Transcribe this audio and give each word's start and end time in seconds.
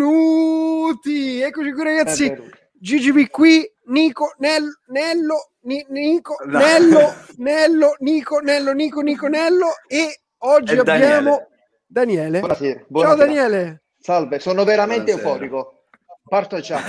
benvenuti. 0.00 1.40
Eccoci 1.40 1.72
qui 1.72 1.82
ragazzi. 1.82 2.32
GGB 2.78 3.28
qui, 3.28 3.68
Nico, 3.86 4.34
Nel, 4.38 4.64
Nello, 4.86 5.50
Ni, 5.62 5.84
Nico, 5.90 6.36
no. 6.46 6.58
Nello, 6.58 7.12
Nello, 7.38 7.94
Nico, 7.98 8.38
Nello, 8.38 8.72
Nico, 8.72 9.00
Nico, 9.00 9.26
Nello 9.26 9.66
e 9.88 10.20
oggi 10.38 10.74
E 10.74 10.78
abbiamo 10.78 11.48
Daniele. 11.86 12.38
Buonasera. 12.38 12.74
Ciao 12.78 12.86
buonasera. 12.88 13.24
Daniele. 13.26 13.82
Salve, 13.98 14.38
sono 14.38 14.62
veramente 14.64 15.12
Buonasera. 15.12 15.28
euforico. 15.32 15.74
Parto 16.26 16.60
già. 16.60 16.80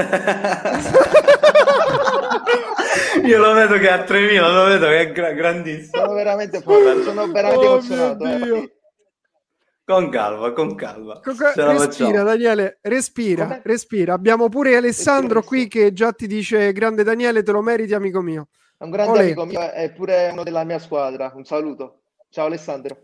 Io 3.26 3.38
lo 3.40 3.54
vedo 3.54 3.78
che 3.80 3.88
è 3.88 3.92
a 3.92 4.04
3000, 4.04 4.48
lo 4.48 4.64
vedo 4.66 4.88
che 4.88 5.00
è 5.00 5.12
gra- 5.12 5.32
grandissimo. 5.34 6.02
Sono 6.04 6.14
veramente 6.14 6.58
euforico. 6.58 7.02
Sono 7.04 7.28
veramente 7.32 7.66
Oh, 7.66 7.72
emozionato. 7.74 8.24
mio 8.26 8.56
eh. 8.56 8.76
Con 9.84 10.10
calma, 10.10 10.52
con 10.54 10.76
calma. 10.76 11.20
Ce 11.24 11.34
la 11.56 11.72
respira 11.72 11.80
facciamo. 11.80 12.24
Daniele, 12.24 12.78
respira, 12.82 13.44
Come? 13.44 13.62
respira. 13.64 14.14
Abbiamo 14.14 14.48
pure 14.48 14.76
Alessandro 14.76 15.40
Respiro, 15.40 15.44
qui 15.48 15.68
che 15.68 15.92
già 15.92 16.12
ti 16.14 16.28
dice 16.28 16.72
grande 16.72 17.04
Daniele, 17.04 17.44
te 17.44 17.52
lo 17.52 17.62
meriti 17.62 17.94
amico 17.94 18.22
mio. 18.22 18.48
È 18.78 18.84
un 18.84 18.92
grande 18.92 19.12
Olè. 19.12 19.22
amico 19.24 19.46
mio, 19.46 19.60
è 19.72 19.92
pure 19.92 20.30
uno 20.32 20.44
della 20.44 20.64
mia 20.64 20.80
squadra. 20.80 21.32
Un 21.36 21.44
saluto. 21.44 22.02
Ciao 22.30 22.46
Alessandro. 22.46 23.02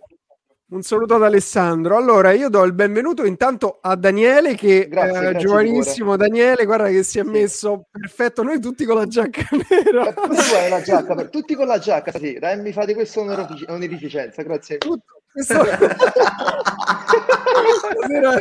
Un 0.70 0.82
saluto 0.82 1.16
ad 1.16 1.24
Alessandro. 1.24 1.96
Allora, 1.98 2.32
io 2.32 2.50
do 2.50 2.64
il 2.64 2.74
benvenuto 2.74 3.26
intanto 3.26 3.80
a 3.82 3.96
Daniele, 3.96 4.54
che 4.56 4.88
Grazie, 4.90 5.18
eh, 5.18 5.22
grazie 5.22 5.40
giovanissimo 5.40 6.16
Daniele, 6.18 6.66
guarda 6.66 6.90
che 6.90 7.04
si 7.04 7.20
è 7.20 7.24
Sì. 7.24 7.30
messo 7.30 7.88
perfetto. 7.90 8.44
Noi 8.44 8.60
tutti 8.60 8.84
con 8.86 8.96
la 8.98 9.08
giacca 9.08 9.44
nera. 9.52 10.10
E 10.10 10.14
pure 10.14 10.36
tu 10.36 10.54
hai 10.56 10.70
la 10.70 10.82
giacca, 10.82 11.16
tutti 11.26 11.56
con 11.56 11.68
la 11.68 11.80
giacca 11.80 12.12
stasera, 12.12 12.52
e 12.52 12.58
mi 12.58 12.72
fate 12.72 12.94
questa 12.94 13.20
onorific- 13.22 13.70
onorificenza, 13.70 14.42
grazie. 14.44 14.78
Tutto- 14.78 15.17
questo- 15.46 15.64
stasera 17.78 18.40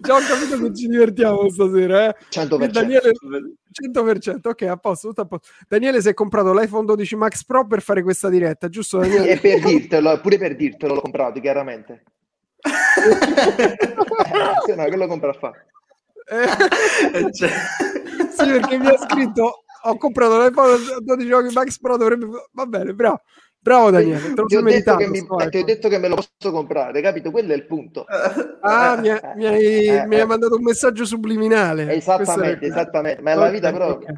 già 0.00 0.14
ho 0.14 0.20
capito 0.20 0.58
che 0.62 0.74
ci 0.74 0.88
divertiamo 0.88 1.48
stasera. 1.50 2.08
Eh. 2.08 2.16
100%. 2.30 2.66
Daniele 2.70 3.12
100%, 3.70 4.48
ok, 4.48 4.62
a 4.62 4.76
posto, 4.76 5.08
tutto 5.08 5.20
a 5.22 5.26
posto. 5.26 5.48
Daniele 5.68 6.00
si 6.00 6.08
è 6.08 6.14
comprato 6.14 6.54
l'iPhone 6.54 6.86
12 6.86 7.16
Max 7.16 7.44
Pro 7.44 7.66
per 7.66 7.82
fare 7.82 8.02
questa 8.02 8.28
diretta, 8.28 8.68
giusto 8.68 8.98
Daniele? 8.98 9.28
E 9.28 9.38
per 9.38 9.60
dirtelo, 9.60 10.18
pure 10.20 10.38
per 10.38 10.56
dirtelo 10.56 10.94
l'ho 10.94 11.00
comprato, 11.00 11.40
chiaramente. 11.40 12.02
Eh, 14.26 14.54
se 14.66 14.74
no, 14.74 14.84
che 14.84 14.96
lo 14.96 15.06
compra 15.06 15.30
a 15.30 15.32
fare? 15.34 15.66
Eh, 16.28 17.30
Cioè- 17.32 17.50
sì, 18.30 18.50
perché 18.50 18.78
mi 18.78 18.88
ha 18.88 18.96
scritto 18.98 19.64
ho 19.82 19.96
comprato 19.98 20.42
l'iPhone 20.42 20.76
12 21.00 21.52
Max 21.54 21.78
Pro, 21.78 21.96
dovrebbe... 21.96 22.26
Va 22.52 22.66
bene, 22.66 22.92
bravo. 22.92 23.20
Bravo 23.66 23.90
Daniele, 23.90 24.20
te 24.32 24.40
lo 24.40 24.46
Ti 24.46 24.54
ho, 24.56 24.62
meritato. 24.62 24.98
che 24.98 25.08
mi, 25.08 25.18
ti 25.20 25.26
ho 25.28 25.38
iPhone. 25.40 25.64
detto 25.64 25.88
che 25.88 25.98
me 25.98 26.06
lo 26.08 26.14
posso 26.14 26.52
comprare, 26.52 27.00
capito? 27.00 27.32
Quello 27.32 27.52
è 27.52 27.56
il 27.56 27.66
punto. 27.66 28.04
Ah, 28.60 28.96
mi, 28.96 29.08
ha- 29.08 29.32
mi 29.36 29.46
hai, 29.46 29.86
Eh, 29.86 30.06
mi 30.06 30.14
hai 30.16 30.20
eh. 30.22 30.24
mandato 30.24 30.54
un 30.56 30.62
messaggio 30.62 31.04
subliminale. 31.04 31.92
Esattamente, 31.94 32.66
è- 32.66 32.68
esattamente, 32.68 33.22
ma 33.22 33.32
è 33.32 33.34
la 33.34 33.48
vita 33.50 33.72
proprio. 33.72 34.08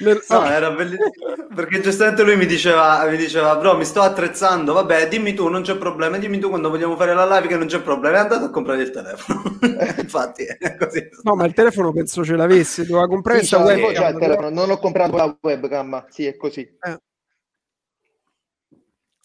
Nel- 0.00 0.22
No, 0.28 0.36
oh, 0.38 0.44
era 0.46 0.70
bellissimo. 0.70 1.10
Perché 1.54 1.80
giustamente 1.80 2.22
lui 2.22 2.36
mi 2.36 2.46
diceva, 2.46 3.04
mi 3.08 3.16
diceva, 3.16 3.56
bro, 3.56 3.76
mi 3.76 3.84
sto 3.84 4.00
attrezzando. 4.00 4.72
Vabbè, 4.72 5.08
dimmi 5.08 5.34
tu, 5.34 5.48
non 5.48 5.62
c'è 5.62 5.76
problema. 5.76 6.18
Dimmi 6.18 6.38
tu 6.38 6.48
quando 6.50 6.68
vogliamo 6.68 6.94
fare 6.96 7.14
la 7.14 7.26
live 7.26 7.48
che 7.48 7.56
non 7.56 7.66
c'è 7.66 7.80
problema. 7.80 8.18
È 8.18 8.20
andato 8.20 8.44
a 8.44 8.50
comprare 8.50 8.82
il 8.82 8.90
telefono. 8.90 9.42
Infatti, 9.98 10.44
è 10.44 10.76
così. 10.76 11.08
No, 11.22 11.34
ma 11.34 11.46
il 11.46 11.52
telefono 11.54 11.92
penso 11.92 12.24
ce 12.24 12.36
l'avesse, 12.36 12.86
doveva 12.86 13.08
comprare 13.08 13.42
Sì, 13.42 13.56
questa 13.56 13.72
c'ho- 13.74 13.80
webcam, 13.80 14.18
telefono, 14.20 14.50
non 14.50 14.70
ho 14.70 14.78
comprato 14.78 15.16
la 15.16 15.36
webcam, 15.40 16.04
sì, 16.10 16.26
è 16.26 16.36
così. 16.36 16.76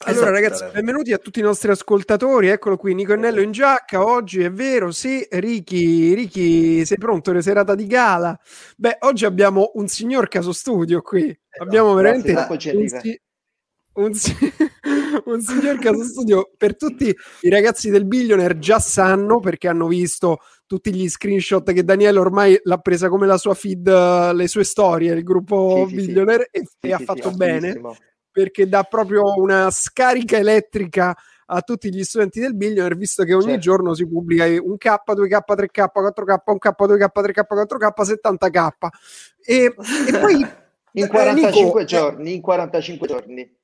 Allora, 0.06 0.32
Esatto, 0.32 0.32
ragazzi, 0.32 0.64
benvenuti 0.74 1.14
a 1.14 1.18
tutti 1.18 1.40
i 1.40 1.44
nostri 1.44 1.72
ascoltatori. 1.72 2.48
Eccolo 2.48 2.76
qui, 2.78 2.94
Nico 2.94 3.14
Ennello 3.14 3.42
in 3.42 3.52
giacca. 3.52 4.04
Oggi 4.06 4.42
è 4.42 4.52
vero, 4.52 4.92
sì. 4.92 5.26
Ricky, 5.30 6.14
Ricky, 6.14 6.84
sei 6.86 6.98
pronto? 6.98 7.32
Le 7.32 7.42
serata 7.42 7.74
di 7.74 7.88
gala. 7.88 8.38
Beh, 8.76 8.98
oggi 9.02 9.26
abbiamo 9.26 9.72
un 9.76 9.88
signor 9.88 10.28
caso 10.28 10.52
studio 10.52 11.02
qui. 11.02 11.36
Abbiamo 11.58 11.94
veramente 11.94 12.34
troppo 12.34 12.54
un, 12.54 12.88
si- 12.88 13.22
un 13.94 14.14
si- 14.14 14.36
un 15.26 15.42
signor 15.42 15.78
caso 15.80 16.04
studio 16.04 16.52
per 16.58 16.76
tutti 16.76 17.16
i 17.42 17.50
ragazzi 17.50 17.90
del 17.90 18.06
Billionaire 18.06 18.60
già 18.60 18.80
sanno 18.80 19.40
perché 19.40 19.68
hanno 19.68 19.88
visto 19.88 20.40
tutti 20.66 20.94
gli 20.94 21.08
screenshot 21.08 21.72
che 21.72 21.84
Daniele 21.84 22.20
ormai 22.20 22.60
l'ha 22.64 22.78
presa 22.80 23.08
come 23.08 23.28
la 23.28 23.38
sua 23.38 23.54
feed, 23.54 23.88
eh, 23.88 24.34
le 24.34 24.48
sue 24.48 24.64
storie, 24.64 25.14
il 25.14 25.24
gruppo 25.24 25.86
Sì, 25.88 25.96
sì, 25.96 26.02
sì. 26.02 26.06
Billionaire 26.08 26.48
e, 26.52 26.64
Sì, 26.66 26.88
e 26.88 26.94
ha 26.94 26.98
sì, 26.98 27.04
fatto 27.06 27.30
sì, 27.30 27.36
bene 27.38 27.58
attivissimo. 27.58 27.96
Perché 28.34 28.68
dà 28.68 28.84
proprio 28.84 29.36
una 29.38 29.70
scarica 29.70 30.38
elettrica 30.38 31.16
a 31.46 31.62
tutti 31.62 31.94
gli 31.94 32.04
studenti 32.04 32.40
del 32.40 32.56
Billionaire, 32.56 32.96
visto 32.96 33.24
che 33.24 33.34
ogni 33.34 33.44
Certo. 33.44 33.60
giorno 33.60 33.94
si 33.94 34.08
pubblica 34.08 34.46
un 34.46 34.76
K, 34.78 34.88
2K, 35.06 35.40
3K, 35.46 35.86
4K, 35.94 36.42
un 36.46 36.58
K, 36.58 36.70
2K, 36.76 37.06
3K, 37.14 37.46
4K, 37.48 37.92
70K. 38.02 38.70
E, 39.46 39.76
e 40.08 40.20
poi... 40.20 40.62
In 40.96 41.06
eh, 41.06 41.08
45 41.08 41.64
Nico, 41.64 41.80
eh, 41.80 41.86
giorni, 41.86 42.36
in 42.36 42.42
45 42.42 43.08
giorni. 43.08 43.58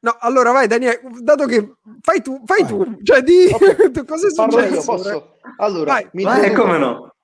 No, 0.00 0.14
allora 0.20 0.52
vai 0.52 0.66
Daniele, 0.66 1.00
dato 1.22 1.46
che 1.46 1.76
fai 2.02 2.20
tu, 2.20 2.42
fai 2.44 2.66
tu, 2.66 2.98
cioè 3.02 3.22
di 3.22 3.48
Ok. 3.50 3.90
tu- 3.92 4.04
cosa 4.04 4.28
è 4.28 4.34
Parlo 4.34 4.58
io, 4.58 4.66
successo? 4.66 4.84
posso? 4.92 5.36
Allora, 5.56 5.92
Vai. 5.94 6.08
mi 6.12 6.22
introduco. 6.22 6.62
come 6.62 6.76
no? 6.76 7.14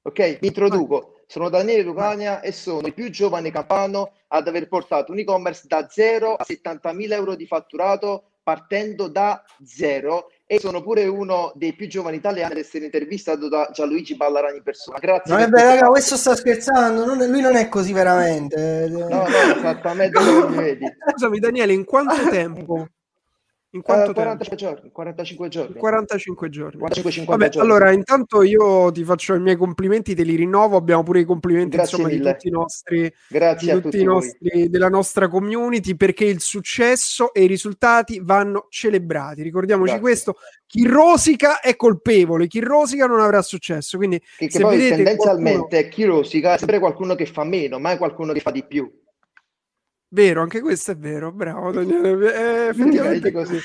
Ok, 0.00 0.18
mi 0.40 0.46
introduco. 0.46 1.11
Sono 1.32 1.48
Daniele 1.48 1.80
Lucania 1.80 2.42
e 2.42 2.52
sono 2.52 2.86
il 2.86 2.92
più 2.92 3.08
giovane 3.08 3.50
campano 3.50 4.12
ad 4.28 4.46
aver 4.46 4.68
portato 4.68 5.12
un 5.12 5.18
e-commerce 5.18 5.62
da 5.66 5.86
0 5.88 6.34
a 6.34 6.44
70.000 6.46 7.12
euro 7.12 7.34
di 7.36 7.46
fatturato 7.46 8.24
partendo 8.42 9.08
da 9.08 9.42
zero 9.64 10.26
e 10.44 10.58
sono 10.60 10.82
pure 10.82 11.06
uno 11.06 11.50
dei 11.54 11.72
più 11.72 11.88
giovani 11.88 12.18
italiani 12.18 12.52
ad 12.52 12.58
essere 12.58 12.84
intervistato 12.84 13.48
da 13.48 13.70
Gianluigi 13.72 14.14
Ballarani 14.14 14.58
in 14.58 14.62
persona. 14.62 14.98
Grazie. 14.98 15.32
Non 15.32 15.42
è 15.42 15.48
per 15.48 15.52
vero, 15.52 15.64
questo 15.68 15.80
raga, 15.80 15.88
questo 15.88 16.16
sta 16.16 16.34
scherzando. 16.36 17.06
non 17.06 17.22
è- 17.22 17.26
lui 17.26 17.40
non 17.40 17.56
è 17.56 17.66
così 17.70 17.94
veramente. 17.94 18.88
No, 18.90 19.08
no, 19.08 19.26
esattamente 19.26 20.18
come 20.22 20.54
vedi. 20.62 20.84
Scusami 21.12 21.38
Daniele, 21.38 21.72
in 21.72 21.86
quanto 21.86 22.14
tempo? 22.28 22.88
In 23.74 23.80
Eh, 23.80 23.82
quanto 23.84 24.12
tempo? 24.12 24.20
45 24.20 24.56
giorni, 24.56 24.90
45 24.92 25.48
giorni. 25.48 25.74
45 25.76 26.48
giorni. 26.50 26.78
45-50 26.80 27.24
Vabbè, 27.24 27.48
giorni. 27.48 27.70
allora 27.70 27.90
intanto 27.90 28.42
io 28.42 28.92
ti 28.92 29.02
faccio 29.02 29.32
i 29.34 29.40
miei 29.40 29.56
complimenti, 29.56 30.14
te 30.14 30.24
li 30.24 30.34
rinnovo. 30.34 30.76
Abbiamo 30.76 31.02
pure 31.02 31.20
i 31.20 31.24
complimenti 31.24 31.76
insomma, 31.78 32.08
di 32.08 32.20
tutti 32.20 32.48
i 32.48 32.50
nostri, 32.50 33.10
Grazie 33.28 33.72
a 33.72 33.74
tutti 33.76 33.84
tutti 33.88 34.00
i 34.00 34.04
nostri 34.04 34.68
della 34.68 34.90
nostra 34.90 35.28
community 35.28 35.96
perché 35.96 36.26
il 36.26 36.40
successo 36.40 37.32
e 37.32 37.44
i 37.44 37.46
risultati 37.46 38.20
vanno 38.22 38.66
celebrati. 38.68 39.40
Ricordiamoci 39.42 39.92
Grazie. 39.92 40.02
questo: 40.06 40.34
chi 40.66 40.86
rosica 40.86 41.60
è 41.60 41.74
colpevole, 41.74 42.48
chi 42.48 42.60
rosica 42.60 43.06
non 43.06 43.20
avrà 43.20 43.40
successo. 43.40 43.96
Quindi, 43.96 44.20
Che, 44.36 44.48
che 44.48 44.60
poi 44.60 44.86
tendenzialmente 44.86 45.88
chi 45.88 46.04
rosica 46.04 46.54
è 46.54 46.58
sempre 46.58 46.78
qualcuno 46.78 47.14
che 47.14 47.24
fa 47.24 47.44
meno, 47.44 47.78
mai 47.78 47.96
qualcuno 47.96 48.34
che 48.34 48.40
fa 48.40 48.50
di 48.50 48.64
più. 48.64 48.90
Vero, 50.12 50.42
anche 50.42 50.60
questo 50.60 50.92
è 50.92 50.96
vero. 50.96 51.32
Bravo 51.32 51.72
Daniele, 51.72 52.34
eh, 52.34 52.68
effettivamente 52.72 53.32
così. 53.32 53.58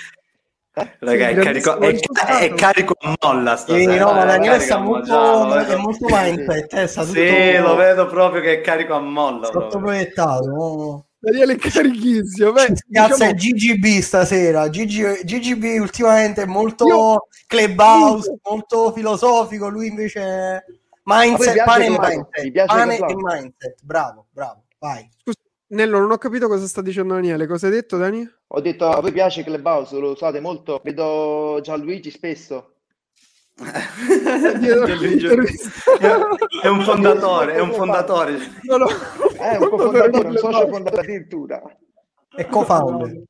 Raga, 0.99 1.29
è 1.29 1.33
Sì, 1.33 1.39
carico, 1.41 1.79
è, 1.79 1.99
è 2.39 2.53
carico 2.53 2.93
a 2.99 3.15
molla 3.19 3.55
Sì, 3.57 3.63
stasera. 3.63 4.03
no, 4.05 4.11
ma 4.13 4.25
Daniele 4.25 4.59
sta 4.59 4.77
molto, 4.77 5.55
è 5.55 5.75
molto 5.75 6.05
mindset, 6.07 6.73
eh, 6.73 6.85
sta 6.87 7.01
tutto 7.03 7.13
Sì, 7.15 7.57
lo 7.57 7.75
vedo 7.75 8.05
proprio 8.05 8.41
che 8.41 8.53
è 8.59 8.61
carico 8.61 8.93
a 8.93 8.99
molla. 8.99 9.47
sotto 9.47 9.79
proiettato. 9.79 11.05
Daniele 11.17 11.53
è 11.53 11.57
carichissimo. 11.57 12.51
Beh, 12.51 12.73
Grazie 12.87 13.15
diciamo- 13.15 13.31
a 13.31 13.33
GGB 13.33 13.85
stasera. 14.01 14.67
GG 14.69 15.23
GGB 15.23 15.79
ultimamente 15.81 16.43
è 16.43 16.45
molto 16.45 16.85
Io- 16.85 17.27
clubhouse, 17.47 18.37
molto 18.43 18.91
filosofico. 18.93 19.67
Lui 19.69 19.87
invece 19.87 20.63
mindset, 21.05 21.63
pane 21.63 21.85
e 21.85 21.89
mindset. 21.89 22.65
Pane 22.67 22.97
e 22.97 23.15
mindset. 23.15 23.75
Bravo, 23.81 24.27
bravo. 24.29 24.65
Vai. 24.77 25.09
Scusa, 25.23 25.39
Nello, 25.69 25.99
non 25.99 26.11
ho 26.11 26.17
capito 26.17 26.47
cosa 26.47 26.65
sta 26.65 26.81
dicendo 26.81 27.15
Daniele. 27.15 27.45
Cosa 27.45 27.67
hai 27.67 27.73
detto, 27.73 27.97
Dani? 27.97 28.25
Ho 28.47 28.61
detto 28.61 28.87
a 28.87 29.01
voi 29.01 29.11
piace 29.11 29.43
Clubhouse, 29.43 29.97
lo 29.99 30.11
usate 30.11 30.39
molto? 30.39 30.79
Vedo 30.83 31.59
Gianluigi 31.61 32.09
spesso. 32.09 32.75
è 36.61 36.67
un 36.67 36.81
fondatore, 36.83 37.55
è 37.55 37.59
un 37.59 37.73
fondatore. 37.73 38.37
No, 38.61 38.77
no. 38.77 38.87
È 38.87 39.57
un 39.57 39.69
cofondatore, 39.69 40.27
un 40.27 40.37
socio 40.37 40.67
fondatore 40.69 41.01
addirittura. 41.01 41.61
E 42.35 42.45
co-founder. 42.45 43.23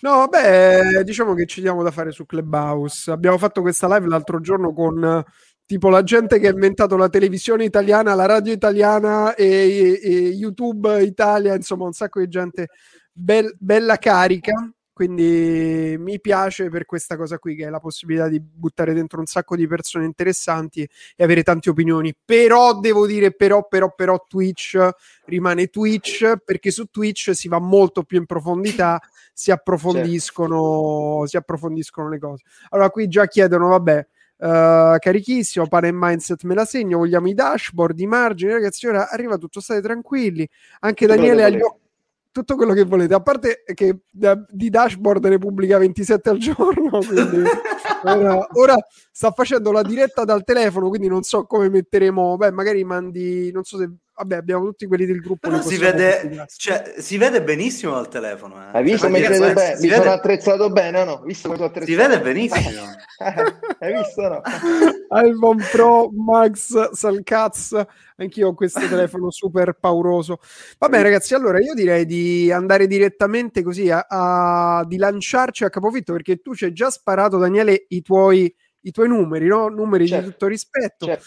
No, 0.00 0.16
vabbè, 0.18 1.02
diciamo 1.02 1.32
che 1.34 1.46
ci 1.46 1.62
diamo 1.62 1.82
da 1.82 1.90
fare 1.90 2.12
su 2.12 2.26
Clubhouse. 2.26 3.10
Abbiamo 3.10 3.38
fatto 3.38 3.62
questa 3.62 3.88
live 3.88 4.06
l'altro 4.06 4.38
giorno 4.40 4.74
con 4.74 5.24
tipo 5.70 5.88
la 5.88 6.02
gente 6.02 6.40
che 6.40 6.48
ha 6.48 6.50
inventato 6.50 6.96
la 6.96 7.08
televisione 7.08 7.62
italiana, 7.62 8.16
la 8.16 8.26
radio 8.26 8.52
italiana 8.52 9.36
e, 9.36 9.44
e- 9.44 10.00
e 10.02 10.18
YouTube 10.30 11.00
Italia, 11.00 11.54
insomma, 11.54 11.84
un 11.84 11.92
sacco 11.92 12.18
di 12.18 12.26
gente 12.26 12.70
bel- 13.12 13.54
bella 13.56 13.96
carica. 13.96 14.68
Quindi 14.92 15.94
mi 15.96 16.20
piace 16.20 16.68
per 16.70 16.86
questa 16.86 17.16
cosa 17.16 17.38
qui, 17.38 17.54
che 17.54 17.66
è 17.66 17.70
la 17.70 17.78
possibilità 17.78 18.26
di 18.26 18.40
buttare 18.40 18.92
dentro 18.94 19.20
un 19.20 19.26
sacco 19.26 19.54
di 19.54 19.68
persone 19.68 20.06
interessanti 20.06 20.82
e 21.14 21.22
avere 21.22 21.44
tante 21.44 21.70
opinioni. 21.70 22.12
Però 22.24 22.76
devo 22.80 23.06
dire, 23.06 23.30
però, 23.30 23.68
però, 23.68 23.94
però, 23.94 24.26
Twitch 24.28 24.76
rimane 25.26 25.68
Twitch 25.68 26.38
perché 26.44 26.72
su 26.72 26.86
Twitch 26.86 27.30
si 27.32 27.46
va 27.46 27.60
molto 27.60 28.02
più 28.02 28.18
in 28.18 28.26
profondità, 28.26 29.00
si 29.32 29.52
approfondiscono, 29.52 31.26
si 31.26 31.36
approfondiscono 31.36 32.08
le 32.08 32.18
cose. 32.18 32.42
Allora, 32.70 32.90
qui 32.90 33.06
già 33.06 33.28
chiedono, 33.28 33.68
vabbè, 33.68 34.06
Uh, 34.40 34.96
carichissimo, 34.98 35.68
pane 35.68 35.88
e 35.88 35.92
mindset 35.92 36.44
me 36.44 36.54
la 36.54 36.64
segno, 36.64 36.96
vogliamo 36.96 37.28
i 37.28 37.34
dashboard, 37.34 38.00
i 38.00 38.06
margini, 38.06 38.52
ragazzi, 38.52 38.86
ora 38.86 39.10
arriva 39.10 39.36
tutto, 39.36 39.60
state 39.60 39.82
tranquilli. 39.82 40.48
Anche 40.80 41.04
Tutto 41.06 41.16
Daniele 41.18 41.44
ha 41.44 41.48
gli 41.50 41.60
occhi 41.60 41.80
tutto 42.32 42.54
quello 42.54 42.72
che 42.72 42.84
volete, 42.84 43.14
a 43.14 43.20
parte 43.20 43.64
che 43.74 44.02
da- 44.10 44.40
di 44.48 44.70
dashboard 44.70 45.24
ne 45.26 45.38
pubblica 45.38 45.78
27 45.78 46.30
al 46.30 46.38
giorno, 46.38 46.98
quindi 47.04 47.42
ora, 48.04 48.46
ora 48.52 48.76
sta 49.10 49.32
facendo 49.32 49.72
la 49.72 49.82
diretta 49.82 50.24
dal 50.24 50.44
telefono, 50.44 50.88
quindi 50.88 51.08
non 51.08 51.22
so 51.22 51.44
come 51.44 51.68
metteremo, 51.68 52.36
beh, 52.36 52.52
magari 52.52 52.84
mandi, 52.84 53.50
non 53.50 53.64
so 53.64 53.78
se, 53.78 53.90
vabbè, 54.20 54.36
abbiamo 54.36 54.64
tutti 54.66 54.86
quelli 54.86 55.06
del 55.06 55.20
gruppo. 55.20 55.60
Si 55.62 55.76
vede, 55.78 56.46
cioè, 56.56 56.94
si 56.98 57.16
vede 57.16 57.42
benissimo 57.42 57.96
al 57.96 58.08
telefono. 58.08 58.56
eh. 58.56 58.76
Hai 58.76 58.82
visto 58.82 58.98
Cioè, 59.00 59.10
come 59.10 59.22
credo 59.22 59.52
bene? 59.52 59.76
si 59.76 59.82
Mi 59.82 59.88
vede- 59.88 60.02
sono 60.02 60.14
attrezzato 60.14 60.70
bene 60.70 61.00
o 61.00 61.04
no? 61.04 61.22
Visto 61.24 61.48
come 61.48 61.58
sono 61.60 61.72
Si 61.72 61.78
attrezzato? 61.80 62.08
vede 62.08 62.20
benissimo. 62.22 62.80
Hai 63.80 63.92
visto 63.94 64.28
no? 64.28 64.40
iPhone 65.10 65.64
Pro 65.70 66.10
Max 66.12 66.90
Salcaz, 66.92 67.82
anch'io 68.16 68.48
ho 68.48 68.54
questo 68.54 68.80
telefono 68.88 69.30
super 69.30 69.72
pauroso. 69.78 70.38
Vabbè, 70.78 71.02
ragazzi, 71.02 71.34
allora 71.34 71.58
io 71.60 71.74
direi 71.74 72.04
di 72.06 72.50
andare 72.52 72.86
direttamente 72.86 73.62
così 73.62 73.90
a, 73.90 74.04
a- 74.08 74.84
di 74.86 74.96
lanciarci 74.96 75.64
a 75.64 75.70
capofitto 75.70 76.12
perché 76.12 76.36
tu 76.40 76.54
ci 76.54 76.64
hai 76.66 76.72
già 76.72 76.90
sparato, 76.90 77.38
Daniele, 77.38 77.84
i 77.88 78.02
tuoi, 78.02 78.54
i 78.82 78.90
tuoi 78.90 79.08
numeri, 79.08 79.46
no? 79.46 79.68
Numeri 79.68 80.06
Certo. 80.06 80.24
di 80.24 80.30
tutto 80.30 80.46
rispetto. 80.46 81.06
Certo, 81.06 81.24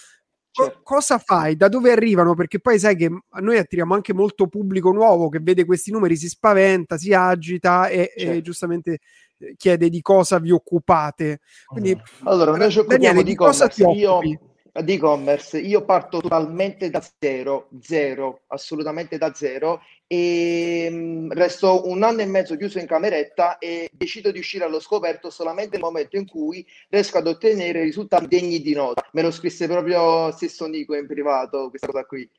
certo. 0.54 0.80
cosa 0.84 1.18
fai? 1.18 1.56
Da 1.56 1.68
dove 1.68 1.92
arrivano? 1.92 2.36
Perché 2.36 2.60
poi 2.60 2.80
sai 2.80 2.96
che 2.96 3.10
noi 3.42 3.58
attiriamo 3.58 3.94
anche 3.94 4.14
molto 4.14 4.48
pubblico 4.48 4.92
nuovo 4.92 5.30
che 5.30 5.40
vede 5.42 5.66
questi 5.66 5.92
numeri, 5.92 6.16
si 6.16 6.28
spaventa, 6.30 6.98
si 6.98 7.14
agita 7.14 7.88
e, 7.88 8.12
e 8.16 8.20
Certo. 8.22 8.42
giustamente 8.42 9.00
eh, 9.40 9.56
chiede 9.58 9.90
di 9.90 10.02
cosa 10.02 10.40
vi 10.40 10.52
occupate. 10.52 11.40
Quindi, 11.66 12.00
Allora, 12.24 12.56
noi 12.56 12.72
ci 12.72 12.80
occupiamo 12.80 13.04
Daniele, 13.04 13.24
di 13.24 13.32
di 13.32 13.36
cosa 13.36 13.66
e-commerce. 13.66 13.94
ti 13.94 14.00
Io, 14.00 14.12
occupi? 14.14 14.40
Di 14.82 14.94
e-commerce. 14.94 15.60
Io 15.60 15.86
parto 15.86 16.20
totalmente 16.20 16.90
da 16.90 17.04
zero, 17.20 17.70
zero, 17.82 18.42
assolutamente 18.48 19.18
da 19.18 19.34
zero 19.34 19.82
e 20.08 20.90
mh, 20.90 21.34
resto 21.34 21.88
un 21.88 22.02
anno 22.04 22.22
e 22.22 22.26
mezzo 22.26 22.58
chiuso 22.58 22.80
in 22.80 22.88
cameretta 22.88 23.58
e 23.60 23.90
decido 23.92 24.32
di 24.32 24.40
uscire 24.40 24.64
allo 24.64 24.80
scoperto 24.80 25.30
solamente 25.30 25.72
nel 25.74 25.86
momento 25.86 26.18
in 26.18 26.28
cui 26.28 26.66
riesco 26.90 27.20
ad 27.20 27.28
ottenere 27.28 27.84
risultati 27.84 28.28
degni 28.28 28.62
di 28.62 28.74
nota. 28.74 29.08
Me 29.14 29.22
lo 29.22 29.32
scrisse 29.32 29.68
proprio 29.68 30.32
stesso 30.32 30.66
Nico 30.66 30.96
in 30.96 31.06
privato, 31.06 31.70
questa 31.70 31.88
cosa 31.88 32.06
qui. 32.06 32.30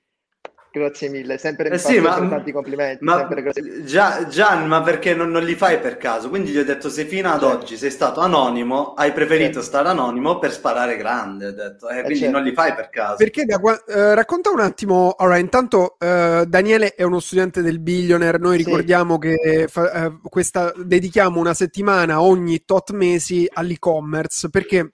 Grazie 0.76 1.08
mille, 1.08 1.38
sempre 1.38 1.68
mi 1.68 1.76
Eh 1.76 1.78
sì, 1.78 2.00
ma- 2.00 2.14
tanti 2.28 2.50
complimenti. 2.50 3.04
Ma 3.04 3.18
sempre 3.18 3.42
grazie. 3.42 3.84
Gia- 3.84 4.26
Gian, 4.26 4.66
ma 4.66 4.82
perché 4.82 5.14
non, 5.14 5.30
non 5.30 5.44
li 5.44 5.54
fai 5.54 5.78
per 5.78 5.96
caso? 5.96 6.28
Quindi 6.28 6.50
gli 6.50 6.58
ho 6.58 6.64
detto: 6.64 6.88
se 6.88 7.04
fino 7.04 7.28
ad 7.30 7.38
Certo. 7.42 7.56
oggi 7.58 7.76
sei 7.76 7.92
stato 7.92 8.18
anonimo, 8.18 8.92
hai 8.94 9.12
preferito 9.12 9.52
Certo. 9.52 9.62
stare 9.62 9.88
anonimo 9.90 10.40
per 10.40 10.50
sparare 10.50 10.96
grande. 10.96 11.46
Ho 11.46 11.52
detto, 11.52 11.88
eh, 11.88 12.00
quindi 12.00 12.18
certo. 12.18 12.34
non 12.36 12.42
li 12.42 12.52
fai 12.52 12.74
per 12.74 12.88
caso. 12.90 13.14
Perché 13.18 13.44
da 13.44 13.58
qua- 13.60 13.84
eh, 13.84 14.14
racconta 14.16 14.50
un 14.50 14.58
attimo, 14.58 15.14
allora, 15.16 15.36
intanto 15.36 15.94
eh, 16.00 16.44
Daniele 16.48 16.94
è 16.96 17.04
uno 17.04 17.20
studente 17.20 17.62
del 17.62 17.78
Billionaire, 17.78 18.38
noi 18.38 18.58
Sì. 18.58 18.64
ricordiamo 18.64 19.16
che 19.18 19.66
fa- 19.68 19.92
eh, 19.92 20.18
questa, 20.28 20.72
dedichiamo 20.76 21.38
una 21.38 21.54
settimana 21.54 22.20
ogni 22.20 22.64
tot 22.64 22.90
mesi 22.90 23.48
all'e-commerce, 23.48 24.50
perché 24.50 24.88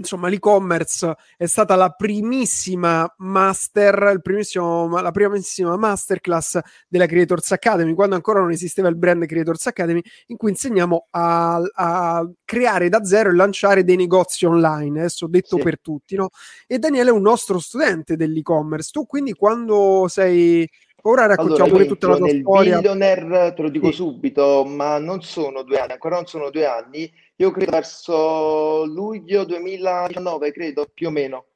insomma 0.00 0.28
l'e-commerce 0.28 1.14
è 1.36 1.44
stata 1.44 1.76
la 1.76 1.90
primissima 1.90 3.12
master, 3.18 4.10
il 4.14 4.22
primissimo, 4.22 4.88
la 5.00 5.10
primissima 5.10 5.76
masterclass 5.76 6.58
della 6.88 7.04
Creators 7.06 7.52
Academy, 7.52 7.92
quando 7.94 8.14
ancora 8.14 8.40
non 8.40 8.50
esisteva 8.50 8.88
il 8.88 8.96
brand 8.96 9.26
Creators 9.26 9.66
Academy, 9.66 10.00
in 10.28 10.36
cui 10.36 10.50
insegniamo 10.50 11.08
a, 11.10 11.60
a 11.74 12.30
creare 12.44 12.88
da 12.88 13.04
zero 13.04 13.28
e 13.30 13.34
lanciare 13.34 13.84
dei 13.84 13.96
negozi 13.96 14.46
online, 14.46 15.00
adesso 15.00 15.26
detto 15.26 15.56
Sì. 15.56 15.62
per 15.62 15.80
tutti, 15.80 16.16
no? 16.16 16.30
E 16.66 16.78
Daniele 16.78 17.10
è 17.10 17.12
un 17.12 17.22
nostro 17.22 17.58
studente 17.58 18.16
dell'e-commerce. 18.16 18.90
Tu 18.92 19.06
quindi 19.06 19.34
quando 19.34 20.06
sei... 20.08 20.68
Ora 21.02 21.26
raccontiamo 21.26 21.64
Allora, 21.64 21.72
pure 21.72 21.86
tutta 21.86 22.08
la 22.08 22.16
tua 22.16 22.26
nel 22.26 22.40
storia. 22.40 22.76
billionaire, 22.76 23.54
te 23.54 23.62
lo 23.62 23.68
dico 23.70 23.86
Sì. 23.86 23.94
subito, 23.94 24.64
ma 24.64 24.98
non 24.98 25.22
sono 25.22 25.62
due 25.62 25.78
anni, 25.78 25.92
ancora 25.92 26.16
non 26.16 26.26
sono 26.26 26.50
due 26.50 26.66
anni. 26.66 27.10
Io 27.36 27.50
credo 27.50 27.70
verso 27.70 28.84
luglio 28.84 29.44
2019, 29.44 30.52
credo, 30.52 30.86
più 30.92 31.08
o 31.08 31.10
meno. 31.10 31.46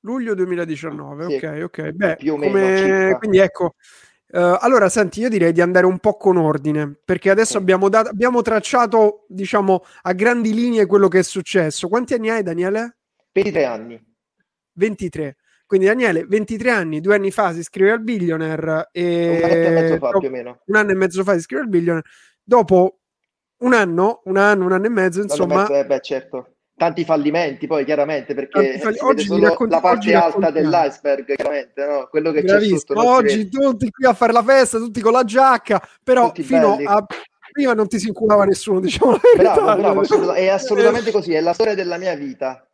Luglio 0.00 0.34
2019, 0.34 1.28
Sì. 1.28 1.34
ok, 1.36 1.60
ok. 1.64 1.90
Beh, 1.90 2.16
Più 2.16 2.34
o 2.34 2.36
meno, 2.36 2.52
come... 2.52 3.16
quindi 3.18 3.38
ecco, 3.38 3.74
eh, 4.32 4.56
allora 4.60 4.88
senti, 4.88 5.20
io 5.20 5.28
direi 5.28 5.52
di 5.52 5.60
andare 5.60 5.86
un 5.86 5.98
po' 5.98 6.16
con 6.16 6.36
ordine, 6.36 6.94
perché 7.04 7.30
adesso 7.30 7.56
abbiamo, 7.56 7.88
dato, 7.88 8.08
abbiamo 8.10 8.42
tracciato, 8.42 9.24
diciamo, 9.28 9.84
a 10.02 10.12
grandi 10.12 10.52
linee 10.52 10.86
quello 10.86 11.08
che 11.08 11.20
è 11.20 11.22
successo. 11.22 11.88
Quanti 11.88 12.14
anni 12.14 12.30
hai, 12.30 12.42
Daniele? 12.42 12.96
23 13.32 13.64
anni. 13.64 14.04
23. 14.72 15.36
Quindi 15.66 15.86
Daniele, 15.86 16.24
23 16.26 16.70
anni, 16.70 17.00
due 17.00 17.14
anni 17.14 17.30
fa 17.30 17.52
si 17.52 17.60
iscrive 17.60 17.90
al 17.92 18.02
Billionaire 18.02 18.88
e 18.92 19.38
Un 19.38 19.44
annetto 19.44 19.66
e 19.66 19.70
mezzo 19.70 19.96
fa, 19.98 20.10
più 20.18 20.28
o 20.28 20.30
meno. 20.30 20.60
un 20.66 20.76
anno 20.76 20.90
e 20.90 20.94
mezzo 20.94 21.22
fa 21.24 21.32
si 21.32 21.38
iscrive 21.38 21.62
al 21.62 21.68
Billionaire. 21.68 22.06
Dopo 22.42 22.98
un 23.58 23.72
anno, 23.72 24.20
un 24.24 24.36
anno, 24.36 24.64
un 24.66 24.72
anno 24.72 24.84
e 24.86 24.90
mezzo, 24.90 25.22
insomma, 25.22 25.60
mezzo, 25.62 25.74
eh, 25.74 25.86
beh, 25.86 26.00
certo. 26.00 26.48
Tanti 26.76 27.04
fallimenti, 27.04 27.66
poi 27.68 27.84
chiaramente, 27.84 28.34
perché 28.34 28.78
falli- 28.80 28.98
oggi 29.00 29.28
racconti- 29.40 29.72
la 29.74 29.80
parte 29.80 30.12
alta 30.14 30.50
dell'iceberg, 30.50 31.34
chiaramente, 31.34 31.86
no? 31.86 32.06
Quello 32.10 32.32
che 32.32 32.42
c'è 32.42 32.60
sotto 32.60 32.94
Bravissimo. 32.94 33.02
non 33.02 33.28
si 33.28 33.34
Oggi 33.36 33.48
tutti 33.48 33.90
qui 33.90 34.06
a 34.06 34.12
fare 34.12 34.32
la 34.32 34.42
festa, 34.42 34.78
tutti 34.78 35.00
con 35.00 35.12
la 35.12 35.22
giacca, 35.24 35.80
però 36.02 36.26
Tutti 36.26 36.42
fino 36.42 36.74
belli. 36.76 36.84
a 36.86 37.06
prima 37.52 37.74
non 37.74 37.86
ti 37.86 37.98
si 38.00 38.08
inculava 38.08 38.44
nessuno, 38.44 38.80
diciamo 38.80 39.16
Bravo, 39.36 39.76
bravo, 40.02 40.32
è 40.32 40.48
assolutamente 40.48 41.12
così, 41.12 41.32
è 41.32 41.40
la 41.40 41.52
storia 41.52 41.74
della 41.76 41.96
mia 41.96 42.14
vita. 42.16 42.66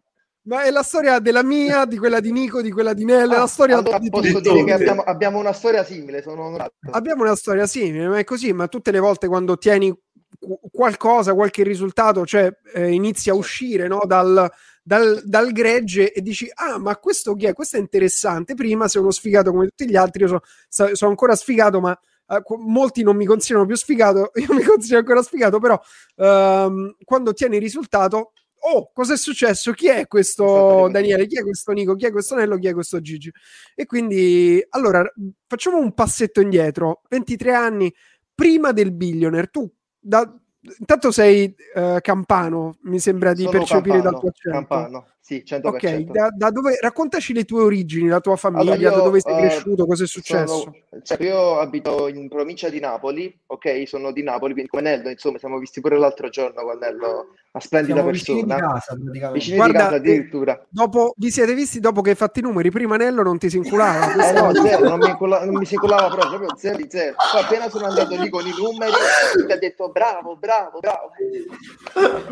Ma 0.42 0.62
è 0.62 0.70
la 0.70 0.82
storia 0.82 1.18
della 1.18 1.42
mia, 1.42 1.84
di 1.84 1.98
quella 1.98 2.18
di 2.20 2.32
Nico, 2.32 2.62
di 2.62 2.70
quella 2.70 2.94
di 2.94 3.04
Nelle, 3.04 3.34
Ah, 3.34 3.40
la 3.40 3.46
storia 3.46 3.78
allora 3.78 3.98
di 3.98 4.08
posso 4.08 4.40
dire 4.40 4.64
che 4.64 4.72
abbiamo, 4.72 5.02
abbiamo 5.02 5.38
una 5.38 5.52
storia 5.52 5.84
simile, 5.84 6.22
sono 6.22 6.46
onorato. 6.46 6.72
Abbiamo 6.90 7.22
una 7.22 7.36
storia 7.36 7.66
simile, 7.66 8.08
ma 8.08 8.18
è 8.18 8.24
così, 8.24 8.52
ma 8.52 8.66
tutte 8.66 8.90
le 8.90 9.00
volte 9.00 9.28
quando 9.28 9.52
ottieni 9.52 9.94
qu- 10.38 10.58
qualcosa, 10.72 11.34
qualche 11.34 11.62
risultato, 11.62 12.24
cioè 12.24 12.50
eh, 12.74 12.90
inizi 12.90 13.28
a 13.28 13.34
uscire 13.34 13.86
no, 13.86 14.00
dal, 14.06 14.50
dal, 14.82 15.20
dal 15.24 15.52
gregge 15.52 16.12
e 16.12 16.22
dici, 16.22 16.50
ah, 16.54 16.78
ma 16.78 16.96
questo 16.96 17.34
chi 17.34 17.46
è? 17.46 17.52
Questo 17.52 17.76
è 17.76 17.80
interessante. 17.80 18.54
Prima 18.54 18.88
sei 18.88 19.02
uno 19.02 19.10
sfigato 19.10 19.50
come 19.50 19.66
tutti 19.66 19.88
gli 19.88 19.96
altri, 19.96 20.22
io 20.22 20.28
so- 20.28 20.40
so- 20.68 20.94
sono 20.94 21.10
ancora 21.10 21.36
sfigato, 21.36 21.80
ma 21.80 21.92
eh, 22.28 22.42
molti 22.58 23.02
non 23.02 23.16
mi 23.16 23.26
considerano 23.26 23.66
più 23.66 23.76
sfigato, 23.76 24.30
io 24.40 24.54
mi 24.54 24.62
considero 24.62 25.00
ancora 25.00 25.22
sfigato, 25.22 25.58
però 25.58 25.78
ehm, 26.16 26.96
quando 27.04 27.30
ottieni 27.30 27.56
il 27.56 27.62
risultato, 27.62 28.32
oh, 28.60 28.90
cosa 28.92 29.14
è 29.14 29.16
successo? 29.16 29.72
Chi 29.72 29.88
è 29.88 30.06
questo 30.06 30.88
Daniele? 30.90 31.26
Chi 31.26 31.38
è 31.38 31.42
questo 31.42 31.72
Nico? 31.72 31.94
Chi 31.94 32.06
è 32.06 32.10
questo 32.10 32.34
Nello? 32.34 32.58
Chi 32.58 32.68
è 32.68 32.72
questo 32.72 33.00
Gigi? 33.00 33.32
E 33.74 33.86
quindi, 33.86 34.64
allora, 34.70 35.04
facciamo 35.46 35.78
un 35.78 35.92
passetto 35.94 36.40
indietro. 36.40 37.02
23 37.08 37.54
anni 37.54 37.94
prima 38.34 38.72
del 38.72 38.92
billionaire. 38.92 39.48
Tu, 39.48 39.70
da, 39.98 40.32
intanto 40.78 41.10
sei 41.10 41.54
eh, 41.74 41.98
campano, 42.00 42.76
mi 42.82 42.98
sembra 42.98 43.32
di 43.32 43.44
Sono 43.44 43.58
percepire 43.58 44.00
dal 44.00 44.12
campano, 44.12 44.18
tuo 44.20 44.28
accento. 44.28 44.58
campano, 44.58 45.06
sì, 45.30 45.44
100%. 45.46 45.66
Ok, 45.68 45.96
da, 46.10 46.28
da 46.36 46.50
dove, 46.50 46.76
raccontaci 46.80 47.32
le 47.32 47.44
tue 47.44 47.62
origini, 47.62 48.08
la 48.08 48.18
tua 48.18 48.34
famiglia, 48.34 48.72
Allora, 48.72 48.88
io, 48.88 48.90
da 48.96 49.00
dove 49.00 49.20
sei 49.20 49.34
eh, 49.34 49.38
cresciuto, 49.38 49.86
cosa 49.86 50.02
è 50.02 50.06
successo. 50.08 50.58
Sono- 50.58 50.76
cioè, 51.04 51.22
io 51.22 51.60
abito 51.60 52.08
in 52.08 52.28
provincia 52.28 52.68
di 52.68 52.80
Napoli, 52.80 53.32
ok? 53.46 53.86
Sono 53.86 54.10
di 54.10 54.24
Napoli, 54.24 54.54
quindi 54.54 54.70
come 54.70 54.82
Nello, 54.82 55.08
insomma, 55.08 55.38
siamo 55.38 55.58
visti 55.58 55.80
pure 55.80 55.96
l'altro 55.98 56.28
giorno 56.30 56.62
con 56.62 56.78
Nello, 56.78 57.28
una 57.52 57.62
splendida 57.62 57.94
Siamo 57.94 58.10
vicini 58.10 58.42
di 58.42 58.46
persona. 58.48 58.72
casa 58.72 58.94
praticamente. 58.94 59.38
Vicini 59.38 59.56
Guarda, 59.56 59.72
di 59.72 59.78
casa 59.84 59.94
addirittura. 59.94 60.66
Dopo 60.68 61.14
vi 61.16 61.30
siete 61.30 61.54
visti 61.54 61.78
dopo 61.78 62.00
che 62.00 62.10
hai 62.10 62.16
fatto 62.16 62.40
i 62.40 62.42
numeri, 62.42 62.70
prima 62.72 62.96
Nello 62.96 63.22
non 63.22 63.38
ti 63.38 63.48
si 63.48 63.56
inculava. 63.58 64.08
Eh 64.20 64.32
no, 64.32 64.52
zero, 64.54 64.88
non 64.88 64.98
mi, 64.98 65.10
incola- 65.10 65.44
non 65.44 65.54
mi 65.54 65.64
si 65.64 65.74
incolava 65.74 66.08
proprio, 66.08 66.38
proprio 66.38 66.56
zero 66.58 66.76
di 66.76 66.86
zero. 66.90 67.14
Poi 67.32 67.42
appena 67.42 67.68
sono 67.68 67.86
andato 67.86 68.16
lì 68.16 68.28
con 68.28 68.44
i 68.44 68.52
numeri, 68.56 68.92
mi 69.46 69.52
ha 69.52 69.56
detto 69.58 69.90
bravo, 69.90 70.36
bravo, 70.36 70.80
bravo. 70.80 71.10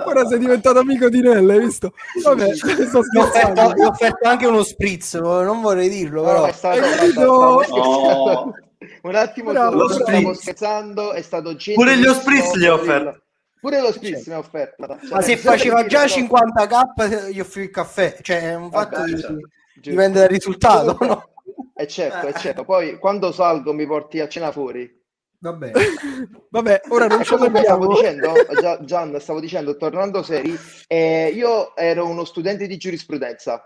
Ora 0.04 0.26
sei 0.26 0.38
diventato 0.38 0.78
amico 0.80 1.08
di 1.08 1.20
Nello, 1.20 1.52
hai 1.52 1.60
visto? 1.60 1.92
Vabbè, 2.24 2.48
sto 2.88 3.00
Gli 3.02 3.16
ho 3.18 3.22
offerto, 3.22 3.38
scherzando. 3.54 3.74
gli 3.74 3.84
ho 3.84 3.88
offerto 3.88 4.28
anche 4.28 4.46
uno 4.46 4.62
spritz, 4.62 5.14
non 5.14 5.60
vorrei 5.60 5.88
dirlo, 5.88 6.22
No, 6.22 6.26
però. 6.28 6.44
è 6.46 6.52
stato, 6.52 6.82
scherzando. 6.82 7.64
No. 7.68 8.54
Un 9.02 9.14
attimo 9.14 9.52
solo, 9.52 9.70
bravo. 9.70 9.88
stavo 9.92 10.34
scherzando, 10.34 11.12
è 11.12 11.22
stato 11.22 11.56
Pure 11.74 11.96
gli 11.98 12.06
spritz 12.08 12.54
gli 12.56 12.64
ha 12.66 12.72
offerto. 12.74 13.22
Pure 13.60 13.80
lo 13.80 13.92
spritz 13.92 14.26
mi 14.26 14.34
ha 14.34 14.38
offerto. 14.38 14.86
Cioè, 14.86 14.98
Ma 15.10 15.20
se 15.20 15.36
faceva 15.36 15.84
già 15.86 16.04
dire, 16.04 16.26
però- 16.26 16.40
50k 16.44 17.30
gli 17.30 17.40
offrivo 17.40 17.66
il 17.66 17.72
caffè, 17.72 18.16
cioè 18.22 18.40
è 18.50 18.54
un 18.54 18.68
Vabbè, 18.68 18.94
fatto 18.96 19.04
di, 19.06 19.18
certo, 19.18 19.32
di 19.34 19.42
giusto. 19.80 19.98
vendere 20.00 20.24
il 20.26 20.30
risultato, 20.30 20.96
no? 21.04 21.28
È 21.74 21.86
certo, 21.86 22.26
è 22.26 22.32
certo. 22.34 22.64
Poi 22.64 22.98
quando 22.98 23.32
salgo 23.32 23.72
mi 23.72 23.86
porti 23.86 24.20
a 24.20 24.28
cena 24.28 24.52
fuori. 24.52 24.97
Va 25.40 25.52
bene. 25.52 25.72
Vabbè, 26.50 26.80
ora 26.88 27.06
non 27.06 27.20
E 27.20 27.24
ce 27.24 27.36
comunque 27.36 27.62
stavo 27.62 27.86
dicendo, 27.86 28.32
Gia- 28.58 28.84
Gian, 28.84 29.20
stavo 29.20 29.40
dicendo, 29.40 29.76
tornando 29.76 30.22
seri, 30.22 30.56
eh, 30.88 31.28
io 31.34 31.76
ero 31.76 32.06
uno 32.08 32.24
studente 32.24 32.66
di 32.66 32.76
giurisprudenza. 32.76 33.64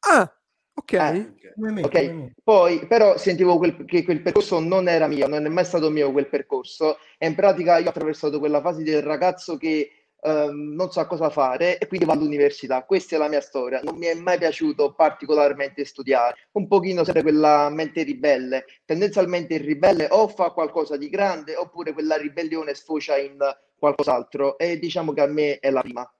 Ah, 0.00 0.32
ok. 0.74 0.92
Eh, 0.92 1.32
me, 1.56 1.80
Ok, 1.82 1.90
come 1.90 2.12
me. 2.12 2.34
poi 2.44 2.86
però 2.86 3.16
sentivo 3.16 3.56
quel- 3.58 3.84
che 3.84 4.04
quel 4.04 4.22
percorso 4.22 4.60
non 4.60 4.88
era 4.88 5.06
mio, 5.08 5.26
non 5.26 5.44
è 5.44 5.48
mai 5.48 5.64
stato 5.64 5.90
mio 5.90 6.12
quel 6.12 6.28
percorso 6.28 6.98
e 7.18 7.26
in 7.26 7.34
pratica 7.34 7.78
io 7.78 7.86
ho 7.86 7.88
attraversato 7.88 8.38
quella 8.38 8.60
fase 8.60 8.82
del 8.84 9.02
ragazzo 9.02 9.56
che 9.56 9.90
ehm, 10.26 10.74
non 10.74 10.90
sa 10.90 11.06
cosa 11.06 11.30
fare 11.30 11.78
e 11.78 11.86
quindi 11.86 12.04
va 12.04 12.14
all'università. 12.14 12.82
Questa 12.82 13.14
è 13.14 13.18
la 13.18 13.28
mia 13.28 13.40
storia. 13.40 13.80
Non 13.82 13.96
mi 13.96 14.06
è 14.06 14.14
mai 14.14 14.38
piaciuto 14.38 14.92
particolarmente 14.92 15.84
studiare, 15.84 16.48
un 16.52 16.66
pochino 16.66 17.04
sempre 17.04 17.22
quella 17.22 17.70
mente 17.70 18.02
ribelle. 18.02 18.64
Tendenzialmente 18.84 19.54
il 19.54 19.60
ribelle 19.60 20.08
o 20.10 20.28
fa 20.28 20.50
qualcosa 20.50 20.96
di 20.96 21.08
grande 21.08 21.54
oppure 21.54 21.92
quella 21.92 22.16
ribellione 22.16 22.74
sfocia 22.74 23.16
in 23.16 23.38
qualcos'altro 23.78 24.58
e 24.58 24.78
diciamo 24.78 25.12
che 25.12 25.20
a 25.20 25.26
me 25.26 25.58
è 25.58 25.70
la 25.70 25.80
prima. 25.82 26.10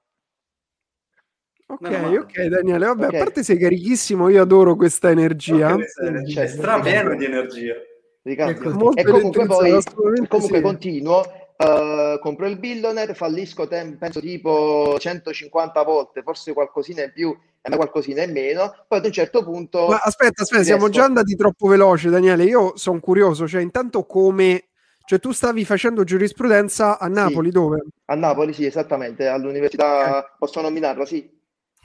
Ok, 1.68 1.90
ok, 2.20 2.42
Daniele, 2.44 2.86
vabbè, 2.86 3.06
okay. 3.06 3.20
a 3.20 3.24
parte 3.24 3.42
sei 3.42 3.58
carichissimo, 3.58 4.28
io 4.28 4.40
adoro 4.40 4.76
questa 4.76 5.10
energia. 5.10 5.74
Okay, 5.74 6.30
cioè, 6.30 6.46
strapieno 6.46 7.16
di 7.16 7.24
energia. 7.24 7.74
Ricambio. 8.22 8.92
E 8.94 9.04
comunque 9.04 9.46
poi 9.46 9.82
comunque 10.28 10.56
sì. 10.58 10.60
continuo 10.60 11.45
Uh, 11.58 12.18
compro 12.18 12.46
il 12.46 12.58
billionaire, 12.58 13.14
fallisco 13.14 13.66
tem- 13.66 13.96
penso 13.96 14.20
tipo 14.20 14.96
150 14.98 15.82
volte, 15.84 16.22
forse 16.22 16.52
qualcosina 16.52 17.02
in 17.02 17.12
più 17.14 17.34
e 17.62 17.74
qualcosina 17.74 18.22
in 18.22 18.32
meno. 18.32 18.74
Poi 18.86 18.98
ad 18.98 19.06
un 19.06 19.12
certo 19.12 19.42
punto. 19.42 19.86
Ma 19.86 19.96
aspetta, 19.96 20.42
aspetta, 20.42 20.62
siamo 20.64 20.90
già 20.90 21.04
andati 21.04 21.34
troppo 21.34 21.68
veloci, 21.68 22.10
Daniele. 22.10 22.44
Io 22.44 22.76
sono 22.76 23.00
curioso, 23.00 23.48
cioè, 23.48 23.62
intanto 23.62 24.04
come. 24.04 24.68
Cioè, 25.06 25.20
tu 25.20 25.30
stavi 25.30 25.64
facendo 25.64 26.02
giurisprudenza 26.04 26.98
a 26.98 27.06
Napoli, 27.06 27.46
sì. 27.46 27.54
dove? 27.54 27.84
A 28.06 28.14
Napoli, 28.16 28.52
sì, 28.52 28.66
esattamente, 28.66 29.26
all'università. 29.26 30.18
Okay. 30.18 30.30
Posso 30.38 30.60
nominarla, 30.60 31.06
sì. 31.06 31.30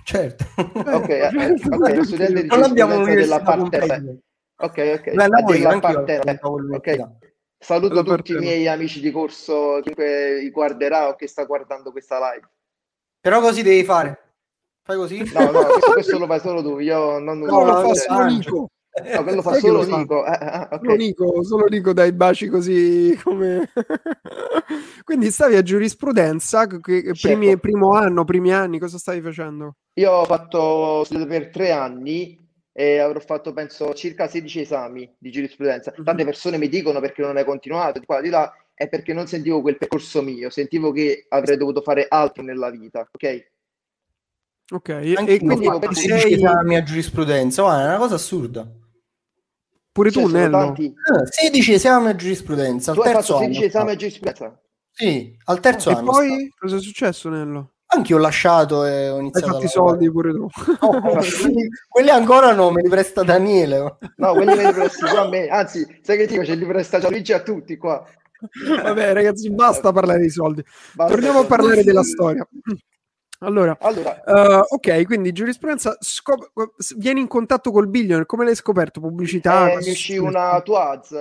Certo. 0.04 0.44
Ok, 0.58 1.10
eh, 1.10 1.28
okay. 1.28 2.04
studente 2.04 2.42
di 2.42 2.48
giurisprudenza 2.48 3.13
della 3.13 3.42
parte. 3.42 4.22
Ok, 4.58 5.00
ok. 5.00 5.13
Beh, 5.13 5.28
della 5.46 5.80
parte. 5.80 6.20
Ok. 6.72 7.10
Saluto 7.63 8.00
Allora, 8.00 8.15
tutti 8.15 8.32
i 8.32 8.38
miei 8.38 8.68
amici 8.68 9.00
di 9.00 9.12
corso, 9.12 9.82
chiunque 9.84 10.50
guarderà 10.51 11.10
o 11.10 11.15
che 11.15 11.27
sta 11.27 11.46
guardando 11.46 11.91
questa 11.91 12.18
live. 12.18 12.50
Però 13.22 13.39
così 13.39 13.62
devi 13.62 13.84
fare. 13.84 14.34
Fai 14.82 14.98
così? 14.98 15.32
No, 15.32 15.51
no, 15.51 15.62
questo, 15.70 15.91
questo 15.91 16.18
lo 16.18 16.25
fai 16.25 16.39
solo 16.39 16.63
tu. 16.63 16.80
Io 16.80 17.20
non, 17.20 17.38
no, 17.38 17.63
lo 17.63 17.88
fa 17.88 17.94
solo 17.94 18.25
Nico. 18.25 18.70
No, 19.13 19.24
quello 19.24 19.41
fa 19.44 19.53
solo 19.53 19.84
Nico. 19.84 20.25
Eh, 20.25 20.32
eh, 20.32 20.60
okay. 20.72 20.80
solo 20.82 20.96
Nico. 20.96 21.44
Solo 21.44 21.65
Nico 21.68 21.94
dai 21.94 22.12
baci 22.13 22.48
così 22.48 23.20
come... 23.24 23.70
Quindi 25.03 25.30
stavi 25.30 25.56
a 25.56 25.62
giurisprudenza, 25.62 26.65
che 26.65 27.13
certo. 27.13 27.20
primi, 27.22 27.60
primo 27.60 27.91
anno, 27.91 28.25
primi 28.25 28.51
anni, 28.51 28.80
cosa 28.80 28.98
stavi 28.98 29.22
facendo? 29.22 29.75
Io 30.00 30.12
ho 30.12 30.25
fatto 30.25 31.06
per 31.27 31.51
tre 31.51 31.72
anni 31.72 32.40
e 32.74 33.00
avrò 33.00 33.20
fatto 33.20 33.54
penso 33.54 33.94
circa 33.94 34.28
16 34.28 34.62
esami 34.62 35.13
di 35.18 35.32
giurisprudenza. 35.32 35.94
Mhm. 35.96 36.04
Tante 36.04 36.25
persone 36.25 36.58
mi 36.58 36.70
dicono 36.70 37.00
perché 37.00 37.22
non 37.22 37.38
hai 37.38 37.46
continuato 37.46 38.00
di 38.00 38.06
qua 38.06 38.22
di 38.22 38.30
là, 38.30 38.54
è 38.74 38.88
perché 38.88 39.13
non 39.13 39.28
sentivo 39.28 39.62
quel 39.62 39.78
percorso 39.78 40.22
mio, 40.22 40.50
sentivo 40.50 40.92
che 40.92 41.25
avrei 41.30 41.58
dovuto 41.58 41.82
fare 41.82 42.06
altro 42.08 42.44
nella 42.44 42.70
vita, 42.70 43.08
ok? 43.12 43.50
Ok, 44.74 44.90
Anche 44.90 45.34
e 45.34 45.40
quindi 45.40 45.68
per 45.68 45.94
16 45.94 46.22
sei... 46.22 46.34
esami 46.34 46.78
a 46.78 46.84
giurisprudenza, 46.84 47.63
oh, 47.63 47.72
è 47.78 47.84
una 47.84 47.98
cosa 47.98 48.16
assurda. 48.16 48.66
Pure 49.92 50.10
cioè, 50.10 50.24
tu, 50.24 50.30
Nello? 50.30 50.58
Tanti... 50.58 50.94
16 51.25 51.74
esami 51.74 52.08
a 52.08 52.16
giurisprudenza. 52.16 52.94
Tu 52.94 53.01
hai 53.01 53.12
fatto 53.12 53.38
16 53.38 53.63
esami 53.66 53.92
a 53.92 53.96
giurisprudenza? 53.96 54.62
Sì, 54.90 55.38
al 55.46 55.60
terzo 55.60 55.90
e 55.90 55.94
anno. 55.94 56.01
E 56.01 56.13
poi 56.13 56.54
cosa 56.58 56.78
è 56.78 56.80
successo, 56.80 57.28
Nello? 57.28 57.74
Anche 57.93 58.13
io 58.13 58.17
ho 58.17 58.21
lasciato 58.21 58.86
e 58.86 59.10
ho 59.10 59.19
iniziato. 59.19 59.48
Hai 59.48 59.51
fatto 59.53 59.65
i 59.65 59.69
soldi 59.69 60.10
pure 60.10 60.31
tu. 60.31 60.48
No, 60.79 61.01
quelli, 61.01 61.67
quelli, 61.89 62.10
ancora 62.10 62.53
no, 62.53 62.71
me 62.71 62.81
li 62.81 62.88
presta 62.88 63.24
Daniele. 63.24 63.98
No, 64.15 64.33
quelli 64.33 64.55
me 64.55 64.65
li 64.65 64.71
presti 64.71 65.01
qua 65.01 65.21
a 65.21 65.27
me. 65.27 65.48
Anzi, 65.48 66.00
sai 66.01 66.15
che 66.15 66.25
dico, 66.25 66.45
ce 66.45 66.55
li 66.55 66.65
presta 66.65 67.00
Gianluigi 67.00 67.33
a 67.33 67.41
tutti 67.41 67.75
qua. 67.75 68.01
Vabbè, 68.81 69.13
ragazzi, 69.13 69.51
basta 69.51 69.91
parlare 69.91 70.19
dei 70.19 70.29
soldi. 70.29 70.63
Basta 70.93 71.13
Torniamo 71.13 71.39
a 71.39 71.45
parlare 71.45 71.83
della 71.83 72.03
storia. 72.03 72.48
Allora, 73.39 73.75
allora. 73.81 74.21
Uh, 74.24 74.75
ok, 74.75 75.03
quindi 75.03 75.31
giurisprudenza, 75.31 75.98
scop- 76.00 76.51
vieni 76.95 77.21
in 77.21 77.27
contatto 77.27 77.71
col 77.71 77.89
billionaire, 77.89 78.25
come 78.25 78.45
l'hai 78.45 78.55
scoperto? 78.55 79.00
Pubblicità? 79.00 79.71
Eh, 79.71 79.77
mi 79.77 79.89
uscì 79.89 80.17
una 80.17 80.62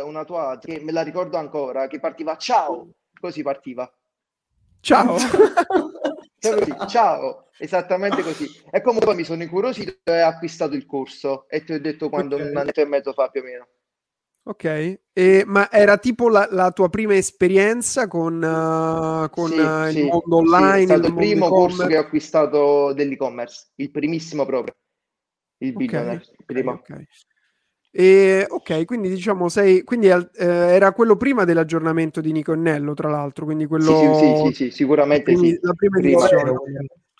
una 0.04 0.24
Tuaz, 0.24 0.60
che 0.60 0.80
me 0.84 0.92
la 0.92 1.02
ricordo 1.02 1.38
ancora, 1.38 1.86
che 1.86 1.98
partiva 1.98 2.36
ciao, 2.36 2.90
così 3.18 3.42
partiva. 3.42 3.90
Ciao. 4.80 5.16
Così, 6.40 6.74
ciao, 6.88 7.48
esattamente 7.58 8.22
così. 8.22 8.46
E 8.70 8.80
comunque 8.80 9.14
mi 9.14 9.24
sono 9.24 9.42
incuriosito 9.42 9.98
e 10.04 10.22
ho 10.22 10.26
acquistato 10.26 10.74
il 10.74 10.86
corso 10.86 11.46
e 11.48 11.62
ti 11.64 11.72
ho 11.74 11.80
detto 11.80 12.08
quando 12.08 12.36
okay. 12.36 12.50
un 12.50 12.56
anno 12.56 12.70
e 12.72 12.84
mezzo 12.86 13.12
fa 13.12 13.28
più 13.28 13.42
o 13.42 13.44
meno. 13.44 13.68
Ok, 14.42 15.00
e, 15.12 15.44
ma 15.46 15.70
era 15.70 15.98
tipo 15.98 16.30
la, 16.30 16.48
la, 16.50 16.70
tua 16.70 16.88
prima 16.88 17.14
esperienza 17.14 18.08
con, 18.08 18.42
uh, 18.42 19.28
con 19.28 19.50
sì, 19.50 19.58
uh, 19.58 19.84
il 19.84 19.92
sì, 19.92 20.02
mondo 20.04 20.36
online? 20.36 20.76
Sì, 20.76 20.82
è 20.82 20.86
stato 20.86 21.00
il, 21.00 21.06
il 21.06 21.14
primo 21.14 21.48
corso 21.48 21.86
che 21.86 21.96
ho 21.98 22.00
acquistato 22.00 22.92
dell'e-commerce, 22.94 23.72
il 23.74 23.90
primissimo 23.90 24.46
proprio, 24.46 24.74
il 25.58 25.74
okay, 25.76 26.14
il 26.14 26.44
primo. 26.46 26.72
Okay. 26.72 27.06
E, 27.92 28.46
ok, 28.48 28.84
quindi 28.84 29.08
diciamo 29.08 29.48
sei, 29.48 29.82
quindi 29.82 30.08
eh, 30.08 30.26
era 30.36 30.92
quello 30.92 31.16
prima 31.16 31.44
dell'aggiornamento 31.44 32.20
di 32.20 32.30
Nico 32.30 32.54
Nello, 32.54 32.94
tra 32.94 33.10
l'altro, 33.10 33.44
quindi 33.44 33.66
quello 33.66 33.98
sì, 33.98 34.14
sì, 34.14 34.36
sì, 34.36 34.52
sì 34.52 34.70
sicuramente 34.70 35.36
sì. 35.36 35.58
la 35.60 35.72
prima 35.74 35.98
edizione. 35.98 36.54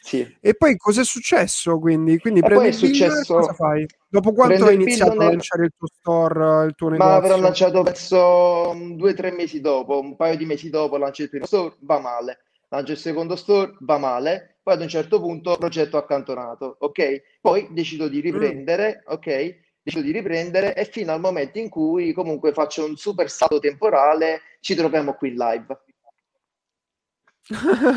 Sì. 0.03 0.37
E 0.41 0.55
poi 0.55 0.77
cosa 0.77 1.03
è 1.03 1.05
successo? 1.05 1.79
Quindi, 1.79 2.19
quindi 2.19 2.41
poi 2.41 2.69
è 2.69 2.73
successo... 2.73 3.35
cosa 3.35 3.53
fai? 3.53 3.87
Dopo 4.09 4.33
quanto 4.33 4.65
hai 4.65 4.75
iniziato 4.75 5.12
a 5.12 5.25
lanciare 5.25 5.65
il 5.65 5.73
tuo 5.77 5.89
store, 5.89 6.67
il 6.67 6.75
tuo 6.75 6.89
negozio? 6.89 7.12
Ma 7.12 7.17
avrò 7.17 7.39
lanciato 7.39 7.83
penso 7.83 8.75
due 8.95 9.11
o 9.11 9.15
tre 9.15 9.31
mesi 9.31 9.61
dopo, 9.61 10.00
un 10.00 10.17
paio 10.17 10.37
di 10.37 10.47
mesi 10.47 10.71
dopo 10.71 10.97
lancio 10.97 11.23
il 11.23 11.29
primo 11.29 11.45
store, 11.45 11.75
va 11.81 11.99
male. 11.99 12.39
Lancio 12.69 12.93
il 12.93 12.99
secondo 12.99 13.37
store, 13.37 13.77
va 13.81 13.99
male. 13.99 14.59
Poi 14.62 14.75
ad 14.75 14.81
un 14.81 14.89
certo 14.89 15.21
punto 15.21 15.57
progetto 15.59 15.97
accantonato, 15.97 16.77
ok? 16.79 17.23
Poi 17.41 17.69
decido 17.71 18.09
di 18.09 18.21
riprendere, 18.21 19.03
mm. 19.03 19.12
ok? 19.12 19.59
Decido 19.83 20.03
di 20.03 20.13
riprendere 20.13 20.75
e 20.75 20.85
fino 20.85 21.13
al 21.13 21.21
momento 21.21 21.59
in 21.59 21.69
cui 21.69 22.13
comunque 22.13 22.53
faccio 22.53 22.85
un 22.85 22.97
super 22.97 23.31
salto 23.31 23.59
temporale, 23.59 24.43
ci 24.61 24.75
troviamo 24.75 25.15
qui 25.15 25.29
in 25.31 25.37
live. 25.37 25.79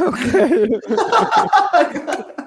ok. 0.06 0.68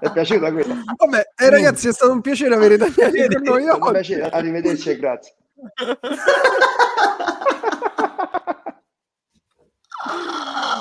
è 0.00 0.12
piaciuta 0.12 0.52
quella? 0.52 0.82
Vabbè, 0.96 1.30
eh, 1.36 1.50
ragazzi, 1.50 1.88
è 1.88 1.92
stato 1.92 2.12
un 2.12 2.20
piacere 2.20 2.54
avere 2.54 2.76
Daniele 2.76 3.34
con 3.40 3.42
noi 3.42 3.68
oggi. 3.68 4.14
Arrivederci 4.14 4.90
e 4.90 4.98
grazie. 4.98 5.34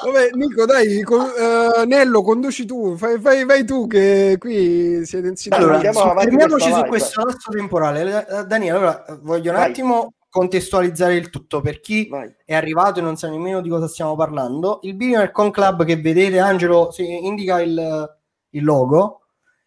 Vabbè, 0.03 0.29
Nico, 0.33 0.65
dai, 0.65 1.01
con, 1.01 1.19
uh, 1.19 1.85
Nello, 1.85 2.21
conduci 2.21 2.65
tu, 2.65 2.95
fai, 2.95 3.19
fai, 3.19 3.45
vai 3.45 3.65
tu 3.65 3.87
che 3.87 4.37
qui 4.39 5.05
siete 5.05 5.27
in 5.27 5.35
Allora, 5.53 5.79
fermiamoci 5.79 6.71
su 6.71 6.83
questo 6.85 7.23
lasso 7.23 7.51
temporale. 7.51 8.27
Eh, 8.27 8.43
Daniele, 8.45 8.77
allora, 8.77 9.05
voglio 9.21 9.51
un 9.51 9.57
vai. 9.57 9.69
attimo 9.69 10.13
contestualizzare 10.29 11.15
il 11.15 11.29
tutto 11.29 11.61
per 11.61 11.79
chi 11.79 12.07
vai. 12.09 12.31
è 12.45 12.53
arrivato 12.53 12.99
e 12.99 13.01
non 13.01 13.17
sa 13.17 13.29
nemmeno 13.29 13.61
di 13.61 13.69
cosa 13.69 13.87
stiamo 13.87 14.15
parlando. 14.15 14.79
Il 14.83 14.95
Billionaire 14.95 15.31
Con 15.31 15.51
Club 15.51 15.83
che 15.83 15.95
vedete, 15.97 16.39
Angelo 16.39 16.91
si 16.91 17.25
indica 17.25 17.61
il, 17.61 18.17
il 18.49 18.63
logo. 18.63 19.21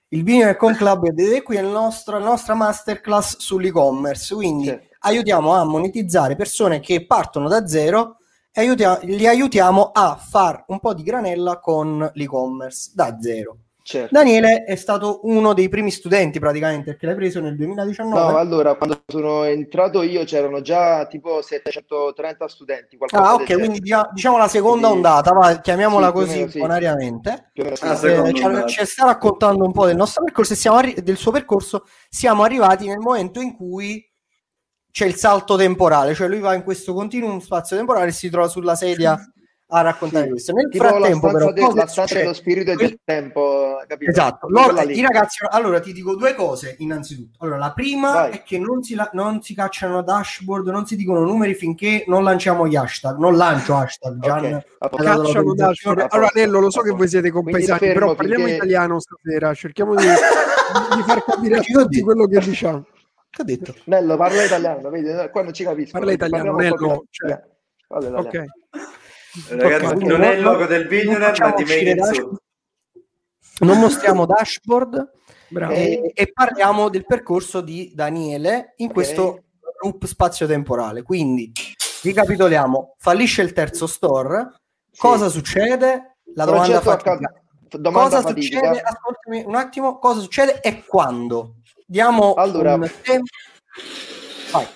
Il 0.08 0.22
Billionaire 0.22 0.56
Con 0.56 0.74
Club 0.74 1.04
che 1.04 1.12
vedete 1.12 1.42
qui 1.42 1.56
è 1.56 1.60
il 1.60 1.68
nostro, 1.68 2.18
la 2.18 2.24
nostra 2.24 2.54
masterclass 2.54 3.38
sull'e-commerce, 3.38 4.34
quindi 4.34 4.66
sì. 4.66 4.78
aiutiamo 5.00 5.54
a 5.54 5.64
monetizzare 5.64 6.36
persone 6.36 6.80
che 6.80 7.06
partono 7.06 7.48
da 7.48 7.66
zero 7.66 8.19
e 8.52 8.74
li 9.02 9.26
aiutiamo 9.26 9.90
a 9.92 10.16
fare 10.16 10.64
un 10.68 10.80
po' 10.80 10.94
di 10.94 11.02
granella 11.02 11.58
con 11.60 12.10
l'e-commerce 12.14 12.92
da 12.94 13.16
zero. 13.20 13.58
Certo. 13.82 14.10
Daniele 14.12 14.62
è 14.64 14.76
stato 14.76 15.20
uno 15.24 15.52
dei 15.52 15.68
primi 15.68 15.90
studenti 15.90 16.38
praticamente 16.38 16.90
perché 16.90 17.06
l'hai 17.06 17.14
preso 17.16 17.40
nel 17.40 17.56
2019. 17.56 18.20
No, 18.20 18.36
allora 18.36 18.74
quando 18.74 19.02
sono 19.06 19.42
entrato 19.44 20.02
io 20.02 20.22
c'erano 20.24 20.60
già 20.60 21.06
tipo 21.06 21.42
730 21.42 22.48
studenti. 22.48 22.98
Ah, 23.10 23.34
ok, 23.34 23.54
quindi 23.54 23.80
diciamo 23.80 24.38
la 24.38 24.48
seconda 24.48 24.88
quindi... 24.88 25.06
ondata, 25.06 25.32
va, 25.32 25.58
chiamiamola 25.60 26.06
sì, 26.06 26.12
così 26.12 26.50
sì. 26.50 26.58
bonariamente. 26.58 27.50
Ah, 27.80 28.06
eh, 28.06 28.32
ci, 28.32 28.44
ci 28.66 28.86
sta 28.86 29.06
raccontando 29.06 29.64
un 29.64 29.72
po' 29.72 29.86
del 29.86 29.96
nostro 29.96 30.22
percorso 30.22 30.52
e 30.52 30.56
siamo 30.56 30.76
arri- 30.76 31.02
del 31.02 31.16
suo 31.16 31.32
percorso. 31.32 31.84
Siamo 32.08 32.42
arrivati 32.42 32.86
nel 32.86 32.98
momento 32.98 33.40
in 33.40 33.56
cui 33.56 34.09
c'è 34.90 35.06
il 35.06 35.14
salto 35.14 35.56
temporale, 35.56 36.14
cioè 36.14 36.28
lui 36.28 36.40
va 36.40 36.54
in 36.54 36.62
questo 36.62 36.92
continuum 36.92 37.38
spazio 37.40 37.76
temporale 37.76 38.08
e 38.08 38.12
si 38.12 38.28
trova 38.28 38.48
sulla 38.48 38.74
sedia 38.74 39.18
a 39.72 39.82
raccontare 39.82 40.24
sì. 40.24 40.30
questo. 40.30 40.52
Nel 40.52 40.68
tipo 40.68 40.84
frattempo, 40.84 41.30
però, 41.30 41.52
de- 41.52 41.72
la 41.74 41.86
stanza 41.86 42.14
dello 42.14 42.32
spirito 42.32 42.72
e 42.72 42.76
del 42.76 42.98
tempo, 43.04 43.82
capito? 43.86 44.10
Esatto. 44.10 44.48
Loro, 44.48 44.80
I 44.80 45.00
ragazzi, 45.00 45.44
allora 45.48 45.80
ti 45.80 45.92
dico 45.92 46.16
due 46.16 46.34
cose 46.34 46.76
innanzitutto. 46.78 47.38
Allora, 47.44 47.58
la 47.58 47.72
prima 47.72 48.12
Vai. 48.12 48.32
è 48.32 48.42
che 48.42 48.58
non 48.58 48.82
si, 48.82 48.94
la- 48.94 49.10
non 49.12 49.42
si 49.42 49.54
cacciano 49.54 50.02
dashboard, 50.02 50.68
non 50.68 50.86
si 50.86 50.96
dicono 50.96 51.22
numeri 51.22 51.54
finché 51.54 52.04
non 52.06 52.24
lanciamo 52.24 52.66
gli 52.66 52.76
hashtag. 52.76 53.16
Non 53.18 53.36
lancio 53.36 53.76
hashtag. 53.76 54.20
Gian, 54.20 54.62
okay. 54.78 55.06
Cacciano 55.06 55.54
dashboard. 55.54 56.06
Allora, 56.08 56.30
Nello, 56.34 56.60
lo 56.60 56.70
so 56.70 56.80
che 56.80 56.90
voi 56.90 57.08
siete 57.08 57.30
compaesani, 57.30 57.78
però 57.92 58.14
parliamo 58.14 58.44
finché... 58.44 58.56
italiano 58.56 58.98
stasera. 59.00 59.54
Cerchiamo 59.54 59.94
di, 59.94 60.04
di 60.96 61.02
far 61.02 61.24
capire 61.24 61.58
a 61.58 61.60
tutti 61.60 62.00
quello 62.00 62.26
che 62.26 62.40
diciamo. 62.40 62.84
Che 63.30 63.42
ha 63.42 63.44
detto? 63.44 63.74
Nello, 63.84 64.16
parla 64.16 64.44
italiano, 64.44 64.90
vedi? 64.90 65.30
Qua 65.30 65.42
non 65.42 65.52
ci 65.52 65.62
capisco. 65.62 65.92
Parla 65.92 66.12
italiano, 66.12 66.54
Nello. 66.56 67.04
Cioè... 67.10 67.40
Vale, 67.88 68.08
ok. 68.08 68.44
Ragazzi, 69.50 69.84
okay, 69.84 70.06
non 70.06 70.22
è 70.22 70.34
il 70.34 70.42
logo 70.42 70.66
del 70.66 70.88
billionaire, 70.88 71.36
ma 71.38 71.52
di 71.52 71.64
Made 71.64 71.90
in 71.90 72.38
Non 73.60 73.78
mostriamo 73.78 74.26
dashboard 74.26 75.10
e, 75.70 76.12
e, 76.14 76.32
parliamo 76.32 76.88
del 76.88 77.06
percorso 77.06 77.60
di 77.60 77.92
Daniele 77.94 78.74
in 78.78 78.90
okay. 78.90 78.92
questo 78.92 79.44
loop 79.82 80.04
spazio-temporale. 80.04 81.02
Quindi, 81.02 81.52
ricapitoliamo, 82.02 82.96
fallisce 82.98 83.42
il 83.42 83.52
terzo 83.52 83.86
store, 83.86 84.60
sì. 84.90 85.00
cosa 85.00 85.28
succede? 85.28 86.16
La 86.34 86.44
domanda 86.44 86.80
fatica. 86.80 87.18
Domanda 87.68 88.16
cosa 88.16 88.28
fatica. 88.28 88.58
succede? 88.58 88.80
Ascoltami 88.80 89.44
un 89.46 89.54
attimo, 89.54 89.98
cosa 89.98 90.20
succede 90.20 90.60
e 90.60 90.84
quando? 90.84 91.56
Diamo 91.90 92.34
allora, 92.34 92.74
un. 92.74 92.88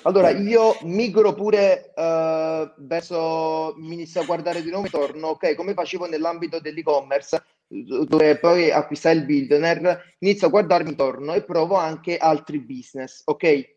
Allora, 0.03 0.31
io 0.31 0.77
migro 0.83 1.33
pure 1.33 1.93
uh, 1.95 2.69
verso, 2.79 3.75
mi 3.77 3.95
inizio 3.95 4.21
a 4.21 4.25
guardare 4.25 4.63
di 4.63 4.71
nuovo 4.71 4.87
intorno, 4.87 5.29
ok, 5.29 5.55
come 5.55 5.75
facevo 5.75 6.07
nell'ambito 6.07 6.59
dell'e-commerce, 6.59 7.41
dove 7.69 8.39
poi 8.39 8.73
acquistai 8.73 9.17
il 9.17 9.27
billionaire, 9.27 10.17
inizio 10.19 10.49
a 10.49 10.51
guardarmi 10.51 10.91
intorno 10.91 11.35
e 11.35 11.45
provo 11.45 11.77
anche 11.77 12.17
altri 12.17 12.59
business, 12.59 13.23
ok? 13.27 13.75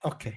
Ok. 0.00 0.32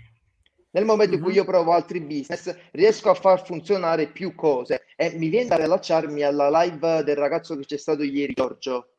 Nel 0.69 0.85
momento 0.85 1.15
in 1.15 1.21
cui 1.21 1.31
mhm. 1.31 1.37
io 1.37 1.45
provo 1.45 1.71
altri 1.71 2.01
business, 2.01 2.55
riesco 2.73 3.09
a 3.09 3.15
far 3.15 3.43
funzionare 3.43 4.11
più 4.11 4.35
cose 4.35 4.83
e 4.95 5.11
mi 5.17 5.29
viene 5.29 5.47
da 5.47 5.55
rilacciarmi 5.55 6.21
alla 6.21 6.51
live 6.61 7.03
del 7.03 7.15
ragazzo 7.15 7.57
che 7.57 7.65
c'è 7.65 7.77
stato 7.77 8.03
ieri, 8.03 8.33
Giorgio. 8.33 8.92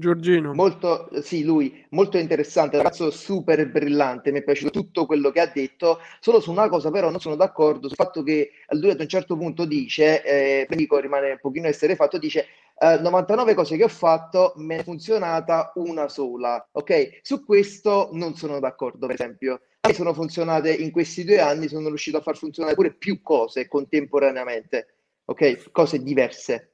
Giorgino. 0.00 0.52
Molto, 0.54 1.08
sì, 1.22 1.44
lui, 1.44 1.86
molto 1.90 2.18
interessante, 2.18 2.78
ragazzo 2.78 3.10
super 3.10 3.70
brillante, 3.70 4.32
mi 4.32 4.40
è 4.40 4.42
piaciuto 4.42 4.70
tutto 4.70 5.06
quello 5.06 5.30
che 5.30 5.40
ha 5.40 5.46
detto, 5.46 6.00
solo 6.18 6.40
su 6.40 6.50
una 6.50 6.68
cosa 6.68 6.90
però 6.90 7.10
non 7.10 7.20
sono 7.20 7.36
d'accordo, 7.36 7.86
sul 7.86 7.96
fatto 7.96 8.22
che 8.22 8.50
lui 8.70 8.90
ad 8.90 9.00
un 9.00 9.08
certo 9.08 9.36
punto 9.36 9.64
dice, 9.64 10.24
eh, 10.24 10.66
dico 10.74 10.98
rimane 10.98 11.32
un 11.32 11.38
pochino 11.40 11.68
essere 11.68 11.94
fatto, 11.94 12.18
dice 12.18 12.46
eh, 12.82 12.98
99 12.98 13.54
cose 13.54 13.76
che 13.76 13.84
ho 13.84 13.88
fatto, 13.88 14.54
me 14.56 14.76
ne 14.76 14.80
è 14.80 14.84
funzionata 14.84 15.72
una 15.74 16.08
sola, 16.08 16.66
ok? 16.72 17.20
Su 17.20 17.44
questo 17.44 18.08
non 18.12 18.34
sono 18.36 18.58
d'accordo, 18.58 19.06
per 19.06 19.16
esempio. 19.16 19.60
Me 19.86 19.94
sono 19.94 20.14
funzionate 20.14 20.72
in 20.72 20.90
questi 20.90 21.24
due 21.24 21.40
anni, 21.40 21.68
sono 21.68 21.88
riuscito 21.88 22.16
a 22.16 22.22
far 22.22 22.36
funzionare 22.36 22.74
pure 22.74 22.94
più 22.94 23.20
cose 23.20 23.68
contemporaneamente, 23.68 24.94
ok? 25.26 25.70
Cose 25.70 26.02
diverse. 26.02 26.72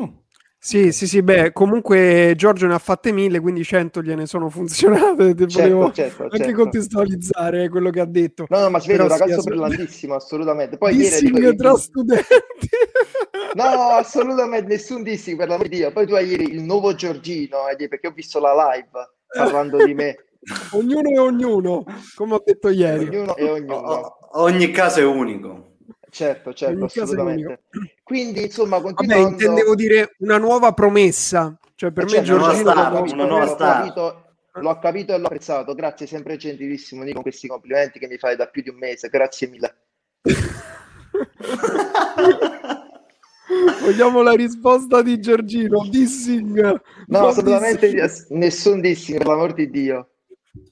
Mm. 0.00 0.16
Sì, 0.60 0.90
sì, 0.90 1.06
sì, 1.06 1.22
beh, 1.22 1.52
comunque 1.52 2.34
Giorgio 2.36 2.66
ne 2.66 2.74
ha 2.74 2.78
fatte 2.78 3.12
mille, 3.12 3.38
quindi 3.38 3.62
cento 3.62 4.02
gliene 4.02 4.26
sono 4.26 4.50
funzionate. 4.50 5.34
Certo, 5.36 5.46
volevo 5.60 5.92
certo, 5.92 6.22
anche 6.24 6.36
certo. 6.38 6.52
contestualizzare 6.52 7.68
quello 7.68 7.90
che 7.90 8.00
ha 8.00 8.04
detto. 8.04 8.46
No, 8.48 8.58
no, 8.58 8.70
ma 8.70 8.80
si 8.80 8.88
vede 8.88 9.02
un 9.02 9.08
ragazzo 9.08 9.42
brillantissimo, 9.42 10.14
assolutamente. 10.14 10.76
Poi 10.76 10.96
dissing 10.96 11.38
ieri, 11.38 11.56
tra 11.56 11.70
il... 11.70 11.78
studenti. 11.78 12.68
No, 13.54 13.64
assolutamente, 13.64 14.66
nessun 14.66 15.04
dissing, 15.04 15.38
per 15.38 15.48
l'amor 15.48 15.68
di 15.68 15.76
Dio. 15.76 15.92
Poi 15.92 16.06
tu 16.06 16.14
hai 16.14 16.26
ieri 16.26 16.52
il 16.52 16.62
nuovo 16.62 16.92
Giorgino, 16.92 17.58
perché 17.88 18.08
ho 18.08 18.12
visto 18.12 18.40
la 18.40 18.52
live 18.74 18.90
parlando 19.32 19.82
di 19.84 19.94
me. 19.94 20.16
ognuno 20.72 21.10
è 21.10 21.20
ognuno, 21.20 21.84
come 22.16 22.34
ho 22.34 22.42
detto 22.44 22.68
ieri. 22.68 23.06
Ognuno 23.06 23.36
è 23.36 23.50
ognuno. 23.50 23.74
O- 23.74 24.18
ogni 24.42 24.70
caso 24.72 25.00
è 25.00 25.04
unico. 25.04 25.67
Certo, 26.10 26.54
certo, 26.54 26.84
assolutamente. 26.84 27.62
Quindi, 28.02 28.42
insomma, 28.42 28.80
continuando... 28.80 29.24
Vabbè, 29.24 29.32
intendevo 29.32 29.74
dire 29.74 30.14
una 30.18 30.38
nuova 30.38 30.72
promessa. 30.72 31.56
Cioè, 31.74 31.92
per 31.92 32.04
eh, 32.04 32.06
me 32.06 32.12
certo, 32.12 32.24
Giorgino... 32.24 32.72
Una 32.72 32.88
nuova, 32.88 33.12
una 33.12 33.26
nuova 33.26 33.44
l'ho, 33.44 33.56
capito, 33.56 34.24
l'ho 34.52 34.78
capito 34.78 35.14
e 35.14 35.18
l'ho 35.18 35.26
apprezzato. 35.26 35.74
Grazie, 35.74 36.06
sempre 36.06 36.36
gentilissimo 36.36 37.02
Nico, 37.02 37.14
con 37.14 37.22
questi 37.22 37.46
complimenti 37.46 37.98
che 37.98 38.08
mi 38.08 38.18
fai 38.18 38.36
da 38.36 38.46
più 38.46 38.62
di 38.62 38.70
un 38.70 38.76
mese. 38.76 39.08
Grazie 39.08 39.48
mille. 39.48 39.76
Vogliamo 43.80 44.22
la 44.22 44.32
risposta 44.32 45.02
di 45.02 45.20
Giorgino. 45.20 45.86
Dissing. 45.88 46.80
No, 47.06 47.28
assolutamente 47.28 47.90
dissing. 47.90 48.38
nessun 48.38 48.80
dissing, 48.80 49.18
per 49.18 49.26
l'amor 49.26 49.54
di 49.54 49.70
Dio. 49.70 50.10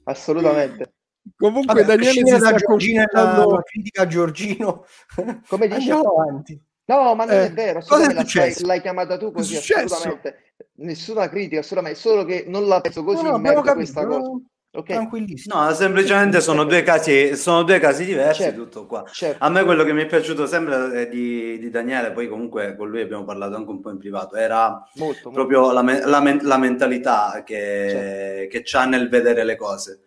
Assolutamente. 0.04 0.95
Comunque 1.36 1.82
Vabbè, 1.82 1.96
Daniele 1.96 2.12
si 2.12 2.36
sta 2.36 2.54
confrontando 2.62 3.50
la 3.50 3.62
critica 3.62 4.02
a 4.02 4.06
Giorgino. 4.06 4.84
Come 5.48 5.68
dice 5.68 5.92
avanti. 5.92 6.60
No, 6.86 7.14
ma 7.16 7.24
non 7.24 7.34
eh, 7.34 7.46
è 7.46 7.52
vero, 7.52 7.82
l'hai, 7.88 8.54
l'hai 8.60 8.80
chiamata 8.80 9.16
tu 9.16 9.32
così, 9.32 9.56
assolutamente. 9.56 10.52
Nessuna 10.76 11.28
critica, 11.28 11.60
assolutamente, 11.60 11.98
solo 11.98 12.24
che 12.24 12.44
non 12.46 12.66
la 12.66 12.80
penso 12.80 13.02
così 13.02 13.24
no, 13.24 13.38
no, 13.38 13.62
questa 13.62 14.06
cosa. 14.06 14.30
Okay. 14.76 15.08
No, 15.46 15.72
semplicemente 15.72 16.42
sono 16.42 16.64
due 16.64 16.82
casi, 16.82 17.34
sono 17.34 17.62
due 17.62 17.78
casi 17.78 18.04
diversi, 18.04 18.42
certo, 18.42 18.64
tutto 18.64 18.86
qua. 18.86 19.04
Certo. 19.10 19.42
A 19.42 19.48
me 19.48 19.64
quello 19.64 19.84
che 19.84 19.94
mi 19.94 20.02
è 20.02 20.06
piaciuto 20.06 20.46
sempre 20.46 21.08
di, 21.08 21.58
di, 21.58 21.70
Daniele, 21.70 22.12
poi 22.12 22.28
comunque 22.28 22.76
con 22.76 22.90
lui 22.90 23.00
abbiamo 23.00 23.24
parlato 23.24 23.56
anche 23.56 23.70
un 23.70 23.80
po' 23.80 23.90
in 23.90 23.96
privato, 23.96 24.36
era 24.36 24.86
molto, 24.96 25.30
proprio 25.30 25.72
molto. 25.72 25.80
La, 25.80 26.20
la, 26.20 26.38
la, 26.42 26.58
mentalità 26.58 27.42
che, 27.42 27.86
certo. 27.88 28.48
che 28.50 28.62
c'ha 28.64 28.84
nel 28.84 29.08
vedere 29.08 29.44
le 29.44 29.56
cose. 29.56 30.00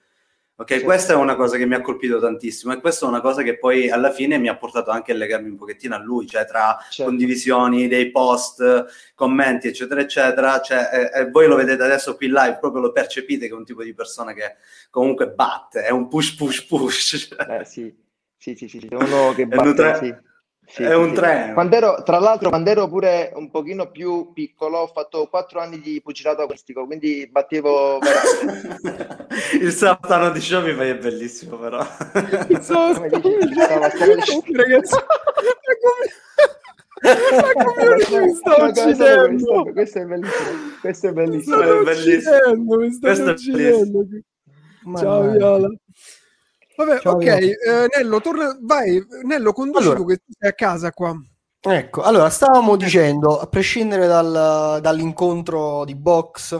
Ok, 0.59 0.83
questa 0.83 1.13
è 1.13 1.15
una 1.15 1.37
cosa 1.37 1.55
che 1.55 1.65
mi 1.65 1.75
ha 1.75 1.79
colpito 1.79 2.19
tantissimo 2.19 2.73
e 2.73 2.81
questa 2.81 3.05
è 3.05 3.09
una 3.09 3.21
cosa 3.21 3.43
che 3.43 3.57
poi 3.57 3.89
alla 3.89 4.11
fine 4.11 4.37
mi 4.37 4.49
ha 4.49 4.57
portato 4.57 4.91
anche 4.91 5.13
a 5.13 5.15
legarmi 5.15 5.47
un 5.47 5.55
pochettino 5.55 5.95
a 5.95 5.99
lui, 5.99 6.27
cioè 6.27 6.45
tra 6.45 6.77
certo. 6.89 7.09
condivisioni 7.09 7.87
dei 7.87 8.11
post, 8.11 9.13
commenti, 9.15 9.69
eccetera, 9.69 10.01
eccetera. 10.01 10.59
Cioè, 10.59 11.11
eh, 11.13 11.29
voi 11.29 11.47
lo 11.47 11.55
vedete 11.55 11.81
adesso 11.81 12.17
qui 12.17 12.27
live, 12.27 12.57
proprio 12.59 12.81
lo 12.81 12.91
percepite 12.91 13.47
che 13.47 13.53
è 13.53 13.55
un 13.55 13.63
tipo 13.63 13.83
di 13.83 13.93
persona 13.93 14.33
che 14.33 14.57
comunque 14.89 15.29
batte, 15.29 15.83
è 15.83 15.91
un 15.91 16.09
push, 16.09 16.35
push, 16.35 16.65
push. 16.65 17.35
Eh, 17.39 17.63
sì, 17.63 17.95
sì, 18.35 18.55
sì, 18.57 18.67
sì, 18.67 18.85
uno 18.91 19.33
che 19.33 19.47
batte, 19.47 19.63
nutre- 19.63 19.95
sì. 19.95 20.28
Sì, 20.69 20.83
è 20.83 20.93
un 20.93 21.13
treno. 21.13 21.53
Quando 21.53 21.75
ero, 21.75 22.03
tra 22.03 22.19
l'altro, 22.19 22.49
quando 22.49 22.69
ero 22.69 22.87
pure 22.87 23.31
un 23.33 23.49
pochino 23.49 23.89
più 23.89 24.31
piccolo, 24.33 24.77
ho 24.77 24.87
fatto 24.87 25.27
quattro 25.27 25.59
anni 25.59 25.79
di 25.79 25.99
pugilato 26.01 26.43
agonistico, 26.43 26.85
quindi 26.85 27.27
battevo. 27.27 27.97
Il 29.59 29.71
Satano 29.71 30.29
di 30.29 30.39
Xiaomi 30.39 30.71
è 30.71 30.95
bellissimo, 30.95 31.57
però. 31.57 31.79
Il 32.49 32.61
ragazzi. 34.55 34.95
La 37.01 37.53
community 37.53 38.19
mi 38.19 38.35
sta 38.35 38.63
uccidendo. 38.63 39.71
Questo 39.73 39.99
è 39.99 40.05
bellissimo. 40.05 40.79
Questo 40.81 41.07
è 41.07 41.11
bellissimo. 41.13 41.57
Questo 41.57 41.73
è 41.73 41.83
bellissimo. 41.83 42.75
Mi 42.77 42.91
sta 42.91 43.31
uccidendo. 43.31 44.05
Ciao 44.97 45.31
Viola. 45.31 45.69
Vabbè, 46.79 46.99
Ciao, 47.01 47.15
ok, 47.15 47.25
eh, 47.25 47.55
Nello, 47.97 48.21
torna, 48.21 48.57
vai, 48.61 49.05
Nello, 49.23 49.51
conduci 49.51 49.83
allora, 49.83 49.97
tu 49.97 50.05
che 50.05 50.21
sei 50.39 50.49
a 50.49 50.53
casa 50.53 50.91
qua. 50.91 51.13
Ecco, 51.59 52.01
allora, 52.03 52.29
stavamo 52.29 52.77
dicendo, 52.77 53.37
a 53.37 53.47
prescindere 53.47 54.07
dal, 54.07 54.79
dall'incontro 54.81 55.83
di 55.83 55.93
box, 55.93 56.57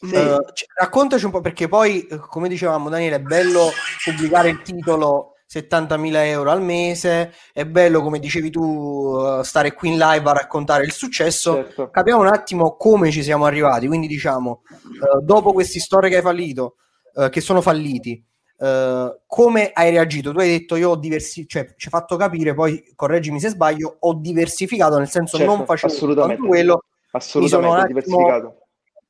sì. 0.00 0.14
eh, 0.14 0.38
raccontaci 0.78 1.26
un 1.26 1.32
po', 1.32 1.42
perché 1.42 1.68
poi, 1.68 2.06
eh, 2.06 2.16
come 2.16 2.48
dicevamo, 2.48 2.88
Daniele, 2.88 3.16
è 3.16 3.20
bello 3.20 3.68
pubblicare 4.02 4.48
il 4.48 4.62
titolo 4.62 5.34
70.000 5.52 6.14
euro 6.24 6.50
al 6.50 6.62
mese, 6.62 7.34
è 7.52 7.66
bello, 7.66 8.00
come 8.00 8.18
dicevi 8.18 8.48
tu, 8.48 9.18
eh, 9.20 9.44
stare 9.44 9.74
qui 9.74 9.90
in 9.90 9.98
live 9.98 10.30
a 10.30 10.32
raccontare 10.32 10.84
il 10.84 10.92
successo. 10.92 11.56
Certo. 11.56 11.90
Capiamo 11.90 12.22
un 12.22 12.28
attimo 12.28 12.74
come 12.76 13.10
ci 13.10 13.22
siamo 13.22 13.44
arrivati, 13.44 13.86
quindi 13.86 14.06
diciamo, 14.06 14.62
eh, 14.72 15.22
dopo 15.22 15.52
questi 15.52 15.78
storie 15.78 16.08
che 16.08 16.16
hai 16.16 16.22
fallito, 16.22 16.76
eh, 17.14 17.28
che 17.28 17.42
sono 17.42 17.60
falliti, 17.60 18.24
Uh, 18.58 19.14
come 19.26 19.70
hai 19.72 19.90
reagito? 19.90 20.32
Tu 20.32 20.38
hai 20.38 20.48
detto 20.48 20.76
io 20.76 20.90
ho 20.90 20.96
diversi, 20.96 21.46
cioè 21.46 21.74
ci 21.76 21.88
hai 21.88 21.90
fatto 21.90 22.16
capire, 22.16 22.54
poi 22.54 22.92
correggimi 22.94 23.38
se 23.38 23.50
sbaglio, 23.50 23.96
ho 24.00 24.14
diversificato, 24.14 24.96
nel 24.96 25.08
senso 25.10 25.36
certo, 25.36 25.54
non 25.54 25.66
facevo 25.66 25.92
assolutamente, 25.92 26.46
quello, 26.46 26.82
assolutamente 27.10 27.74
attimo, 27.74 27.86
diversificato. 27.88 28.60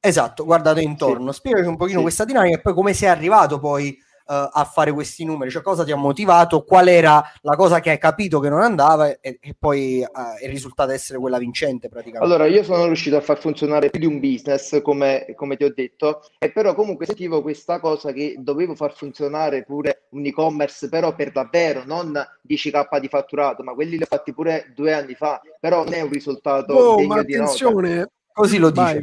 Esatto, 0.01 0.45
guardato 0.45 0.81
intorno. 0.81 1.33
Sì. 1.33 1.39
Spiegaci 1.39 1.69
un 1.69 1.77
pochino 1.77 1.99
sì. 1.99 2.05
questa 2.05 2.25
dinamica 2.25 2.57
e 2.57 2.61
poi 2.61 2.75
come 2.75 2.93
sei 2.93 3.09
arrivato 3.09 3.59
poi 3.59 3.97
a 4.27 4.65
fare 4.65 4.93
questi 4.93 5.25
numeri, 5.25 5.51
cioè 5.51 5.63
cosa 5.63 5.85
ti 5.85 5.93
ha 5.93 5.97
motivato, 5.97 6.65
qual 6.65 6.89
era 6.89 7.23
la 7.43 7.57
cosa 7.57 7.81
che 7.81 7.91
hai 7.91 7.99
capito 7.99 8.41
che 8.41 8.49
non 8.49 8.61
andava 8.61 9.19
e, 9.21 9.39
e 9.41 9.57
poi 9.59 10.01
uh, 10.01 10.43
è 10.43 10.49
risultata 10.49 10.93
essere 10.93 11.19
quella 11.19 11.39
vincente 11.39 11.89
praticamente. 11.89 12.25
Allora, 12.25 12.47
io 12.47 12.63
sono 12.63 12.87
riuscito 12.87 13.17
a 13.17 13.21
far 13.21 13.39
funzionare 13.39 13.91
più 13.91 14.01
di 14.01 14.07
un 14.07 14.19
business, 14.19 14.83
come, 14.83 15.33
come 15.37 15.57
ti 15.57 15.65
ho 15.65 15.73
detto, 15.73 16.23
e 16.39 16.51
però 16.51 16.75
comunque 16.75 17.07
sentivo 17.07 17.43
questa 17.43 17.81
cosa 17.81 18.13
che 18.13 18.35
dovevo 18.39 18.75
far 18.75 18.93
funzionare 18.95 19.65
pure 19.65 20.07
un 20.11 20.25
e-commerce, 20.27 20.89
però 20.89 21.15
per 21.15 21.33
davvero, 21.33 21.83
non 21.85 22.13
10k 22.47 22.99
di 22.99 23.09
fatturato, 23.09 23.63
ma 23.63 23.75
quelli 23.75 23.97
li 23.97 24.03
ho 24.03 24.07
fatti 24.07 24.33
pure 24.33 24.73
due 24.75 24.93
anni 24.93 25.15
fa, 25.15 25.41
però 25.61 25.85
non 25.85 25.95
è 25.95 26.01
un 26.01 26.11
risultato 26.11 26.73
oh, 26.75 26.97
degno 26.97 27.09
ma 27.09 27.21
attenzione. 27.21 28.11
Così 28.37 28.59
lo 28.59 28.69
dice. 28.69 29.03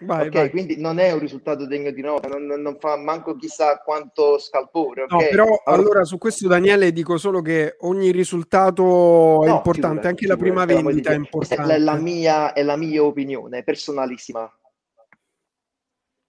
vai. 0.00 0.26
ok, 0.26 0.32
vai. 0.34 0.50
quindi 0.50 0.78
non 0.78 0.98
è 0.98 1.10
un 1.12 1.20
risultato 1.20 1.66
degno 1.66 1.90
di 1.90 2.02
nota, 2.02 2.28
non, 2.28 2.44
non, 2.44 2.76
fa 2.78 2.98
manco 2.98 3.34
chissà 3.34 3.78
quanto 3.78 4.38
scalpore. 4.38 5.04
Okay? 5.04 5.18
No, 5.18 5.28
però 5.30 5.44
allora... 5.64 5.82
allora... 5.82 6.04
su 6.04 6.18
questo 6.18 6.48
Daniele 6.48 6.92
dico 6.92 7.16
solo 7.16 7.40
che 7.40 7.76
ogni 7.80 8.10
risultato 8.10 9.42
è 9.42 9.48
no, 9.48 9.54
importante, 9.54 9.88
figura, 9.88 10.08
anche 10.10 10.26
figura, 10.26 10.34
la 10.34 10.36
prima 10.36 10.64
vendita 10.66 11.12
è 11.12 11.14
importante. 11.14 11.74
È 11.74 11.78
la, 11.78 11.96
mia, 11.96 12.52
è 12.52 12.62
la 12.62 12.76
mia 12.76 13.02
opinione 13.02 13.62
personalissima. 13.62 14.52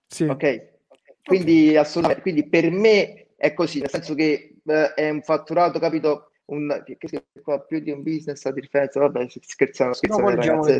Sì. 0.07 0.23
Ok, 0.23 0.77
quindi 1.21 1.67
okay. 1.67 1.75
assolutamente, 1.75 2.21
quindi 2.21 2.47
per 2.47 2.71
me 2.71 3.27
è 3.35 3.53
così, 3.53 3.79
nel 3.79 3.89
senso 3.89 4.15
che 4.15 4.61
eh, 4.65 4.93
è 4.93 5.09
un 5.09 5.21
fatturato, 5.23 5.77
capito? 5.77 6.28
Un, 6.49 6.83
che 6.85 7.23
qua 7.41 7.59
più 7.61 7.79
di 7.79 7.91
un 7.91 8.01
business 8.03 8.45
a 8.45 8.51
differenza, 8.51 8.99
vabbè, 8.99 9.27
scherzano, 9.29 9.93
scherzano, 9.93 10.29
no, 10.29 10.35
ragazzi, 10.35 10.79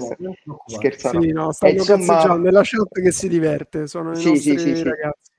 scherzano. 0.65 1.21
Sì, 1.21 1.31
no, 1.31 1.51
stanno 1.51 1.73
insomma... 1.73 2.35
nella 2.37 2.61
chat 2.63 3.01
che 3.01 3.11
si 3.11 3.27
diverte, 3.27 3.87
sono 3.87 4.13
sì, 4.15 4.31
i 4.33 4.37
sì, 4.37 4.57
sì, 4.57 4.75
sì, 4.75 4.83
ragazzi. 4.83 5.31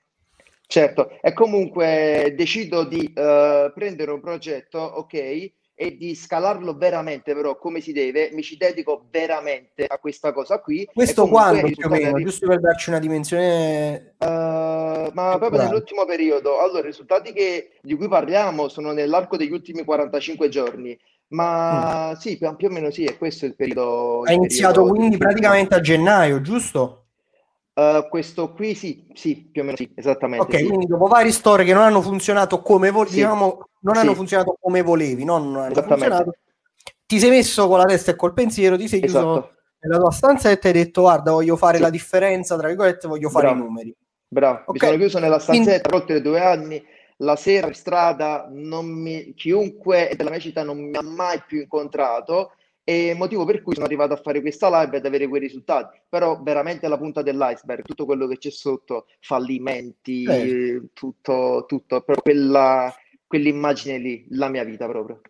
Certo, 0.67 1.19
e 1.21 1.33
comunque 1.33 2.33
decido 2.37 2.85
di 2.85 3.13
uh, 3.17 3.73
prendere 3.73 4.13
un 4.13 4.21
progetto, 4.21 4.79
ok, 4.79 5.53
e 5.83 5.97
di 5.97 6.15
scalarlo 6.15 6.77
veramente, 6.77 7.33
però 7.33 7.57
come 7.57 7.81
si 7.81 7.95
deve, 7.95 8.29
mi 8.35 8.43
ci 8.43 8.59
dedico 8.59 9.07
veramente 9.11 9.87
a 9.87 9.97
questa 9.97 10.31
cosa 10.31 10.61
qui. 10.61 10.87
Questo 10.93 11.27
quando 11.27 11.69
più 11.69 11.87
o 11.87 11.89
meno, 11.89 12.19
di... 12.19 12.25
giusto 12.25 12.47
per 12.47 12.61
darci 12.61 12.91
una 12.91 12.99
dimensione? 12.99 14.17
Uh, 14.19 14.27
ma 14.27 15.11
proprio 15.39 15.49
bravo. 15.49 15.65
nell'ultimo 15.65 16.05
periodo. 16.05 16.59
Allora, 16.61 16.81
i 16.81 16.91
risultati 16.91 17.33
che, 17.33 17.79
di 17.81 17.95
cui 17.95 18.09
parliamo 18.09 18.69
sono 18.69 18.93
nell'arco 18.93 19.39
degli 19.39 19.53
ultimi 19.53 19.83
45 19.83 20.51
giorni. 20.51 20.99
Ma 21.29 22.11
mm. 22.11 22.19
sì, 22.19 22.37
più, 22.37 22.55
più, 22.57 22.69
o 22.69 22.71
meno 22.71 22.91
sì, 22.91 23.07
è 23.07 23.17
questo 23.17 23.47
il 23.47 23.57
periodo. 23.57 24.21
Ha 24.25 24.33
iniziato 24.33 24.83
periodo 24.83 24.99
quindi 24.99 25.17
praticamente 25.17 25.77
a 25.77 25.81
gennaio, 25.81 26.43
giusto? 26.43 27.00
Uh, 27.73 28.09
questo 28.09 28.53
qui 28.53 28.75
sì, 28.75 29.07
sì, 29.15 29.49
più 29.51 29.63
o 29.63 29.65
meno 29.65 29.77
sì, 29.77 29.91
esattamente. 29.95 30.45
Ok, 30.45 30.57
sì. 30.59 30.67
quindi 30.67 30.87
dopo 30.87 31.07
vari 31.07 31.31
store 31.31 31.65
che 31.65 31.73
non 31.73 31.85
hanno 31.85 32.03
funzionato 32.03 32.61
come 32.63 32.91
volevi, 32.91 33.11
sì. 33.11 33.21
diciamo, 33.21 33.69
non 33.81 33.95
sì. 33.95 34.01
hanno 34.01 34.15
funzionato 34.15 34.59
come 34.61 34.83
volevi, 34.83 35.25
non 35.25 35.57
hanno 35.57 35.83
funzionato. 35.83 36.35
Ti 37.07 37.19
sei 37.19 37.31
messo 37.31 37.69
con 37.69 37.79
la 37.79 37.85
testa 37.85 38.11
e 38.11 38.17
col 38.17 38.35
pensiero, 38.35 38.77
ti 38.77 38.89
sei 38.89 39.01
chiuso 39.01 39.19
esatto. 39.19 39.55
nella 39.81 39.99
tua 39.99 40.11
stanzetta 40.11 40.69
e 40.69 40.73
hai 40.73 40.85
detto 40.85 41.03
guarda, 41.03 41.31
voglio 41.31 41.57
fare 41.57 41.79
la 41.79 41.91
differenza, 41.91 42.57
tra 42.57 42.69
virgolette, 42.69 43.09
voglio 43.09 43.31
fare 43.31 43.47
Bravo. 43.47 43.61
i 43.61 43.65
numeri. 43.65 43.97
Bravo, 44.29 44.63
okay. 44.67 44.73
mi 44.73 44.79
sono 44.79 44.97
chiuso 44.97 45.19
nella 45.19 45.39
stanzetta 45.39 45.89
per 45.89 46.01
oltre 46.01 46.21
due 46.21 46.41
anni, 46.41 46.85
la 47.19 47.37
sera 47.37 47.67
in 47.69 47.75
strada, 47.75 48.49
mi, 48.51 49.33
chiunque 49.35 50.13
della 50.17 50.31
mia 50.31 50.39
città 50.39 50.63
non 50.63 50.79
mi 50.79 50.97
ha 50.97 51.03
mai 51.03 51.43
più 51.47 51.61
incontrato 51.61 52.53
e 52.91 53.15
motivo 53.15 53.45
per 53.45 53.63
cui 53.63 53.75
sono 53.75 53.87
arrivato 53.87 54.15
a 54.15 54.17
fare 54.17 54.41
questa 54.41 54.69
live 54.81 54.97
ed 54.97 55.07
avere 55.07 55.29
quei 55.29 55.41
risultati. 55.41 56.01
Però 56.09 56.43
veramente 56.43 56.89
la 56.89 56.99
punta 56.99 57.23
dell'iceberg, 57.23 57.85
tutto 57.85 58.05
quello 58.05 58.27
che 58.27 58.37
c'è 58.37 58.51
sotto, 58.51 59.07
fallimenti, 59.21 60.25
eh. 60.25 60.83
tutto, 60.93 61.67
tutto, 61.69 62.01
però 62.01 62.21
quella, 62.21 62.93
quell'immagine 63.29 63.97
lì, 63.99 64.27
la 64.31 64.49
mia 64.49 64.65
vita 64.65 64.89
proprio. 64.89 65.21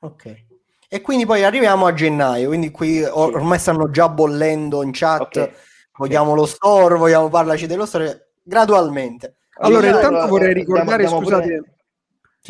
Ok. 0.00 0.44
E 0.88 1.00
quindi 1.02 1.26
poi 1.26 1.44
arriviamo 1.44 1.84
a 1.84 1.92
gennaio, 1.92 2.48
quindi 2.48 2.70
qui 2.70 3.04
or- 3.04 3.34
ormai 3.34 3.58
stanno 3.58 3.90
già 3.90 4.08
bollendo 4.08 4.82
in 4.82 4.92
chat, 4.92 5.36
okay. 5.36 5.52
vogliamo 5.98 6.30
okay. 6.30 6.40
lo 6.40 6.46
store, 6.46 6.94
vogliamo 6.94 7.28
parlaci 7.28 7.66
dello 7.66 7.84
store, 7.84 8.30
gradualmente. 8.42 9.36
Allora, 9.58 9.88
allora 9.88 10.06
intanto 10.06 10.28
vorrei 10.28 10.54
ricordare, 10.54 11.04
andiamo, 11.04 11.16
andiamo 11.18 11.40
scusate, 11.42 11.56
pure 11.62 11.75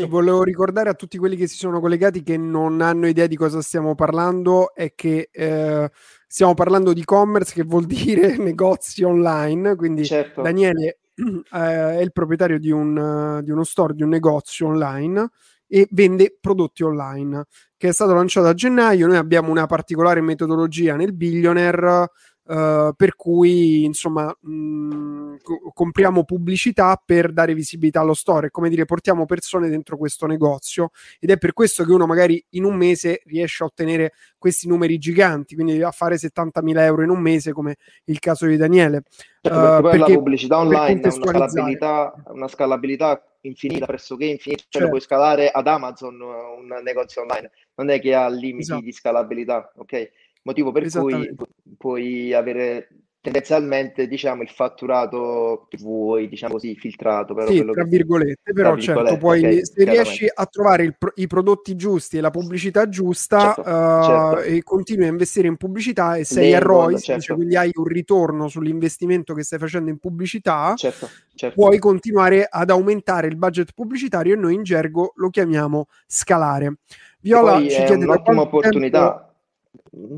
sì. 0.02 0.08
Volevo 0.08 0.42
ricordare 0.42 0.88
a 0.88 0.94
tutti 0.94 1.18
quelli 1.18 1.36
che 1.36 1.46
si 1.46 1.56
sono 1.56 1.80
collegati 1.80 2.22
che 2.22 2.36
non 2.36 2.80
hanno 2.80 3.06
idea 3.06 3.26
di 3.26 3.36
cosa 3.36 3.60
stiamo 3.62 3.94
parlando 3.94 4.74
e 4.74 4.92
che 4.94 5.28
eh, 5.32 5.90
stiamo 6.26 6.54
parlando 6.54 6.92
di 6.92 7.00
e-commerce 7.00 7.52
che 7.54 7.62
vuol 7.62 7.86
dire 7.86 8.36
negozi 8.36 9.02
online. 9.02 9.74
Quindi 9.76 10.04
certo. 10.04 10.42
Daniele 10.42 10.98
eh, 11.14 11.38
è 11.50 12.00
il 12.00 12.12
proprietario 12.12 12.58
di, 12.58 12.70
un, 12.70 13.40
di 13.42 13.50
uno 13.50 13.64
store, 13.64 13.94
di 13.94 14.02
un 14.02 14.10
negozio 14.10 14.68
online 14.68 15.30
e 15.68 15.88
vende 15.90 16.36
prodotti 16.40 16.84
online 16.84 17.44
che 17.76 17.88
è 17.88 17.92
stato 17.92 18.14
lanciato 18.14 18.46
a 18.48 18.54
gennaio. 18.54 19.06
Noi 19.06 19.16
abbiamo 19.16 19.50
una 19.50 19.66
particolare 19.66 20.20
metodologia 20.20 20.96
nel 20.96 21.14
Billionaire 21.14 22.10
Uh, 22.46 22.92
per 22.94 23.16
cui 23.16 23.82
insomma 23.82 24.32
mh, 24.40 24.54
mm, 24.54 25.34
co- 25.42 25.72
compriamo 25.74 26.22
pubblicità 26.22 27.00
per 27.04 27.32
dare 27.32 27.54
visibilità 27.54 28.02
allo 28.02 28.14
store, 28.14 28.50
come 28.52 28.68
dire 28.68 28.84
portiamo 28.84 29.26
persone 29.26 29.68
dentro 29.68 29.96
questo 29.96 30.26
negozio 30.26 30.90
ed 31.18 31.30
è 31.30 31.38
per 31.38 31.52
questo 31.52 31.84
che 31.84 31.90
uno 31.90 32.06
magari 32.06 32.40
in 32.50 32.62
un 32.62 32.76
mese 32.76 33.20
riesce 33.24 33.64
a 33.64 33.66
ottenere 33.66 34.12
questi 34.38 34.68
numeri 34.68 34.96
giganti, 34.98 35.56
quindi 35.56 35.82
a 35.82 35.90
fare 35.90 36.14
70.000 36.14 36.78
euro 36.82 37.02
in 37.02 37.10
un 37.10 37.18
mese 37.18 37.52
come 37.52 37.78
il 38.04 38.20
caso 38.20 38.46
di 38.46 38.56
Daniele. 38.56 39.02
Certo, 39.40 39.58
perché 39.58 39.76
uh, 39.78 39.82
perché, 39.82 39.98
la 39.98 40.18
pubblicità 40.18 40.58
online 40.58 41.00
ha 41.00 41.08
una 41.08 41.10
scalabilità, 41.10 42.14
una 42.28 42.48
scalabilità 42.48 43.22
infinita, 43.40 43.86
pressoché 43.86 44.24
infinita, 44.26 44.62
cioè 44.62 44.82
certo. 44.82 44.88
puoi 44.88 45.00
scalare 45.00 45.50
ad 45.50 45.66
Amazon 45.66 46.20
un 46.20 46.80
negozio 46.82 47.22
online, 47.22 47.50
non 47.74 47.90
è 47.90 48.00
che 48.00 48.14
ha 48.14 48.28
limiti 48.28 48.62
esatto. 48.62 48.82
di 48.82 48.92
scalabilità, 48.92 49.72
ok? 49.76 50.10
Motivo 50.46 50.70
per 50.72 50.88
cui 50.88 51.34
puoi 51.76 52.32
avere 52.32 52.88
tendenzialmente 53.26 54.06
diciamo 54.06 54.42
il 54.42 54.48
fatturato 54.48 55.66
che 55.68 55.78
vuoi 55.78 56.28
diciamo 56.28 56.52
così 56.52 56.76
filtrato 56.76 57.34
però 57.34 57.50
sì, 57.50 57.64
tra 57.64 57.82
virgolette 57.82 58.52
però 58.52 58.72
tra 58.74 58.80
certo 58.80 59.02
virgolette, 59.02 59.18
poi 59.18 59.38
okay, 59.40 59.64
se 59.64 59.84
riesci 59.84 60.30
a 60.32 60.46
trovare 60.46 60.94
pro- 60.96 61.12
i 61.16 61.26
prodotti 61.26 61.74
giusti 61.74 62.18
e 62.18 62.20
la 62.20 62.30
pubblicità 62.30 62.88
giusta 62.88 63.54
certo, 63.54 63.60
uh, 63.62 64.04
certo. 64.04 64.40
e 64.42 64.62
continui 64.62 65.06
a 65.06 65.10
investire 65.10 65.48
in 65.48 65.56
pubblicità 65.56 66.14
e 66.14 66.24
sei 66.24 66.54
a 66.54 66.60
ROI 66.60 67.00
certo. 67.00 67.34
quindi 67.34 67.56
hai 67.56 67.70
un 67.74 67.84
ritorno 67.84 68.46
sull'investimento 68.46 69.34
che 69.34 69.42
stai 69.42 69.58
facendo 69.58 69.90
in 69.90 69.98
pubblicità 69.98 70.74
certo, 70.76 71.08
certo. 71.34 71.60
puoi 71.60 71.80
continuare 71.80 72.46
ad 72.48 72.70
aumentare 72.70 73.26
il 73.26 73.36
budget 73.36 73.72
pubblicitario 73.74 74.34
e 74.34 74.36
noi 74.36 74.54
in 74.54 74.62
gergo 74.62 75.14
lo 75.16 75.30
chiamiamo 75.30 75.88
scalare 76.06 76.76
Viola 77.18 77.58
ci 77.58 77.82
chiede 77.82 78.04
un'ottima 78.04 78.42
opportunità 78.42 79.10
tempo 79.10 79.34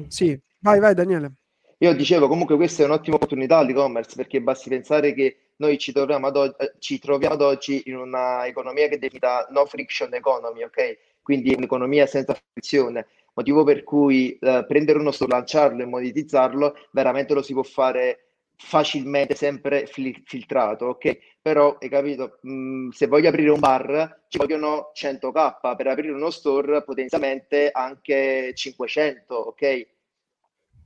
sì, 0.09 0.38
vai, 0.61 0.81
vai 0.81 0.94
Daniele. 0.94 1.33
Io 1.79 1.94
dicevo 1.94 2.27
comunque 2.27 2.57
questa 2.57 2.83
è 2.83 2.87
un'ottima 2.87 3.16
opportunità 3.16 3.59
all'e-commerce 3.59 4.16
perché 4.16 4.40
basti 4.40 4.68
pensare 4.68 5.14
che 5.14 5.53
noi 5.57 5.79
ci 5.79 5.92
troviamo 5.92 6.27
ad, 6.27 6.37
oggi, 6.37 6.55
eh, 6.59 6.75
ci 6.79 6.99
troviamo 6.99 7.35
ad 7.35 7.42
oggi 7.42 7.83
in 7.87 7.97
un'economia 7.97 8.88
che 8.88 8.97
è 8.97 8.99
definita 8.99 9.47
no 9.51 9.64
friction 9.66 10.12
economy, 10.12 10.64
ok? 10.64 10.99
Quindi 11.23 11.55
un'economia 11.55 12.07
senza 12.07 12.37
frizione, 12.53 13.07
motivo 13.35 13.62
per 13.62 13.85
cui 13.85 14.37
eh, 14.38 14.64
prendere 14.66 14.99
uno 14.99 15.12
store, 15.12 15.33
lanciarlo 15.33 15.83
e 15.83 15.87
monetizzarlo 15.87 16.75
veramente 16.90 17.35
lo 17.35 17.42
si 17.42 17.53
può 17.53 17.62
fare 17.62 18.28
facilmente, 18.59 19.35
sempre 19.35 19.87
fil- 19.87 20.23
filtrato, 20.25 20.87
ok? 20.87 21.18
Però 21.40 21.79
hai 21.81 21.88
capito, 21.88 22.38
mh, 22.42 22.53
mm, 22.53 22.88
se 22.90 23.07
voglio 23.07 23.29
aprire 23.29 23.51
un 23.51 23.61
bar 23.61 24.25
ci 24.29 24.38
vogliono 24.38 24.90
100k, 24.92 25.77
per 25.77 25.87
aprire 25.87 26.12
uno 26.12 26.31
store 26.31 26.83
potenzialmente 26.83 27.71
anche 27.73 28.53
500, 28.55 29.35
ok? 29.35 29.87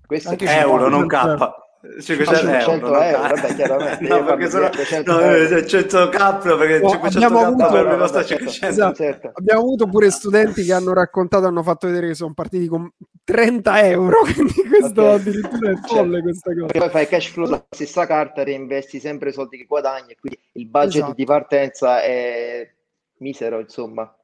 Questo 0.06 0.30
anche 0.30 0.44
è 0.44 0.58
euro, 0.58 0.88
non 0.88 1.06
k. 1.06 1.70
500 2.00 2.48
euro, 2.48 2.60
100 2.60 3.00
euro 3.02 3.34
vabbè, 3.34 3.54
chiaramente. 3.56 4.06
no, 4.08 4.24
perché 4.24 4.50
sono, 4.50 4.70
100 4.70 5.12
no, 5.12 5.66
100 5.66 6.08
k 6.08 6.38
perché 6.56 6.78
no, 6.78 6.88
500 6.90 7.18
k 7.18 7.32
avuto, 7.32 7.70
per 7.70 7.86
me 7.86 7.96
costa 7.96 8.24
500. 8.24 8.66
Esatto. 8.66 8.94
Certo. 8.94 9.30
Abbiamo 9.34 9.60
avuto 9.62 9.86
pure 9.86 10.10
studenti 10.10 10.62
che 10.62 10.72
hanno 10.72 10.92
raccontato, 10.92 11.46
hanno 11.46 11.62
fatto 11.64 11.88
vedere 11.88 12.06
che 12.06 12.14
sono 12.14 12.34
partiti 12.34 12.68
con 12.68 12.88
30 13.24 13.82
euro, 13.86 14.20
quindi 14.32 14.54
questo 14.68 15.02
okay. 15.02 15.14
addirittura 15.14 15.70
è 15.70 15.74
folle 15.74 16.12
certo. 16.12 16.22
questa 16.22 16.52
cosa. 16.52 16.66
Perché 16.66 16.78
poi 16.78 16.90
fai 16.90 17.08
cash 17.08 17.26
flow 17.26 17.46
sulla 17.46 17.66
stessa 17.68 18.06
carta, 18.06 18.44
reinvesti 18.44 19.00
sempre 19.00 19.30
i 19.30 19.32
soldi 19.32 19.56
che 19.56 19.64
guadagni, 19.64 20.14
quindi 20.20 20.38
il 20.52 20.68
budget 20.68 20.94
esatto. 20.94 21.14
di 21.14 21.24
partenza 21.24 22.00
è 22.00 22.70
misero, 23.18 23.58
insomma. 23.58 24.14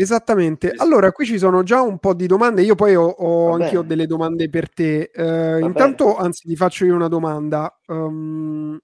Esattamente. 0.00 0.72
Allora, 0.76 1.10
qui 1.10 1.26
ci 1.26 1.38
sono 1.38 1.64
già 1.64 1.82
un 1.82 1.98
po' 1.98 2.14
di 2.14 2.28
domande. 2.28 2.62
Io 2.62 2.76
poi 2.76 2.94
ho, 2.94 3.04
ho 3.04 3.54
anche 3.54 3.84
delle 3.84 4.06
domande 4.06 4.48
per 4.48 4.72
te. 4.72 5.10
Uh, 5.12 5.58
intanto, 5.58 6.16
anzi, 6.16 6.46
ti 6.46 6.54
faccio 6.54 6.84
io 6.84 6.94
una 6.94 7.08
domanda. 7.08 7.76
Um, 7.86 8.78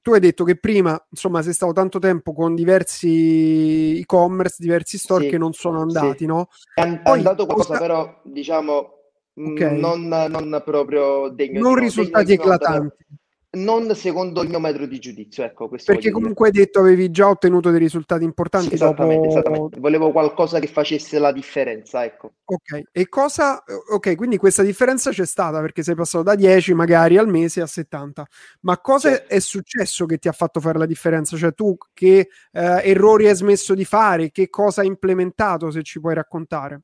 tu 0.00 0.12
hai 0.12 0.20
detto 0.20 0.44
che 0.44 0.56
prima, 0.56 1.04
insomma, 1.10 1.42
sei 1.42 1.52
stato 1.52 1.72
tanto 1.72 1.98
tempo 1.98 2.32
con 2.32 2.54
diversi 2.54 3.98
e-commerce, 3.98 4.56
diversi 4.60 4.98
store 4.98 5.24
sì, 5.24 5.30
che 5.30 5.38
non 5.38 5.52
sono 5.52 5.80
andati, 5.80 6.18
sì. 6.18 6.26
no? 6.26 6.46
È 6.72 7.00
poi, 7.00 7.18
andato 7.18 7.44
qualcosa, 7.44 7.68
cosa... 7.70 7.80
però, 7.80 8.20
diciamo, 8.22 8.90
okay. 9.34 9.80
non, 9.80 10.06
non, 10.06 10.62
proprio 10.64 11.28
degno 11.28 11.60
Non 11.60 11.74
risultati 11.74 12.34
eclatanti. 12.34 13.04
Di 13.08 13.18
non 13.54 13.94
secondo 13.94 14.42
il 14.42 14.48
mio 14.48 14.60
metro 14.60 14.86
di 14.86 14.98
giudizio. 14.98 15.44
Ecco, 15.44 15.68
Perché 15.68 16.10
comunque 16.10 16.46
hai 16.46 16.52
detto 16.52 16.78
avevi 16.78 17.10
già 17.10 17.28
ottenuto 17.28 17.70
dei 17.70 17.78
risultati 17.78 18.24
importanti. 18.24 18.68
Sì, 18.68 18.74
esattamente, 18.74 19.26
dopo... 19.26 19.38
esattamente, 19.38 19.80
Volevo 19.80 20.10
qualcosa 20.10 20.58
che 20.58 20.66
facesse 20.66 21.18
la 21.18 21.32
differenza. 21.32 22.04
Ecco. 22.04 22.32
Ok, 22.44 22.82
e 22.90 23.08
cosa... 23.08 23.62
Ok, 23.92 24.16
quindi 24.16 24.38
questa 24.38 24.62
differenza 24.62 25.10
c'è 25.10 25.26
stata 25.26 25.60
perché 25.60 25.82
sei 25.82 25.94
passato 25.94 26.24
da 26.24 26.34
10 26.34 26.74
magari 26.74 27.18
al 27.18 27.28
mese 27.28 27.60
a 27.60 27.66
70. 27.66 28.26
Ma 28.60 28.78
cosa 28.80 29.10
certo. 29.10 29.34
è 29.34 29.38
successo 29.38 30.06
che 30.06 30.18
ti 30.18 30.28
ha 30.28 30.32
fatto 30.32 30.60
fare 30.60 30.78
la 30.78 30.86
differenza? 30.86 31.36
Cioè 31.36 31.52
tu 31.52 31.76
che 31.92 32.28
eh, 32.52 32.80
errori 32.84 33.28
hai 33.28 33.34
smesso 33.34 33.74
di 33.74 33.84
fare? 33.84 34.30
Che 34.30 34.48
cosa 34.48 34.80
hai 34.80 34.86
implementato, 34.86 35.70
se 35.70 35.82
ci 35.82 36.00
puoi 36.00 36.14
raccontare? 36.14 36.80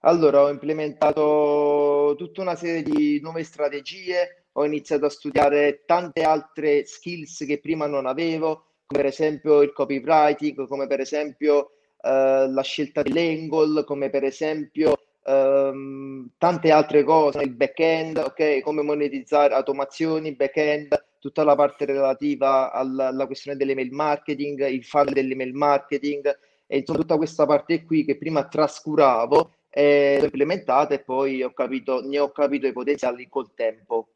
Allora, 0.00 0.42
ho 0.42 0.50
implementato 0.50 2.14
tutta 2.16 2.40
una 2.40 2.54
serie 2.54 2.82
di 2.82 3.18
nuove 3.20 3.42
strategie, 3.42 4.45
ho 4.58 4.64
iniziato 4.64 5.06
a 5.06 5.10
studiare 5.10 5.82
tante 5.84 6.22
altre 6.22 6.86
skills 6.86 7.44
che 7.46 7.60
prima 7.60 7.86
non 7.86 8.06
avevo, 8.06 8.66
come 8.86 9.02
per 9.02 9.06
esempio 9.06 9.62
il 9.62 9.72
copywriting, 9.72 10.66
come 10.66 10.86
per 10.86 11.00
esempio 11.00 11.72
eh, 12.02 12.48
la 12.48 12.62
scelta 12.62 13.02
dell'angle, 13.02 13.84
come 13.84 14.08
per 14.08 14.24
esempio 14.24 14.96
ehm, 15.24 16.30
tante 16.38 16.70
altre 16.70 17.04
cose, 17.04 17.42
il 17.42 17.54
back-end, 17.54 18.16
ok, 18.16 18.60
come 18.60 18.82
monetizzare 18.82 19.54
automazioni, 19.54 20.34
back-end, 20.34 21.04
tutta 21.18 21.44
la 21.44 21.54
parte 21.54 21.84
relativa 21.84 22.72
alla, 22.72 23.08
alla 23.08 23.26
questione 23.26 23.58
dell'email 23.58 23.92
marketing, 23.92 24.66
il 24.68 24.84
funnel 24.84 25.12
dell'email 25.12 25.52
marketing, 25.52 26.38
e 26.66 26.78
insomma 26.78 26.98
tutta 27.00 27.16
questa 27.16 27.44
parte 27.44 27.84
qui 27.84 28.04
che 28.04 28.16
prima 28.16 28.46
trascuravo 28.46 29.52
è 29.68 30.18
implementata 30.22 30.94
e 30.94 31.00
poi 31.00 31.42
ho 31.42 31.52
capito, 31.52 32.00
ne 32.00 32.18
ho 32.18 32.30
capito 32.30 32.66
i 32.66 32.72
potenziali 32.72 33.28
col 33.28 33.52
tempo. 33.54 34.08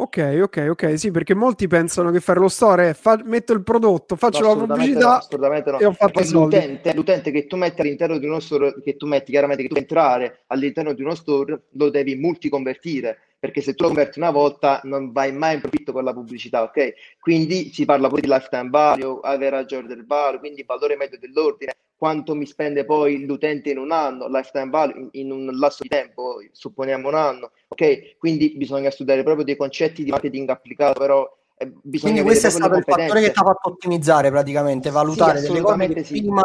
Ok, 0.00 0.38
ok, 0.42 0.66
ok, 0.70 0.98
sì, 0.98 1.10
perché 1.10 1.34
molti 1.34 1.66
pensano 1.66 2.10
che 2.10 2.20
fare 2.20 2.40
lo 2.40 2.48
store 2.48 2.88
è 2.88 2.94
fa- 2.94 3.20
metto 3.22 3.52
il 3.52 3.62
prodotto, 3.62 4.16
faccio 4.16 4.40
no, 4.40 4.54
la 4.54 4.64
pubblicità 4.64 4.98
no, 4.98 5.12
assolutamente 5.12 5.70
no. 5.70 5.78
e 5.78 5.84
ho 5.84 5.92
fatto 5.92 6.20
e 6.20 6.30
l'utente, 6.30 6.94
l'utente, 6.94 7.30
che 7.30 7.46
tu 7.46 7.56
metti 7.56 7.82
all'interno 7.82 8.16
di 8.16 8.24
uno 8.24 8.40
store, 8.40 8.80
che 8.82 8.96
tu 8.96 9.06
metti 9.06 9.30
chiaramente 9.30 9.62
che 9.62 9.68
tu 9.68 9.76
entrare 9.76 10.44
all'interno 10.46 10.94
di 10.94 11.02
uno 11.02 11.14
store, 11.14 11.64
lo 11.72 11.90
devi 11.90 12.14
multiconvertire, 12.14 13.18
perché 13.40 13.62
se 13.62 13.74
tu 13.74 13.84
lo 13.84 13.88
converti 13.88 14.18
una 14.18 14.30
volta 14.30 14.80
non 14.84 15.12
vai 15.12 15.32
mai 15.32 15.54
in 15.54 15.60
profitto 15.60 15.92
con 15.92 16.04
la 16.04 16.12
pubblicità, 16.12 16.62
ok? 16.62 16.92
Quindi 17.18 17.72
si 17.72 17.86
parla 17.86 18.08
poi 18.08 18.20
di 18.20 18.28
lifetime 18.28 18.68
value, 18.68 19.18
average 19.22 19.74
order 19.74 20.04
value, 20.04 20.38
quindi 20.38 20.62
valore 20.62 20.94
medio 20.94 21.18
dell'ordine, 21.18 21.74
quanto 21.96 22.34
mi 22.34 22.44
spende 22.44 22.84
poi 22.84 23.24
l'utente 23.24 23.70
in 23.70 23.78
un 23.78 23.92
anno, 23.92 24.28
lifetime 24.28 24.68
value 24.68 25.08
in, 25.12 25.32
un 25.32 25.46
lasso 25.58 25.82
di 25.82 25.88
tempo, 25.88 26.36
supponiamo 26.52 27.08
un 27.08 27.14
anno, 27.14 27.50
ok? 27.68 28.18
Quindi 28.18 28.54
bisogna 28.56 28.90
studiare 28.90 29.22
proprio 29.22 29.44
dei 29.44 29.56
concetti 29.56 30.04
di 30.04 30.10
marketing 30.10 30.50
applicato, 30.50 31.00
però 31.00 31.38
eh, 31.56 31.72
Quindi 31.98 32.20
questo 32.20 32.48
è 32.48 32.50
stato 32.50 32.76
il 32.76 32.84
fattore 32.86 33.20
che 33.22 33.32
ti 33.32 33.38
ha 33.38 33.44
fatto 33.44 33.70
ottimizzare 33.70 34.30
praticamente, 34.30 34.90
valutare 34.90 35.40
sì, 35.40 35.48
delle 35.48 35.60
cose 35.62 36.04
sì. 36.04 36.20
prima 36.20 36.42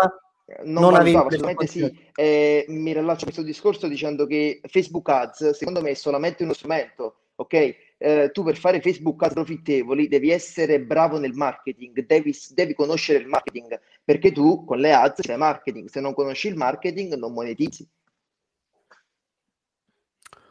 non, 0.64 0.84
non 0.84 0.96
avevi 0.96 1.16
assolutamente 1.16 1.68
sì. 1.68 2.10
Eh, 2.14 2.66
mi 2.68 2.94
rilascio 2.94 3.24
questo 3.24 3.42
discorso 3.42 3.88
dicendo 3.88 4.28
che 4.28 4.62
Facebook 4.68 5.10
Ads 5.10 5.52
secondo 5.52 5.82
me 5.82 5.92
è 5.92 5.94
solamente 5.96 6.44
uno 6.44 6.54
strumento, 6.54 7.16
ok? 7.36 7.76
Eh, 7.98 8.30
tu 8.32 8.44
per 8.44 8.56
fare 8.56 8.82
Facebook 8.82 9.24
Ads 9.24 9.34
profittevoli 9.34 10.08
devi 10.08 10.30
essere 10.30 10.80
bravo 10.82 11.18
nel 11.18 11.34
marketing, 11.34 12.06
devi, 12.06 12.36
devi, 12.54 12.76
conoscere 12.76 13.20
il 13.20 13.28
marketing, 13.28 13.80
perché 14.04 14.32
tu 14.32 14.66
con 14.66 14.80
le 14.80 14.94
ads 14.94 15.26
fai 15.26 15.38
marketing, 15.38 15.90
se 15.90 16.00
non 16.00 16.14
conosci 16.14 16.48
il 16.48 16.56
marketing 16.56 17.16
non 17.16 17.34
monetizzi. 17.34 17.88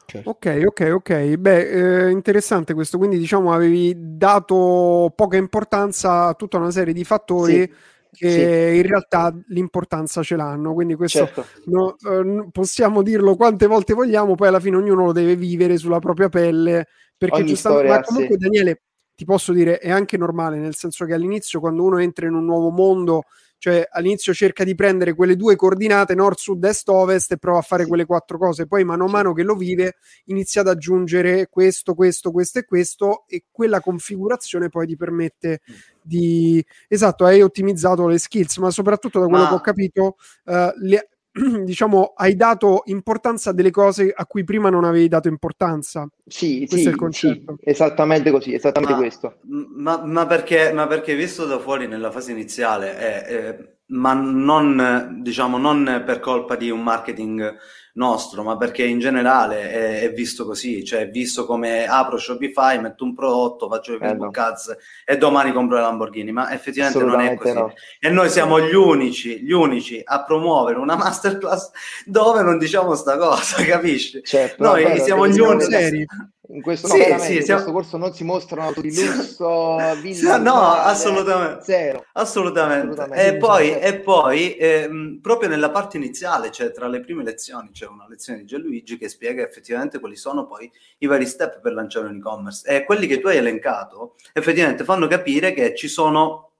Certo. 0.06 0.30
Ok, 0.30 0.62
ok, 0.66 0.90
ok. 0.92 1.36
Beh, 1.36 2.06
eh, 2.06 2.10
interessante 2.10 2.72
questo. 2.74 2.98
Quindi, 2.98 3.18
diciamo, 3.18 3.52
avevi 3.52 3.94
dato 3.96 5.12
poca 5.16 5.36
importanza 5.36 6.26
a 6.26 6.34
tutta 6.34 6.58
una 6.58 6.70
serie 6.70 6.92
di 6.92 7.02
fattori 7.02 7.62
sì, 7.62 7.72
che 8.14 8.30
sì. 8.30 8.76
in 8.76 8.82
realtà 8.86 9.34
l'importanza 9.48 10.22
ce 10.22 10.36
l'hanno. 10.36 10.72
Quindi, 10.72 10.94
questo 10.94 11.18
certo. 11.18 11.46
no, 11.66 11.96
eh, 11.98 12.48
possiamo 12.50 13.02
dirlo 13.02 13.36
quante 13.36 13.66
volte 13.66 13.94
vogliamo, 13.94 14.34
poi 14.34 14.48
alla 14.48 14.60
fine 14.60 14.76
ognuno 14.76 15.06
lo 15.06 15.12
deve 15.12 15.36
vivere 15.36 15.76
sulla 15.76 15.98
propria 15.98 16.28
pelle 16.28 16.86
perché 17.16 17.40
Ogni 17.40 17.48
giustamente, 17.48 17.88
ma 17.88 18.00
comunque 18.02 18.36
Daniele, 18.36 18.82
ti 19.14 19.24
posso 19.24 19.52
dire, 19.52 19.78
è 19.78 19.90
anche 19.90 20.16
normale, 20.16 20.58
nel 20.58 20.74
senso 20.74 21.04
che 21.04 21.14
all'inizio 21.14 21.60
quando 21.60 21.84
uno 21.84 21.98
entra 21.98 22.26
in 22.26 22.34
un 22.34 22.44
nuovo 22.44 22.70
mondo, 22.70 23.22
cioè 23.64 23.88
all'inizio 23.90 24.34
cerca 24.34 24.62
di 24.62 24.74
prendere 24.74 25.14
quelle 25.14 25.36
due 25.36 25.56
coordinate, 25.56 26.14
nord, 26.14 26.36
sud, 26.36 26.62
est, 26.64 26.86
ovest, 26.90 27.32
e 27.32 27.38
prova 27.38 27.60
a 27.60 27.62
fare 27.62 27.86
quelle 27.86 28.04
quattro 28.04 28.36
cose, 28.36 28.66
poi 28.66 28.84
mano 28.84 29.06
a 29.06 29.08
mano 29.08 29.32
che 29.32 29.42
lo 29.42 29.54
vive 29.54 29.94
inizia 30.26 30.60
ad 30.60 30.68
aggiungere 30.68 31.48
questo, 31.48 31.94
questo, 31.94 32.30
questo 32.30 32.58
e 32.58 32.64
questo, 32.66 33.24
e 33.26 33.44
quella 33.50 33.80
configurazione 33.80 34.68
poi 34.68 34.86
ti 34.86 34.96
permette 34.96 35.62
mm. 35.62 35.74
di... 36.02 36.62
Esatto, 36.88 37.24
hai 37.24 37.40
ottimizzato 37.40 38.06
le 38.06 38.18
skills, 38.18 38.58
ma 38.58 38.68
soprattutto 38.68 39.18
da 39.18 39.28
quello 39.28 39.44
ma... 39.44 39.48
che 39.48 39.54
ho 39.54 39.60
capito, 39.60 40.16
uh, 40.44 40.70
le, 40.82 41.08
diciamo, 41.64 42.12
hai 42.16 42.36
dato 42.36 42.82
importanza 42.86 43.50
a 43.50 43.52
delle 43.52 43.72
cose 43.72 44.12
a 44.14 44.24
cui 44.26 44.44
prima 44.44 44.70
non 44.70 44.84
avevi 44.84 45.08
dato 45.08 45.28
importanza. 45.28 46.08
Sì, 46.26 46.58
questo 46.58 46.76
sì, 46.76 46.86
è 46.86 46.88
il 46.90 46.96
concetto. 46.96 47.56
Sì, 47.58 47.68
esattamente 47.70 48.30
così, 48.30 48.54
esattamente 48.54 48.94
ma, 48.94 49.00
questo. 49.00 49.38
Ma, 49.42 50.04
ma, 50.04 50.26
perché, 50.26 50.72
ma, 50.72 50.86
perché, 50.86 51.16
visto 51.16 51.44
da 51.44 51.58
fuori 51.58 51.88
nella 51.88 52.12
fase 52.12 52.30
iniziale, 52.30 52.96
è, 52.96 53.22
è, 53.24 53.76
ma 53.86 54.12
non, 54.12 55.18
diciamo, 55.22 55.58
non 55.58 56.02
per 56.06 56.20
colpa 56.20 56.54
di 56.54 56.70
un 56.70 56.82
marketing 56.82 57.56
nostro, 57.94 58.42
ma 58.42 58.56
perché 58.56 58.84
in 58.84 58.98
generale 58.98 59.70
è, 59.70 60.00
è, 60.02 60.12
visto 60.12 60.44
così, 60.44 60.84
cioè 60.84 61.00
è 61.00 61.10
visto 61.10 61.46
come 61.46 61.86
apro 61.86 62.16
Shopify, 62.16 62.80
metto 62.80 63.04
un 63.04 63.14
prodotto, 63.14 63.68
faccio 63.68 63.94
i 63.94 63.98
Facebook 63.98 64.36
eh 64.36 64.40
no. 64.40 64.46
Ads 64.46 64.76
e 65.04 65.16
domani 65.16 65.52
compro 65.52 65.76
le 65.76 65.82
Lamborghini, 65.82 66.32
ma 66.32 66.52
effettivamente 66.52 67.02
non 67.02 67.20
è 67.20 67.34
così. 67.34 67.54
No. 67.54 67.72
E 68.00 68.08
noi 68.10 68.30
siamo 68.30 68.60
gli 68.60 68.74
unici, 68.74 69.42
gli 69.42 69.52
unici 69.52 70.00
a 70.02 70.24
promuovere 70.24 70.78
una 70.78 70.96
masterclass 70.96 71.70
dove 72.04 72.42
non 72.42 72.58
diciamo 72.58 72.94
sta 72.94 73.16
cosa, 73.16 73.62
capisci? 73.64 74.22
Certo, 74.24 74.62
noi 74.62 74.82
vabbè, 74.82 74.98
siamo 74.98 75.28
gli 75.28 75.38
unici. 75.38 76.06
In 76.48 76.60
questo, 76.60 76.88
sì, 76.88 77.08
no, 77.08 77.18
sì, 77.18 77.36
in 77.36 77.42
siamo... 77.42 77.62
questo 77.62 77.72
corso 77.72 77.96
non 77.96 78.12
si 78.12 78.22
mostrano 78.22 78.66
auto 78.66 78.82
di 78.82 78.92
lusso, 78.94 79.76
villa, 80.02 80.36
no, 80.36 80.60
assolutamente. 80.60 81.64
Zero. 81.64 82.04
Assolutamente. 82.12 83.00
assolutamente. 83.00 83.26
E 83.26 83.36
poi, 83.38 83.78
e 83.78 84.00
poi 84.00 84.56
ehm, 84.56 85.20
proprio 85.22 85.48
nella 85.48 85.70
parte 85.70 85.96
iniziale, 85.96 86.50
cioè 86.50 86.70
tra 86.70 86.86
le 86.86 87.00
prime 87.00 87.24
lezioni, 87.24 87.70
c'è 87.70 87.86
una 87.86 88.06
lezione 88.06 88.40
di 88.40 88.44
Gianluigi 88.44 88.98
che 88.98 89.08
spiega 89.08 89.42
effettivamente 89.42 89.98
quali 89.98 90.16
sono 90.16 90.46
poi 90.46 90.70
i 90.98 91.06
vari 91.06 91.24
step 91.24 91.60
per 91.60 91.72
lanciare 91.72 92.08
un 92.08 92.16
e-commerce. 92.16 92.68
E 92.68 92.84
quelli 92.84 93.06
che 93.06 93.20
tu 93.20 93.28
hai 93.28 93.38
elencato 93.38 94.16
effettivamente 94.34 94.84
fanno 94.84 95.06
capire 95.06 95.54
che 95.54 95.74
ci 95.74 95.88
sono 95.88 96.50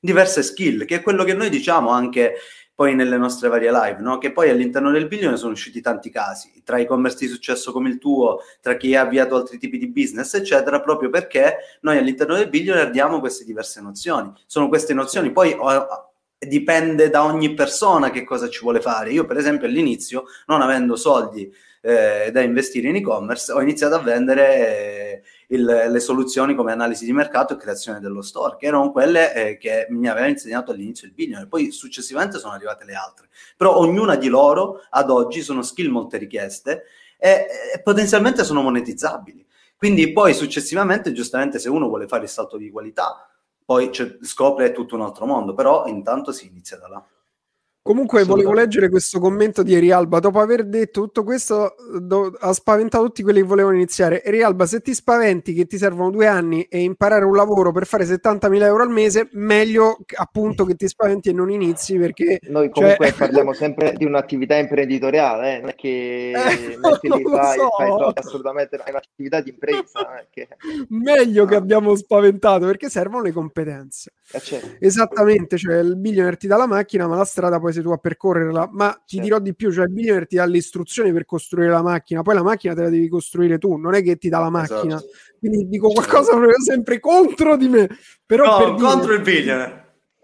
diverse 0.00 0.42
skill, 0.42 0.84
che 0.84 0.96
è 0.96 1.02
quello 1.02 1.24
che 1.24 1.34
noi 1.34 1.48
diciamo 1.48 1.90
anche 1.90 2.34
poi 2.80 2.94
nelle 2.94 3.18
nostre 3.18 3.50
varie 3.50 3.70
live, 3.70 3.98
no? 4.00 4.16
che 4.16 4.32
poi 4.32 4.48
all'interno 4.48 4.90
del 4.90 5.06
bilione 5.06 5.36
sono 5.36 5.52
usciti 5.52 5.82
tanti 5.82 6.08
casi, 6.08 6.62
tra 6.64 6.78
e-commerce 6.78 7.18
di 7.18 7.26
successo 7.26 7.72
come 7.72 7.90
il 7.90 7.98
tuo, 7.98 8.38
tra 8.62 8.78
chi 8.78 8.96
ha 8.96 9.02
avviato 9.02 9.36
altri 9.36 9.58
tipi 9.58 9.76
di 9.76 9.88
business, 9.88 10.32
eccetera, 10.32 10.80
proprio 10.80 11.10
perché 11.10 11.56
noi 11.82 11.98
all'interno 11.98 12.36
del 12.36 12.48
bilione 12.48 12.88
diamo 12.88 13.20
queste 13.20 13.44
diverse 13.44 13.82
nozioni. 13.82 14.32
Sono 14.46 14.68
queste 14.68 14.94
nozioni, 14.94 15.30
poi 15.30 15.54
dipende 16.38 17.10
da 17.10 17.22
ogni 17.22 17.52
persona 17.52 18.10
che 18.10 18.24
cosa 18.24 18.48
ci 18.48 18.60
vuole 18.62 18.80
fare. 18.80 19.10
Io, 19.10 19.26
per 19.26 19.36
esempio, 19.36 19.66
all'inizio, 19.66 20.24
non 20.46 20.62
avendo 20.62 20.96
soldi 20.96 21.52
eh, 21.82 22.30
da 22.32 22.40
investire 22.40 22.88
in 22.88 22.96
e-commerce, 22.96 23.52
ho 23.52 23.60
iniziato 23.60 23.96
a 23.96 24.00
vendere... 24.00 25.22
Il, 25.52 25.64
le 25.64 25.98
soluzioni 25.98 26.54
come 26.54 26.70
analisi 26.70 27.04
di 27.04 27.12
mercato 27.12 27.54
e 27.54 27.56
creazione 27.56 27.98
dello 27.98 28.22
store, 28.22 28.56
che 28.56 28.66
erano 28.66 28.92
quelle 28.92 29.34
eh, 29.34 29.58
che 29.58 29.88
mi 29.90 30.08
aveva 30.08 30.28
insegnato 30.28 30.70
all'inizio 30.70 31.08
il 31.08 31.12
Binion, 31.12 31.42
e 31.42 31.46
poi 31.48 31.72
successivamente 31.72 32.38
sono 32.38 32.52
arrivate 32.52 32.84
le 32.84 32.94
altre. 32.94 33.28
Però 33.56 33.76
ognuna 33.76 34.14
di 34.14 34.28
loro 34.28 34.80
ad 34.90 35.10
oggi 35.10 35.42
sono 35.42 35.62
skill 35.62 35.90
molte 35.90 36.18
richieste 36.18 36.84
e, 37.18 37.46
e 37.74 37.82
potenzialmente 37.82 38.44
sono 38.44 38.62
monetizzabili. 38.62 39.44
Quindi 39.76 40.12
poi 40.12 40.34
successivamente, 40.34 41.10
giustamente, 41.12 41.58
se 41.58 41.68
uno 41.68 41.88
vuole 41.88 42.06
fare 42.06 42.22
il 42.24 42.28
salto 42.28 42.56
di 42.56 42.70
qualità, 42.70 43.28
poi 43.64 43.90
scopre 44.20 44.70
tutto 44.70 44.94
un 44.94 45.02
altro 45.02 45.26
mondo, 45.26 45.54
però 45.54 45.86
intanto 45.86 46.30
si 46.30 46.46
inizia 46.46 46.76
da 46.76 46.88
là. 46.88 47.04
Comunque 47.82 48.24
volevo 48.24 48.52
leggere 48.52 48.90
questo 48.90 49.18
commento 49.18 49.62
di 49.62 49.74
Erialba. 49.74 50.18
Dopo 50.18 50.38
aver 50.38 50.66
detto 50.66 51.00
tutto 51.00 51.24
questo, 51.24 51.74
do- 51.98 52.36
ha 52.38 52.52
spaventato 52.52 53.04
tutti 53.04 53.22
quelli 53.22 53.40
che 53.40 53.46
volevano 53.46 53.74
iniziare. 53.74 54.22
Erialba, 54.22 54.66
se 54.66 54.80
ti 54.80 54.92
spaventi 54.92 55.54
che 55.54 55.64
ti 55.64 55.78
servono 55.78 56.10
due 56.10 56.26
anni 56.26 56.62
e 56.64 56.82
imparare 56.82 57.24
un 57.24 57.34
lavoro 57.34 57.72
per 57.72 57.86
fare 57.86 58.04
70.000 58.04 58.62
euro 58.64 58.82
al 58.82 58.90
mese, 58.90 59.28
meglio 59.32 59.96
appunto 60.16 60.66
che 60.66 60.74
ti 60.74 60.86
spaventi 60.88 61.30
e 61.30 61.32
non 61.32 61.50
inizi 61.50 61.96
perché... 61.96 62.38
Noi 62.48 62.68
comunque 62.68 63.06
cioè... 63.08 63.16
parliamo 63.18 63.54
sempre 63.54 63.94
di 63.94 64.04
un'attività 64.04 64.56
imprenditoriale, 64.56 65.56
eh? 65.56 65.60
non 65.60 65.70
è 65.70 65.74
che 65.74 66.32
eh, 66.32 66.76
metti 66.76 67.08
lì, 67.08 67.22
fai, 67.32 67.58
so. 67.58 67.70
fai 67.78 68.12
assolutamente 68.14 68.76
è 68.76 68.90
un'attività 68.90 69.40
di 69.40 69.50
impresa. 69.50 70.18
Eh, 70.18 70.26
che... 70.30 70.48
Meglio 70.90 71.44
ah. 71.44 71.46
che 71.46 71.54
abbiamo 71.54 71.94
spaventato 71.94 72.66
perché 72.66 72.90
servono 72.90 73.22
le 73.22 73.32
competenze. 73.32 74.12
Eh, 74.32 74.40
certo. 74.40 74.76
Esattamente, 74.78 75.56
cioè 75.56 75.78
il 75.78 75.96
billionaire 75.96 76.36
ti 76.36 76.46
dà 76.46 76.56
la 76.56 76.66
macchina, 76.66 77.08
ma 77.08 77.16
la 77.16 77.24
strada 77.24 77.58
poi 77.58 77.72
sei 77.72 77.82
tu 77.82 77.90
a 77.90 77.96
percorrerla. 77.96 78.68
Ma 78.72 78.90
ti 78.92 79.16
certo. 79.16 79.22
dirò 79.24 79.38
di 79.40 79.54
più, 79.54 79.72
cioè 79.72 79.84
il 79.84 79.92
billionaire 79.92 80.26
ti 80.26 80.36
dà 80.36 80.44
le 80.44 80.56
istruzioni 80.56 81.12
per 81.12 81.24
costruire 81.24 81.70
la 81.70 81.82
macchina, 81.82 82.22
poi 82.22 82.34
la 82.34 82.42
macchina 82.42 82.74
te 82.74 82.82
la 82.82 82.88
devi 82.88 83.08
costruire 83.08 83.58
tu, 83.58 83.76
non 83.76 83.94
è 83.94 84.02
che 84.02 84.16
ti 84.16 84.28
dà 84.28 84.38
la 84.38 84.50
macchina. 84.50 84.96
Esatto. 84.96 85.10
Quindi 85.38 85.68
dico 85.68 85.88
qualcosa 85.88 86.32
proprio 86.32 86.60
sempre 86.60 87.00
contro 87.00 87.56
di 87.56 87.68
me. 87.68 87.88
Però 88.24 88.44
no, 88.46 88.58
per 88.58 88.82
contro 88.82 89.00
dire... 89.00 89.14
il 89.14 89.22
billionaire. 89.22 89.78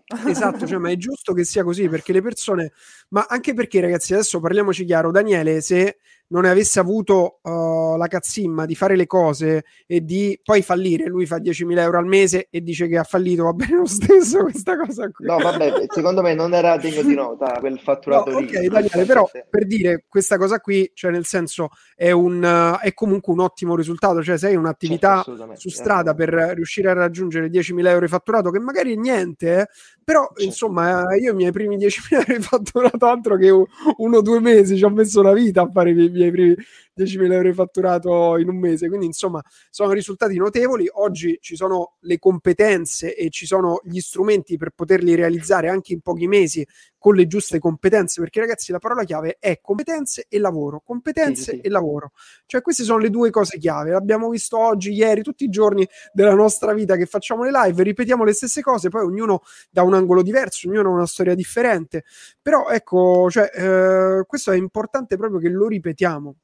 Esatto, 0.27 0.67
cioè, 0.69 0.79
ma 0.79 0.91
è 0.91 0.97
giusto 0.97 1.33
che 1.33 1.45
sia 1.45 1.65
così 1.65 1.89
perché 1.89 2.13
le 2.13 2.23
persone, 2.23 2.73
ma 3.09 3.27
anche 3.29 3.55
perché 3.55 3.81
ragazzi, 3.81 4.13
adesso 4.15 4.39
parliamoci 4.39 4.85
chiaro, 4.85 5.11
Daniele, 5.11 5.61
se 5.61 5.97
non 6.29 6.45
avesse 6.45 6.81
avuto 6.81 7.39
uh, 7.43 7.97
la 7.97 8.07
cazzimma 8.09 8.67
di 8.67 8.75
fare 8.75 8.97
le 8.97 9.07
cose 9.07 9.65
e 9.87 10.05
di 10.05 10.39
poi 10.43 10.63
fallire, 10.63 11.07
lui 11.07 11.27
fa 11.27 11.37
10.000 11.37 11.79
euro 11.79 11.99
al 11.99 12.07
mese 12.07 12.49
e 12.51 12.63
dice 12.63 12.89
che 12.89 12.99
ha 12.99 13.05
fallito, 13.05 13.45
va 13.45 13.53
bene 13.53 13.77
lo 13.77 13.87
stesso 13.87 14.43
questa 14.43 14.77
cosa 14.77 15.09
qui. 15.11 15.27
No, 15.27 15.39
vabbè, 15.39 15.87
secondo 15.93 16.23
me 16.23 16.35
non 16.35 16.55
era 16.55 16.77
degno 16.77 17.03
di 17.03 17.15
nota 17.15 17.57
quel 17.61 17.79
fatturato 17.79 18.31
no, 18.31 18.41
lì. 18.41 18.47
Ok, 18.47 18.67
Daniele, 18.67 19.05
però 19.05 19.29
per 19.49 19.67
dire 19.67 20.05
questa 20.09 20.37
cosa 20.37 20.59
qui, 20.61 20.91
cioè 20.95 21.11
nel 21.11 21.27
senso 21.27 21.71
è, 21.95 22.11
un, 22.11 22.43
uh, 22.43 22.79
è 22.81 22.93
comunque 22.95 23.33
un 23.33 23.41
ottimo 23.41 23.77
risultato, 23.77 24.23
cioè 24.23 24.37
sei 24.37 24.57
un'attività 24.57 25.23
certo, 25.23 25.53
su 25.55 25.69
strada 25.69 26.15
per 26.15 26.31
riuscire 26.55 26.91
a 26.91 26.95
raggiungere 26.95 27.49
10.000 27.49 27.87
euro 27.87 28.01
di 28.01 28.11
fatturato, 28.11 28.51
che 28.51 28.59
magari 28.59 28.93
è 28.93 28.97
niente, 28.97 29.61
eh, 29.61 29.69
però 30.03 30.27
certo. 30.29 30.43
insomma 30.43 31.15
io 31.17 31.33
i 31.33 31.35
miei 31.35 31.53
primi 31.53 31.77
10.000 31.77 31.89
euro 32.27 32.37
di 32.37 32.43
fatturato 32.43 33.07
altro 33.07 33.37
che 33.37 33.51
uno 33.51 34.17
o 34.17 34.23
due 34.23 34.41
mesi 34.41 34.77
ci 34.77 34.85
ho 34.85 34.91
messo 34.91 35.23
la 35.23 35.33
vita 35.33 35.63
a 35.63 35.71
fare 35.71 35.91
i 35.91 35.95
miei 35.95 36.11
primi 36.17 36.57
10.000 36.97 37.33
euro 37.33 37.53
fatturato 37.53 38.39
in 38.39 38.49
un 38.49 38.59
mese. 38.59 38.89
Quindi, 38.89 39.07
insomma, 39.07 39.43
sono 39.71 39.93
risultati 39.93 40.37
notevoli. 40.37 40.89
Oggi 40.91 41.39
ci 41.41 41.57
sono 41.57 41.97
le 42.01 42.19
competenze 42.19 43.15
e 43.15 43.31
ci 43.31 43.47
sono 43.47 43.81
gli 43.85 44.01
strumenti 44.01 44.57
per 44.57 44.71
poterli 44.71 45.15
realizzare 45.15 45.69
anche 45.69 45.93
in 45.93 46.01
pochi 46.01 46.27
mesi 46.27 46.67
con 47.07 47.15
le 47.15 47.29
giuste 47.29 47.61
competenze, 47.61 48.21
perché 48.21 48.41
ragazzi 48.41 48.73
la 48.73 48.81
parola 48.81 49.05
chiave 49.05 49.37
è 49.39 49.61
competenze 49.63 50.27
e 50.29 50.41
lavoro, 50.41 50.83
competenze 50.85 51.53
sì, 51.53 51.59
sì. 51.59 51.61
e 51.61 51.69
lavoro. 51.69 52.11
Cioè 52.47 52.63
queste 52.63 52.83
sono 52.83 52.99
le 52.99 53.11
due 53.11 53.31
cose 53.31 53.59
chiave. 53.59 53.91
L'abbiamo 53.91 54.29
visto 54.29 54.59
oggi, 54.59 54.93
ieri, 54.93 55.23
tutti 55.23 55.45
i 55.45 55.49
giorni 55.49 55.87
della 56.13 56.35
nostra 56.35 56.73
vita 56.73 56.97
che 56.97 57.07
facciamo 57.07 57.45
le 57.45 57.53
live, 57.53 57.85
ripetiamo 57.85 58.25
le 58.25 58.33
stesse 58.33 58.61
cose, 58.61 58.89
poi 58.89 59.05
ognuno 59.05 59.43
da 59.71 59.83
un 59.83 59.95
angolo 59.95 60.23
diverso, 60.23 60.69
ognuno 60.69 60.89
ha 60.89 60.93
una 60.95 61.07
storia 61.07 61.37
differente. 61.37 62.03
Però 62.43 62.69
ecco, 62.71 63.31
cioè, 63.31 63.51
eh, 63.55 64.25
questo 64.27 64.51
è 64.51 64.57
importante 64.57 65.17
proprio 65.17 65.39
che 65.39 65.49
lo 65.49 65.69
ripetiamo. 65.69 66.35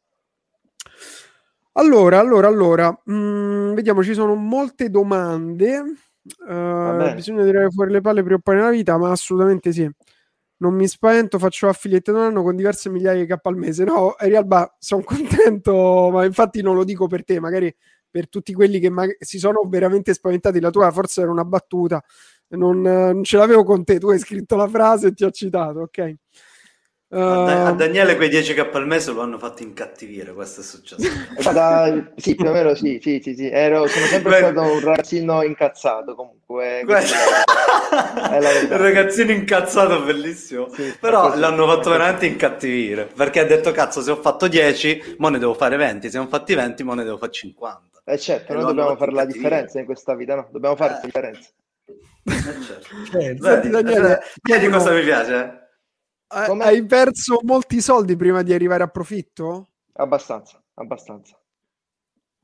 Allora, 1.75 2.19
allora, 2.19 2.49
allora, 2.49 3.03
mm, 3.11 3.73
vediamo, 3.75 4.03
ci 4.03 4.15
sono 4.15 4.35
molte 4.35 4.91
domande. 4.91 5.83
Uh, 6.47 7.13
bisogna 7.15 7.43
tirare 7.45 7.69
fuori 7.71 7.91
le 7.91 8.01
palle 8.01 8.23
prima 8.23 8.37
o 8.37 8.41
poi 8.41 8.57
nella 8.57 8.71
vita, 8.71 8.97
ma 8.97 9.11
assolutamente 9.11 9.73
sì 9.73 9.91
non 10.63 10.75
mi 10.75 10.87
spavento, 10.87 11.39
faccio 11.41 11.67
affiliate 11.69 12.13
un 12.13 12.19
anno 12.19 12.43
con 12.45 12.55
diverse 12.55 12.89
migliaia 12.89 13.25
di 13.25 13.27
K 13.27 13.37
al 13.43 13.57
mese. 13.57 13.85
No, 13.85 14.15
realtà 14.29 14.75
sono 14.79 15.03
contento, 15.05 16.09
ma 16.13 16.25
infatti 16.25 16.63
non 16.63 16.77
lo 16.77 16.85
dico 16.85 17.09
per 17.09 17.25
te, 17.25 17.41
magari 17.41 17.75
per 18.09 18.29
tutti 18.29 18.53
quelli 18.55 18.79
che 18.79 18.89
mag- 18.89 19.17
si 19.21 19.39
sono 19.39 19.63
veramente 19.67 20.15
spaventati. 20.15 20.61
La 20.61 20.71
tua 20.71 20.91
forse 20.93 21.23
era 21.23 21.33
una 21.33 21.45
battuta, 21.45 22.01
non, 22.51 22.81
non 22.81 23.25
ce 23.25 23.37
l'avevo 23.39 23.65
con 23.65 23.83
te, 23.85 23.99
tu 23.99 24.09
hai 24.11 24.19
scritto 24.21 24.55
la 24.57 24.69
frase 24.69 25.09
e 25.09 25.13
ti 25.15 25.25
ho 25.25 25.31
citato, 25.31 25.81
ok? 25.81 26.15
A, 27.15 27.69
ehm, 27.69 27.77
Daniele 27.77 28.17
quei 28.17 28.31
10k 28.31 28.71
al 28.73 28.87
mese 28.87 29.13
lo 29.13 29.21
hanno 29.21 29.39
fatto 29.39 29.63
incattivire, 29.63 30.33
questo 30.33 30.63
è 30.63 30.65
successo. 30.65 31.03
Da, 31.53 32.11
sì, 32.17 32.35
più 32.35 32.49
o 32.49 32.53
meno 32.53 32.75
sì, 32.75 32.99
sì, 33.03 33.21
sì, 33.23 33.35
sì. 33.35 33.51
Ero, 33.51 33.87
sono 33.87 34.07
sempre 34.07 34.31
Beh, 34.31 34.39
stato 34.39 34.61
un 34.63 34.81
ragazzino 34.81 35.43
incazzato 35.43 36.15
comunque. 36.15 36.81
È 36.81 36.83
un 36.85 36.89
ragazzino 38.79 39.33
incazzato, 39.33 40.01
bellissimo. 40.03 40.69
Sì, 40.73 40.97
Però 40.99 41.37
l'hanno 41.37 41.67
fatto 41.67 41.91
veramente 41.91 42.25
incattivire, 42.25 43.05
perché 43.05 43.41
ha 43.41 43.45
detto 43.45 43.73
cazzo 43.73 44.01
se 44.01 44.11
ho 44.11 44.17
fatto 44.17 44.49
10, 44.49 45.17
mo 45.19 45.29
ne 45.29 45.39
devo 45.39 45.53
fare 45.53 45.77
20, 45.77 46.09
se 46.09 46.19
ho 46.19 46.27
fatti 46.27 46.55
20, 46.55 46.83
mo 46.83 46.95
ne 46.95 47.05
devo 47.05 47.19
fare 47.19 47.33
50. 47.33 48.01
Eh 48.05 48.19
certo, 48.19 48.53
e 48.53 48.55
noi 48.55 48.65
dobbiamo 48.65 48.97
fare 48.97 49.13
la 49.13 49.27
differenza 49.27 49.79
in 49.79 49.85
questa 49.85 50.15
vita, 50.15 50.35
no? 50.35 50.49
Dobbiamo 50.51 50.77
fare 50.77 50.93
eh. 50.93 50.95
la 50.95 51.01
differenza. 51.05 51.51
Eh, 52.25 52.33
certo. 52.33 52.89
Cioè, 53.11 53.37
Senti, 53.39 53.69
Daniele, 53.69 54.21
vedi 54.43 54.69
cosa 54.69 54.93
mi 54.93 55.03
piace? 55.03 55.62
Come? 56.47 56.65
Hai 56.65 56.85
perso 56.87 57.41
molti 57.43 57.81
soldi 57.83 58.17
prima 58.17 58.43
di 58.43 58.55
arrivare 58.55 58.83
a 58.83 58.89
profitto? 58.89 59.69
Abbastanza, 59.93 60.63
abbastanza. 60.75 61.37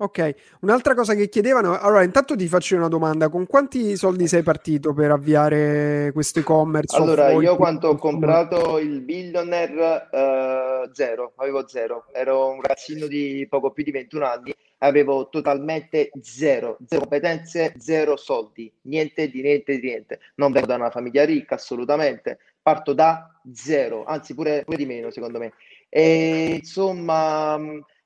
Ok, 0.01 0.35
un'altra 0.61 0.95
cosa 0.95 1.15
che 1.15 1.29
chiedevano, 1.29 1.77
allora 1.77 2.05
intanto 2.05 2.37
ti 2.37 2.47
faccio 2.47 2.77
una 2.77 2.87
domanda, 2.87 3.29
con 3.29 3.47
quanti 3.47 3.97
soldi 3.97 4.29
sei 4.29 4.45
partito 4.45 4.93
per 4.95 5.11
avviare 5.11 6.13
questo 6.13 6.39
e-commerce? 6.39 6.95
Allora, 6.97 7.33
io 7.33 7.57
quando 7.57 7.89
ho 7.89 7.97
comprato 7.97 8.79
il 8.79 9.01
Billionaire, 9.01 10.09
uh, 10.13 10.89
zero, 10.93 11.33
avevo 11.35 11.67
zero, 11.67 12.05
ero 12.13 12.49
un 12.51 12.61
ragazzino 12.61 13.09
di 13.09 13.45
poco 13.51 13.73
più 13.73 13.83
di 13.83 13.91
21 13.91 14.25
anni, 14.25 14.55
avevo 14.79 15.29
totalmente 15.31 16.11
zero, 16.23 16.79
zero 16.87 17.01
competenze, 17.01 17.75
zero 17.79 18.17
soldi, 18.17 18.73
niente 18.83 19.29
di 19.29 19.43
niente 19.43 19.81
di 19.81 19.89
niente, 19.89 20.21
non 20.37 20.53
vengo 20.53 20.69
da 20.69 20.77
una 20.77 20.91
famiglia 20.91 21.25
ricca 21.25 21.57
assolutamente, 21.57 22.39
parto 22.69 22.93
da 22.93 23.35
zero, 23.51 24.05
anzi 24.05 24.35
pure, 24.35 24.63
pure 24.63 24.77
di 24.77 24.85
meno 24.85 25.11
secondo 25.11 25.39
me. 25.39 25.55
E 25.89 26.57
insomma 26.61 27.59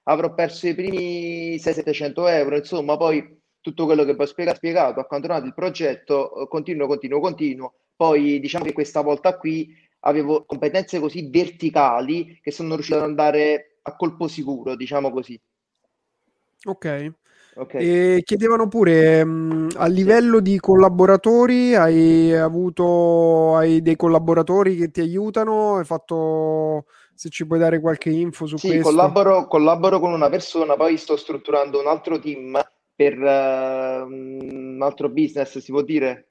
avrò 0.04 0.34
perso 0.34 0.68
i 0.68 0.74
primi 0.76 1.56
600-700 1.56 2.28
euro, 2.28 2.56
insomma 2.56 2.96
poi 2.96 3.40
tutto 3.60 3.86
quello 3.86 4.04
che 4.04 4.14
poi 4.14 4.26
ho 4.26 4.28
spiegato, 4.28 4.56
spiegato, 4.58 5.00
accantonato 5.00 5.46
il 5.46 5.54
progetto, 5.54 6.46
continuo, 6.48 6.86
continuo, 6.86 7.18
continuo. 7.18 7.74
Poi 7.96 8.38
diciamo 8.38 8.64
che 8.64 8.72
questa 8.72 9.00
volta 9.00 9.36
qui 9.36 9.76
avevo 10.00 10.44
competenze 10.44 11.00
così 11.00 11.28
verticali 11.28 12.38
che 12.40 12.52
sono 12.52 12.74
riuscito 12.74 12.98
ad 12.98 13.04
andare 13.04 13.78
a 13.82 13.96
colpo 13.96 14.28
sicuro, 14.28 14.76
diciamo 14.76 15.10
così. 15.10 15.40
Ok. 16.66 17.12
Okay. 17.54 18.16
E 18.16 18.22
chiedevano 18.24 18.66
pure 18.66 19.22
mh, 19.22 19.72
a 19.76 19.86
livello 19.86 20.36
sì. 20.36 20.42
di 20.42 20.58
collaboratori, 20.58 21.74
hai 21.74 22.34
avuto 22.34 23.56
hai 23.56 23.82
dei 23.82 23.94
collaboratori 23.96 24.74
che 24.76 24.90
ti 24.90 25.00
aiutano? 25.00 25.76
Hai 25.76 25.84
fatto 25.84 26.86
se 27.14 27.28
ci 27.28 27.46
puoi 27.46 27.58
dare 27.58 27.78
qualche 27.80 28.08
info 28.08 28.46
su 28.46 28.56
sì, 28.56 28.68
questo? 28.68 28.88
Collaboro, 28.88 29.46
collaboro 29.46 30.00
con 30.00 30.12
una 30.12 30.30
persona, 30.30 30.76
poi 30.76 30.96
sto 30.96 31.16
strutturando 31.16 31.78
un 31.78 31.88
altro 31.88 32.18
team 32.18 32.58
per 32.94 33.18
uh, 33.18 34.06
un 34.06 34.78
altro 34.80 35.10
business, 35.10 35.58
si 35.58 35.72
può 35.72 35.82
dire? 35.82 36.28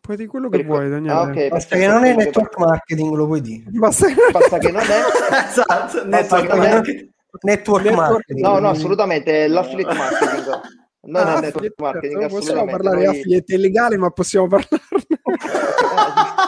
Puoi 0.00 0.16
dire 0.16 0.28
quello 0.28 0.48
che 0.48 0.58
per... 0.58 0.66
vuoi, 0.66 0.90
Daniele. 0.90 1.12
Ah, 1.12 1.22
okay, 1.22 1.48
Basta 1.48 1.76
che 1.76 1.86
non 1.86 2.04
è 2.04 2.14
network 2.14 2.58
marketing, 2.58 3.14
lo 3.14 3.26
puoi 3.26 3.40
dire. 3.40 3.64
Basta, 3.70 4.08
Basta 4.32 4.58
che 4.58 4.70
non 4.72 4.82
è... 4.82 5.46
esatto, 5.48 6.04
network 6.04 6.54
marketing. 6.54 7.10
Network, 7.42 7.84
network 7.84 8.10
marketing. 8.10 8.40
No, 8.40 8.58
no, 8.58 8.68
assolutamente, 8.70 9.44
è 9.44 9.48
l'affiliate 9.48 9.94
marketing. 9.94 10.60
Non 11.00 11.26
ah, 11.26 11.38
è 11.38 11.40
network 11.40 11.74
marketing, 11.76 12.20
non 12.20 12.28
possiamo 12.28 12.64
parlare 12.66 12.98
di 12.98 13.06
affiliate 13.06 13.54
illegale, 13.54 13.96
ma 13.96 14.10
possiamo 14.10 14.48
parlarne. 14.48 14.78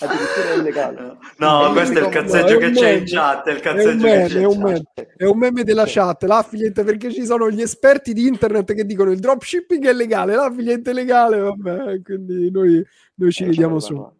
addirittura 0.00 0.54
illegale. 0.54 1.16
No, 1.36 1.62
no 1.62 1.72
questo 1.72 1.98
è 1.98 2.02
il 2.02 2.08
cazzeggio 2.08 2.58
che 2.58 2.70
c'è 2.70 2.90
in 2.90 3.04
chat. 3.06 3.46
È, 3.46 3.52
il 3.52 3.60
cazzeggio 3.60 3.88
è, 3.88 3.94
un 3.94 4.00
meme, 4.00 4.26
è, 4.26 4.44
un 4.44 4.58
meme, 4.58 4.82
è 5.16 5.24
un 5.24 5.38
meme 5.38 5.64
della 5.64 5.84
chat. 5.86 6.22
L'affiliate 6.24 6.84
perché 6.84 7.12
ci 7.12 7.24
sono 7.24 7.50
gli 7.50 7.60
esperti 7.60 8.12
di 8.12 8.26
internet 8.26 8.74
che 8.74 8.84
dicono 8.84 9.10
il 9.10 9.18
dropshipping 9.18 9.86
è 9.86 9.92
legale, 9.92 10.34
l'affiliate 10.34 10.90
è 10.90 10.94
legale, 10.94 11.38
vabbè, 11.38 12.02
quindi 12.02 12.50
noi, 12.50 12.84
noi 13.14 13.32
ci 13.32 13.44
vediamo 13.44 13.78
su. 13.78 14.18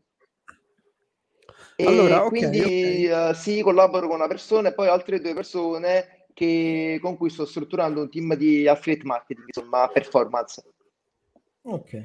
E 1.80 1.86
allora, 1.86 2.24
okay, 2.24 2.38
quindi 2.38 3.06
okay. 3.06 3.30
Uh, 3.30 3.34
sì, 3.34 3.60
collaboro 3.62 4.06
con 4.06 4.16
una 4.16 4.28
persona 4.28 4.68
e 4.68 4.74
poi 4.74 4.88
altre 4.88 5.20
due 5.20 5.34
persone 5.34 6.26
che, 6.34 6.98
con 7.00 7.16
cui 7.16 7.30
sto 7.30 7.44
strutturando 7.44 8.00
un 8.00 8.10
team 8.10 8.34
di 8.34 8.66
affiliate 8.66 9.06
marketing, 9.06 9.46
insomma, 9.54 9.88
performance. 9.88 10.62
Ok. 11.62 12.02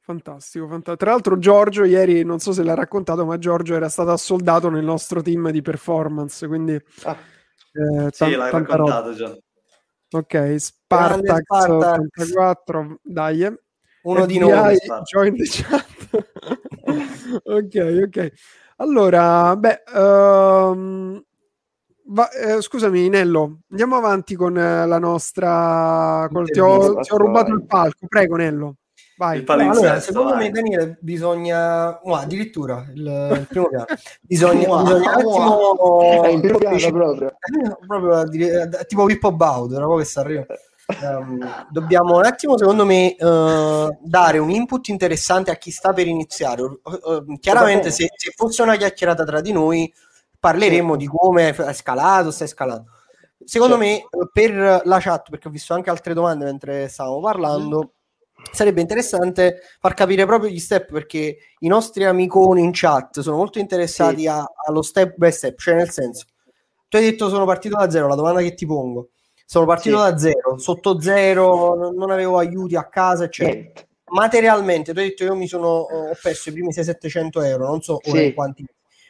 Fantastico, 0.00 0.66
fantastico. 0.66 0.96
Tra 0.96 1.10
l'altro 1.10 1.38
Giorgio 1.38 1.84
ieri, 1.84 2.24
non 2.24 2.38
so 2.38 2.52
se 2.52 2.62
l'ha 2.62 2.74
raccontato, 2.74 3.26
ma 3.26 3.36
Giorgio 3.38 3.74
era 3.74 3.88
stato 3.88 4.10
assoldato 4.10 4.70
nel 4.70 4.84
nostro 4.84 5.20
team 5.20 5.50
di 5.50 5.62
performance, 5.62 6.46
quindi... 6.46 6.80
Ah. 7.02 7.16
Eh, 7.72 8.08
sì, 8.10 8.34
l'hai 8.34 8.50
raccontato 8.50 9.12
già. 9.12 9.36
Ok, 10.10 10.56
Spartax, 10.58 11.42
Spartax 11.42 11.68
84, 11.68 12.98
dai. 13.02 13.42
Uno 14.02 14.22
FBI, 14.22 14.26
di 14.26 14.38
noi. 14.38 14.76
Join 15.04 15.36
the 15.36 15.44
chat. 15.46 15.97
Ok, 17.42 18.02
ok. 18.06 18.32
Allora, 18.76 19.56
beh, 19.56 19.82
um, 19.94 21.22
va, 22.06 22.30
eh, 22.30 22.60
scusami 22.62 23.08
Nello, 23.08 23.60
andiamo 23.70 23.96
avanti 23.96 24.34
con 24.34 24.56
eh, 24.56 24.86
la 24.86 24.98
nostra... 24.98 26.28
Col, 26.32 26.50
ti, 26.50 26.60
ho, 26.60 26.96
ti 27.00 27.12
ho 27.12 27.16
rubato 27.16 27.52
il 27.52 27.64
palco, 27.66 28.06
prego 28.08 28.36
Nello. 28.36 28.76
Vai. 29.18 29.42
Allora, 29.48 29.98
secondo 29.98 30.34
vai. 30.34 30.44
me, 30.44 30.50
Daniele, 30.50 30.96
bisogna. 31.00 31.98
Oh, 32.02 32.14
addirittura 32.14 32.86
il, 32.94 33.02
il, 33.32 33.46
primo 33.48 33.68
piano. 33.68 33.84
Bisogna, 34.20 34.60
bisogna 34.60 34.96
un 34.96 35.02
attimo. 35.08 35.74
Wow. 35.76 36.34
il 36.34 36.40
primo 36.40 36.58
piano 36.58 36.90
proprio. 36.92 37.36
proprio 37.84 38.28
dire, 38.28 38.68
tipo 38.86 39.04
Pippo 39.06 39.32
Baudo, 39.32 39.76
una 39.76 39.86
cosa 39.86 40.02
che 40.02 40.08
sta 40.08 40.20
arrivando. 40.20 40.54
Um, 41.02 41.66
dobbiamo 41.70 42.16
un 42.16 42.24
attimo, 42.24 42.56
secondo 42.56 42.86
me, 42.86 43.14
uh, 43.18 43.98
dare 44.00 44.38
un 44.38 44.50
input 44.50 44.88
interessante 44.88 45.50
a 45.50 45.56
chi 45.56 45.70
sta 45.70 45.92
per 45.92 46.06
iniziare. 46.06 46.62
Uh, 46.62 46.80
uh, 46.82 47.38
chiaramente, 47.38 47.90
se, 47.90 48.08
se, 48.14 48.32
fosse 48.34 48.62
una 48.62 48.76
chiacchierata 48.76 49.24
tra 49.24 49.40
di 49.40 49.52
noi, 49.52 49.92
parleremo 50.38 50.92
sì. 50.92 50.98
di 50.98 51.06
come 51.06 51.54
è 51.54 51.72
scalato, 51.74 52.30
sta 52.30 52.46
scalando. 52.46 52.90
Secondo 53.44 53.74
sì. 53.74 53.80
me, 53.80 54.08
per 54.32 54.82
la 54.84 54.98
chat, 54.98 55.28
perché 55.30 55.48
ho 55.48 55.50
visto 55.50 55.74
anche 55.74 55.90
altre 55.90 56.14
domande 56.14 56.44
mentre 56.44 56.88
stavamo 56.88 57.20
parlando. 57.20 57.78
Mm 57.78 57.96
sarebbe 58.52 58.80
interessante 58.80 59.60
far 59.80 59.94
capire 59.94 60.24
proprio 60.24 60.50
gli 60.50 60.60
step 60.60 60.92
perché 60.92 61.38
i 61.58 61.66
nostri 61.68 62.04
amiconi 62.04 62.62
in 62.62 62.70
chat 62.72 63.20
sono 63.20 63.36
molto 63.36 63.58
interessati 63.58 64.20
sì. 64.20 64.26
a, 64.28 64.44
allo 64.66 64.82
step 64.82 65.16
by 65.16 65.32
step, 65.32 65.58
cioè 65.58 65.74
nel 65.74 65.90
senso, 65.90 66.26
tu 66.88 66.96
hai 66.96 67.02
detto 67.02 67.28
sono 67.28 67.44
partito 67.44 67.76
da 67.76 67.90
zero, 67.90 68.06
la 68.06 68.14
domanda 68.14 68.40
che 68.40 68.54
ti 68.54 68.66
pongo, 68.66 69.10
sono 69.44 69.66
partito 69.66 69.96
sì. 69.96 70.10
da 70.10 70.18
zero, 70.18 70.37
sotto 70.56 71.00
zero, 71.00 71.92
non 71.92 72.10
avevo 72.10 72.38
aiuti 72.38 72.76
a 72.76 72.88
casa, 72.88 73.24
eccetera. 73.24 73.58
Niente. 73.58 73.88
Materialmente, 74.10 74.92
tu 74.92 75.00
hai 75.00 75.08
detto 75.08 75.24
io 75.24 75.34
mi 75.34 75.46
sono, 75.46 75.68
ho 75.68 76.16
perso 76.22 76.48
i 76.48 76.52
primi 76.52 76.72
600-700 76.72 77.44
euro, 77.44 77.66
non 77.66 77.82
so 77.82 77.98
sì. 78.02 78.32
quanti. 78.32 78.64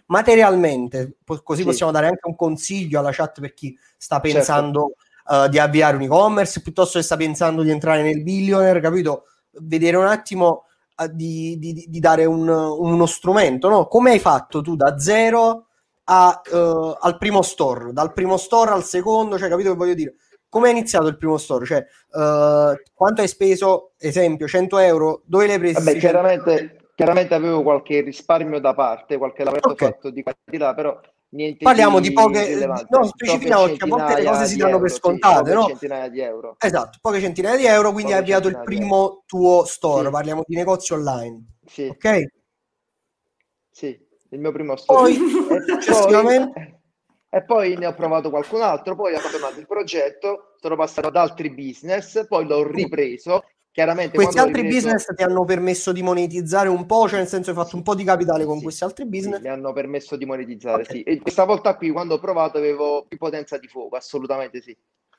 Materialmente, 0.07 1.19
così 1.43 1.65
possiamo 1.65 1.93
dare 1.93 2.07
anche 2.07 2.27
un 2.27 2.35
consiglio 2.35 2.99
alla 2.99 3.13
chat 3.13 3.41
per 3.41 3.55
chi 3.55 3.79
sta 3.97 4.21
certo. 4.21 4.33
pensando... 4.33 4.81
Certo 4.81 5.07
uh, 5.29 5.49
di 5.49 5.59
avviare 5.59 5.97
un 5.97 6.03
e-commerce 6.03 6.63
piuttosto 6.63 6.99
che 6.99 7.05
sta 7.05 7.17
pensando 7.17 7.63
di 7.63 7.71
entrare 7.71 8.03
nel 8.03 8.23
billionaire, 8.23 8.81
capito? 8.81 9.25
Vedere 9.61 9.97
un 9.97 10.07
attimo 10.07 10.65
uh, 10.97 11.07
di, 11.13 11.59
di, 11.59 11.87
di, 11.87 12.01
dare 12.01 12.25
un, 12.25 12.49
uno 12.49 13.07
strumento, 13.07 13.69
no? 13.69 13.87
Come 13.87 14.13
hai 14.13 14.19
fatto 14.19 14.63
tu 14.63 14.75
da 14.75 14.99
zero 14.99 15.67
a, 16.05 16.41
uh, 16.51 16.97
al 16.99 17.19
primo 17.19 17.43
store, 17.43 17.93
dal 17.93 18.13
primo 18.13 18.37
store 18.37 18.71
al 18.71 18.85
secondo, 18.85 19.39
cioè 19.39 19.49
capito 19.49 19.71
che 19.71 19.77
voglio 19.77 19.95
dire? 19.95 20.15
Come 20.49 20.69
è 20.69 20.71
iniziato 20.71 21.09
il 21.09 21.19
primo 21.19 21.37
store? 21.37 21.67
Cioè, 21.67 21.87
uh, 22.13 22.81
quanto 22.95 23.21
hai 23.21 23.29
speso, 23.29 23.93
esempio, 23.99 24.47
100 24.47 24.79
euro, 24.79 25.23
dove 25.27 25.47
l'hai 25.47 25.59
preso? 25.59 25.83
Vabbè, 25.83 25.99
chiaramente, 25.99 26.89
chiaramente, 26.95 27.35
avevo 27.35 27.63
qualche 27.63 28.01
risparmio 28.01 28.59
da 28.59 28.75
parte, 28.75 29.19
qualche 29.19 29.45
lavoretto 29.45 29.71
okay. 29.71 29.91
fatto 29.91 30.11
di 30.11 30.23
qualità, 30.23 30.75
però 30.75 30.99
niente 31.31 31.63
Parliamo 31.63 32.01
di, 32.01 32.09
di 32.09 32.15
poche, 32.15 32.67
no, 32.89 33.05
specifichiamo 33.05 33.67
che 33.67 33.77
a 33.79 33.87
volte 33.87 34.15
le 34.15 34.25
cose 34.25 34.47
si 34.47 34.57
danno 34.57 34.71
euro, 34.71 34.83
per 34.83 34.91
scontate, 34.91 35.51
sì, 35.51 35.55
no? 35.55 35.67
centinaia 35.67 36.09
di 36.09 36.21
euro. 36.21 36.57
Esatto, 36.59 36.99
poche 37.01 37.21
centinaia 37.21 37.57
di 37.57 37.67
euro, 37.67 37.93
quindi 37.93 38.13
poche 38.13 38.15
hai 38.15 38.21
avviato 38.21 38.49
il 38.49 38.61
primo 38.65 39.23
tuo 39.27 39.65
store, 39.67 40.07
sì. 40.07 40.11
parliamo 40.11 40.43
di 40.47 40.57
negozio 40.57 40.97
online. 40.97 41.45
Sì. 41.67 41.87
Ok? 41.89 42.27
Sì, 43.71 44.07
il 44.31 44.41
mio 44.41 44.53
primo 44.53 44.77
store. 44.77 45.15
Poi, 45.15 45.19
poi, 46.23 46.78
e 47.31 47.45
poi 47.45 47.77
ne 47.77 47.87
ho 47.87 47.95
provato 47.95 48.31
qualcun 48.31 48.63
altro, 48.63 48.95
poi 48.95 49.15
ho 49.15 49.19
fatto 49.19 49.59
il 49.59 49.67
progetto, 49.67 50.55
sono 50.61 50.77
passato 50.77 51.09
ad 51.09 51.17
altri 51.17 51.51
business, 51.51 52.27
poi 52.27 52.47
l'ho 52.47 52.67
ripreso 52.67 53.45
Chiaramente, 53.79 54.17
questi 54.17 54.39
altri 54.41 54.63
ripreso... 54.63 54.89
business 54.89 55.15
ti 55.15 55.23
hanno 55.23 55.45
permesso 55.45 55.93
di 55.93 56.03
monetizzare 56.03 56.69
un 56.69 56.85
po', 56.85 57.07
cioè 57.09 57.21
nel 57.21 57.29
senso 57.29 57.51
hai 57.51 57.57
fatto 57.57 57.77
un 57.77 57.85
po' 57.85 57.95
di 57.95 58.03
capitale 58.03 58.45
con 58.45 58.57
sì, 58.57 58.65
questi 58.65 58.83
altri 58.83 59.07
business? 59.07 59.37
Sì, 59.37 59.43
mi 59.43 59.51
hanno 59.51 59.73
permesso 59.73 60.17
di 60.17 60.25
monetizzare, 60.25 60.83
okay. 60.83 60.97
sì. 60.97 61.03
E 61.05 61.21
questa 61.21 61.45
volta 61.45 61.77
qui, 61.77 61.91
quando 61.91 62.15
ho 62.15 62.19
provato, 62.19 62.59
avevo 62.59 63.05
più 63.07 63.17
potenza 63.19 63.57
di 63.57 63.69
fuoco, 63.69 63.95
assolutamente 63.95 64.61
sì. 64.61 64.77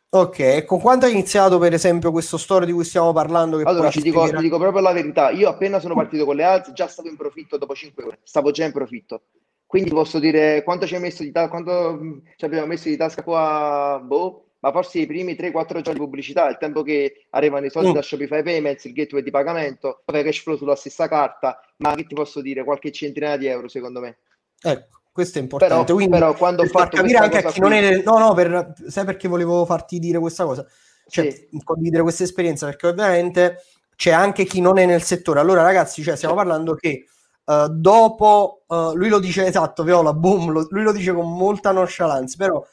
Ok, 0.10 0.40
e 0.40 0.66
con 0.66 0.82
quanto 0.82 1.06
hai 1.06 1.14
iniziato 1.14 1.58
per 1.58 1.72
esempio 1.72 2.12
questo 2.12 2.38
store 2.38 2.66
di 2.66 2.74
cui 2.74 2.84
stiamo 2.84 3.14
parlando? 3.14 3.62
allora, 3.64 3.90
ti 3.90 4.02
dico, 4.02 4.28
ti 4.28 4.36
dico, 4.42 4.58
proprio 4.58 4.82
la 4.82 4.92
verità, 4.92 5.30
io 5.30 5.48
appena 5.48 5.80
sono 5.80 5.94
partito 5.94 6.26
con 6.26 6.36
le 6.36 6.44
alze 6.44 6.74
già 6.74 6.88
stavo 6.88 7.08
in 7.08 7.16
profitto 7.16 7.58
dopo 7.58 7.74
5 7.74 8.04
ore, 8.04 8.20
stavo 8.24 8.52
già 8.52 8.66
in 8.66 8.74
profitto. 8.74 9.22
Quindi 9.70 9.92
posso 9.92 10.18
dire 10.18 10.64
quanto 10.64 10.88
ci 10.88 10.96
hai 10.96 11.00
messo 11.00 11.22
di 11.22 11.32
tasca, 11.32 11.48
quanto 11.48 12.24
ci 12.38 12.44
abbiamo 12.44 12.66
messo 12.66 12.90
di 12.90 12.98
tasca 12.98 13.22
qua, 13.22 14.02
boh, 14.04 14.46
ma 14.62 14.72
forse 14.72 14.98
i 14.98 15.06
primi 15.06 15.34
3-4 15.34 15.82
giorni 15.82 15.94
di 15.94 16.00
pubblicità, 16.00 16.50
il 16.50 16.58
tempo 16.58 16.82
che 16.82 17.28
arrivano 17.30 17.68
i 17.68 17.70
soldi 17.70 17.90
mm. 17.90 17.94
da 17.94 18.02
Shopify 18.02 18.42
Payments, 18.42 18.86
il 18.86 18.94
gateway 18.94 19.22
di 19.22 19.30
pagamento, 19.30 20.02
poi 20.04 20.24
cash 20.24 20.40
flow 20.40 20.58
sulla 20.58 20.76
stessa 20.76 21.08
carta, 21.08 21.62
ma 21.84 21.94
che 21.94 22.08
ti 22.08 22.16
posso 22.16 22.42
dire, 22.42 22.64
qualche 22.64 22.92
centinaia 22.92 23.38
di 23.38 23.46
euro 23.46 23.68
secondo 23.68 24.00
me. 24.00 24.18
Ecco, 24.60 25.02
questo 25.12 25.38
è 25.38 25.42
importante. 25.44 25.84
Però, 25.84 25.96
Quindi, 25.96 26.18
però 26.18 26.34
quando 26.34 26.64
ho 26.64 26.66
fatto 26.66 26.98
capire 26.98 27.20
anche 27.20 27.38
a 27.38 27.52
chi 27.52 27.60
qui... 27.60 27.70
non 27.70 27.74
è... 27.74 28.02
No, 28.02 28.18
no, 28.18 28.34
per... 28.34 28.74
sai 28.88 29.06
perché 29.06 29.28
volevo 29.28 29.66
farti 29.66 30.00
dire 30.00 30.18
questa 30.18 30.46
cosa? 30.46 30.66
Cioè, 31.08 31.30
sì. 31.30 31.62
condividere 31.64 32.02
questa 32.02 32.24
esperienza, 32.24 32.66
perché 32.66 32.88
ovviamente 32.88 33.58
c'è 33.96 34.10
anche 34.10 34.46
chi 34.46 34.62
non 34.62 34.80
è 34.80 34.88
nel 34.88 35.04
settore. 35.04 35.40
Allora 35.40 35.62
ragazzi, 35.62 36.02
cioè, 36.02 36.16
stiamo 36.16 36.34
parlando 36.34 36.74
che 36.74 37.06
Uh, 37.50 37.68
dopo 37.68 38.62
uh, 38.68 38.94
lui 38.94 39.10
lo 39.10 39.18
dice 39.18 39.48
esatto, 39.48 39.82
Viola, 39.82 40.14
boom, 40.14 40.52
lo, 40.52 40.68
lui 40.70 40.84
lo 40.84 40.92
dice 40.92 41.14
con 41.14 41.36
molta 41.36 41.72
nonchalance, 41.72 42.36
però 42.38 42.64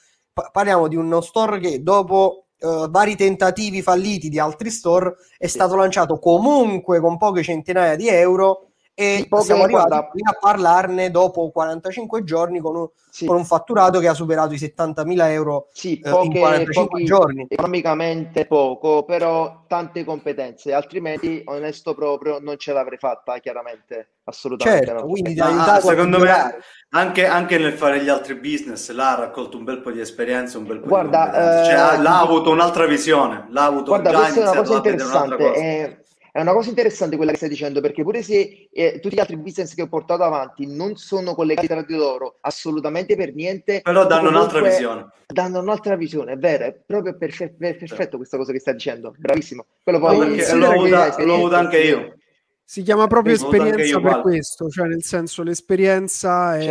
parliamo 0.52 0.86
di 0.86 0.96
uno 0.96 1.22
store 1.22 1.58
che 1.60 1.82
dopo 1.82 2.48
uh, 2.58 2.90
vari 2.90 3.16
tentativi 3.16 3.80
falliti 3.80 4.28
di 4.28 4.38
altri 4.38 4.68
store 4.68 5.14
è 5.38 5.46
stato 5.46 5.76
lanciato 5.76 6.18
comunque 6.18 7.00
con 7.00 7.16
poche 7.16 7.42
centinaia 7.42 7.96
di 7.96 8.08
euro 8.08 8.72
e 8.98 9.28
siamo 9.40 9.64
arrivati 9.64 9.92
a 9.94 10.38
parlarne 10.40 11.10
dopo 11.10 11.50
45 11.50 12.24
giorni 12.24 12.60
con 12.60 12.76
un, 12.76 12.88
sì. 13.10 13.26
con 13.26 13.36
un, 13.36 13.44
fatturato 13.44 13.98
che 13.98 14.08
ha 14.08 14.14
superato 14.14 14.54
i 14.54 14.56
70.000 14.56 15.30
euro 15.32 15.68
sì, 15.70 15.98
poche, 15.98 16.16
uh, 16.16 16.24
in 16.24 16.38
45 16.38 17.02
giorni. 17.04 17.46
Economicamente 17.46 18.46
poco, 18.46 19.04
però 19.04 19.64
tante 19.66 20.02
competenze, 20.02 20.72
altrimenti 20.72 21.42
onesto 21.44 21.94
proprio 21.94 22.38
non 22.40 22.56
ce 22.56 22.72
l'avrei 22.72 22.96
fatta 22.96 23.38
chiaramente, 23.38 24.12
assolutamente 24.24 24.86
certo, 24.86 25.02
no. 25.02 25.08
quindi 25.10 25.34
ti 25.34 25.40
ah, 25.40 25.78
secondo 25.78 26.18
me 26.18 26.56
anche, 26.88 27.26
anche, 27.26 27.58
nel 27.58 27.74
fare 27.74 28.02
gli 28.02 28.08
altri 28.08 28.36
business 28.36 28.90
l'ha 28.92 29.14
raccolto 29.14 29.58
un 29.58 29.64
bel 29.64 29.82
po' 29.82 29.90
di 29.90 30.00
esperienza, 30.00 30.56
un 30.56 30.64
bel 30.64 30.80
po' 30.80 30.88
guarda, 30.88 31.24
di 31.26 31.30
competenze. 31.32 31.70
Cioè, 31.70 31.98
eh, 31.98 32.00
l'ha 32.00 32.20
avuto 32.20 32.50
un'altra 32.50 32.86
visione, 32.86 33.46
l'ha 33.50 33.64
avuto 33.64 33.90
guarda, 33.90 34.10
questa 34.10 34.40
è 34.40 34.48
una 34.48 34.62
cosa 34.62 34.76
interessante, 34.76 36.05
è 36.36 36.40
è 36.40 36.42
una 36.42 36.52
cosa 36.52 36.68
interessante 36.68 37.16
quella 37.16 37.30
che 37.30 37.38
stai 37.38 37.48
dicendo, 37.48 37.80
perché 37.80 38.02
pure 38.02 38.22
se 38.22 38.68
eh, 38.70 38.98
tutti 39.00 39.14
gli 39.14 39.20
altri 39.20 39.38
business 39.38 39.72
che 39.72 39.80
ho 39.80 39.88
portato 39.88 40.22
avanti 40.22 40.66
non 40.66 40.96
sono 40.96 41.34
collegati 41.34 41.66
tra 41.66 41.82
di 41.82 41.94
loro, 41.94 42.36
assolutamente 42.42 43.16
per 43.16 43.34
niente. 43.34 43.80
Però 43.82 44.06
danno 44.06 44.28
un'altra 44.28 44.60
visione. 44.60 45.08
Danno 45.26 45.60
un'altra 45.60 45.96
visione, 45.96 46.32
è 46.32 46.36
vero, 46.36 46.66
è 46.66 46.74
proprio 46.74 47.16
perfe- 47.16 47.54
perfetto 47.56 48.18
questa 48.18 48.36
cosa 48.36 48.52
che 48.52 48.60
stai 48.60 48.74
dicendo, 48.74 49.14
bravissimo. 49.16 49.64
Quello 49.82 49.98
poi, 49.98 50.16
l'ho, 50.36 50.66
avuta, 50.66 51.24
l'ho 51.24 51.34
avuta 51.34 51.58
anche 51.58 51.78
io. 51.78 52.16
Si 52.62 52.82
chiama 52.82 53.06
proprio 53.06 53.32
esperienza 53.32 53.98
per 53.98 54.20
questo, 54.20 54.68
cioè 54.68 54.88
nel 54.88 55.04
senso 55.04 55.42
l'esperienza 55.42 56.58
è, 56.58 56.62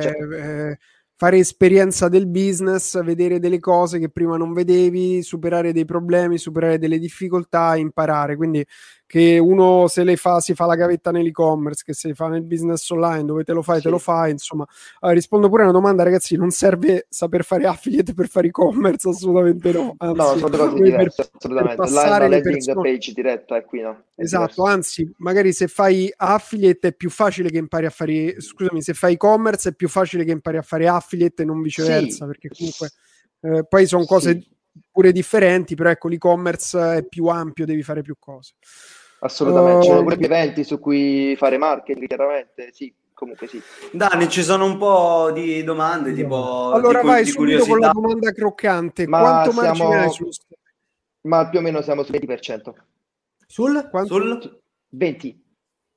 certo, 0.00 0.30
certo. 0.30 0.34
è 0.36 0.78
fare 1.18 1.38
esperienza 1.38 2.08
del 2.08 2.28
business, 2.28 3.02
vedere 3.02 3.40
delle 3.40 3.58
cose 3.58 3.98
che 3.98 4.08
prima 4.08 4.36
non 4.36 4.52
vedevi, 4.52 5.20
superare 5.22 5.72
dei 5.72 5.84
problemi, 5.84 6.38
superare 6.38 6.78
delle 6.78 7.00
difficoltà, 7.00 7.74
imparare. 7.74 8.36
Quindi 8.36 8.64
che 9.08 9.38
uno 9.38 9.88
se 9.88 10.04
le 10.04 10.16
fa, 10.16 10.38
si 10.38 10.52
fa 10.52 10.66
la 10.66 10.74
gavetta 10.74 11.10
nell'e-commerce, 11.10 11.82
che 11.82 11.94
se 11.94 12.12
fa 12.12 12.28
nel 12.28 12.42
business 12.42 12.90
online, 12.90 13.24
dove 13.24 13.42
te 13.42 13.54
lo 13.54 13.62
fai, 13.62 13.76
sì. 13.76 13.84
te 13.84 13.88
lo 13.88 13.96
fai, 13.96 14.32
insomma. 14.32 14.66
Allora, 15.00 15.16
rispondo 15.16 15.48
pure 15.48 15.62
a 15.62 15.64
una 15.64 15.72
domanda, 15.72 16.02
ragazzi, 16.02 16.36
non 16.36 16.50
serve 16.50 17.06
saper 17.08 17.42
fare 17.42 17.64
affiliate 17.64 18.12
per 18.12 18.28
fare 18.28 18.48
e-commerce, 18.48 19.08
assolutamente 19.08 19.72
no. 19.72 19.94
Anzi, 19.96 20.14
no, 20.14 20.36
sono 20.36 20.56
cose 20.56 20.82
diverse, 20.82 21.22
per, 21.22 21.30
assolutamente. 21.32 21.76
Per 21.76 21.90
la, 21.90 22.18
la 22.18 22.28
landing 22.28 22.82
page 22.82 23.12
diretta 23.14 23.56
è 23.56 23.64
qui, 23.64 23.80
no? 23.80 24.04
È 24.14 24.20
esatto, 24.20 24.52
diverso. 24.56 24.64
anzi, 24.64 25.14
magari 25.16 25.52
se 25.54 25.68
fai 25.68 26.12
affiliate 26.14 26.88
è 26.88 26.92
più 26.92 27.08
facile 27.08 27.48
che 27.48 27.56
impari 27.56 27.86
a 27.86 27.90
fare, 27.90 28.38
scusami, 28.42 28.82
se 28.82 28.92
fai 28.92 29.14
e-commerce 29.14 29.70
è 29.70 29.72
più 29.72 29.88
facile 29.88 30.22
che 30.24 30.32
impari 30.32 30.58
a 30.58 30.62
fare 30.62 30.86
affiliate 30.86 31.44
e 31.44 31.46
non 31.46 31.62
viceversa, 31.62 32.26
sì. 32.26 32.26
perché 32.26 32.50
comunque 32.50 32.90
eh, 33.40 33.64
poi 33.66 33.86
sono 33.86 34.04
cose... 34.04 34.32
Sì 34.32 34.56
pure 34.90 35.12
differenti, 35.12 35.74
però 35.74 35.90
ecco 35.90 36.08
l'e-commerce 36.08 36.96
è 36.96 37.04
più 37.04 37.26
ampio, 37.26 37.66
devi 37.66 37.82
fare 37.82 38.02
più 38.02 38.16
cose. 38.18 38.54
Assolutamente, 39.20 39.82
ci 39.82 39.88
sono 39.88 40.02
pure 40.02 40.16
più 40.16 40.26
eventi 40.26 40.64
su 40.64 40.78
cui 40.78 41.34
fare 41.36 41.58
marketing, 41.58 42.06
chiaramente, 42.06 42.70
sì, 42.72 42.92
comunque 43.12 43.48
sì. 43.48 43.60
Dani, 43.92 44.28
ci 44.28 44.42
sono 44.42 44.64
un 44.64 44.78
po' 44.78 45.30
di 45.32 45.64
domande, 45.64 46.12
tipo 46.12 46.70
Allora 46.70 47.00
di, 47.00 47.06
vai 47.06 47.24
di 47.24 47.30
subito 47.30 47.64
con 47.66 47.78
la 47.78 47.90
domanda 47.90 48.30
croccante. 48.30 49.06
Ma 49.08 49.18
Quanto 49.20 49.50
siamo... 49.50 49.66
margine 49.66 50.00
hai 50.02 50.10
sullo 50.10 50.30
Ma 51.22 51.48
più 51.48 51.58
o 51.58 51.62
meno 51.62 51.82
siamo 51.82 52.04
sul 52.04 52.14
20%. 52.14 52.72
Sul? 53.46 53.88
Quanto? 53.90 54.14
Sul 54.14 54.60
20. 54.90 55.46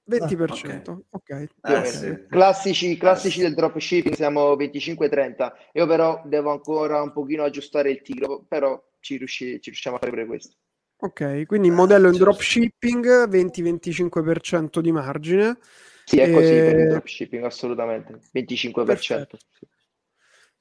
20%, 0.10 0.90
ah, 0.90 0.92
ok. 0.92 1.00
okay. 1.12 1.48
Eh, 1.62 1.86
sì. 1.86 2.26
Classici, 2.28 2.98
classici 2.98 3.40
eh, 3.40 3.44
del 3.44 3.54
dropshipping 3.54 4.16
siamo 4.16 4.56
25-30. 4.56 5.52
Io 5.74 5.86
però 5.86 6.22
devo 6.26 6.52
ancora 6.52 7.02
un 7.02 7.14
pochino 7.14 7.44
aggiustare 7.44 7.92
il 7.92 8.02
tiro, 8.02 8.44
però 8.48 8.82
ci, 9.00 9.18
riusci- 9.18 9.62
ci 9.62 9.70
riusciamo 9.70 9.98
a 9.98 10.00
fare 10.00 10.12
pure 10.12 10.26
questo. 10.26 10.56
Ok, 11.04 11.46
quindi 11.48 11.68
il 11.68 11.74
modello 11.74 12.10
in 12.10 12.18
dropshipping 12.18 13.28
20-25% 13.28 14.80
di 14.80 14.92
margine. 14.92 15.58
Sì, 16.06 16.20
è 16.20 16.32
così 16.32 16.52
per 16.52 16.80
il 16.80 16.90
dropshipping, 16.90 17.44
assolutamente. 17.44 18.20
25%. 18.34 18.74
Perfetto, 18.76 19.38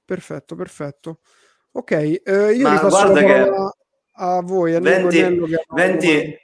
perfetto. 0.04 0.56
perfetto. 0.56 1.20
Ok, 1.72 1.90
eh, 1.92 2.52
io 2.54 2.62
Ma 2.62 2.72
ripasso 2.74 3.12
la 3.12 3.12
parola 3.12 3.70
che... 3.70 3.78
a 4.14 4.40
voi, 4.40 4.74
a 4.74 4.80
20, 4.80 5.46
20, 5.68 6.38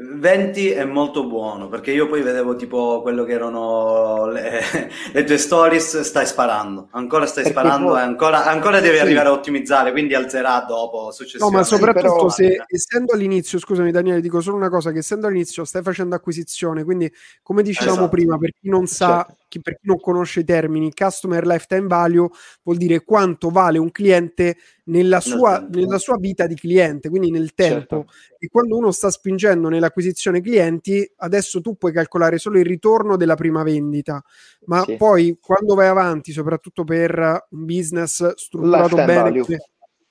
20 0.00 0.70
è 0.70 0.84
molto 0.84 1.26
buono 1.26 1.68
perché 1.68 1.90
io 1.90 2.06
poi 2.06 2.22
vedevo 2.22 2.54
tipo 2.54 3.02
quello 3.02 3.24
che 3.24 3.32
erano 3.32 4.26
le, 4.26 4.60
le 5.12 5.24
tue 5.24 5.38
stories 5.38 6.00
stai 6.02 6.24
sparando 6.24 6.88
ancora 6.92 7.26
stai 7.26 7.42
perché 7.42 7.58
sparando 7.58 7.88
poi... 7.88 7.98
e 7.98 8.02
ancora, 8.02 8.46
ancora 8.46 8.78
devi 8.78 8.96
sì. 8.96 9.02
arrivare 9.02 9.28
a 9.28 9.32
ottimizzare 9.32 9.90
quindi 9.90 10.14
alzerà 10.14 10.64
dopo 10.68 11.10
successivamente 11.10 11.52
no 11.52 11.58
ma 11.58 11.64
soprattutto 11.64 12.14
però... 12.14 12.28
se 12.28 12.64
essendo 12.68 13.12
all'inizio 13.12 13.58
scusami 13.58 13.90
Daniele 13.90 14.20
dico 14.20 14.40
solo 14.40 14.56
una 14.56 14.70
cosa 14.70 14.92
che 14.92 14.98
essendo 14.98 15.26
all'inizio 15.26 15.64
stai 15.64 15.82
facendo 15.82 16.14
acquisizione 16.14 16.84
quindi 16.84 17.12
come 17.42 17.62
dicevamo 17.62 17.92
esatto. 17.92 18.08
prima 18.08 18.38
per 18.38 18.50
chi 18.50 18.68
non 18.68 18.86
sa 18.86 19.24
certo. 19.26 19.37
Chi, 19.48 19.60
per 19.60 19.78
chi 19.78 19.86
non 19.86 19.98
conosce 19.98 20.40
i 20.40 20.44
termini 20.44 20.92
customer 20.92 21.46
lifetime 21.46 21.86
value 21.86 22.28
vuol 22.62 22.76
dire 22.76 23.02
quanto 23.02 23.48
vale 23.48 23.78
un 23.78 23.90
cliente 23.90 24.56
nella 24.84 25.20
sua, 25.20 25.66
nella 25.70 25.98
sua 25.98 26.16
vita 26.18 26.46
di 26.46 26.54
cliente, 26.54 27.08
quindi 27.08 27.30
nel 27.30 27.54
tempo. 27.54 28.06
Certo. 28.06 28.12
E 28.38 28.48
quando 28.48 28.76
uno 28.76 28.90
sta 28.90 29.10
spingendo 29.10 29.68
nell'acquisizione 29.68 30.40
clienti, 30.40 31.10
adesso 31.16 31.60
tu 31.60 31.76
puoi 31.76 31.92
calcolare 31.92 32.38
solo 32.38 32.58
il 32.58 32.64
ritorno 32.64 33.16
della 33.16 33.34
prima 33.34 33.62
vendita, 33.62 34.22
ma 34.66 34.82
sì. 34.82 34.96
poi 34.96 35.38
quando 35.40 35.74
vai 35.74 35.88
avanti, 35.88 36.32
soprattutto 36.32 36.84
per 36.84 37.46
un 37.50 37.64
business 37.64 38.34
strutturato 38.34 38.96
bene, 38.96 39.42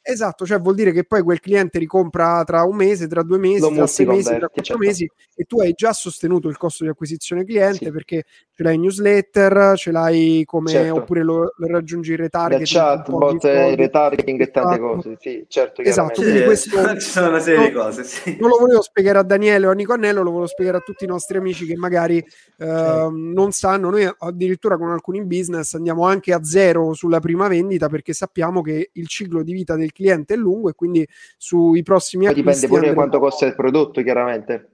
Esatto, 0.09 0.45
cioè 0.45 0.57
vuol 0.61 0.75
dire 0.75 0.93
che 0.93 1.03
poi 1.03 1.21
quel 1.21 1.41
cliente 1.41 1.79
ricompra 1.79 2.41
tra 2.45 2.63
un 2.63 2.77
mese, 2.77 3.07
tra 3.07 3.23
due 3.23 3.38
mesi, 3.38 3.59
Lo 3.59 3.73
tra 3.73 3.88
sei 3.88 4.05
mesi, 4.05 4.29
tra 4.29 4.47
quattro 4.47 4.63
certo. 4.63 4.81
mesi 4.81 5.11
e 5.35 5.43
tu 5.43 5.59
hai 5.59 5.73
già 5.73 5.91
sostenuto 5.91 6.47
il 6.47 6.55
costo 6.55 6.85
di 6.85 6.89
acquisizione 6.89 7.43
cliente 7.43 7.88
sì. 7.88 7.91
perché 7.91 8.23
ce 8.57 8.63
l'hai 8.63 8.73
in 8.73 8.81
newsletter, 8.81 9.73
ce 9.77 9.91
l'hai 9.91 10.43
come 10.43 10.71
certo. 10.71 10.95
oppure 10.95 11.21
lo, 11.21 11.53
lo, 11.55 11.67
raggiungi 11.67 12.09
in 12.09 12.17
retargeting, 12.17 12.65
chat, 12.65 13.07
bot, 13.07 13.43
retargeting 13.43 14.41
e 14.41 14.49
tante 14.49 14.75
esatto. 14.77 14.95
cose, 14.95 15.17
sì, 15.19 15.45
certo. 15.47 15.81
Esatto, 15.83 16.21
quindi 16.23 16.43
questo 16.43 16.69
ci 16.97 17.07
sono 17.07 17.27
una 17.29 17.39
serie 17.39 17.59
no, 17.59 17.65
di 17.67 17.71
cose, 17.71 18.03
sì. 18.03 18.35
Non 18.39 18.49
lo 18.49 18.57
volevo 18.57 18.81
spiegare 18.81 19.19
a 19.19 19.21
Daniele 19.21 19.67
o 19.67 19.69
a 19.69 19.73
Nico 19.73 19.93
Annello, 19.93 20.23
lo 20.23 20.31
volevo 20.31 20.47
spiegare 20.47 20.77
a 20.77 20.79
tutti 20.79 21.03
i 21.03 21.07
nostri 21.07 21.37
amici 21.37 21.67
che 21.67 21.75
magari 21.75 22.17
eh, 22.17 23.07
non 23.11 23.51
sanno, 23.51 23.91
noi 23.91 24.09
addirittura 24.17 24.75
con 24.79 24.89
alcuni 24.89 25.23
business 25.23 25.75
andiamo 25.75 26.07
anche 26.07 26.33
a 26.33 26.43
zero 26.43 26.93
sulla 26.93 27.19
prima 27.19 27.47
vendita 27.47 27.89
perché 27.89 28.13
sappiamo 28.13 28.63
che 28.63 28.89
il 28.91 29.07
ciclo 29.07 29.43
di 29.43 29.53
vita 29.53 29.75
del 29.75 29.91
cliente 29.91 30.33
è 30.33 30.37
lungo 30.37 30.69
e 30.69 30.73
quindi 30.73 31.07
sui 31.37 31.83
prossimi 31.83 32.25
anni 32.25 32.37
dipende 32.37 32.67
pure 32.67 32.87
da 32.87 32.93
quanto 32.95 33.19
costa 33.19 33.45
il 33.45 33.53
prodotto, 33.53 34.01
chiaramente 34.01 34.69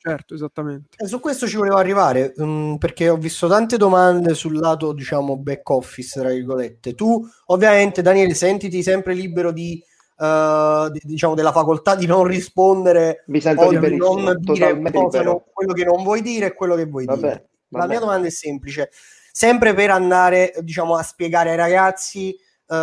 certo, 0.00 0.34
esattamente. 0.34 0.96
Eh, 0.96 1.06
su 1.06 1.20
questo 1.20 1.46
ci 1.46 1.56
volevo 1.56 1.76
arrivare 1.76 2.32
um, 2.36 2.78
perché 2.78 3.08
ho 3.08 3.16
visto 3.16 3.46
tante 3.48 3.76
domande 3.76 4.34
sul 4.34 4.58
lato, 4.58 4.92
diciamo, 4.92 5.36
back 5.36 5.68
office, 5.70 6.18
tra 6.18 6.30
virgolette. 6.30 6.94
Tu, 6.94 7.22
ovviamente, 7.46 8.00
Daniele, 8.00 8.34
sentiti 8.34 8.82
sempre 8.82 9.12
libero 9.12 9.52
di, 9.52 9.82
uh, 10.16 10.88
di 10.90 11.00
diciamo, 11.02 11.34
della 11.34 11.52
facoltà 11.52 11.94
di 11.94 12.06
non 12.06 12.24
rispondere 12.24 13.24
Mi 13.26 13.40
sento 13.40 13.62
o 13.62 13.68
di 13.68 13.96
non 13.96 14.36
dire 14.40 14.80
cosa, 14.90 15.22
quello 15.52 15.72
che 15.74 15.84
non 15.84 16.02
vuoi 16.02 16.22
dire 16.22 16.46
e 16.46 16.54
quello 16.54 16.74
che 16.74 16.86
vuoi 16.86 17.04
vabbè, 17.04 17.20
dire. 17.20 17.48
Vabbè. 17.68 17.84
La 17.84 17.90
mia 17.90 18.00
domanda 18.00 18.26
è 18.26 18.30
semplice. 18.30 18.90
Sempre 19.32 19.74
per 19.74 19.90
andare, 19.90 20.54
diciamo, 20.60 20.96
a 20.96 21.02
spiegare 21.02 21.50
ai 21.50 21.56
ragazzi 21.56 22.36
uh, 22.66 22.74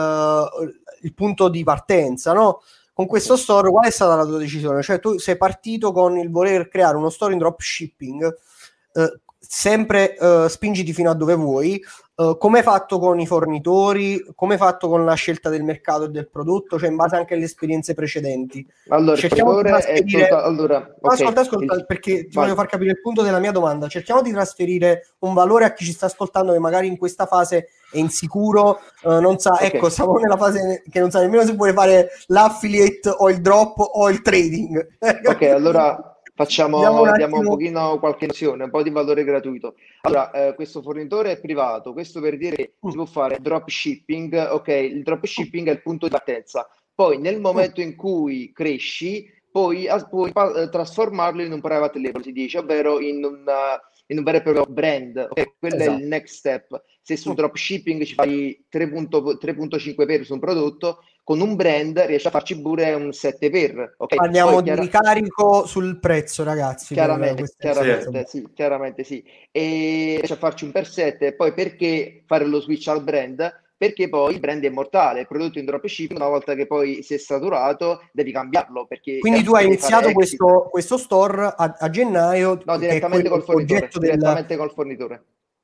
il 1.02 1.14
punto 1.14 1.50
di 1.50 1.64
partenza, 1.64 2.34
no? 2.34 2.62
Con 2.98 3.06
questo 3.06 3.36
store 3.36 3.70
qual 3.70 3.86
è 3.86 3.92
stata 3.92 4.16
la 4.16 4.26
tua 4.26 4.40
decisione? 4.40 4.82
Cioè 4.82 5.00
tu 5.00 5.20
sei 5.20 5.38
partito 5.38 5.92
con 5.92 6.18
il 6.18 6.32
voler 6.32 6.68
creare 6.68 6.98
uno 6.98 7.12
store 7.12 7.34
in 7.34 7.38
dropshipping, 7.38 8.38
eh, 8.94 9.20
sempre 9.38 10.18
eh, 10.18 10.48
spingiti 10.50 10.92
fino 10.94 11.12
a 11.12 11.14
dove 11.14 11.36
vuoi, 11.36 11.80
Uh, 12.20 12.36
come 12.36 12.58
hai 12.58 12.64
fatto 12.64 12.98
con 12.98 13.20
i 13.20 13.28
fornitori, 13.28 14.26
come 14.34 14.54
hai 14.54 14.60
fatto 14.60 14.88
con 14.90 15.06
la 15.06 15.14
scelta 15.14 15.50
del 15.50 15.62
mercato 15.62 16.06
e 16.06 16.10
del 16.10 16.28
prodotto, 16.28 16.80
cioè 16.80 16.90
in 16.90 16.96
base 16.96 17.16
anche 17.16 17.36
alle 17.36 17.44
esperienze 17.44 17.94
precedenti. 17.94 18.66
Allora, 18.88 19.16
cerchiamo 19.16 19.56
di 19.56 19.68
trasferire... 19.68 20.24
Tutta... 20.24 20.44
allora 20.44 20.78
okay. 20.78 21.20
ascolta, 21.20 21.42
ascolta, 21.42 21.84
perché 21.84 22.26
ti 22.26 22.34
Vai. 22.34 22.46
voglio 22.46 22.56
far 22.56 22.66
capire 22.66 22.90
il 22.90 23.02
punto 23.02 23.22
della 23.22 23.38
mia 23.38 23.52
domanda. 23.52 23.88
Cerchiamo 23.88 24.24
di 24.24 24.32
trasferire 24.32 25.10
un 25.20 25.36
valore 25.36 25.66
a 25.66 25.74
chi 25.74 25.86
ci 25.86 25.92
sta 25.92 26.08
ascoltando 26.08 26.54
che 26.54 26.60
magari 26.60 26.88
in 26.88 26.98
questa 26.98 27.28
fase 27.28 27.68
è 27.92 28.00
insicuro, 28.00 28.80
uh, 29.04 29.20
non 29.20 29.38
sa, 29.38 29.52
okay. 29.52 29.68
ecco, 29.68 29.88
siamo 29.90 30.18
nella 30.18 30.38
fase 30.38 30.82
che 30.90 31.00
non 31.00 31.12
sa 31.12 31.20
nemmeno 31.20 31.46
se 31.46 31.54
vuole 31.54 31.74
fare 31.74 32.10
l'affiliate 32.30 33.10
o 33.16 33.30
il 33.30 33.42
drop 33.42 33.78
o 33.78 34.10
il 34.10 34.24
trading. 34.24 34.88
ok, 35.24 35.42
allora 35.44 36.17
Facciamo, 36.38 37.02
un 37.02 37.14
diamo 37.14 37.40
un 37.40 37.46
pochino 37.46 37.98
qualche 37.98 38.28
nozione, 38.28 38.66
un 38.66 38.70
po' 38.70 38.84
di 38.84 38.92
valore 38.92 39.24
gratuito. 39.24 39.74
Allora, 40.02 40.30
eh, 40.30 40.54
questo 40.54 40.84
fornitore 40.84 41.32
è 41.32 41.40
privato, 41.40 41.94
questo 41.94 42.22
per 42.22 42.38
dire 42.38 42.56
che 42.56 42.74
si 42.80 42.96
può 42.96 43.06
fare 43.06 43.40
dropshipping, 43.42 44.50
ok, 44.52 44.68
il 44.68 45.02
dropshipping 45.02 45.68
è 45.68 45.72
il 45.72 45.82
punto 45.82 46.06
di 46.06 46.12
partenza. 46.12 46.70
Poi 46.94 47.18
nel 47.18 47.40
momento 47.40 47.82
in 47.82 47.96
cui 47.96 48.52
cresci, 48.54 49.28
poi 49.52 49.88
puoi 50.12 50.32
eh, 50.32 50.70
trasformarlo 50.70 51.42
in 51.42 51.52
un 51.52 51.60
private 51.60 52.00
label, 52.00 52.22
si 52.22 52.32
dice, 52.32 52.60
ovvero 52.60 53.00
in 53.00 53.24
una 53.24 53.82
in 54.10 54.20
un 54.20 54.24
vero 54.24 54.38
e 54.38 54.42
proprio 54.42 54.66
brand. 54.66 55.18
Okay? 55.32 55.54
Quello 55.58 55.76
esatto. 55.76 55.92
è 55.92 55.94
il 55.96 56.00
esatto. 56.02 56.16
next 56.16 56.36
step. 56.36 56.84
Se 57.02 57.18
su 57.18 57.34
dropshipping 57.34 58.04
ci 58.04 58.14
fai 58.14 58.66
3.5 58.72 60.06
per 60.06 60.26
su 60.26 60.34
un 60.34 60.40
prodotto, 60.40 61.00
con 61.28 61.42
un 61.42 61.58
brand 61.58 62.00
riesci 62.00 62.28
a 62.28 62.30
farci 62.30 62.58
pure 62.62 62.94
un 62.94 63.12
7 63.12 63.50
per. 63.50 63.96
Okay? 63.98 64.18
Parliamo 64.18 64.52
Poi, 64.52 64.64
di 64.64 64.76
ricarico 64.76 65.66
sul 65.66 66.00
prezzo, 66.00 66.46
ragazzi. 66.46 66.94
Chiaramente, 66.94 67.44
chiaramente 67.58 68.26
sì, 68.30 68.48
chiaramente 68.54 69.04
sì. 69.04 69.22
E 69.52 70.14
riesci 70.20 70.32
a 70.32 70.38
farci 70.38 70.64
un 70.64 70.72
per 70.72 70.88
7. 70.88 71.34
Poi 71.34 71.54
perché 71.54 72.24
fare 72.26 72.46
lo 72.46 72.62
switch 72.62 72.88
al 72.88 73.04
brand? 73.04 73.66
perché 73.78 74.08
poi 74.10 74.34
il 74.34 74.40
brand 74.40 74.64
è 74.64 74.70
mortale, 74.70 75.20
il 75.20 75.28
prodotto 75.28 75.60
in 75.60 75.66
dropshipping 75.66 76.18
una 76.18 76.30
volta 76.30 76.56
che 76.56 76.66
poi 76.66 77.04
si 77.04 77.14
è 77.14 77.18
saturato 77.18 78.08
devi 78.12 78.32
cambiarlo. 78.32 78.88
Quindi 79.20 79.44
tu 79.44 79.54
hai 79.54 79.66
iniziato 79.66 80.14
questo, 80.14 80.70
questo, 80.72 80.98
store 80.98 81.54
a, 81.56 81.76
a 81.78 81.90
gennaio? 81.90 82.60
No, 82.64 82.78
direttamente 82.78 83.30
col 83.30 83.44
fornitore. 83.44 83.90
Direttamente 83.92 84.48
del, 84.48 84.58
col 84.58 84.72
fornitore. 84.72 85.24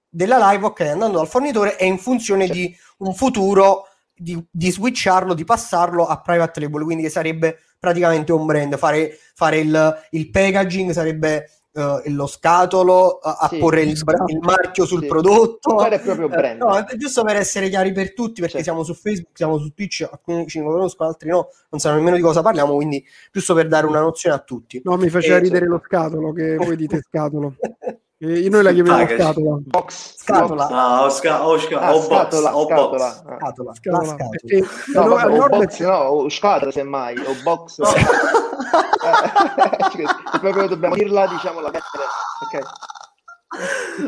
Della 0.10 0.52
live, 0.52 0.66
ok, 0.66 0.82
andando 0.82 1.18
dal 1.18 1.28
fornitore 1.28 1.76
e 1.78 1.86
in 1.86 1.98
funzione 1.98 2.46
certo. 2.48 2.62
di 2.62 2.78
un 2.98 3.16
futuro 3.16 3.88
di, 4.24 4.44
di, 4.50 4.72
switcharlo, 4.72 5.34
di 5.34 5.44
passarlo 5.44 6.06
a 6.08 6.20
private 6.22 6.60
label, 6.62 6.84
quindi 6.84 7.10
sarebbe 7.10 7.60
praticamente 7.78 8.32
un 8.32 8.46
brand, 8.46 8.78
fare, 8.78 9.18
fare 9.36 9.60
il, 9.60 10.06
il 10.12 10.30
packaging 10.30 10.92
sarebbe 10.92 11.50
uh, 11.74 12.02
lo 12.06 12.28
scatolo, 12.28 13.20
a, 13.20 13.48
sì, 13.50 13.58
porre 13.58 13.82
il, 13.82 13.90
il, 14.28 14.40
marchio 14.40 14.86
sul 14.86 15.02
sì. 15.02 15.08
prodotto. 15.08 15.76
Qual 15.76 15.92
è 15.92 16.00
proprio 16.00 16.28
eh, 16.28 16.36
brand? 16.36 16.62
no, 16.62 16.78
è 16.78 16.96
giusto 16.96 17.24
per 17.24 17.36
essere 17.36 17.70
chiari 17.70 17.92
per 17.92 18.14
tutti, 18.14 18.40
perché 18.40 18.64
certo. 18.64 18.64
siamo 18.64 18.84
su 18.84 18.94
Facebook, 18.94 19.36
siamo 19.36 19.58
su 19.58 19.74
Twitch, 19.74 20.08
alcuni 20.10 20.48
ci 20.48 20.62
conoscono, 20.62 21.10
altri 21.10 21.30
no, 21.30 21.50
non 21.70 21.80
sanno 21.80 21.98
nemmeno 21.98 22.16
di 22.16 22.22
cosa 22.22 22.42
parliamo, 22.42 22.76
quindi 22.76 23.04
giusto 23.32 23.54
per 23.54 23.68
dare 23.68 23.86
una 23.86 24.02
nozione 24.02 24.36
a 24.36 24.40
tutti. 24.40 24.82
No, 24.84 24.96
mi 24.98 25.10
faceva 25.10 25.38
e, 25.38 25.40
ridere 25.40 25.66
lo 25.66 25.82
scatolo, 25.84 26.32
che 26.32 26.56
voi 26.56 26.76
dite 26.76 27.02
scatolo. 27.02 27.56
E 28.26 28.48
noi 28.48 28.64
la 28.64 28.72
chiamiamo 28.72 29.06
scatola. 29.06 29.60
Box. 29.66 30.14
Scatola. 30.16 30.70
No, 30.70 31.10
sca- 31.10 31.46
o, 31.46 31.58
sca- 31.58 31.82
ah, 31.82 31.94
o 31.94 32.02
scatola, 32.02 32.52
box. 32.52 32.54
Scatola. 32.54 32.54
O 32.54 32.66
box. 32.66 33.20
Scatola. 33.20 33.74
scatola. 33.74 34.06
scatola. 34.06 34.30
Perché, 34.30 34.64
no, 34.94 35.08
no, 35.08 35.16
o 35.44 35.50
box, 35.50 35.80
no, 35.82 35.98
o 35.98 36.30
scatola 36.30 36.72
semmai, 36.72 37.18
o 37.18 37.36
box. 37.44 37.80
No. 37.80 37.90
proprio 40.40 40.68
dobbiamo 40.68 40.96
dirla, 40.96 41.28
diciamo, 41.28 41.60
la 41.60 41.70
mettere. 41.70 42.06
Ok. 42.46 42.60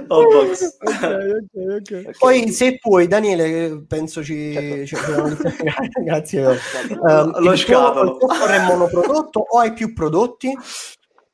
Oh, 0.07 0.24
box. 0.24 0.78
Okay, 0.82 1.32
okay, 1.32 1.76
okay. 1.76 2.11
Poi 2.18 2.51
se 2.51 2.78
puoi 2.80 3.07
Daniele 3.07 3.84
penso 3.86 4.24
ci, 4.24 4.88
certo. 4.88 5.36
grazie 6.05 6.57
um, 7.01 7.38
lo 7.41 7.53
scatolo 7.57 8.16
tuo, 8.16 8.30
è 8.47 8.63
monoprodotto 8.63 9.39
o 9.39 9.59
hai 9.59 9.74
più 9.74 9.93
prodotti? 9.93 10.57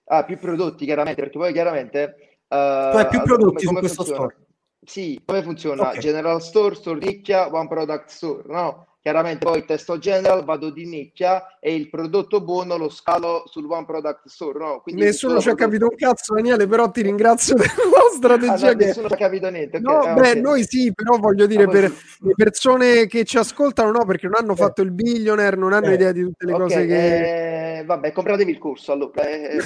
Ah, 0.06 0.26
più 0.26 0.40
prodotti 0.40 0.84
chiaramente 0.84 1.22
perché 1.22 1.38
poi 1.38 1.54
chiaramente 1.54 2.31
uh, 2.52 2.92
tu 2.92 2.98
hai 2.98 3.08
più 3.08 3.22
prodotti 3.22 3.66
come, 3.66 3.80
come 3.80 3.90
su 3.90 3.96
questo 3.96 4.04
funziona? 4.04 4.30
store 4.30 4.50
sì, 4.84 5.22
come 5.24 5.44
funziona? 5.44 5.90
Okay. 5.90 6.00
General 6.00 6.42
Store, 6.42 6.74
Store 6.74 7.00
Nicchia, 7.00 7.54
One 7.54 7.68
Product 7.68 8.10
Store, 8.10 8.42
no? 8.48 8.88
Chiaramente 9.00 9.46
poi 9.46 9.66
testo 9.66 9.98
general, 9.98 10.44
vado 10.44 10.70
di 10.70 10.86
nicchia 10.86 11.58
e 11.60 11.74
il 11.74 11.90
prodotto 11.90 12.40
buono 12.40 12.78
lo 12.78 12.90
scalo 12.90 13.44
sul 13.48 13.68
One 13.68 13.86
Product 13.86 14.28
Store. 14.28 14.60
No? 14.60 14.80
Quindi 14.82 15.02
nessuno 15.02 15.40
ci 15.40 15.50
ha 15.50 15.56
capito 15.56 15.86
un 15.86 15.96
cazzo, 15.96 16.36
Daniele, 16.36 16.68
però 16.68 16.90
ti 16.92 17.02
ringrazio 17.02 17.56
della 17.58 17.72
strategia. 18.16 18.68
Ah, 18.68 18.72
no, 18.72 18.78
che... 18.78 18.86
Nessuno 18.86 19.08
ci 19.08 19.14
ha 19.14 19.18
capito 19.18 19.50
niente. 19.50 19.78
Okay. 19.78 19.92
No, 19.92 20.02
ah, 20.02 20.14
beh, 20.14 20.30
okay. 20.30 20.42
noi 20.42 20.68
sì, 20.68 20.94
però 20.94 21.18
voglio 21.18 21.48
dire, 21.48 21.64
ah, 21.64 21.68
per 21.68 21.90
sì. 21.90 22.28
le 22.28 22.34
persone 22.36 23.08
che 23.08 23.24
ci 23.24 23.38
ascoltano, 23.38 23.90
no, 23.90 24.06
perché 24.06 24.28
non 24.28 24.36
hanno 24.40 24.54
eh. 24.54 24.58
fatto 24.58 24.84
il 24.84 24.92
billionaire, 24.92 25.56
non 25.56 25.74
hanno 25.74 25.90
eh. 25.90 25.94
idea 25.94 26.12
di 26.12 26.22
tutte 26.22 26.46
le 26.46 26.54
cose 26.54 26.86
che... 26.86 27.80
Eh, 27.80 27.84
vabbè, 27.86 28.12
compratevi 28.12 28.52
il 28.52 28.60
corso 28.60 28.92
allora. 28.92 29.28
Eh. 29.28 29.58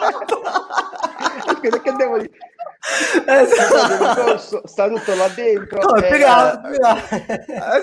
perché 1.68 1.92
devo 1.92 2.18
dire? 2.18 2.30
Esatto. 3.26 4.66
sta 4.66 4.88
tutto 4.88 5.14
là 5.14 5.28
dentro 5.28 5.82
no, 5.82 5.96
e... 5.96 6.06
spiega, 6.06 6.62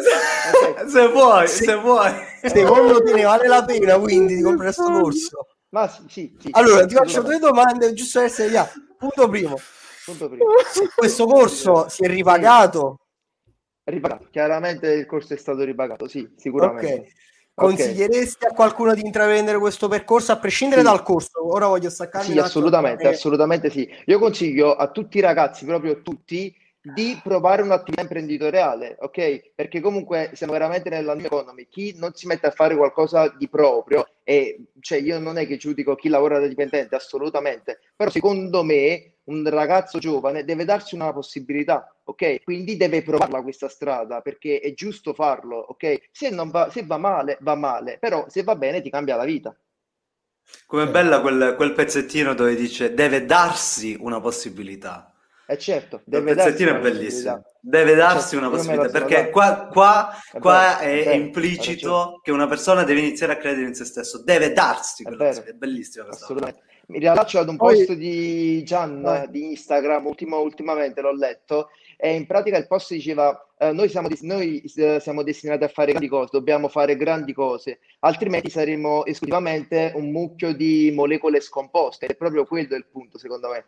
se, 0.01 0.89
se 0.89 1.07
vuoi 1.09 1.47
se, 1.47 1.65
se 1.65 1.75
vuoi. 1.75 2.11
Secondo 2.41 3.03
te 3.03 3.13
ne 3.13 3.23
vale 3.23 3.47
la 3.47 3.63
pena 3.63 3.99
quindi 3.99 4.35
di 4.35 4.41
comprare 4.41 4.73
questo 4.73 4.91
corso? 4.91 5.47
Ma 5.69 5.87
sì, 5.87 6.03
sì, 6.07 6.35
sì 6.39 6.49
allora 6.51 6.85
ti 6.85 6.95
faccio 6.95 7.21
due 7.21 7.37
domande 7.37 7.93
giusto 7.93 8.19
per 8.19 8.27
essere 8.27 8.49
chiaro 8.49 8.71
punto 8.97 9.27
primo, 9.29 9.59
punto 10.05 10.29
primo. 10.29 10.45
questo 10.95 11.25
corso 11.27 11.87
si 11.89 12.03
è 12.03 12.07
ripagato? 12.07 12.97
Ripagato. 13.83 14.27
Chiaramente 14.31 14.91
il 14.91 15.05
corso 15.05 15.33
è 15.33 15.37
stato 15.37 15.63
ripagato 15.63 16.07
sì 16.07 16.27
sicuramente. 16.35 16.93
okay. 16.93 17.11
Consiglieresti 17.59 18.43
okay. 18.43 18.51
a 18.51 18.53
qualcuno 18.53 18.93
di 18.93 19.01
intraprendere 19.03 19.57
questo 19.57 19.87
percorso 19.87 20.31
a 20.31 20.37
prescindere 20.37 20.81
sì. 20.81 20.87
dal 20.87 21.01
corso? 21.01 21.51
Ora 21.51 21.65
voglio 21.65 21.89
staccarmi. 21.89 22.33
Sì, 22.33 22.37
assolutamente, 22.37 23.01
perché... 23.01 23.17
assolutamente 23.17 23.71
sì. 23.71 23.89
Io 24.05 24.19
consiglio 24.19 24.75
a 24.75 24.91
tutti 24.91 25.17
i 25.17 25.21
ragazzi, 25.21 25.65
proprio 25.65 26.03
tutti, 26.03 26.55
di 26.79 27.19
provare 27.23 27.63
un'attività 27.63 28.03
imprenditoriale, 28.03 28.97
ok? 28.99 29.53
Perché 29.55 29.79
comunque 29.79 30.29
siamo 30.35 30.53
veramente 30.53 30.89
nella 30.89 31.15
new 31.15 31.25
economy. 31.25 31.67
Chi 31.67 31.95
non 31.97 32.13
si 32.13 32.27
mette 32.27 32.45
a 32.45 32.51
fare 32.51 32.75
qualcosa 32.75 33.33
di 33.35 33.49
proprio, 33.49 34.07
e 34.23 34.67
cioè 34.79 34.99
io 34.99 35.17
non 35.17 35.39
è 35.39 35.47
che 35.47 35.57
giudico 35.57 35.95
chi 35.95 36.09
lavora 36.09 36.37
da 36.37 36.45
dipendente, 36.45 36.95
assolutamente, 36.95 37.79
però 37.95 38.11
secondo 38.11 38.63
me 38.63 39.13
un 39.27 39.49
ragazzo 39.49 39.99
giovane 39.99 40.43
deve 40.43 40.65
darsi 40.65 40.95
una 40.95 41.11
possibilità, 41.13 41.93
ok? 42.03 42.43
Quindi 42.43 42.77
deve 42.77 43.01
provarla 43.01 43.41
questa 43.41 43.69
strada 43.69 44.21
perché 44.21 44.59
è 44.59 44.73
giusto 44.73 45.13
farlo, 45.13 45.57
ok? 45.57 46.09
Se, 46.11 46.29
non 46.29 46.49
va, 46.49 46.69
se 46.69 46.85
va 46.85 46.97
male, 46.97 47.37
va 47.41 47.55
male, 47.55 47.97
però 47.99 48.25
se 48.29 48.43
va 48.43 48.55
bene 48.55 48.81
ti 48.81 48.89
cambia 48.89 49.15
la 49.15 49.25
vita. 49.25 49.55
Come 50.65 50.87
bella 50.87 51.19
quel, 51.19 51.55
quel 51.57 51.73
pezzettino 51.73 52.33
dove 52.33 52.55
dice 52.55 52.93
deve 52.93 53.25
darsi 53.25 53.97
una 53.99 54.21
possibilità. 54.21 55.11
Eh 55.49 55.57
certo, 55.57 56.01
deve 56.05 56.33
darsi 56.33 56.63
è 56.63 56.79
bellissimo. 56.79 57.43
Deve 57.61 57.95
darsi 57.95 58.35
certo, 58.35 58.37
una 58.37 58.49
possibilità, 58.49 58.89
perché 58.89 59.29
qua, 59.29 59.67
qua, 59.71 60.09
è, 60.31 60.39
qua 60.39 60.79
è, 60.79 61.05
è, 61.05 61.13
implicito 61.13 62.19
che 62.21 62.31
una 62.31 62.47
persona 62.47 62.83
deve 62.83 62.99
iniziare 62.99 63.33
a 63.33 63.37
credere 63.37 63.67
in 63.67 63.73
se 63.73 63.85
stesso, 63.85 64.23
deve 64.23 64.51
darsi 64.51 65.03
è, 65.03 65.09
è 65.09 65.53
bellissimo. 65.53 66.07
Assolutamente. 66.07 66.66
Mi 66.87 66.99
riallaccio 66.99 67.39
ad 67.39 67.49
un 67.49 67.57
Poi... 67.57 67.85
post 67.85 67.93
di 67.93 68.63
Gian 68.63 69.05
eh. 69.05 69.27
di 69.29 69.51
Instagram, 69.51 70.05
ultimo, 70.05 70.39
ultimamente 70.39 71.01
l'ho 71.01 71.13
letto, 71.13 71.69
e 71.97 72.15
in 72.15 72.25
pratica 72.25 72.57
il 72.57 72.67
post 72.67 72.93
diceva 72.93 73.45
eh, 73.57 73.73
noi, 73.73 73.89
siamo, 73.89 74.07
noi 74.21 74.61
eh, 74.61 74.99
siamo 75.01 75.23
destinati 75.23 75.65
a 75.65 75.67
fare 75.67 75.91
grandi 75.91 76.07
cose, 76.07 76.29
dobbiamo 76.31 76.69
fare 76.69 76.95
grandi 76.95 77.33
cose, 77.33 77.79
altrimenti 77.99 78.49
saremo 78.49 79.05
esclusivamente 79.05 79.91
un 79.95 80.11
mucchio 80.11 80.53
di 80.53 80.91
molecole 80.95 81.41
scomposte. 81.41 82.05
È 82.05 82.15
proprio 82.15 82.45
quello 82.45 82.75
il 82.75 82.85
punto, 82.85 83.17
secondo 83.17 83.49
me. 83.49 83.65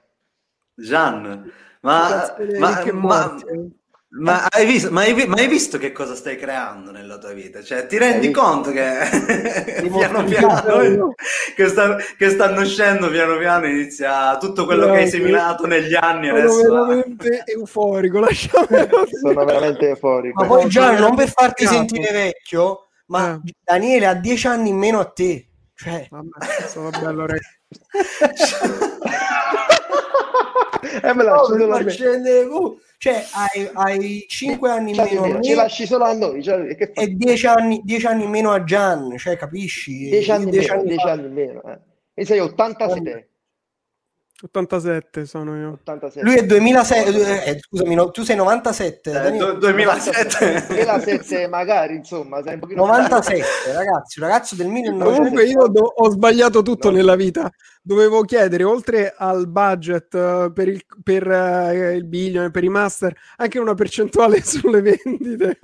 Gian, 0.75 1.51
ma, 1.81 2.35
ma, 2.57 2.85
ma, 2.93 3.35
ma, 4.11 4.47
hai 4.49 4.65
visto, 4.65 4.89
ma, 4.89 5.01
hai, 5.01 5.27
ma, 5.27 5.35
hai 5.35 5.47
visto, 5.47 5.77
che 5.77 5.91
cosa 5.91 6.15
stai 6.15 6.35
creando 6.35 6.89
nella 6.89 7.19
tua 7.19 7.31
vita? 7.31 7.61
Cioè, 7.61 7.85
ti 7.85 7.99
rendi 7.99 8.31
conto 8.31 8.71
che 8.71 8.81
piano 9.87 10.23
piano 10.23 11.13
che, 11.55 11.67
sta, 11.67 11.95
che, 12.17 12.29
stanno 12.29 12.61
uscendo 12.61 13.07
piano 13.09 13.37
piano 13.37 13.67
inizia 13.67 14.35
tutto 14.37 14.65
quello 14.65 14.87
no, 14.87 14.93
che 14.93 14.99
hai 15.01 15.09
seminato 15.09 15.67
negli 15.67 15.93
anni 15.93 16.27
sono 16.27 16.39
adesso. 16.39 16.59
Sono 16.59 16.85
veramente 16.85 17.43
euforico, 17.53 18.19
lasciamelo. 18.19 19.07
Sono 19.21 19.45
veramente 19.45 19.89
euforico. 19.89 20.41
Ma 20.41 20.47
poi 20.47 20.67
già 20.67 20.97
non 20.97 21.15
per 21.15 21.29
farti 21.29 21.67
sentire 21.67 22.11
vecchio, 22.11 22.87
ma 23.07 23.35
eh. 23.35 23.53
Daniele 23.63 24.07
ha 24.07 24.15
dieci 24.15 24.47
anni 24.47 24.69
in 24.69 24.77
meno 24.77 24.99
a 24.99 25.05
te. 25.05 25.49
Cioè... 25.75 26.07
Mamma, 26.09 26.35
sono 26.67 26.89
bello, 26.89 27.27
re. 27.27 27.39
eh, 31.03 31.13
me 31.13 31.23
lascio 31.23 31.55
no, 31.55 31.67
ma 31.67 31.87
scendevo. 31.87 32.79
Cioè, 32.97 33.23
hai, 33.31 33.69
hai 33.73 34.25
5 34.27 34.69
anni 34.69 34.93
cioè, 34.93 35.19
meno. 35.19 35.39
Ci 35.39 35.53
lasci 35.53 35.85
solo 35.85 36.03
a 36.03 36.13
noi. 36.13 36.43
Cioè, 36.43 36.75
e 36.93 37.07
10 37.15 37.47
anni, 37.47 37.81
10 37.83 38.05
anni 38.05 38.27
meno 38.27 38.51
a 38.51 38.63
Gian, 38.63 39.17
cioè, 39.17 39.37
capisci? 39.37 40.09
10 40.09 40.31
anni, 40.31 40.67
anni, 40.67 40.95
anni, 40.95 41.29
meno. 41.29 41.61
Eh. 41.63 41.79
E 42.13 42.25
sei 42.25 42.39
87. 42.39 43.29
87 44.41 45.25
sono 45.25 45.55
io. 45.57 45.79
87. 45.81 46.25
Lui 46.25 46.37
è 46.37 46.45
2006, 46.45 47.05
eh, 47.05 47.49
eh, 47.49 47.59
scusami, 47.59 47.95
no, 47.95 48.09
tu 48.11 48.23
sei 48.23 48.37
97. 48.37 49.11
Eh, 49.11 49.57
2007. 49.57 50.65
2007 50.67 51.47
magari, 51.49 51.95
insomma. 51.95 52.41
Sei 52.41 52.57
un 52.61 52.73
97, 52.73 53.73
ragazzi, 53.73 54.19
un 54.19 54.27
ragazzo 54.27 54.55
del 54.55 54.67
1900. 54.67 55.13
Comunque 55.13 55.43
io 55.43 55.67
do, 55.67 55.81
ho 55.81 56.09
sbagliato 56.09 56.61
tutto 56.61 56.89
no. 56.89 56.95
nella 56.95 57.15
vita. 57.15 57.51
Dovevo 57.81 58.21
chiedere, 58.21 58.63
oltre 58.63 59.13
al 59.17 59.47
budget 59.47 60.13
uh, 60.13 60.53
per, 60.53 60.67
il, 60.67 60.83
per 61.03 61.27
uh, 61.27 61.93
il 61.93 62.05
billion, 62.05 62.51
per 62.51 62.63
i 62.63 62.69
master, 62.69 63.13
anche 63.37 63.59
una 63.59 63.73
percentuale 63.73 64.41
sulle 64.43 64.81
vendite. 64.81 65.59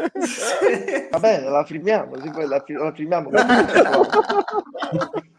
Va 1.12 1.20
bene, 1.20 1.50
la 1.50 1.64
firmiamo, 1.64 2.20
sì, 2.20 2.30
poi 2.30 2.48
la, 2.48 2.64
la 2.66 2.94
firmiamo. 2.94 3.30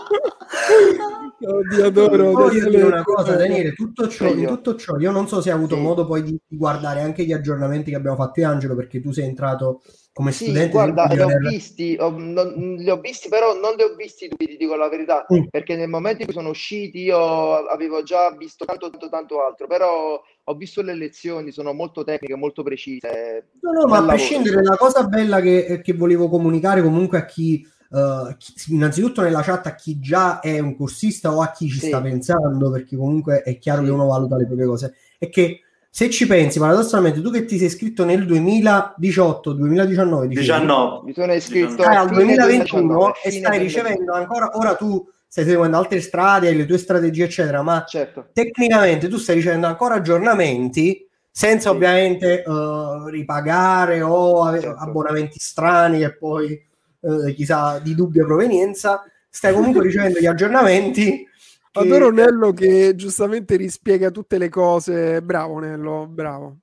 Oddio, 1.42 1.86
adoro. 1.86 2.32
Voglio 2.32 2.68
dire 2.68 2.82
una 2.82 3.02
cosa, 3.02 3.36
Daniele, 3.36 3.72
tutto 3.72 4.08
ciò, 4.08 4.26
in 4.26 4.46
tutto 4.46 4.76
ciò, 4.76 4.98
io 4.98 5.10
non 5.10 5.26
so 5.26 5.40
se 5.40 5.50
hai 5.50 5.56
avuto 5.56 5.76
sì. 5.76 5.80
modo 5.80 6.06
poi 6.06 6.22
di, 6.22 6.38
guardare 6.46 7.00
anche 7.00 7.24
gli 7.24 7.32
aggiornamenti 7.32 7.90
che 7.90 7.96
abbiamo 7.96 8.16
fatto 8.16 8.40
io, 8.40 8.48
Angelo, 8.48 8.74
perché 8.74 9.00
tu 9.00 9.10
sei 9.12 9.24
entrato 9.24 9.82
come 10.12 10.32
sì, 10.32 10.44
studente. 10.44 10.70
Guarda, 10.70 11.04
li 11.06 11.20
ho, 11.20 11.28
visti, 11.38 11.96
ho, 11.98 12.10
non, 12.10 12.76
li 12.76 12.90
ho 12.90 13.00
visti, 13.00 13.28
però 13.28 13.58
non 13.58 13.74
li 13.74 13.82
ho 13.82 13.94
visti 13.94 14.28
tutti, 14.28 14.46
ti 14.46 14.56
dico 14.56 14.74
la 14.76 14.88
verità, 14.88 15.24
mm. 15.32 15.44
perché 15.50 15.76
nel 15.76 15.88
momento 15.88 16.20
in 16.20 16.26
cui 16.26 16.34
sono 16.34 16.50
usciti 16.50 17.00
io 17.00 17.66
avevo 17.66 18.02
già 18.02 18.30
visto 18.36 18.64
tanto, 18.64 18.90
tanto, 18.90 19.08
tanto 19.08 19.42
altro, 19.42 19.66
però 19.66 20.20
ho 20.42 20.54
visto 20.54 20.82
le 20.82 20.94
lezioni, 20.94 21.52
sono 21.52 21.72
molto 21.72 22.04
tecniche, 22.04 22.34
molto 22.34 22.62
precise. 22.62 23.50
No, 23.60 23.72
no, 23.72 23.86
ma 23.86 23.98
a 23.98 24.04
prescindere, 24.04 24.62
la 24.62 24.76
cosa 24.76 25.04
bella 25.04 25.40
che, 25.40 25.80
che 25.82 25.92
volevo 25.94 26.28
comunicare 26.28 26.82
comunque 26.82 27.18
a 27.18 27.24
chi 27.24 27.64
Uh, 27.90 28.36
chi, 28.36 28.52
innanzitutto 28.68 29.20
nella 29.20 29.42
chat 29.42 29.66
a 29.66 29.74
chi 29.74 29.98
già 29.98 30.38
è 30.38 30.60
un 30.60 30.76
corsista 30.76 31.34
o 31.34 31.42
a 31.42 31.50
chi 31.50 31.68
ci 31.68 31.80
sì. 31.80 31.86
sta 31.88 32.00
pensando, 32.00 32.70
perché 32.70 32.96
comunque 32.96 33.42
è 33.42 33.58
chiaro 33.58 33.80
sì. 33.80 33.86
che 33.86 33.92
uno 33.92 34.06
valuta 34.06 34.36
le 34.36 34.46
proprie 34.46 34.66
cose, 34.66 34.94
è 35.18 35.28
che 35.28 35.62
se 35.92 36.08
ci 36.08 36.28
pensi, 36.28 36.60
paradossalmente, 36.60 37.20
tu 37.20 37.32
che 37.32 37.44
ti 37.44 37.58
sei 37.58 37.66
iscritto 37.66 38.04
nel 38.04 38.24
2018, 38.24 39.52
2019, 39.52 40.28
19, 40.28 41.04
mi 41.04 41.12
sono 41.12 41.32
iscritto 41.32 41.82
al 41.82 42.08
2021 42.08 42.86
2019, 42.86 43.12
e 43.24 43.30
stai 43.32 43.58
ricevendo 43.58 44.12
ancora, 44.12 44.50
ora 44.54 44.76
tu 44.76 45.04
stai 45.26 45.44
seguendo 45.44 45.76
altre 45.76 46.00
strade, 46.00 46.46
hai 46.46 46.56
le 46.56 46.64
tue 46.64 46.78
strategie, 46.78 47.24
eccetera, 47.24 47.62
ma 47.62 47.84
certo. 47.84 48.28
tecnicamente 48.32 49.08
tu 49.08 49.16
stai 49.16 49.34
ricevendo 49.34 49.66
ancora 49.66 49.96
aggiornamenti 49.96 51.08
senza 51.28 51.70
sì. 51.70 51.74
ovviamente 51.74 52.42
uh, 52.46 53.06
ripagare 53.06 54.00
o 54.00 54.42
avere 54.42 54.68
certo. 54.68 54.80
abbonamenti 54.80 55.38
strani 55.40 56.02
e 56.02 56.16
poi 56.16 56.60
eh, 57.00 57.34
chissà 57.34 57.78
di 57.78 57.94
dubbia 57.94 58.24
provenienza, 58.24 59.02
stai 59.28 59.54
comunque 59.54 59.82
ricevendo 59.82 60.18
gli 60.18 60.26
aggiornamenti. 60.26 61.28
Che... 61.70 61.78
Adoro 61.78 62.10
Nello 62.10 62.52
che 62.52 62.96
giustamente 62.96 63.54
rispiega 63.54 64.10
tutte 64.10 64.38
le 64.38 64.48
cose. 64.48 65.22
Bravo 65.22 65.60
Nello, 65.60 66.08
bravo. 66.10 66.56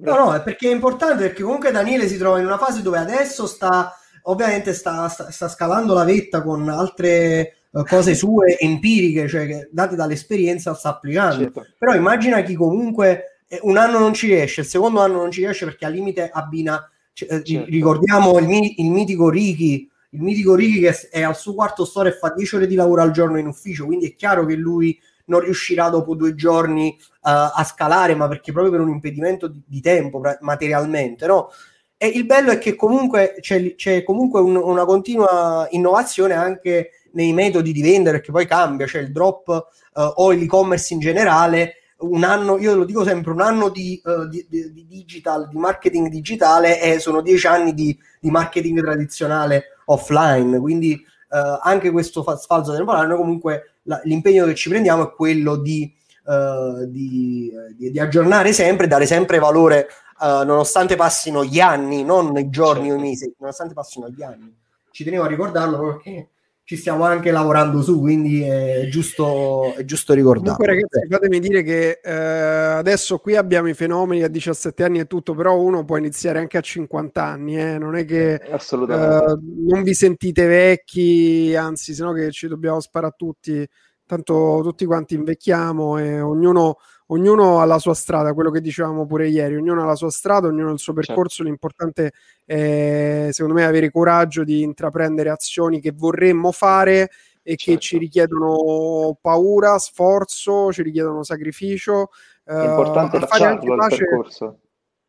No, 0.00 0.16
no, 0.16 0.34
è 0.34 0.40
perché 0.40 0.70
è 0.70 0.72
importante 0.72 1.24
perché 1.24 1.42
comunque 1.42 1.70
Daniele 1.70 2.08
si 2.08 2.16
trova 2.16 2.38
in 2.38 2.46
una 2.46 2.56
fase 2.56 2.80
dove 2.80 2.96
adesso 2.96 3.46
sta, 3.46 3.94
ovviamente 4.22 4.72
sta, 4.72 5.06
sta, 5.08 5.30
sta 5.30 5.48
scalando 5.48 5.92
la 5.92 6.04
vetta 6.04 6.40
con 6.42 6.66
altre 6.70 7.56
uh, 7.72 7.84
cose 7.84 8.14
sue 8.14 8.58
empiriche, 8.58 9.28
cioè 9.28 9.46
che 9.46 9.68
date 9.70 9.96
dall'esperienza 9.96 10.72
sta 10.72 10.88
applicando. 10.88 11.42
Certo. 11.42 11.66
Però 11.78 11.94
immagina 11.94 12.40
chi 12.40 12.54
comunque 12.54 13.40
eh, 13.46 13.58
un 13.64 13.76
anno 13.76 13.98
non 13.98 14.14
ci 14.14 14.28
riesce, 14.28 14.62
il 14.62 14.66
secondo 14.66 15.00
anno 15.00 15.16
non 15.16 15.30
ci 15.30 15.40
riesce 15.40 15.66
perché 15.66 15.84
al 15.84 15.92
limite 15.92 16.30
abbina 16.32 16.88
cioè, 17.14 17.32
eh, 17.32 17.44
certo. 17.44 17.70
Ricordiamo 17.70 18.38
il, 18.38 18.74
il, 18.76 18.90
mitico 18.90 19.30
Ricky, 19.30 19.88
il 20.10 20.20
mitico 20.20 20.54
Ricky 20.54 20.80
che 20.80 21.08
è 21.10 21.22
al 21.22 21.36
suo 21.36 21.54
quarto 21.54 21.84
store 21.84 22.10
e 22.10 22.18
fa 22.18 22.32
10 22.36 22.56
ore 22.56 22.66
di 22.66 22.74
lavoro 22.74 23.02
al 23.02 23.12
giorno 23.12 23.38
in 23.38 23.46
ufficio, 23.46 23.86
quindi 23.86 24.08
è 24.08 24.14
chiaro 24.16 24.44
che 24.44 24.56
lui 24.56 25.00
non 25.26 25.40
riuscirà 25.40 25.88
dopo 25.88 26.14
due 26.14 26.34
giorni 26.34 26.94
uh, 26.98 27.08
a 27.22 27.64
scalare, 27.64 28.14
ma 28.14 28.28
perché 28.28 28.52
proprio 28.52 28.72
per 28.72 28.82
un 28.82 28.90
impedimento 28.90 29.46
di, 29.46 29.62
di 29.64 29.80
tempo 29.80 30.20
materialmente, 30.40 31.26
no? 31.26 31.50
E 31.96 32.08
il 32.08 32.26
bello 32.26 32.50
è 32.50 32.58
che 32.58 32.74
comunque 32.74 33.36
c'è, 33.40 33.76
c'è 33.76 34.02
comunque 34.02 34.40
un, 34.40 34.56
una 34.56 34.84
continua 34.84 35.66
innovazione 35.70 36.34
anche 36.34 36.90
nei 37.12 37.32
metodi 37.32 37.72
di 37.72 37.80
vendere, 37.80 38.20
che 38.20 38.32
poi 38.32 38.44
cambia, 38.44 38.86
cioè 38.86 39.02
il 39.02 39.12
drop 39.12 39.46
uh, 39.94 40.00
o 40.16 40.30
l'e-commerce 40.32 40.92
in 40.92 41.00
generale 41.00 41.76
un 42.10 42.24
anno, 42.24 42.58
io 42.58 42.74
lo 42.74 42.84
dico 42.84 43.04
sempre, 43.04 43.32
un 43.32 43.40
anno 43.40 43.68
di, 43.68 44.00
uh, 44.04 44.26
di, 44.26 44.46
di, 44.48 44.72
di 44.72 44.86
digital, 44.86 45.48
di 45.48 45.56
marketing 45.56 46.08
digitale 46.08 46.80
e 46.80 46.98
sono 46.98 47.20
dieci 47.20 47.46
anni 47.46 47.74
di, 47.74 47.98
marketing 48.20 48.80
tradizionale 48.80 49.76
offline, 49.86 50.58
quindi 50.58 51.04
uh, 51.30 51.58
anche 51.62 51.90
questo 51.90 52.22
fa- 52.22 52.36
sfalzo 52.36 52.74
temporale, 52.74 53.06
noi 53.06 53.18
comunque 53.18 53.76
la, 53.82 54.00
l'impegno 54.04 54.46
che 54.46 54.54
ci 54.54 54.68
prendiamo 54.68 55.02
è 55.04 55.14
quello 55.14 55.56
di, 55.56 55.92
uh, 56.24 56.86
di, 56.86 57.52
aggiornare 57.98 58.52
sempre, 58.52 58.86
dare 58.86 59.06
sempre 59.06 59.38
valore, 59.38 59.88
nonostante 60.20 60.96
passino 60.96 61.44
gli 61.44 61.60
anni, 61.60 62.02
non 62.02 62.34
i 62.38 62.48
giorni 62.48 62.88
certo. 62.88 62.94
o 62.94 62.98
i 63.04 63.08
mesi, 63.08 63.34
nonostante 63.38 63.74
passino 63.74 64.08
gli 64.08 64.22
anni. 64.22 64.56
Ci 64.90 65.04
tenevo 65.04 65.24
a 65.24 65.26
ricordarlo 65.26 65.78
perché 65.78 66.28
ci 66.66 66.76
stiamo 66.76 67.04
anche 67.04 67.30
lavorando 67.30 67.82
su, 67.82 68.00
quindi 68.00 68.40
è 68.40 68.88
giusto, 68.88 69.74
è 69.74 69.84
giusto 69.84 70.14
ricordare. 70.14 70.56
Comunque, 70.56 70.66
ragazzi, 70.66 71.06
fatemi 71.10 71.38
dire 71.38 71.62
che 71.62 72.00
eh, 72.02 72.10
adesso 72.10 73.18
qui 73.18 73.36
abbiamo 73.36 73.68
i 73.68 73.74
fenomeni 73.74 74.22
a 74.22 74.28
17 74.28 74.82
anni 74.82 74.98
e 74.98 75.06
tutto, 75.06 75.34
però 75.34 75.58
uno 75.58 75.84
può 75.84 75.98
iniziare 75.98 76.38
anche 76.38 76.56
a 76.56 76.62
50 76.62 77.22
anni, 77.22 77.60
eh? 77.60 77.76
non 77.76 77.96
è 77.96 78.06
che 78.06 78.34
eh, 78.36 79.38
non 79.68 79.82
vi 79.82 79.92
sentite 79.92 80.46
vecchi, 80.46 81.54
anzi, 81.54 81.92
se 81.92 82.02
no 82.02 82.12
che 82.12 82.30
ci 82.30 82.48
dobbiamo 82.48 82.80
sparare 82.80 83.14
tutti, 83.14 83.68
tanto 84.06 84.60
tutti 84.62 84.86
quanti 84.86 85.16
invecchiamo 85.16 85.98
e 85.98 86.20
ognuno 86.22 86.78
ognuno 87.06 87.60
ha 87.60 87.64
la 87.64 87.78
sua 87.78 87.94
strada, 87.94 88.32
quello 88.32 88.50
che 88.50 88.60
dicevamo 88.60 89.06
pure 89.06 89.28
ieri, 89.28 89.56
ognuno 89.56 89.82
ha 89.82 89.86
la 89.86 89.94
sua 89.94 90.10
strada, 90.10 90.48
ognuno 90.48 90.70
ha 90.70 90.72
il 90.72 90.78
suo 90.78 90.94
certo. 90.94 91.12
percorso, 91.12 91.36
certo. 91.36 91.50
l'importante 91.50 92.12
è 92.44 93.28
secondo 93.30 93.58
me 93.58 93.64
avere 93.64 93.90
coraggio 93.90 94.44
di 94.44 94.62
intraprendere 94.62 95.30
azioni 95.30 95.80
che 95.80 95.92
vorremmo 95.94 96.52
fare 96.52 97.10
e 97.42 97.56
certo. 97.56 97.64
che 97.64 97.78
ci 97.78 97.98
richiedono 97.98 99.18
paura, 99.20 99.78
sforzo, 99.78 100.72
ci 100.72 100.82
richiedono 100.82 101.22
sacrificio. 101.22 102.08
È 102.42 102.52
importante 102.52 103.16
uh, 103.18 103.26
fare 103.26 103.44
anche 103.44 103.74
pace, 103.74 103.96
percorso. 103.96 104.58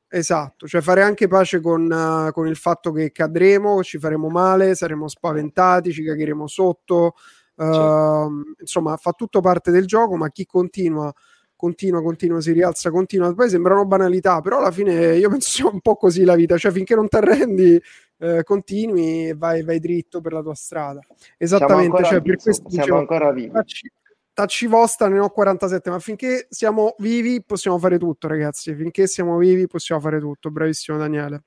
Esatto, 0.07 0.67
cioè 0.67 0.81
fare 0.81 1.01
anche 1.01 1.27
pace 1.27 1.61
con, 1.61 1.89
uh, 1.89 2.31
con, 2.31 2.47
il 2.47 2.55
fatto 2.57 2.91
che 2.91 3.11
cadremo, 3.11 3.83
ci 3.83 3.99
faremo 3.99 4.29
male, 4.29 4.75
saremo 4.75 5.07
spaventati, 5.07 5.91
ci 5.91 6.03
cagheremo 6.03 6.45
sotto. 6.47 7.15
Uh, 7.55 7.63
certo. 7.63 8.31
Insomma, 8.59 8.97
fa 8.97 9.11
tutto 9.11 9.39
parte 9.39 9.71
del 9.71 9.85
gioco, 9.85 10.17
ma 10.17 10.29
chi 10.29 10.45
continua 10.45 11.13
continua, 11.55 12.01
continua, 12.01 12.41
si 12.41 12.51
rialza, 12.51 12.91
continua. 12.91 13.33
Poi 13.33 13.49
sembrano 13.49 13.85
banalità, 13.85 14.41
però 14.41 14.59
alla 14.59 14.71
fine 14.71 15.15
io 15.15 15.29
penso 15.29 15.49
sia 15.49 15.67
un 15.67 15.81
po' 15.81 15.95
così 15.95 16.23
la 16.23 16.35
vita, 16.35 16.57
cioè 16.57 16.71
finché 16.71 16.95
non 16.95 17.07
ti 17.07 17.15
arrendi, 17.15 17.81
eh, 18.17 18.43
continui 18.43 19.29
e 19.29 19.33
vai, 19.33 19.63
vai, 19.63 19.79
dritto 19.79 20.21
per 20.21 20.33
la 20.33 20.41
tua 20.41 20.55
strada. 20.55 20.99
Esattamente, 21.37 22.03
cioè, 22.03 22.21
vivi, 22.21 22.29
per 22.29 22.41
questo 22.41 22.69
siamo 22.69 22.83
dicevo, 22.83 22.97
ancora 22.97 23.31
vivi. 23.31 23.51
Facci, 23.51 23.91
tacci 24.33 24.67
vostra 24.67 25.07
ne 25.07 25.19
ho 25.19 25.29
47, 25.29 25.89
ma 25.89 25.99
finché 25.99 26.47
siamo 26.49 26.95
vivi 26.99 27.43
possiamo 27.43 27.77
fare 27.79 27.97
tutto, 27.97 28.27
ragazzi. 28.27 28.75
Finché 28.75 29.07
siamo 29.07 29.37
vivi 29.37 29.67
possiamo 29.67 30.01
fare 30.01 30.19
tutto. 30.19 30.51
Bravissimo 30.51 30.97
Daniele. 30.97 31.43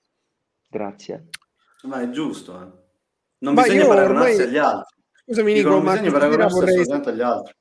Grazie. 0.68 1.28
Ma 1.82 2.02
è 2.02 2.10
giusto, 2.10 2.60
eh. 2.60 2.86
Non 3.40 3.54
ma 3.54 3.62
bisogna 3.62 3.86
paragonarsi 3.86 4.32
ormai... 4.32 4.48
agli 4.48 4.56
altri. 4.56 4.96
Scusami 5.24 5.52
Nico, 5.52 5.80
ma 5.80 6.00
vorrei... 6.48 6.80
agli 6.80 7.20
altri. 7.20 7.54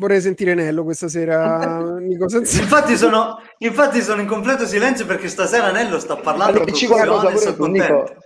Vorrei 0.00 0.20
sentire 0.20 0.54
Nello 0.54 0.84
questa 0.84 1.08
sera, 1.08 1.98
Nico, 1.98 2.28
senza... 2.28 2.62
infatti, 2.62 2.96
sono, 2.96 3.42
infatti 3.58 4.00
sono 4.00 4.20
in 4.20 4.28
completo 4.28 4.64
silenzio 4.64 5.04
perché 5.06 5.26
stasera 5.26 5.72
Nello 5.72 5.98
sta 5.98 6.14
parlando 6.14 6.62
allora, 6.62 6.70
con 6.70 7.08
cosa 7.08 7.30
pure 7.32 7.56
tu, 7.56 7.66
Nico. 7.66 8.16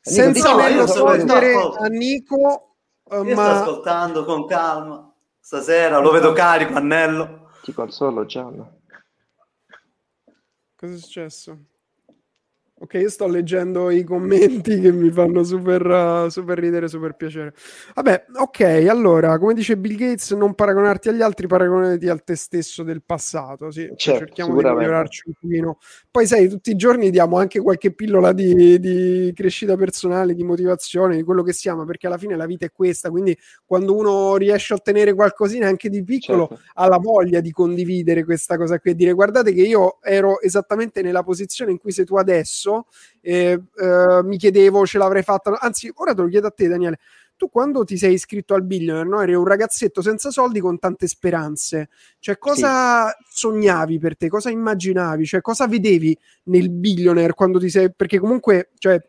Senza 0.00 0.52
no, 0.52 0.56
Nello 0.56 0.84
rispondere 0.86 1.54
a 1.54 1.86
Nico, 1.88 2.76
ma... 3.10 3.24
sto 3.24 3.40
ascoltando 3.42 4.24
con 4.24 4.46
calma. 4.46 5.12
Stasera 5.38 5.98
lo 5.98 6.10
vedo 6.10 6.32
carico, 6.32 6.72
Annello. 6.72 7.50
Dico 7.66 7.82
al 7.82 7.92
solo, 7.92 8.24
Gianna. 8.24 8.72
Cosa 10.74 10.94
è 10.94 10.96
successo? 10.96 11.58
Ok, 12.82 12.94
io 12.94 13.10
sto 13.10 13.26
leggendo 13.26 13.90
i 13.90 14.04
commenti 14.04 14.80
che 14.80 14.90
mi 14.90 15.10
fanno 15.10 15.44
super, 15.44 15.84
uh, 15.84 16.30
super 16.30 16.58
ridere, 16.58 16.88
super 16.88 17.14
piacere. 17.14 17.52
Vabbè, 17.94 18.24
ok, 18.36 18.86
allora, 18.88 19.38
come 19.38 19.52
dice 19.52 19.76
Bill 19.76 19.96
Gates, 19.96 20.30
non 20.30 20.54
paragonarti 20.54 21.10
agli 21.10 21.20
altri, 21.20 21.46
paragonati 21.46 22.08
al 22.08 22.24
te 22.24 22.36
stesso 22.36 22.82
del 22.82 23.02
passato. 23.04 23.70
Sì, 23.70 23.86
certo, 23.96 24.20
cerchiamo 24.20 24.56
di 24.56 24.64
migliorarci 24.64 25.24
un 25.26 25.32
pochino. 25.38 25.78
Poi, 26.10 26.26
sai, 26.26 26.48
tutti 26.48 26.70
i 26.70 26.76
giorni 26.76 27.10
diamo 27.10 27.36
anche 27.36 27.60
qualche 27.60 27.92
pillola 27.92 28.32
di, 28.32 28.80
di, 28.80 29.30
crescita 29.34 29.76
personale, 29.76 30.34
di 30.34 30.42
motivazione, 30.42 31.16
di 31.16 31.22
quello 31.22 31.42
che 31.42 31.52
siamo, 31.52 31.84
perché 31.84 32.06
alla 32.06 32.16
fine 32.16 32.34
la 32.34 32.46
vita 32.46 32.64
è 32.64 32.72
questa. 32.72 33.10
Quindi, 33.10 33.36
quando 33.66 33.94
uno 33.94 34.36
riesce 34.36 34.72
a 34.72 34.76
ottenere 34.76 35.12
qualcosina 35.12 35.66
anche 35.66 35.90
di 35.90 36.02
piccolo, 36.02 36.48
certo. 36.48 36.64
ha 36.76 36.88
la 36.88 36.96
voglia 36.96 37.40
di 37.40 37.50
condividere 37.50 38.24
questa 38.24 38.56
cosa 38.56 38.78
qui 38.78 38.92
e 38.92 38.94
dire: 38.94 39.12
guardate 39.12 39.52
che 39.52 39.60
io 39.60 39.98
ero 40.00 40.40
esattamente 40.40 41.02
nella 41.02 41.22
posizione 41.22 41.72
in 41.72 41.76
cui 41.76 41.92
sei 41.92 42.06
tu 42.06 42.16
adesso 42.16 42.68
adesso, 42.70 42.86
eh, 43.20 43.60
eh, 43.76 44.22
mi 44.22 44.36
chiedevo 44.36 44.86
ce 44.86 44.98
l'avrei 44.98 45.22
fatta, 45.22 45.58
anzi 45.60 45.90
ora 45.94 46.14
te 46.14 46.22
lo 46.22 46.28
chiedo 46.28 46.46
a 46.46 46.50
te 46.50 46.68
Daniele, 46.68 46.98
tu 47.36 47.48
quando 47.48 47.84
ti 47.84 47.96
sei 47.96 48.14
iscritto 48.14 48.54
al 48.54 48.64
Billionaire, 48.64 49.08
no? 49.08 49.22
eri 49.22 49.34
un 49.34 49.46
ragazzetto 49.46 50.02
senza 50.02 50.30
soldi 50.30 50.60
con 50.60 50.78
tante 50.78 51.06
speranze, 51.06 51.88
cioè 52.18 52.38
cosa 52.38 53.08
sì. 53.08 53.24
sognavi 53.28 53.98
per 53.98 54.16
te, 54.16 54.28
cosa 54.28 54.50
immaginavi, 54.50 55.24
cioè 55.24 55.40
cosa 55.40 55.66
vedevi 55.66 56.16
nel 56.44 56.70
Billionaire 56.70 57.34
quando 57.34 57.58
ti 57.58 57.70
sei, 57.70 57.92
perché 57.92 58.18
comunque 58.18 58.70
cioè, 58.78 59.00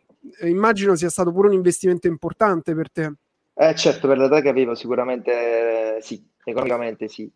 immagino 0.44 0.96
sia 0.96 1.10
stato 1.10 1.32
pure 1.32 1.50
un 1.50 1.56
investimento 1.56 2.08
importante 2.08 2.74
per 2.74 2.92
te. 2.92 3.14
Eh 3.54 3.76
certo, 3.76 4.08
per 4.08 4.18
l'età 4.18 4.42
che 4.42 4.50
avevo 4.50 4.76
sicuramente 4.76 6.00
sì, 6.02 6.26
economicamente 6.44 7.10
sì. 7.10 7.30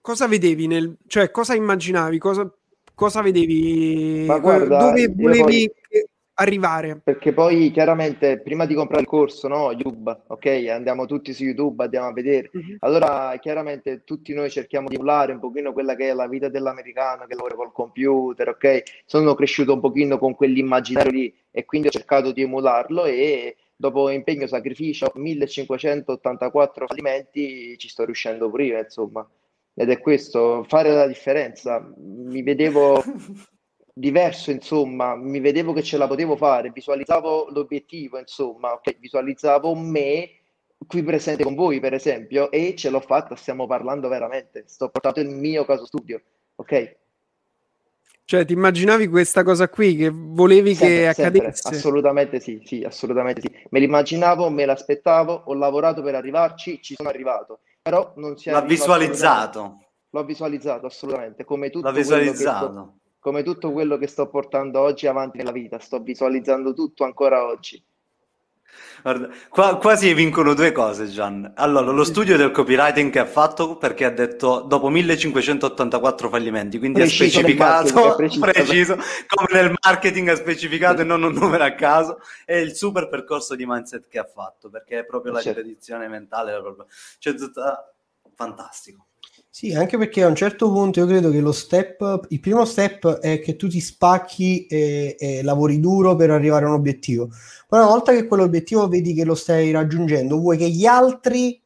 Cosa 0.00 0.28
vedevi 0.28 0.66
nel, 0.66 0.96
cioè 1.06 1.30
cosa 1.30 1.54
immaginavi, 1.54 2.18
cosa, 2.18 2.50
cosa 2.98 3.22
vedevi? 3.22 4.24
Ma 4.26 4.40
guarda, 4.40 4.78
dove 4.78 5.06
volevi 5.06 5.70
poi, 5.70 6.04
arrivare? 6.34 7.00
Perché 7.00 7.32
poi 7.32 7.70
chiaramente 7.70 8.40
prima 8.40 8.66
di 8.66 8.74
comprare 8.74 9.02
il 9.02 9.06
corso, 9.06 9.46
no, 9.46 9.70
YouTube, 9.70 10.22
ok, 10.26 10.66
andiamo 10.68 11.06
tutti 11.06 11.32
su 11.32 11.44
YouTube, 11.44 11.84
andiamo 11.84 12.08
a 12.08 12.12
vedere. 12.12 12.50
Uh-huh. 12.52 12.76
Allora 12.80 13.38
chiaramente 13.40 14.02
tutti 14.02 14.34
noi 14.34 14.50
cerchiamo 14.50 14.88
di 14.88 14.96
emulare 14.96 15.32
un 15.32 15.38
pochino 15.38 15.72
quella 15.72 15.94
che 15.94 16.08
è 16.08 16.12
la 16.12 16.26
vita 16.26 16.48
dell'americano 16.48 17.26
che 17.26 17.36
lavora 17.36 17.54
col 17.54 17.70
computer, 17.70 18.48
ok? 18.48 18.82
Sono 19.06 19.36
cresciuto 19.36 19.74
un 19.74 19.80
pochino 19.80 20.18
con 20.18 20.34
quell'immaginario 20.34 21.12
lì 21.12 21.32
e 21.52 21.64
quindi 21.64 21.86
ho 21.86 21.92
cercato 21.92 22.32
di 22.32 22.42
emularlo 22.42 23.04
e 23.04 23.54
dopo 23.76 24.10
impegno, 24.10 24.48
sacrificio, 24.48 25.12
1584 25.14 26.86
fallimenti 26.88 27.78
ci 27.78 27.88
sto 27.88 28.04
riuscendo 28.04 28.50
pure 28.50 28.64
io, 28.64 28.78
insomma 28.80 29.24
ed 29.78 29.90
è 29.90 30.00
questo, 30.00 30.64
fare 30.66 30.92
la 30.92 31.06
differenza. 31.06 31.88
Mi 31.98 32.42
vedevo 32.42 33.00
diverso, 33.94 34.50
insomma, 34.50 35.14
mi 35.14 35.38
vedevo 35.38 35.72
che 35.72 35.84
ce 35.84 35.96
la 35.96 36.08
potevo 36.08 36.34
fare, 36.34 36.72
visualizzavo 36.72 37.50
l'obiettivo, 37.52 38.18
insomma, 38.18 38.72
okay? 38.72 38.96
visualizzavo 38.98 39.76
me 39.76 40.30
qui 40.84 41.04
presente 41.04 41.44
con 41.44 41.54
voi, 41.54 41.78
per 41.78 41.94
esempio, 41.94 42.50
e 42.50 42.74
ce 42.74 42.90
l'ho 42.90 42.98
fatta, 42.98 43.36
stiamo 43.36 43.68
parlando 43.68 44.08
veramente, 44.08 44.64
sto 44.66 44.88
portando 44.88 45.20
il 45.20 45.28
mio 45.28 45.64
caso 45.64 45.86
studio, 45.86 46.20
ok? 46.56 46.96
Cioè, 48.24 48.44
ti 48.44 48.54
immaginavi 48.54 49.06
questa 49.06 49.44
cosa 49.44 49.68
qui 49.68 49.94
che 49.94 50.10
volevi 50.12 50.74
sempre, 50.74 50.96
che 50.96 51.06
accadesse? 51.06 51.62
Sempre. 51.62 51.78
Assolutamente 51.78 52.40
sì, 52.40 52.60
sì, 52.64 52.82
assolutamente 52.82 53.42
sì. 53.42 53.66
Me 53.70 53.78
l'immaginavo, 53.78 54.50
me 54.50 54.64
l'aspettavo, 54.64 55.44
ho 55.46 55.54
lavorato 55.54 56.02
per 56.02 56.16
arrivarci, 56.16 56.82
ci 56.82 56.94
sono 56.94 57.08
arrivato 57.08 57.60
però 57.88 58.12
non 58.16 58.36
si 58.36 58.48
è 58.48 58.52
L'ha 58.52 58.60
visualizzato. 58.60 59.78
L'ho 60.10 60.24
visualizzato 60.24 60.86
assolutamente, 60.86 61.44
come 61.44 61.70
tutto, 61.70 61.86
L'ha 61.86 61.92
visualizzato. 61.92 62.66
Sto, 62.66 62.98
come 63.18 63.42
tutto 63.42 63.72
quello 63.72 63.96
che 63.96 64.06
sto 64.06 64.28
portando 64.28 64.80
oggi 64.80 65.06
avanti 65.06 65.38
nella 65.38 65.52
vita, 65.52 65.78
sto 65.78 66.00
visualizzando 66.00 66.72
tutto 66.72 67.04
ancora 67.04 67.44
oggi. 67.44 67.82
Guarda, 69.02 69.28
qua, 69.48 69.76
quasi 69.76 70.12
vincono 70.12 70.54
due 70.54 70.72
cose, 70.72 71.08
Gian. 71.08 71.52
Allora, 71.54 71.92
lo 71.92 72.04
studio 72.04 72.36
del 72.36 72.50
copywriting 72.50 73.10
che 73.10 73.20
ha 73.20 73.26
fatto 73.26 73.76
perché 73.76 74.04
ha 74.04 74.10
detto 74.10 74.60
dopo 74.60 74.88
1584 74.88 76.28
fallimenti, 76.28 76.78
quindi 76.78 77.00
preciso 77.00 77.38
ha 77.38 77.42
specificato, 77.42 78.14
preciso. 78.16 78.40
preciso, 78.44 78.98
come 79.26 79.60
nel 79.60 79.74
marketing 79.82 80.28
ha 80.28 80.36
specificato 80.36 81.02
e 81.02 81.04
non 81.04 81.22
un 81.22 81.32
numero 81.32 81.64
a 81.64 81.74
caso, 81.74 82.20
e 82.44 82.60
il 82.60 82.74
super 82.74 83.08
percorso 83.08 83.54
di 83.54 83.64
mindset 83.66 84.08
che 84.08 84.18
ha 84.18 84.24
fatto, 84.24 84.68
perché 84.68 85.00
è 85.00 85.04
proprio 85.04 85.32
la 85.32 85.40
certo. 85.40 85.60
ripetizione 85.60 86.08
mentale, 86.08 86.60
cioè, 87.18 87.34
tutta, 87.34 87.92
fantastico. 88.34 89.07
Sì, 89.58 89.74
anche 89.74 89.98
perché 89.98 90.22
a 90.22 90.28
un 90.28 90.36
certo 90.36 90.70
punto 90.70 91.00
io 91.00 91.06
credo 91.06 91.30
che 91.32 91.40
lo 91.40 91.50
step, 91.50 92.26
il 92.28 92.38
primo 92.38 92.64
step 92.64 93.18
è 93.18 93.40
che 93.40 93.56
tu 93.56 93.66
ti 93.66 93.80
spacchi 93.80 94.66
e, 94.66 95.16
e 95.18 95.42
lavori 95.42 95.80
duro 95.80 96.14
per 96.14 96.30
arrivare 96.30 96.64
a 96.64 96.68
un 96.68 96.74
obiettivo. 96.74 97.30
Poi 97.66 97.80
una 97.80 97.88
volta 97.88 98.12
che 98.12 98.28
quell'obiettivo 98.28 98.86
vedi 98.86 99.14
che 99.14 99.24
lo 99.24 99.34
stai 99.34 99.72
raggiungendo, 99.72 100.38
vuoi 100.38 100.58
che 100.58 100.68
gli 100.68 100.86
altri 100.86 101.60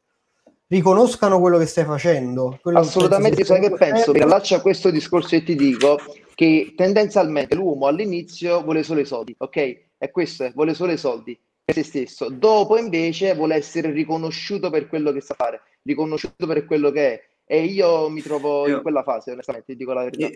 riconoscano 0.68 1.38
quello 1.38 1.59
che 1.59 1.66
stai 1.66 1.84
facendo. 1.84 2.59
Assolutamente, 2.62 3.45
sai 3.45 3.61
che 3.61 3.72
penso? 3.72 4.12
Mi 4.12 4.20
allaccio 4.20 4.55
a 4.55 4.62
questo 4.62 4.90
discorso 4.90 5.34
e 5.34 5.43
ti 5.43 5.55
dico 5.55 5.99
che 6.34 6.72
tendenzialmente 6.74 7.55
l'uomo 7.55 7.88
all'inizio 7.88 8.62
vuole 8.62 8.84
solo 8.84 9.01
i 9.01 9.05
soldi, 9.05 9.34
ok? 9.36 9.80
È 9.99 10.11
questo, 10.11 10.51
vuole 10.55 10.72
solo 10.72 10.93
i 10.93 10.97
soldi 10.97 11.38
per 11.62 11.74
se 11.74 11.82
stesso. 11.82 12.30
Dopo 12.30 12.78
invece 12.78 13.34
vuole 13.34 13.57
essere 13.57 13.90
riconosciuto 13.90 14.70
per 14.70 14.88
quello 14.88 15.12
che 15.12 15.20
sa 15.20 15.34
fare, 15.34 15.61
riconosciuto 15.82 16.47
per 16.47 16.64
quello 16.64 16.90
che 16.90 17.12
è 17.12 17.30
e 17.53 17.64
io 17.64 18.09
mi 18.09 18.22
trovo 18.22 18.66
io, 18.66 18.76
in 18.76 18.82
quella 18.82 19.03
fase, 19.03 19.32
onestamente, 19.32 19.74
dico 19.74 19.92
la 19.92 20.05
verità. 20.05 20.26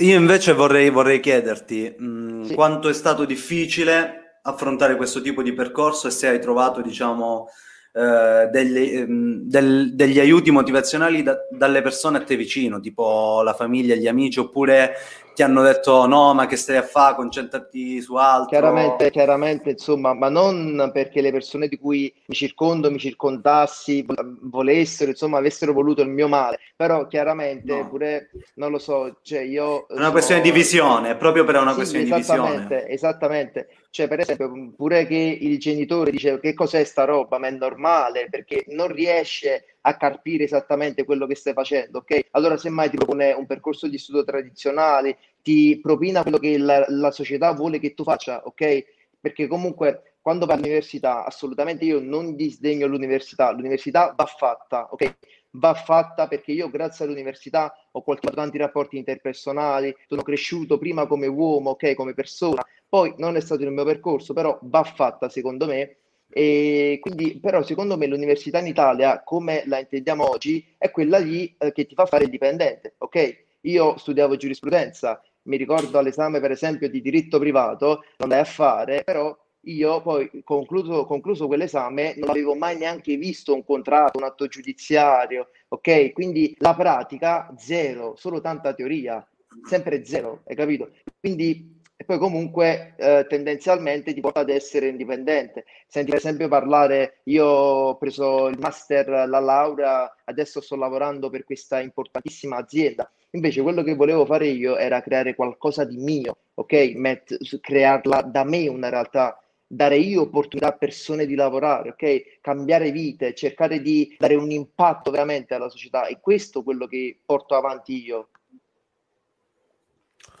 Io 0.00 0.16
invece 0.16 0.52
vorrei, 0.52 0.90
vorrei 0.90 1.20
chiederti 1.20 1.94
mh, 1.96 2.04
mm, 2.06 2.42
sì. 2.42 2.54
quanto 2.54 2.88
è 2.88 2.92
stato 2.92 3.24
difficile 3.24 4.40
affrontare 4.42 4.96
questo 4.96 5.20
tipo 5.20 5.44
di 5.44 5.52
percorso 5.52 6.08
e 6.08 6.10
se 6.10 6.26
hai 6.26 6.40
trovato, 6.40 6.80
diciamo, 6.80 7.46
eh, 7.92 8.48
degli, 8.50 8.96
ehm, 8.96 9.42
del, 9.42 9.94
degli, 9.94 10.18
aiuti 10.18 10.50
motivazionali 10.50 11.22
da, 11.22 11.36
dalle 11.52 11.82
persone 11.82 12.18
a 12.18 12.24
te 12.24 12.34
vicino, 12.34 12.80
tipo 12.80 13.40
la 13.42 13.54
famiglia, 13.54 13.94
gli 13.94 14.08
amici, 14.08 14.40
oppure 14.40 14.92
ti 15.34 15.42
hanno 15.42 15.62
detto 15.62 16.06
no, 16.06 16.32
ma 16.32 16.46
che 16.46 16.56
stai 16.56 16.76
a 16.76 16.82
fare, 16.82 17.16
concentrati 17.16 18.00
su 18.00 18.14
altro. 18.14 18.48
Chiaramente, 18.48 19.10
chiaramente, 19.10 19.70
insomma, 19.70 20.14
ma 20.14 20.28
non 20.28 20.90
perché 20.92 21.20
le 21.20 21.32
persone 21.32 21.68
di 21.68 21.78
cui 21.78 22.12
mi 22.26 22.34
circondo, 22.34 22.90
mi 22.90 22.98
circondassi, 22.98 24.06
volessero, 24.42 25.10
insomma, 25.10 25.38
avessero 25.38 25.72
voluto 25.72 26.02
il 26.02 26.08
mio 26.08 26.28
male, 26.28 26.60
però 26.76 27.06
chiaramente 27.06 27.74
no. 27.74 27.88
pure, 27.88 28.30
non 28.54 28.70
lo 28.70 28.78
so, 28.78 29.18
cioè 29.22 29.40
io... 29.40 29.86
È 29.88 29.94
una 29.94 30.06
so... 30.06 30.12
questione 30.12 30.40
di 30.40 30.52
visione, 30.52 31.10
è 31.10 31.16
proprio 31.16 31.44
per 31.44 31.56
una 31.56 31.70
sì, 31.70 31.76
questione 31.76 32.04
di 32.04 32.12
visione. 32.12 32.86
Esattamente, 32.86 33.68
cioè 33.90 34.08
per 34.08 34.20
esempio, 34.20 34.72
pure 34.76 35.06
che 35.06 35.38
il 35.40 35.58
genitore 35.58 36.10
dice 36.10 36.38
che 36.40 36.54
cos'è 36.54 36.84
sta 36.84 37.04
roba, 37.04 37.38
ma 37.38 37.48
è 37.48 37.50
normale, 37.50 38.28
perché 38.30 38.64
non 38.68 38.88
riesce 38.88 39.73
a 39.86 39.96
carpire 39.96 40.44
esattamente 40.44 41.04
quello 41.04 41.26
che 41.26 41.34
stai 41.34 41.52
facendo, 41.52 41.98
ok? 41.98 42.28
Allora 42.32 42.56
semmai 42.56 42.88
ti 42.88 42.96
propone 42.96 43.32
un 43.32 43.46
percorso 43.46 43.86
di 43.86 43.98
studio 43.98 44.24
tradizionale, 44.24 45.18
ti 45.42 45.78
propina 45.80 46.22
quello 46.22 46.38
che 46.38 46.56
la, 46.56 46.84
la 46.88 47.10
società 47.10 47.52
vuole 47.52 47.78
che 47.78 47.92
tu 47.92 48.02
faccia, 48.02 48.42
ok? 48.44 48.84
Perché 49.20 49.46
comunque 49.46 50.16
quando 50.22 50.46
vai 50.46 50.56
all'università, 50.56 51.26
assolutamente 51.26 51.84
io 51.84 52.00
non 52.00 52.34
disdegno 52.34 52.86
l'università, 52.86 53.50
l'università 53.50 54.14
va 54.16 54.24
fatta, 54.24 54.88
ok? 54.90 55.16
Va 55.50 55.74
fatta 55.74 56.28
perché 56.28 56.52
io 56.52 56.70
grazie 56.70 57.04
all'università 57.04 57.74
ho 57.92 58.02
coltivato 58.02 58.40
tanti 58.40 58.56
rapporti 58.56 58.96
interpersonali, 58.96 59.94
sono 60.08 60.22
cresciuto 60.22 60.78
prima 60.78 61.06
come 61.06 61.26
uomo, 61.26 61.70
ok, 61.70 61.94
come 61.94 62.14
persona, 62.14 62.64
poi 62.88 63.14
non 63.18 63.36
è 63.36 63.40
stato 63.40 63.62
il 63.64 63.70
mio 63.70 63.84
percorso, 63.84 64.32
però 64.32 64.58
va 64.62 64.82
fatta 64.82 65.28
secondo 65.28 65.66
me 65.66 65.96
e 66.28 66.98
quindi, 67.00 67.38
però, 67.38 67.62
secondo 67.62 67.96
me, 67.96 68.06
l'università 68.06 68.58
in 68.58 68.66
Italia, 68.66 69.22
come 69.22 69.62
la 69.66 69.78
intendiamo 69.78 70.28
oggi, 70.28 70.64
è 70.78 70.90
quella 70.90 71.18
lì 71.18 71.54
eh, 71.58 71.72
che 71.72 71.86
ti 71.86 71.94
fa 71.94 72.06
fare 72.06 72.24
il 72.24 72.30
dipendente. 72.30 72.94
Ok? 72.98 73.42
Io 73.62 73.96
studiavo 73.96 74.36
giurisprudenza, 74.36 75.22
mi 75.42 75.56
ricordo 75.56 75.98
all'esame, 75.98 76.40
per 76.40 76.50
esempio, 76.50 76.88
di 76.88 77.00
diritto 77.00 77.38
privato, 77.38 77.86
lo 78.16 78.24
andai 78.24 78.40
a 78.40 78.44
fare, 78.44 79.02
però 79.04 79.36
io 79.66 80.02
poi 80.02 80.42
concluso, 80.44 81.06
concluso 81.06 81.46
quell'esame 81.46 82.14
non 82.18 82.28
avevo 82.28 82.54
mai 82.54 82.76
neanche 82.76 83.16
visto 83.16 83.54
un 83.54 83.64
contratto, 83.64 84.18
un 84.18 84.24
atto 84.24 84.46
giudiziario, 84.46 85.48
ok? 85.68 86.12
Quindi 86.12 86.54
la 86.58 86.74
pratica 86.74 87.54
zero, 87.56 88.14
solo 88.16 88.40
tanta 88.40 88.74
teoria, 88.74 89.26
sempre 89.66 90.04
zero, 90.04 90.42
hai 90.46 90.56
capito? 90.56 90.90
Quindi 91.18 91.73
e 91.96 92.04
poi 92.04 92.18
comunque 92.18 92.94
eh, 92.96 93.24
tendenzialmente 93.28 94.12
ti 94.12 94.20
porta 94.20 94.40
ad 94.40 94.50
essere 94.50 94.88
indipendente. 94.88 95.64
Senti 95.86 96.10
per 96.10 96.18
esempio 96.18 96.48
parlare, 96.48 97.20
io 97.24 97.46
ho 97.46 97.96
preso 97.96 98.48
il 98.48 98.58
master, 98.58 99.08
la 99.28 99.40
laurea, 99.40 100.12
adesso 100.24 100.60
sto 100.60 100.76
lavorando 100.76 101.30
per 101.30 101.44
questa 101.44 101.80
importantissima 101.80 102.56
azienda. 102.56 103.10
Invece 103.30 103.62
quello 103.62 103.82
che 103.82 103.94
volevo 103.94 104.24
fare 104.26 104.46
io 104.48 104.76
era 104.76 105.02
creare 105.02 105.34
qualcosa 105.34 105.84
di 105.84 105.96
mio, 105.96 106.36
ok? 106.54 106.92
Met, 106.94 107.60
crearla 107.60 108.22
da 108.22 108.44
me 108.44 108.68
una 108.68 108.88
realtà, 108.88 109.40
dare 109.66 109.96
io 109.96 110.22
opportunità 110.22 110.68
a 110.68 110.76
persone 110.76 111.26
di 111.26 111.34
lavorare, 111.34 111.90
ok? 111.90 112.40
Cambiare 112.40 112.90
vite, 112.90 113.34
cercare 113.34 113.80
di 113.80 114.14
dare 114.18 114.34
un 114.34 114.50
impatto 114.50 115.10
veramente 115.10 115.54
alla 115.54 115.68
società. 115.68 116.06
E 116.06 116.20
questo 116.20 116.60
è 116.60 116.62
quello 116.64 116.86
che 116.86 117.18
porto 117.24 117.54
avanti 117.54 118.04
io. 118.04 118.28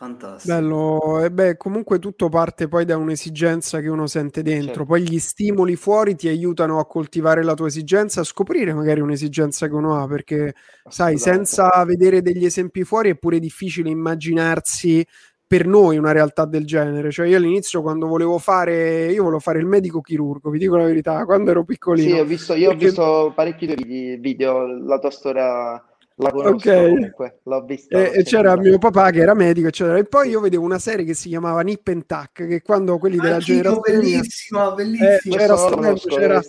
Fantastico. 0.04 0.54
Bello, 0.54 1.24
e 1.24 1.30
beh, 1.30 1.56
comunque 1.56 1.98
tutto 1.98 2.28
parte 2.28 2.68
poi 2.68 2.84
da 2.84 2.98
un'esigenza 2.98 3.80
che 3.80 3.88
uno 3.88 4.06
sente 4.06 4.42
dentro, 4.42 4.66
certo. 4.66 4.84
poi 4.84 5.02
gli 5.02 5.18
stimoli 5.18 5.76
fuori 5.76 6.14
ti 6.14 6.28
aiutano 6.28 6.78
a 6.78 6.86
coltivare 6.86 7.42
la 7.42 7.54
tua 7.54 7.68
esigenza, 7.68 8.20
a 8.20 8.24
scoprire 8.24 8.74
magari 8.74 9.00
un'esigenza 9.00 9.66
che 9.66 9.74
uno 9.74 9.98
ha, 9.98 10.06
perché 10.06 10.54
sai, 10.86 11.16
senza 11.16 11.82
vedere 11.86 12.20
degli 12.20 12.44
esempi 12.44 12.84
fuori 12.84 13.10
è 13.10 13.16
pure 13.16 13.38
difficile 13.38 13.88
immaginarsi 13.88 15.06
per 15.46 15.66
noi 15.66 15.96
una 15.96 16.12
realtà 16.12 16.44
del 16.44 16.66
genere. 16.66 17.10
Cioè, 17.10 17.26
io 17.26 17.38
all'inizio, 17.38 17.80
quando 17.80 18.06
volevo 18.06 18.38
fare, 18.38 19.10
io 19.10 19.22
volevo 19.22 19.40
fare 19.40 19.58
il 19.58 19.66
medico 19.66 20.02
chirurgo, 20.02 20.50
vi 20.50 20.58
dico 20.58 20.76
la 20.76 20.84
verità, 20.84 21.24
quando 21.24 21.50
ero 21.50 21.64
piccolino. 21.64 22.14
Sì, 22.14 22.20
ho 22.20 22.24
visto, 22.24 22.54
io 22.54 22.68
perché... 22.70 22.84
ho 22.84 22.88
visto 22.88 23.32
parecchi 23.34 24.18
video, 24.18 24.66
la 24.66 24.98
tua 24.98 25.10
storia 25.10 25.82
la 26.16 26.30
conosco 26.30 26.70
okay. 26.70 26.90
comunque, 26.90 27.40
l'ho 27.42 27.64
vista. 27.64 27.98
E, 27.98 28.22
c'era 28.22 28.56
mio 28.56 28.78
papà 28.78 29.10
che 29.10 29.18
era 29.18 29.34
medico, 29.34 29.66
eccetera. 29.66 29.98
E 29.98 30.04
poi 30.04 30.28
io 30.28 30.38
vedevo 30.38 30.64
una 30.64 30.78
serie 30.78 31.04
che 31.04 31.14
si 31.14 31.28
chiamava 31.28 31.60
Nip 31.62 31.88
and 31.88 32.06
Tack, 32.06 32.46
che 32.46 32.62
quando 32.62 32.98
quelli 32.98 33.16
della 33.16 33.36
Anch'io, 33.36 33.56
generazione 33.56 33.98
bellissima, 33.98 34.72
bellissima. 34.74 35.14
Eh, 35.14 35.38
c'era 35.38 35.56
so, 35.56 35.68
conosco, 35.70 36.08
c'era... 36.14 36.40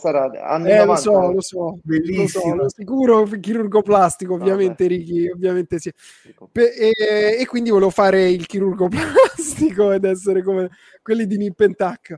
Eh, 0.66 0.86
lo 0.86 0.96
so, 0.96 1.32
lo 1.32 1.42
so, 1.42 1.80
bellissimo. 1.82 2.56
Lo 2.56 2.70
so, 2.70 2.76
sicuro 2.78 3.24
chirurgo 3.24 3.82
plastico, 3.82 4.36
ovviamente, 4.36 4.86
Ricky, 4.86 5.30
ovviamente 5.30 5.80
sì. 5.80 5.92
Pe- 6.52 6.74
e, 6.74 7.38
e, 7.40 7.46
quindi 7.48 7.72
volevo 7.72 7.90
fare 7.90 8.30
il 8.30 8.46
chirurgo 8.46 8.88
plastico 9.36 9.92
ed 9.92 10.04
essere 10.04 10.44
come 10.44 10.70
quelli 11.02 11.26
di 11.26 11.38
Nip 11.38 11.60
and 11.62 11.76
Tack. 11.76 12.16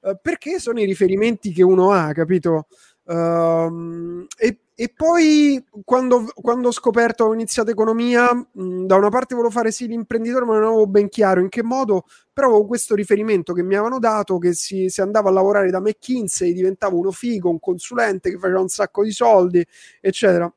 Uh, 0.00 0.18
perché 0.20 0.58
sono 0.58 0.80
i 0.80 0.84
riferimenti 0.84 1.50
che 1.50 1.62
uno 1.62 1.92
ha, 1.92 2.12
capito? 2.12 2.66
Uh, 3.04 4.26
e, 4.36 4.58
e, 4.82 4.88
poi 4.88 5.62
quando, 5.84 6.24
quando, 6.32 6.68
ho 6.68 6.72
scoperto, 6.72 7.24
ho 7.24 7.34
iniziato 7.34 7.70
economia, 7.70 8.32
mh, 8.32 8.86
da 8.86 8.96
una 8.96 9.10
parte 9.10 9.34
volevo 9.34 9.52
fare 9.52 9.72
sì 9.72 9.86
l'imprenditore, 9.86 10.46
ma 10.46 10.54
non 10.54 10.68
avevo 10.68 10.86
ben 10.86 11.10
chiaro 11.10 11.42
in 11.42 11.50
che 11.50 11.62
modo, 11.62 12.06
però 12.32 12.46
avevo 12.46 12.64
questo 12.64 12.94
riferimento 12.94 13.52
che 13.52 13.62
mi 13.62 13.74
avevano 13.74 13.98
dato, 13.98 14.38
che 14.38 14.54
si, 14.54 14.88
si 14.88 15.02
andava 15.02 15.28
a 15.28 15.32
lavorare 15.32 15.68
da 15.68 15.80
McKinsey, 15.80 16.54
diventava 16.54 16.94
uno 16.94 17.10
figo, 17.10 17.50
un 17.50 17.60
consulente 17.60 18.30
che 18.30 18.38
faceva 18.38 18.60
un 18.60 18.68
sacco 18.68 19.04
di 19.04 19.10
soldi, 19.12 19.62
eccetera. 20.00 20.50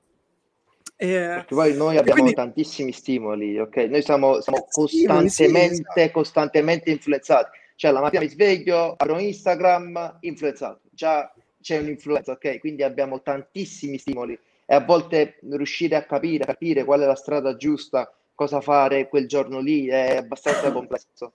E, 0.96 1.08
Perché 1.08 1.54
poi 1.54 1.76
noi 1.76 1.98
abbiamo 1.98 2.22
quindi, 2.22 2.34
tantissimi 2.34 2.94
stimoli, 2.94 3.60
ok? 3.60 3.76
Noi 3.76 4.04
siamo, 4.04 4.40
siamo 4.40 4.66
costantemente, 4.72 5.76
sì, 5.76 5.84
esatto. 6.00 6.12
costantemente 6.14 6.92
influenzati. 6.92 7.60
Cioè 7.76 7.92
la 7.92 8.00
mattina 8.00 8.22
mi 8.22 8.30
sveglio, 8.30 8.94
apro 8.94 9.20
Instagram, 9.20 10.20
influenzato. 10.22 10.80
Già 10.92 11.30
c'è 11.64 11.80
un'influenza, 11.80 12.34
ok? 12.34 12.60
Quindi 12.60 12.84
abbiamo 12.84 13.22
tantissimi 13.24 13.98
stimoli 13.98 14.38
e 14.66 14.76
a 14.76 14.82
volte 14.82 15.40
riuscire 15.50 15.96
a 15.96 16.04
capire, 16.04 16.46
capire 16.46 16.84
qual 16.84 17.02
è 17.02 17.06
la 17.06 17.16
strada 17.16 17.56
giusta, 17.56 18.14
cosa 18.36 18.62
fare 18.62 19.08
quel 19.08 19.28
giorno 19.28 19.60
lì 19.60 19.88
è 19.88 20.18
abbastanza 20.18 20.72
complesso. 20.72 21.34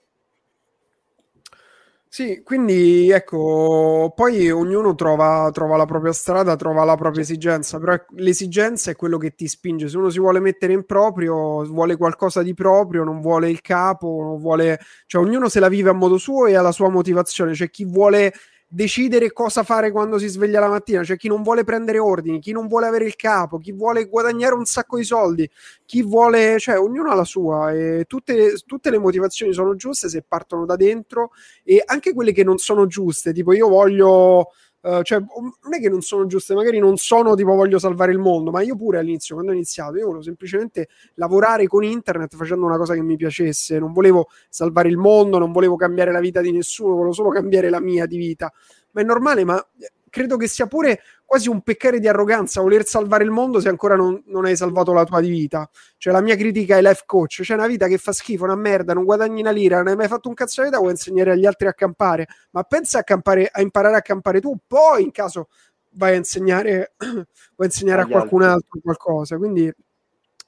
Sì, 2.11 2.43
quindi 2.43 3.11
ecco, 3.11 4.12
poi 4.16 4.51
ognuno 4.51 4.95
trova, 4.95 5.51
trova, 5.53 5.76
la 5.76 5.85
propria 5.85 6.12
strada, 6.12 6.57
trova 6.57 6.83
la 6.83 6.97
propria 6.97 7.20
esigenza, 7.20 7.79
però 7.79 8.03
l'esigenza 8.16 8.91
è 8.91 8.97
quello 8.97 9.18
che 9.18 9.35
ti 9.35 9.47
spinge. 9.47 9.89
Se 9.89 9.99
uno 9.99 10.09
si 10.09 10.18
vuole 10.18 10.41
mettere 10.41 10.72
in 10.72 10.87
proprio, 10.87 11.64
vuole 11.66 11.97
qualcosa 11.99 12.43
di 12.43 12.55
proprio, 12.55 13.05
non 13.05 13.20
vuole 13.20 13.51
il 13.51 13.61
capo, 13.61 14.22
non 14.22 14.39
vuole... 14.39 14.81
cioè 15.07 15.22
ognuno 15.22 15.51
se 15.51 15.61
la 15.61 15.68
vive 15.68 15.91
a 15.91 15.93
modo 15.93 16.16
suo 16.16 16.47
e 16.47 16.55
ha 16.55 16.62
la 16.62 16.72
sua 16.72 16.89
motivazione. 16.89 17.53
C'è 17.53 17.68
chi 17.68 17.85
vuole 17.85 18.33
decidere 18.71 19.33
cosa 19.33 19.62
fare 19.62 19.91
quando 19.91 20.19
si 20.19 20.27
sveglia 20.29 20.61
la 20.61 20.69
mattina, 20.69 21.03
cioè 21.03 21.16
chi 21.16 21.27
non 21.27 21.43
vuole 21.43 21.64
prendere 21.64 21.99
ordini, 21.99 22.39
chi 22.39 22.53
non 22.53 22.66
vuole 22.66 22.87
avere 22.87 23.07
il 23.07 23.16
capo, 23.16 23.57
chi 23.57 23.73
vuole 23.73 24.05
guadagnare 24.07 24.55
un 24.55 24.66
sacco 24.66 24.99
di 24.99 25.05
soldi, 25.05 25.49
chi 25.87 26.03
vuole, 26.03 26.59
cioè 26.59 26.79
ognuno 26.79 27.11
ha 27.11 27.14
la 27.14 27.25
sua 27.25 27.73
e 27.73 28.05
tutte, 28.07 28.57
tutte 28.66 28.91
le 28.91 28.99
motivazioni 28.99 29.55
sono 29.55 29.75
giuste 29.75 30.11
se 30.11 30.23
partono 30.27 30.66
da 30.66 30.77
dentro 30.77 31.31
e 31.64 31.83
anche 31.85 32.12
quelle 32.12 32.33
che 32.33 32.45
non 32.45 32.59
sono 32.59 32.87
giuste, 32.87 33.33
tipo 33.33 33.55
io 33.55 33.69
voglio 33.69 34.51
Uh, 34.81 35.03
cioè, 35.03 35.18
non 35.18 35.74
è 35.74 35.81
che 35.81 35.89
non 35.89 36.03
sono 36.03 36.26
giuste, 36.26 36.55
magari 36.55 36.79
non 36.79 36.97
sono 36.97 37.35
tipo 37.35 37.55
voglio 37.55 37.79
salvare 37.81 38.12
il 38.12 38.18
mondo, 38.18 38.53
ma 38.53 38.62
io 38.62 38.76
pure 38.76 38.99
all'inizio, 38.99 39.35
quando 39.35 39.53
ho 39.53 39.55
iniziato, 39.55 39.97
io 39.97 40.05
volevo 40.05 40.22
semplicemente 40.22 40.89
lavorare 41.14 41.66
con 41.66 41.83
internet 41.83 42.37
facendo 42.37 42.64
una 42.64 42.76
cosa 42.76 42.95
che 42.95 43.03
mi 43.03 43.16
piacesse, 43.16 43.79
non 43.79 43.93
volevo 43.93 44.29
salvare 44.49 44.89
il 44.89 44.97
mondo, 44.97 45.39
non 45.39 45.51
volevo 45.51 45.74
cambiare 45.76 46.12
la 46.12 46.20
vita 46.20 46.41
di 46.41 46.53
nessuno, 46.53 46.95
volevo 46.95 47.12
solo 47.12 47.31
cambiare 47.31 47.70
la 47.70 47.81
mia 47.81 48.07
di 48.07 48.16
vita. 48.18 48.53
Ma 48.93 49.01
è 49.01 49.05
normale, 49.05 49.45
ma 49.45 49.64
credo 50.11 50.37
che 50.37 50.49
sia 50.49 50.67
pure 50.67 51.01
quasi 51.25 51.49
un 51.49 51.61
peccare 51.61 52.01
di 52.01 52.09
arroganza 52.09 52.61
voler 52.61 52.87
salvare 52.87 53.23
il 53.23 53.31
mondo 53.31 53.61
se 53.61 53.69
ancora 53.69 53.97
non, 53.97 54.23
non, 54.27 54.47
hai 54.47 54.57
salvato 54.57 54.93
la 54.93 55.05
tua 55.05 55.21
vita. 55.21 55.69
Cioè, 55.97 56.13
la 56.13 56.21
mia 56.21 56.37
critica 56.37 56.77
ai 56.77 56.83
life 56.83 57.03
coach: 57.07 57.43
c'è 57.43 57.55
una 57.55 57.67
vita 57.67 57.87
che 57.87 57.99
fa 57.99 58.13
schifo, 58.13 58.45
una 58.45 58.57
merda, 58.57 58.95
non 58.95 59.05
guadagni 59.05 59.41
una 59.41 59.51
lira, 59.51 59.79
non 59.79 59.89
hai 59.89 59.97
mai 59.97 60.09
fatto 60.09 60.29
un 60.29 60.35
cazzo 60.35 60.63
di 60.63 60.69
vita, 60.69 60.81
vuoi 60.81 60.93
insegnare 60.93 61.33
agli 61.33 61.47
altri 61.47 61.69
a 61.69 61.75
campare. 61.75 62.27
Ma 62.53 62.63
pensa 62.63 63.01
a, 63.01 63.03
campare, 63.03 63.49
a 63.51 63.61
imparare 63.61 63.97
a 63.97 64.03
campare 64.03 64.41
tu, 64.41 64.57
poi 64.67 65.03
in 65.03 65.11
caso 65.11 65.49
vai 65.93 66.15
a 66.15 66.17
insegnare, 66.17 66.95
vai 66.99 67.25
a, 67.57 67.65
insegnare 67.65 68.03
a 68.03 68.07
qualcun 68.07 68.43
altri. 68.43 68.55
altro 68.55 68.81
qualcosa. 68.83 69.37
Quindi 69.37 69.73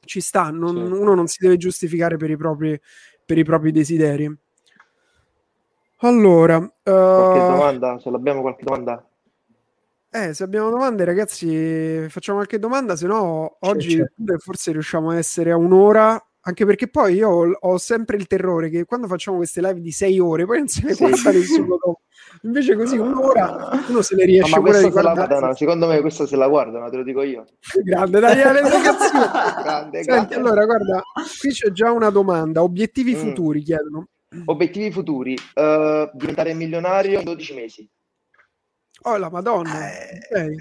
ci 0.05 0.21
sta, 0.21 0.51
non, 0.51 0.75
sì. 0.75 0.99
uno 0.99 1.15
non 1.15 1.27
si 1.27 1.39
deve 1.41 1.57
giustificare 1.57 2.17
per 2.17 2.31
i 2.31 2.37
propri, 2.37 2.81
per 3.25 3.39
i 3.39 3.45
propri 3.45 3.71
desideri. 3.71 4.35
Allora, 6.03 6.57
uh... 6.57 6.71
qualche 6.83 7.39
domanda? 7.39 7.99
Se 7.99 8.11
l'abbiamo 8.11 8.41
qualche 8.41 8.65
domanda? 8.65 9.05
Eh, 10.13 10.35
se 10.35 10.43
abbiamo 10.43 10.71
domande, 10.71 11.05
ragazzi, 11.05 12.09
facciamo 12.09 12.39
qualche 12.39 12.59
domanda, 12.59 12.97
se 12.97 13.07
no 13.07 13.59
oggi 13.61 13.97
c'è. 13.97 14.37
forse 14.39 14.73
riusciamo 14.73 15.11
a 15.11 15.17
essere 15.17 15.53
a 15.53 15.57
un'ora, 15.57 16.21
anche 16.41 16.67
perché 16.67 16.89
poi 16.89 17.15
io 17.15 17.29
ho, 17.29 17.51
ho, 17.53 17.79
sempre 17.79 18.17
il 18.17 18.27
terrore 18.27 18.71
che 18.71 18.85
quando 18.87 19.07
facciamo 19.07 19.37
queste 19.37 19.61
live 19.61 19.81
di 19.81 19.93
sei 19.93 20.19
ore, 20.19 20.47
poi 20.47 20.59
non 20.59 20.67
se 20.67 20.83
ne 20.85 20.95
sì. 20.95 21.07
guarda 21.07 21.31
nessuno 21.31 21.67
dopo. 21.67 22.01
Invece 22.43 22.75
così 22.75 22.97
un'ora 22.97 23.71
uno 23.89 24.03
se 24.03 24.17
ne 24.17 24.25
riesce 24.25 24.57
no, 24.57 24.63
pure 24.63 24.79
a 24.79 24.89
guardare. 24.89 25.55
Secondo 25.55 25.87
me 25.87 26.01
questa 26.01 26.27
se 26.27 26.35
la 26.35 26.49
guardano, 26.49 26.91
te 26.91 26.97
lo 26.97 27.03
dico 27.05 27.23
io. 27.23 27.45
Grande 27.85 28.19
Daniele, 28.19 28.63
grande, 28.63 30.03
Senti, 30.03 30.07
grande. 30.07 30.35
allora, 30.35 30.65
guarda, 30.65 31.03
qui 31.39 31.51
c'è 31.51 31.71
già 31.71 31.93
una 31.93 32.11
domanda, 32.11 32.65
obiettivi 32.65 33.15
mm. 33.15 33.19
futuri 33.19 33.63
chiedono. 33.63 34.09
Obiettivi 34.47 34.91
futuri, 34.91 35.35
uh, 35.35 36.11
diventare 36.15 36.53
milionario 36.55 37.19
in 37.19 37.25
12 37.25 37.55
mesi. 37.55 37.89
Oh, 39.03 39.17
la 39.17 39.31
Madonna. 39.31 39.91
Eh, 39.91 40.21
okay. 40.31 40.57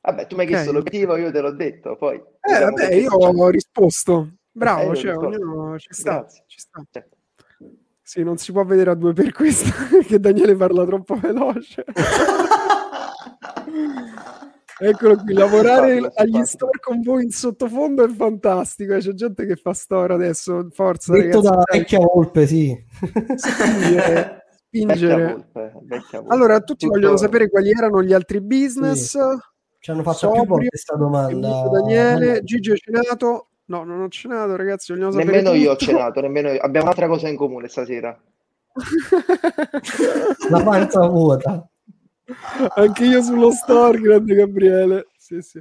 Vabbè, 0.00 0.26
tu 0.26 0.34
mi 0.34 0.42
hai 0.42 0.46
okay. 0.48 0.60
chiesto 0.60 0.72
l'obiettivo, 0.72 1.16
io 1.16 1.30
te 1.30 1.40
l'ho 1.40 1.52
detto, 1.52 1.96
poi... 1.96 2.16
Eh, 2.16 2.58
vabbè, 2.58 2.92
io 2.94 3.12
ho 3.12 3.48
risposto. 3.48 4.32
Bravo, 4.50 4.92
eh, 4.92 4.96
cioè, 4.96 5.16
ognuno 5.16 5.78
ci 5.78 5.88
sta, 5.92 6.26
ci 6.46 6.58
sta. 6.58 6.84
Certo. 6.90 7.16
Sì, 8.02 8.22
non 8.22 8.36
si 8.36 8.52
può 8.52 8.64
vedere 8.64 8.90
a 8.90 8.94
due 8.94 9.12
per 9.12 9.32
questo, 9.32 9.70
perché 9.88 10.18
Daniele 10.18 10.56
parla 10.56 10.84
troppo 10.84 11.14
veloce. 11.14 11.84
Eccolo 14.78 15.16
qui, 15.16 15.32
lavorare 15.32 16.00
fatto, 16.00 16.20
agli 16.20 16.32
fatto. 16.32 16.44
store 16.44 16.78
con 16.80 17.00
voi 17.02 17.22
in 17.22 17.30
sottofondo 17.30 18.04
è 18.04 18.08
fantastico. 18.08 18.96
C'è 18.98 19.12
gente 19.12 19.46
che 19.46 19.54
fa 19.54 19.72
store 19.72 20.12
adesso, 20.12 20.68
forza. 20.72 21.12
Detto 21.12 21.40
ragazzi, 21.40 21.56
da 21.56 21.62
vecchia 21.78 21.98
volpe, 22.00 22.46
sì. 22.48 22.84
Spingere, 23.36 24.41
spingere. 24.72 25.34
Volpe, 25.34 25.72
allora, 26.28 26.60
tutti 26.60 26.86
Tutto... 26.86 26.98
vogliono 26.98 27.18
sapere 27.18 27.50
quali 27.50 27.70
erano 27.70 28.02
gli 28.02 28.14
altri 28.14 28.40
business. 28.40 29.10
Sì. 29.10 29.18
Ci 29.78 29.90
hanno 29.90 30.02
fatto 30.02 30.16
Sobrio, 30.16 30.42
più 30.42 30.50
volte 30.50 30.68
questa 30.68 30.96
domanda. 30.96 31.68
Daniele, 31.70 32.42
Gigi 32.42 32.70
ha 32.70 32.76
cenato. 32.76 33.48
No, 33.66 33.84
non 33.84 34.00
ho 34.00 34.08
cenato, 34.08 34.56
ragazzi. 34.56 34.92
Nemmeno 34.92 35.50
tutto. 35.50 35.52
io 35.54 35.72
ho 35.72 35.76
cenato, 35.76 36.20
nemmeno 36.20 36.50
io. 36.50 36.60
Abbiamo 36.60 36.86
un'altra 36.86 37.08
cosa 37.08 37.28
in 37.28 37.36
comune 37.36 37.68
stasera. 37.68 38.18
La 40.50 40.62
panza 40.62 41.06
vuota. 41.06 41.68
Anche 42.76 43.04
io 43.04 43.22
sullo 43.22 43.50
store, 43.50 44.00
grande 44.00 44.34
Gabriele. 44.34 45.08
Sì, 45.16 45.40
sì. 45.40 45.60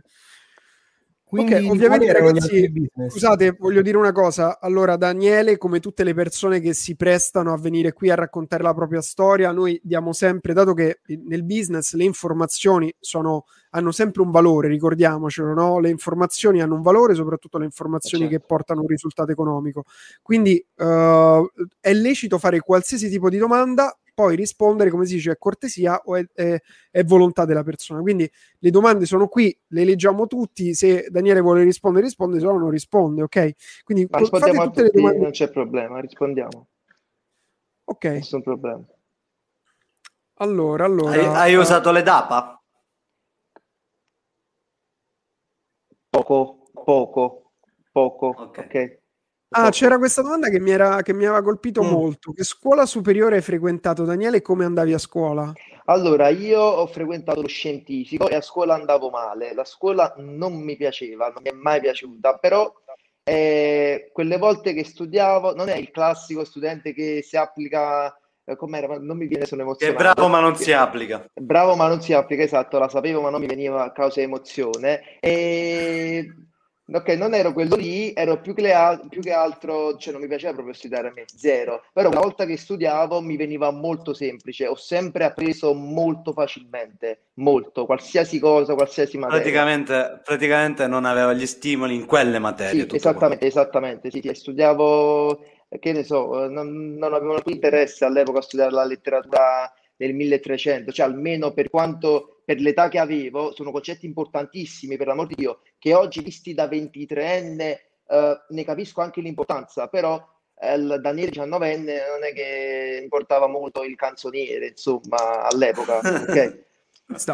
Quindi 1.32 1.54
okay, 1.54 1.70
ovviamente 1.70 2.12
ragazzi, 2.12 2.92
scusate, 3.08 3.56
voglio 3.58 3.82
dire 3.82 3.96
una 3.96 4.12
cosa. 4.12 4.60
Allora, 4.60 4.98
Daniele, 4.98 5.58
come 5.58 5.80
tutte 5.80 6.04
le 6.04 6.14
persone 6.14 6.60
che 6.60 6.74
si 6.74 6.98
prestano 6.98 7.54
a 7.54 7.58
venire 7.58 7.94
qui 7.94 8.10
a 8.10 8.16
raccontare 8.16 8.64
la 8.64 8.74
propria 8.74 9.00
storia, 9.00 9.54
noi 9.54 9.80
diamo 9.82 10.12
sempre, 10.12 10.52
dato 10.52 10.74
che 10.74 11.00
nel 11.24 11.46
business 11.46 11.94
le 11.94 12.04
informazioni 12.04 12.94
sono, 13.00 13.46
hanno 13.70 13.92
sempre 13.94 14.24
un 14.24 14.30
valore, 14.30 14.68
ricordiamocelo, 14.68 15.54
no? 15.54 15.80
Le 15.80 15.90
informazioni 15.90 16.62
hanno 16.62 16.76
un 16.76 16.82
valore, 16.82 17.16
soprattutto 17.16 17.58
le 17.58 17.64
informazioni 17.64 18.26
certo. 18.26 18.38
che 18.38 18.46
portano 18.46 18.82
un 18.82 18.88
risultato 18.88 19.32
economico. 19.32 19.86
Quindi 20.22 20.62
uh, 20.80 21.50
è 21.80 21.94
lecito 21.94 22.40
fare 22.40 22.60
qualsiasi 22.60 23.08
tipo 23.08 23.30
di 23.30 23.38
domanda, 23.38 23.98
poi 24.22 24.36
rispondere, 24.36 24.92
come 24.92 25.08
si 25.08 25.16
dice, 25.16 25.32
è 25.32 25.38
cortesia 25.40 26.00
o 26.06 26.16
è, 26.16 26.24
è, 26.32 26.62
è, 26.92 27.04
volontà 27.04 27.44
della 27.44 27.64
persona. 27.64 28.02
Quindi 28.02 28.30
le 28.60 28.70
domande 28.70 29.08
sono 29.08 29.28
qui, 29.28 29.58
le 29.70 29.84
leggiamo 29.84 30.28
tutti, 30.28 30.76
se 30.76 31.08
Daniele 31.10 31.42
vuole 31.42 31.64
rispondere 31.64 32.06
risponde, 32.06 32.38
se 32.38 32.46
no 32.46 32.58
non 32.58 32.70
risponde, 32.70 33.24
ok? 33.24 33.82
Quindi 33.84 34.08
Ma 34.12 34.20
rispondiamo 34.20 34.62
a 34.62 34.70
tutti, 34.70 34.92
domande... 34.94 35.20
non 35.20 35.32
c'è 35.32 35.50
problema, 35.50 36.00
rispondiamo. 36.00 36.68
Ok. 37.86 38.06
Nessun 38.06 38.44
problema. 38.44 38.86
Allora, 40.36 40.86
allora... 40.86 41.12
Hai, 41.12 41.26
hai 41.26 41.56
uh... 41.56 41.62
usato 41.62 41.92
le 41.92 42.04
DAPA? 42.04 42.62
Poco, 46.10 46.70
poco, 46.74 47.52
poco, 47.92 48.28
ok. 48.28 48.58
okay. 48.58 49.01
Ah, 49.54 49.70
c'era 49.70 49.98
questa 49.98 50.22
domanda 50.22 50.48
che 50.48 50.62
mi, 50.62 50.72
era, 50.72 51.02
che 51.02 51.14
mi 51.14 51.26
aveva 51.26 51.42
colpito 51.42 51.84
mm. 51.84 51.90
molto. 51.90 52.32
Che 52.32 52.44
scuola 52.44 52.86
superiore 52.86 53.36
hai 53.36 53.42
frequentato, 53.42 54.06
Daniele, 54.06 54.38
e 54.38 54.42
come 54.42 54.64
andavi 54.64 54.94
a 54.94 54.98
scuola? 54.98 55.52
Allora, 55.86 56.30
io 56.30 56.62
ho 56.62 56.88
frequentato 56.88 57.42
lo 57.42 57.48
scientifico 57.50 58.30
e 58.30 58.36
a 58.36 58.42
scuola 58.42 58.76
andavo 58.76 59.10
male. 59.10 59.54
La 59.54 59.66
scuola 59.66 60.14
non 60.20 60.54
mi 60.54 60.78
piaceva, 60.78 61.28
non 61.28 61.42
mi 61.44 61.50
è 61.50 61.54
mai 61.54 61.82
piaciuta, 61.82 62.38
però 62.38 62.74
eh, 63.24 64.10
quelle 64.14 64.38
volte 64.38 64.74
che 64.74 64.86
studiavo, 64.86 65.54
non 65.54 65.68
è 65.68 65.76
il 65.76 65.92
classico 65.92 66.46
studente 66.46 66.94
che 66.94 67.22
si 67.22 67.36
applica 67.36 68.18
eh, 68.46 68.56
com'era, 68.56 69.00
non 69.00 69.18
mi 69.18 69.28
viene, 69.28 69.46
sono 69.46 69.64
emozionato. 69.64 70.00
È 70.00 70.02
bravo 70.02 70.30
ma 70.30 70.40
non 70.40 70.56
si 70.56 70.72
applica. 70.72 71.26
Bravo 71.34 71.76
ma 71.76 71.90
non 71.90 72.02
si 72.02 72.14
applica, 72.14 72.44
esatto, 72.44 72.80
la 72.80 72.88
sapevo 72.88 73.20
ma 73.20 73.30
non 73.30 73.42
mi 73.42 73.48
veniva 73.48 73.84
a 73.84 73.92
causa 73.92 74.22
di 74.22 74.28
emozione. 74.28 75.20
E 75.20 76.34
Ok, 76.94 77.08
non 77.10 77.34
ero 77.34 77.54
quello 77.54 77.78
lì, 77.78 78.12
ero 78.14 78.42
più 78.42 78.54
che, 78.54 78.74
al- 78.74 79.08
più 79.08 79.22
che, 79.22 79.32
altro, 79.32 79.96
cioè 79.96 80.12
non 80.12 80.22
mi 80.22 80.28
piaceva 80.28 80.54
proprio 80.54 80.74
studiare 80.74 81.08
a 81.08 81.12
me, 81.14 81.24
zero. 81.34 81.84
Però 81.94 82.10
una 82.10 82.20
volta 82.20 82.46
che 82.46 82.58
studiavo 82.58 83.22
mi 83.22 83.38
veniva 83.38 83.72
molto 83.72 84.14
semplice, 84.14 84.68
ho 84.68 84.76
sempre 84.76 85.24
appreso 85.24 85.74
molto 85.74 86.34
facilmente, 86.34 87.28
molto, 87.36 87.86
qualsiasi 87.86 88.40
cosa, 88.40 88.74
qualsiasi 88.74 89.18
materia. 89.18 89.40
Praticamente, 89.42 90.22
praticamente 90.24 90.88
non 90.88 91.06
avevo 91.06 91.34
gli 91.34 91.46
stimoli 91.46 91.96
in 91.96 92.06
quelle 92.06 92.40
materie. 92.40 92.86
Sì, 92.90 92.96
esattamente, 92.96 93.38
qua. 93.38 93.48
esattamente, 93.48 94.12
sì, 94.12 94.20
sì, 94.22 94.34
studiavo, 94.34 95.40
che 95.80 95.94
ne 95.94 96.04
so, 96.04 96.48
non, 96.50 96.96
non 96.98 97.14
avevo 97.14 97.36
alcun 97.36 97.54
interesse 97.54 98.04
all'epoca 98.04 98.40
a 98.40 98.44
studiare 98.44 98.72
la 98.72 98.84
letteratura 98.84 99.72
del 99.96 100.14
1300, 100.14 100.92
cioè 100.92 101.06
almeno 101.06 101.52
per 101.52 101.70
quanto 101.70 102.41
per 102.52 102.60
l'età 102.60 102.90
che 102.90 103.00
avevo, 103.00 103.54
sono 103.56 103.72
concetti 103.72 104.06
importantissimi, 104.06 104.98
per 104.98 105.08
l'amor 105.08 105.28
di 105.28 105.36
Dio, 105.36 105.62
che 105.80 105.94
oggi 105.94 106.22
visti 106.22 106.54
da 106.54 106.66
23enne 106.66 107.78
eh, 108.08 108.38
ne 108.50 108.64
capisco 108.66 109.00
anche 109.00 109.22
l'importanza, 109.22 109.88
però 109.88 110.22
eh, 110.60 110.78
Daniele 111.00 111.32
19enne 111.32 112.10
non 112.10 112.26
è 112.30 112.34
che 112.34 113.00
importava 113.02 113.48
molto 113.48 113.84
il 113.84 113.96
canzoniere, 113.96 114.68
insomma, 114.68 115.44
all'epoca. 115.44 116.02
Okay? 116.28 116.70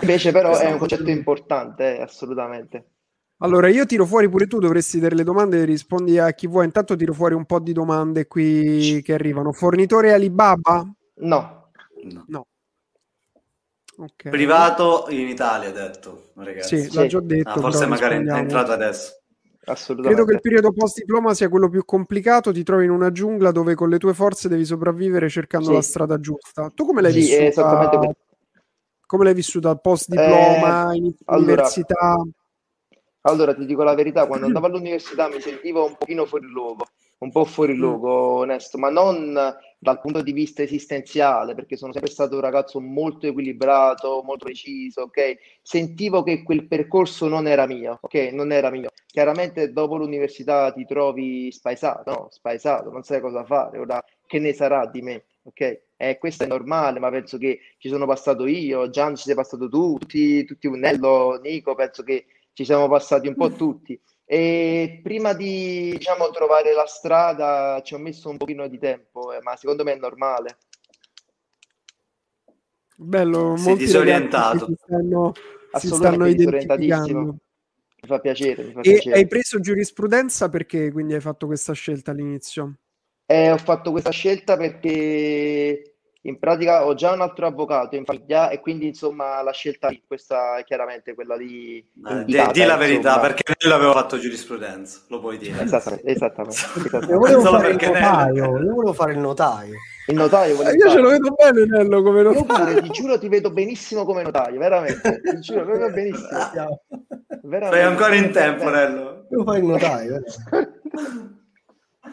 Invece 0.01 0.31
però 0.31 0.57
è 0.57 0.71
un 0.71 0.77
concetto 0.77 1.09
importante, 1.09 1.97
eh, 1.97 2.01
assolutamente. 2.01 2.85
Allora, 3.37 3.69
io 3.69 3.85
tiro 3.85 4.05
fuori 4.05 4.29
pure 4.29 4.45
tu, 4.45 4.59
dovresti 4.59 4.99
dare 4.99 5.15
le 5.15 5.23
domande, 5.23 5.65
rispondi 5.65 6.17
a 6.17 6.31
chi 6.31 6.47
vuoi. 6.47 6.65
Intanto 6.65 6.95
tiro 6.95 7.13
fuori 7.13 7.35
un 7.35 7.45
po' 7.45 7.59
di 7.59 7.73
domande 7.73 8.25
qui 8.25 9.01
che 9.03 9.13
arrivano. 9.13 9.51
Fornitore 9.51 10.13
Alibaba? 10.13 10.83
No. 11.17 11.69
No. 12.03 12.25
no. 12.27 12.47
Okay. 13.99 14.31
Privato 14.31 15.07
in 15.09 15.27
Italia, 15.27 15.71
detto. 15.71 16.29
Ragazzi. 16.35 16.83
Sì, 16.83 16.93
l'ha 16.93 17.07
già 17.07 17.19
detto. 17.19 17.49
Ah, 17.49 17.59
forse 17.59 17.87
magari 17.87 18.23
è 18.23 18.33
entrato 18.33 18.71
adesso. 18.71 19.21
Assolutamente. 19.65 20.15
Credo 20.15 20.25
che 20.29 20.35
il 20.35 20.41
periodo 20.41 20.71
post 20.71 20.99
diploma 20.99 21.33
sia 21.33 21.49
quello 21.49 21.67
più 21.67 21.83
complicato, 21.83 22.53
ti 22.53 22.63
trovi 22.63 22.85
in 22.85 22.91
una 22.91 23.11
giungla 23.11 23.51
dove 23.51 23.73
con 23.73 23.89
le 23.89 23.97
tue 23.97 24.13
forze 24.13 24.47
devi 24.47 24.65
sopravvivere 24.65 25.29
cercando 25.29 25.69
sì. 25.69 25.73
la 25.73 25.81
strada 25.81 26.19
giusta. 26.19 26.71
Tu 26.73 26.85
come 26.85 27.01
l'hai 27.01 27.11
sì, 27.11 27.19
vissuta? 27.19 27.43
Esattamente. 27.45 28.15
Come 29.05 29.23
l'hai 29.23 29.33
vissuta 29.33 29.75
post 29.75 30.09
diploma, 30.09 30.91
eh, 30.91 30.97
in 30.97 31.13
università? 31.25 31.97
Allora, 31.99 32.31
allora, 33.21 33.55
ti 33.55 33.65
dico 33.65 33.83
la 33.83 33.95
verità, 33.95 34.27
quando 34.27 34.45
andavo 34.45 34.67
all'università 34.67 35.27
mi 35.27 35.41
sentivo 35.41 35.85
un 35.85 35.95
pochino 35.97 36.25
fuori 36.25 36.45
luogo 36.45 36.85
un 37.19 37.31
po' 37.31 37.45
fuori 37.45 37.73
mm. 37.73 37.79
luogo, 37.79 38.11
onesto, 38.39 38.77
ma 38.77 38.89
non 38.89 39.33
dal 39.79 39.99
punto 39.99 40.21
di 40.21 40.31
vista 40.31 40.63
esistenziale, 40.63 41.55
perché 41.55 41.77
sono 41.77 41.91
sempre 41.93 42.11
stato 42.11 42.35
un 42.35 42.41
ragazzo 42.41 42.79
molto 42.79 43.27
equilibrato, 43.27 44.21
molto 44.23 44.45
preciso, 44.45 45.03
ok? 45.03 45.37
Sentivo 45.61 46.23
che 46.23 46.43
quel 46.43 46.67
percorso 46.67 47.27
non 47.27 47.47
era 47.47 47.65
mio, 47.67 47.99
ok? 48.01 48.29
Non 48.33 48.51
era 48.51 48.69
mio. 48.69 48.89
Chiaramente 49.05 49.71
dopo 49.71 49.97
l'università 49.97 50.71
ti 50.71 50.85
trovi 50.85 51.51
spaesato, 51.51 52.11
no? 52.11 52.27
Spaesato, 52.31 52.91
non 52.91 53.03
sai 53.03 53.21
cosa 53.21 53.45
fare, 53.45 53.77
ora 53.77 54.03
che 54.25 54.39
ne 54.39 54.53
sarà 54.53 54.85
di 54.87 55.01
me, 55.01 55.25
ok? 55.43 55.81
Eh, 55.95 56.17
questo 56.17 56.43
è 56.43 56.47
normale, 56.47 56.99
ma 56.99 57.09
penso 57.09 57.37
che 57.37 57.59
ci 57.77 57.89
sono 57.89 58.05
passato 58.05 58.45
io, 58.45 58.89
Gian 58.89 59.15
ci 59.15 59.23
sei 59.23 59.35
passato 59.35 59.67
tu, 59.69 59.97
tutti, 59.97 60.43
tutti 60.45 60.69
Nello, 60.69 61.39
Nico, 61.41 61.73
penso 61.75 62.03
che 62.03 62.25
ci 62.53 62.65
siamo 62.65 62.87
passati 62.87 63.27
un 63.27 63.35
po' 63.35 63.51
tutti. 63.51 63.99
E 64.29 64.99
prima 65.01 65.31
di 65.31 65.91
diciamo, 65.91 66.29
trovare 66.31 66.73
la 66.73 66.85
strada 66.85 67.81
ci 67.81 67.93
ho 67.93 67.97
messo 67.97 68.29
un 68.29 68.35
pochino 68.35 68.67
di 68.67 68.77
tempo, 68.77 69.31
eh, 69.31 69.41
ma 69.41 69.55
secondo 69.55 69.85
me 69.85 69.93
è 69.93 69.95
normale. 69.97 70.57
Bello, 72.97 73.55
Sei 73.55 73.77
disorientato. 73.77 74.65
Si 74.65 74.75
stanno, 74.83 75.31
si 75.77 75.87
stanno 75.87 76.25
disorientatissimo. 76.25 77.23
Mi 78.01 78.07
fa 78.07 78.19
piacere. 78.19 78.63
Mi 78.63 78.73
fa 78.73 78.79
e 78.79 78.91
piacere. 78.91 79.15
hai 79.15 79.27
preso 79.27 79.61
giurisprudenza 79.61 80.49
perché 80.49 80.91
quindi 80.91 81.13
hai 81.13 81.21
fatto 81.21 81.45
questa 81.45 81.71
scelta 81.71 82.11
all'inizio? 82.11 82.79
Eh, 83.25 83.49
ho 83.49 83.57
fatto 83.57 83.91
questa 83.91 84.11
scelta 84.11 84.57
perché 84.57 85.96
in 86.21 86.39
pratica 86.39 86.85
ho 86.85 86.93
già 86.93 87.11
un 87.11 87.21
altro 87.21 87.47
avvocato 87.47 87.95
in 87.95 88.05
famiglia 88.05 88.49
e 88.49 88.59
quindi 88.59 88.87
insomma 88.87 89.41
la 89.41 89.51
scelta 89.51 89.89
questa 90.05 90.57
è 90.57 90.63
chiaramente 90.63 91.13
quella 91.13 91.35
lì 91.35 91.77
eh, 91.77 92.23
di 92.25 92.33
la 92.33 92.75
verità 92.75 93.09
insomma. 93.09 93.19
perché 93.19 93.53
Nello 93.63 93.75
aveva 93.75 93.91
fatto 93.93 94.17
giurisprudenza 94.17 95.01
lo 95.09 95.19
puoi 95.19 95.37
dire 95.37 95.61
esattamente, 95.61 96.09
esattamente, 96.09 96.55
esattamente. 96.55 97.11
Io, 97.11 97.19
volevo 97.19 97.41
fare 97.41 97.69
il 97.69 97.77
notaio, 97.77 98.43
io 98.43 98.51
volevo 98.51 98.93
fare 98.93 99.11
il 99.13 99.19
notaio 99.19 99.73
il 100.07 100.15
notaio 100.15 100.53
eh, 100.53 100.55
io 100.55 100.79
fare. 100.79 100.89
ce 100.89 100.99
lo 100.99 101.09
vedo 101.09 101.31
bene 101.31 101.65
Nello 101.65 102.01
come 102.01 102.21
notaio 102.23 102.45
pure, 102.45 102.81
ti 102.81 102.89
giuro 102.89 103.19
ti 103.19 103.27
vedo 103.27 103.51
benissimo 103.51 104.03
come 104.03 104.23
notaio 104.23 104.59
veramente 104.59 105.21
ti 105.21 105.39
giuro 105.39 105.65
proprio 105.65 105.91
benissimo 105.93 106.27
veramente. 107.43 107.75
sei 107.75 107.83
ancora 107.83 108.15
in 108.15 108.31
tempo 108.31 108.69
Nello 108.69 109.25
devo 109.29 109.43
fare 109.43 109.59
il 109.59 109.65
notaio 109.65 110.23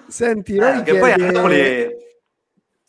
senti 0.06 0.56
eh, 0.56 0.82
che 0.82 0.98
poi 0.98 1.12
a 1.12 1.16
Napoli 1.16 2.02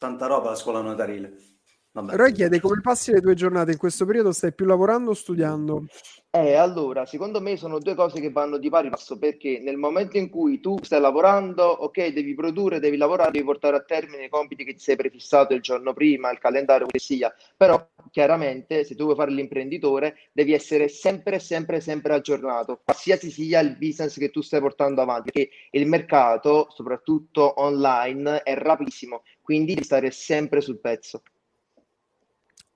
tanta 0.06 0.28
roba 0.28 0.52
la 0.52 0.56
scuola 0.56 0.82
notarile. 0.82 1.55
Vabbè. 1.96 2.14
Roy 2.18 2.34
chiede 2.34 2.60
come 2.60 2.82
passi 2.82 3.14
le 3.14 3.22
tue 3.22 3.36
giornate 3.36 3.72
in 3.72 3.78
questo 3.78 4.06
periodo? 4.06 4.34
Stai 4.34 4.54
più 4.54 4.66
lavorando 4.66 5.12
o 5.12 5.14
studiando? 5.14 5.86
Eh, 6.30 6.54
allora, 6.56 7.06
secondo 7.06 7.40
me 7.40 7.56
sono 7.56 7.80
due 7.80 7.96
cose 7.96 8.20
che 8.20 8.32
vanno 8.32 8.58
di 8.58 8.68
pari 8.68 8.90
passo 8.90 9.18
perché 9.18 9.62
nel 9.64 9.78
momento 9.78 10.18
in 10.18 10.30
cui 10.30 10.60
tu 10.60 10.78
stai 10.82 11.00
lavorando, 11.00 11.64
ok, 11.64 12.08
devi 12.08 12.36
produrre, 12.36 12.82
devi 12.82 12.98
lavorare, 12.98 13.32
devi 13.32 13.46
portare 13.46 13.78
a 13.78 13.82
termine 13.82 14.26
i 14.26 14.30
compiti 14.30 14.66
che 14.66 14.74
ti 14.74 14.80
sei 14.80 14.98
prefissato 14.98 15.54
il 15.54 15.62
giorno 15.62 15.94
prima, 15.94 16.30
il 16.32 16.40
calendario 16.40 16.86
che 16.86 17.00
sia, 17.00 17.34
però 17.56 17.88
chiaramente 18.12 18.84
se 18.84 18.96
tu 18.96 19.06
vuoi 19.06 19.16
fare 19.16 19.32
l'imprenditore 19.32 20.18
devi 20.34 20.52
essere 20.52 20.90
sempre, 20.90 21.40
sempre, 21.40 21.80
sempre 21.80 22.14
aggiornato, 22.14 22.82
qualsiasi 22.84 23.32
sia 23.32 23.62
il 23.62 23.78
business 23.78 24.18
che 24.18 24.32
tu 24.32 24.42
stai 24.42 24.60
portando 24.60 25.02
avanti, 25.02 25.32
perché 25.32 25.50
il 25.72 25.88
mercato, 25.88 26.68
soprattutto 26.72 27.62
online, 27.62 28.44
è 28.44 28.54
rapidissimo, 28.56 29.24
quindi 29.42 29.76
devi 29.76 29.86
stare 29.86 30.12
sempre 30.12 30.60
sul 30.60 30.82
pezzo. 30.82 31.22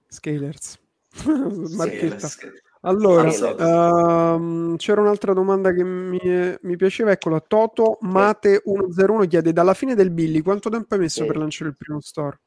Scalers. 0.09 0.79
Marchetta. 1.75 2.27
Scalers. 2.27 2.67
Allora, 2.81 3.29
um, 4.35 4.77
c'era 4.77 5.01
un'altra 5.01 5.33
domanda 5.33 5.73
che 5.73 5.83
mi, 5.83 6.19
mi 6.61 6.75
piaceva, 6.77 7.11
eccola, 7.11 7.41
Toto 7.41 7.97
Mate101 8.01 9.27
chiede, 9.27 9.51
dalla 9.51 9.73
fine 9.73 9.95
del 9.95 10.11
Billy 10.11 10.41
quanto 10.41 10.69
tempo 10.69 10.93
hai 10.93 11.01
messo 11.01 11.21
sì. 11.21 11.27
per 11.27 11.35
lanciare 11.35 11.71
il 11.71 11.75
primo 11.75 11.99
store? 11.99 12.39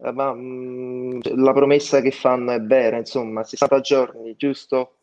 Eh, 0.00 0.12
ma, 0.12 0.34
mh, 0.34 0.40
mm, 0.40 1.20
la 1.36 1.52
promessa 1.54 2.02
che 2.02 2.10
fanno 2.10 2.52
è 2.52 2.60
vera, 2.60 2.98
insomma, 2.98 3.44
60 3.44 3.80
giorni, 3.80 4.34
giusto? 4.36 4.96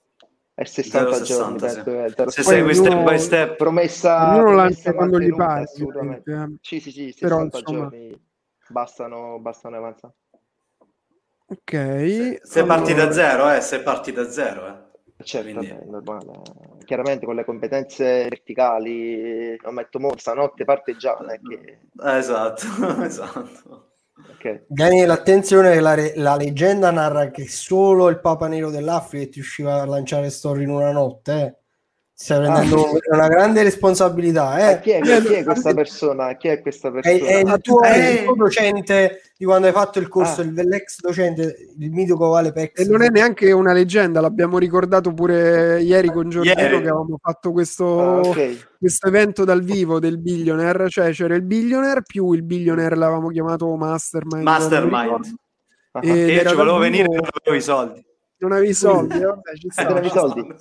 È 0.53 0.63
60 0.63 1.21
giorni, 1.21 1.59
60, 1.59 1.83
penso, 1.83 2.29
sì. 2.29 2.41
Se 2.41 2.43
segui 2.43 2.75
step 2.75 3.03
by 3.03 3.19
step. 3.19 3.55
Promessa, 3.55 4.35
ognuno 4.35 4.55
lancia 4.55 4.93
quando 4.93 5.19
gli 5.19 5.33
pare. 5.35 5.63
Eh. 5.63 6.57
Sì, 6.61 6.79
sì, 6.79 6.91
sì, 6.91 7.11
60 7.11 7.27
Però, 7.27 7.43
insomma... 7.43 7.79
giorni 7.79 8.21
bastano, 8.69 9.39
bastano 9.39 9.77
avanzare. 9.77 10.13
Ok. 11.47 11.71
Se, 11.71 12.39
se 12.43 12.59
allora... 12.59 12.75
parti 12.75 12.93
da 12.93 13.11
zero, 13.11 13.51
eh, 13.51 13.61
se 13.61 13.81
parti 13.81 14.11
da 14.11 14.29
zero, 14.29 14.67
eh. 14.67 14.83
Certo, 15.23 15.47
Quindi... 15.49 15.69
vabbè, 15.69 15.85
normale. 15.85 16.41
Chiaramente 16.83 17.25
con 17.25 17.35
le 17.35 17.45
competenze 17.45 18.27
verticali, 18.29 19.57
non 19.63 19.73
metto 19.73 19.99
mo 19.99 20.11
stanotte 20.17 20.65
parte 20.65 20.95
già. 20.97 21.17
Che... 21.17 21.79
Esatto, 22.03 22.65
esatto. 23.03 23.89
Okay. 24.35 24.65
Daniele, 24.67 25.11
attenzione, 25.11 25.79
la, 25.79 25.93
re- 25.93 26.13
la, 26.15 26.35
leggenda 26.35 26.91
narra 26.91 27.31
che 27.31 27.47
solo 27.47 28.09
il 28.09 28.19
Papa 28.19 28.47
Nero 28.47 28.69
dell'Africa 28.69 29.29
ti 29.29 29.39
usciva 29.39 29.81
a 29.81 29.85
lanciare 29.85 30.29
storie 30.29 30.63
in 30.63 30.69
una 30.69 30.91
notte. 30.91 31.41
Eh. 31.41 31.64
Stai 32.17 32.39
prendendo 32.39 32.85
ah, 32.85 33.15
una 33.15 33.27
grande 33.27 33.61
responsabilità. 33.61 34.71
Eh? 34.71 34.79
Chi, 34.79 34.91
è, 34.91 35.01
chi, 35.01 35.33
è, 35.33 35.43
questa 35.43 35.73
persona? 35.73 36.37
Chi 36.37 36.47
è 36.47 36.61
questa 36.61 36.89
persona? 36.89 37.13
È, 37.13 37.21
è 37.21 37.39
il, 37.39 37.59
tuo, 37.61 37.81
è 37.81 38.07
il 38.07 38.23
tuo 38.23 38.35
docente 38.35 39.21
di 39.37 39.43
quando 39.43 39.67
hai 39.67 39.73
fatto 39.73 39.99
il 39.99 40.07
corso, 40.07 40.39
ah. 40.39 40.45
l'ex 40.45 41.01
docente, 41.01 41.73
il 41.77 41.91
mitico 41.91 42.29
Vale 42.29 42.53
Pex. 42.53 42.79
E 42.79 42.85
non 42.85 43.01
è 43.01 43.09
neanche 43.09 43.51
una 43.51 43.73
leggenda, 43.73 44.21
l'abbiamo 44.21 44.57
ricordato 44.57 45.13
pure 45.13 45.81
ieri 45.81 46.09
con 46.09 46.29
Giorgino 46.29 46.57
ieri. 46.57 46.81
che 46.81 46.87
avevamo 46.87 47.19
fatto 47.21 47.51
questo, 47.51 47.99
ah, 47.99 48.19
okay. 48.19 48.61
questo, 48.79 49.07
evento 49.07 49.43
dal 49.43 49.61
vivo 49.61 49.99
del 49.99 50.17
billionaire, 50.17 50.87
cioè 50.87 51.11
c'era 51.11 51.35
il 51.35 51.43
billionaire 51.43 52.01
più 52.01 52.31
il 52.31 52.43
billionaire 52.43 52.95
l'avevamo 52.95 53.27
chiamato 53.27 53.75
Mastermind. 53.75 54.41
Mastermind. 54.41 55.35
Ah. 55.91 55.99
E 56.01 56.31
io 56.31 56.47
ci 56.47 56.55
volevo 56.55 56.77
venire 56.77 57.03
e 57.03 57.15
non 57.15 57.27
avevo 57.29 57.57
i 57.57 57.61
soldi. 57.61 58.05
Non 58.37 58.53
avevi 58.53 58.69
i 58.69 58.73
soldi, 58.73 59.19
vabbè, 59.19 59.53
ci 59.57 59.67
sta. 59.69 59.99
i 59.99 60.09
soldi. 60.09 60.55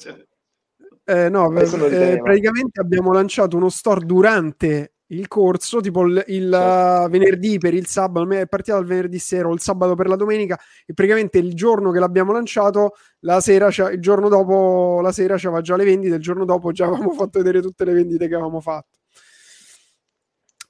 Eh, 1.06 1.28
no, 1.28 1.54
eh, 1.58 2.18
praticamente 2.22 2.80
abbiamo 2.80 3.12
lanciato 3.12 3.56
uno 3.56 3.68
store 3.68 4.06
durante 4.06 4.94
il 5.08 5.28
corso, 5.28 5.80
tipo 5.80 6.02
il, 6.02 6.24
il 6.28 6.50
certo. 6.50 7.08
venerdì 7.10 7.58
per 7.58 7.74
il 7.74 7.86
sabato, 7.86 8.30
è 8.30 8.46
partita 8.46 8.78
il 8.78 8.86
venerdì 8.86 9.18
sera 9.18 9.48
o 9.48 9.52
il 9.52 9.60
sabato 9.60 9.94
per 9.94 10.08
la 10.08 10.16
domenica 10.16 10.58
e 10.86 10.94
praticamente 10.94 11.38
il 11.38 11.54
giorno 11.54 11.90
che 11.90 11.98
l'abbiamo 11.98 12.32
lanciato, 12.32 12.94
la 13.20 13.40
sera, 13.40 13.68
il 13.68 14.00
giorno 14.00 14.28
dopo 14.28 15.00
la 15.02 15.12
sera 15.12 15.36
c'aveva 15.36 15.60
già 15.60 15.76
le 15.76 15.84
vendite, 15.84 16.14
il 16.14 16.22
giorno 16.22 16.44
dopo 16.46 16.72
già 16.72 16.86
avevamo 16.88 17.12
fatto 17.12 17.38
vedere 17.38 17.60
tutte 17.60 17.84
le 17.84 17.92
vendite 17.92 18.26
che 18.26 18.34
avevamo 18.34 18.60
fatto. 18.60 18.98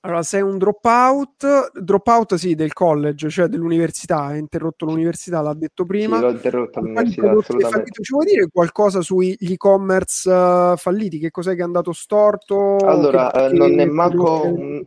Allora, 0.05 0.23
sei 0.23 0.43
un 0.43 0.59
dropout, 0.59 1.79
dropout 1.81 2.35
sì, 2.35 2.55
del 2.55 2.75
college, 2.75 3.31
cioè 3.31 3.47
dell'università, 3.47 4.25
hai 4.25 4.39
interrotto 4.39 4.85
l'università, 4.85 5.41
l'ha 5.41 5.55
detto 5.55 5.87
prima. 5.87 6.17
Sì, 6.17 6.23
l'ho 6.23 6.31
interrotto 6.31 6.81
l'università, 6.81 7.31
assolutamente. 7.31 8.03
Ci 8.03 8.13
vuoi 8.13 8.27
dire 8.27 8.49
qualcosa 8.53 9.01
sugli 9.01 9.35
e-commerce 9.41 10.31
uh, 10.31 10.77
falliti? 10.77 11.19
Che 11.19 11.31
cos'è 11.31 11.55
che 11.55 11.63
è 11.63 11.65
andato 11.65 11.93
storto? 11.93 12.77
Allora, 12.77 13.31
che, 13.31 13.47
eh, 13.47 13.53
non 13.53 13.81
è 13.81 13.87
manco... 13.87 14.43
Un... 14.45 14.85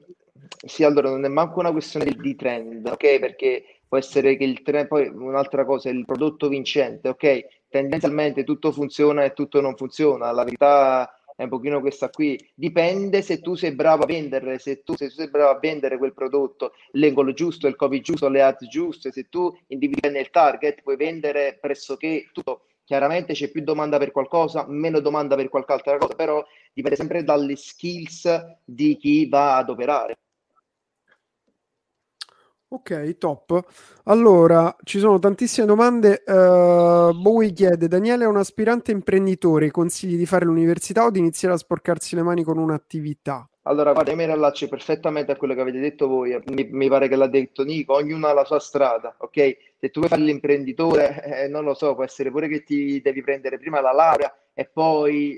Sì, 0.63 0.83
allora, 0.83 1.09
non 1.09 1.25
è 1.25 1.29
manco 1.29 1.61
una 1.61 1.71
questione 1.71 2.15
di 2.15 2.35
trend, 2.35 2.85
ok? 2.85 3.19
Perché 3.19 3.63
può 3.87 3.97
essere 3.97 4.37
che 4.37 4.43
il 4.43 4.61
trend, 4.61 4.85
poi 4.85 5.07
un'altra 5.07 5.65
cosa, 5.65 5.89
il 5.89 6.05
prodotto 6.05 6.47
vincente, 6.47 7.09
ok? 7.09 7.45
Tendenzialmente 7.69 8.43
tutto 8.43 8.71
funziona 8.71 9.23
e 9.23 9.33
tutto 9.33 9.61
non 9.61 9.75
funziona, 9.75 10.31
la 10.31 10.43
verità 10.43 11.16
è 11.37 11.43
un 11.43 11.49
pochino 11.49 11.79
questa 11.81 12.09
qui. 12.09 12.37
Dipende 12.55 13.21
se 13.21 13.39
tu 13.41 13.53
sei 13.53 13.71
bravo 13.71 14.03
a 14.03 14.05
vendere, 14.07 14.57
se 14.57 14.81
tu, 14.81 14.95
se 14.95 15.07
tu 15.09 15.13
sei 15.13 15.29
bravo 15.29 15.51
a 15.51 15.59
vendere 15.59 15.99
quel 15.99 16.13
prodotto, 16.13 16.73
l'angolo 16.93 17.31
giusto, 17.31 17.67
il 17.67 17.75
copy 17.75 18.01
giusto, 18.01 18.27
le 18.27 18.41
ads 18.41 18.67
giuste, 18.67 19.11
se 19.11 19.29
tu 19.29 19.55
individui 19.67 20.09
nel 20.09 20.31
target, 20.31 20.81
puoi 20.81 20.97
vendere 20.97 21.59
pressoché 21.61 22.29
tutto. 22.33 22.63
Chiaramente 22.83 23.33
c'è 23.33 23.51
più 23.51 23.61
domanda 23.61 23.99
per 23.99 24.11
qualcosa, 24.11 24.65
meno 24.67 24.99
domanda 24.99 25.35
per 25.35 25.49
qualche 25.49 25.73
altra 25.73 25.97
cosa, 25.97 26.15
però 26.15 26.43
dipende 26.73 26.97
sempre 26.97 27.23
dalle 27.23 27.55
skills 27.55 28.57
di 28.65 28.97
chi 28.97 29.29
va 29.29 29.57
ad 29.57 29.69
operare. 29.69 30.15
Ok, 32.69 33.17
top. 33.17 33.63
Allora, 34.05 34.75
ci 34.83 34.99
sono 34.99 35.19
tantissime 35.19 35.65
domande. 35.65 36.21
Uh, 36.25 37.13
Bowie 37.17 37.53
chiede: 37.53 37.87
Daniele 37.87 38.25
è 38.25 38.27
un 38.27 38.35
aspirante 38.35 38.91
imprenditore, 38.91 39.71
consigli 39.71 40.17
di 40.17 40.25
fare 40.25 40.43
l'università 40.45 41.05
o 41.05 41.09
di 41.09 41.19
iniziare 41.19 41.53
a 41.53 41.57
sporcarsi 41.57 42.15
le 42.15 42.23
mani 42.23 42.43
con 42.43 42.57
un'attività? 42.57 43.49
Allora, 43.67 43.91
guarda, 43.91 44.11
io 44.11 44.17
mi 44.17 44.25
rilaccio 44.25 44.69
perfettamente 44.69 45.33
a 45.33 45.35
quello 45.35 45.53
che 45.53 45.59
avete 45.59 45.79
detto 45.79 46.07
voi. 46.07 46.39
Mi, 46.45 46.69
mi, 46.71 46.87
pare 46.87 47.09
che 47.09 47.17
l'ha 47.17 47.27
detto 47.27 47.65
Nico, 47.65 47.95
ognuno 47.95 48.27
ha 48.27 48.33
la 48.33 48.45
sua 48.45 48.59
strada, 48.59 49.13
ok? 49.17 49.57
Se 49.77 49.89
tu 49.89 49.99
vuoi 49.99 50.07
fare 50.09 50.21
l'imprenditore, 50.21 51.21
eh, 51.23 51.47
non 51.49 51.65
lo 51.65 51.73
so, 51.73 51.93
può 51.93 52.05
essere 52.05 52.31
pure 52.31 52.47
che 52.47 52.63
ti 52.63 53.01
devi 53.01 53.21
prendere 53.21 53.57
prima 53.57 53.81
la 53.81 53.91
laurea 53.91 54.33
e 54.53 54.65
poi 54.65 55.37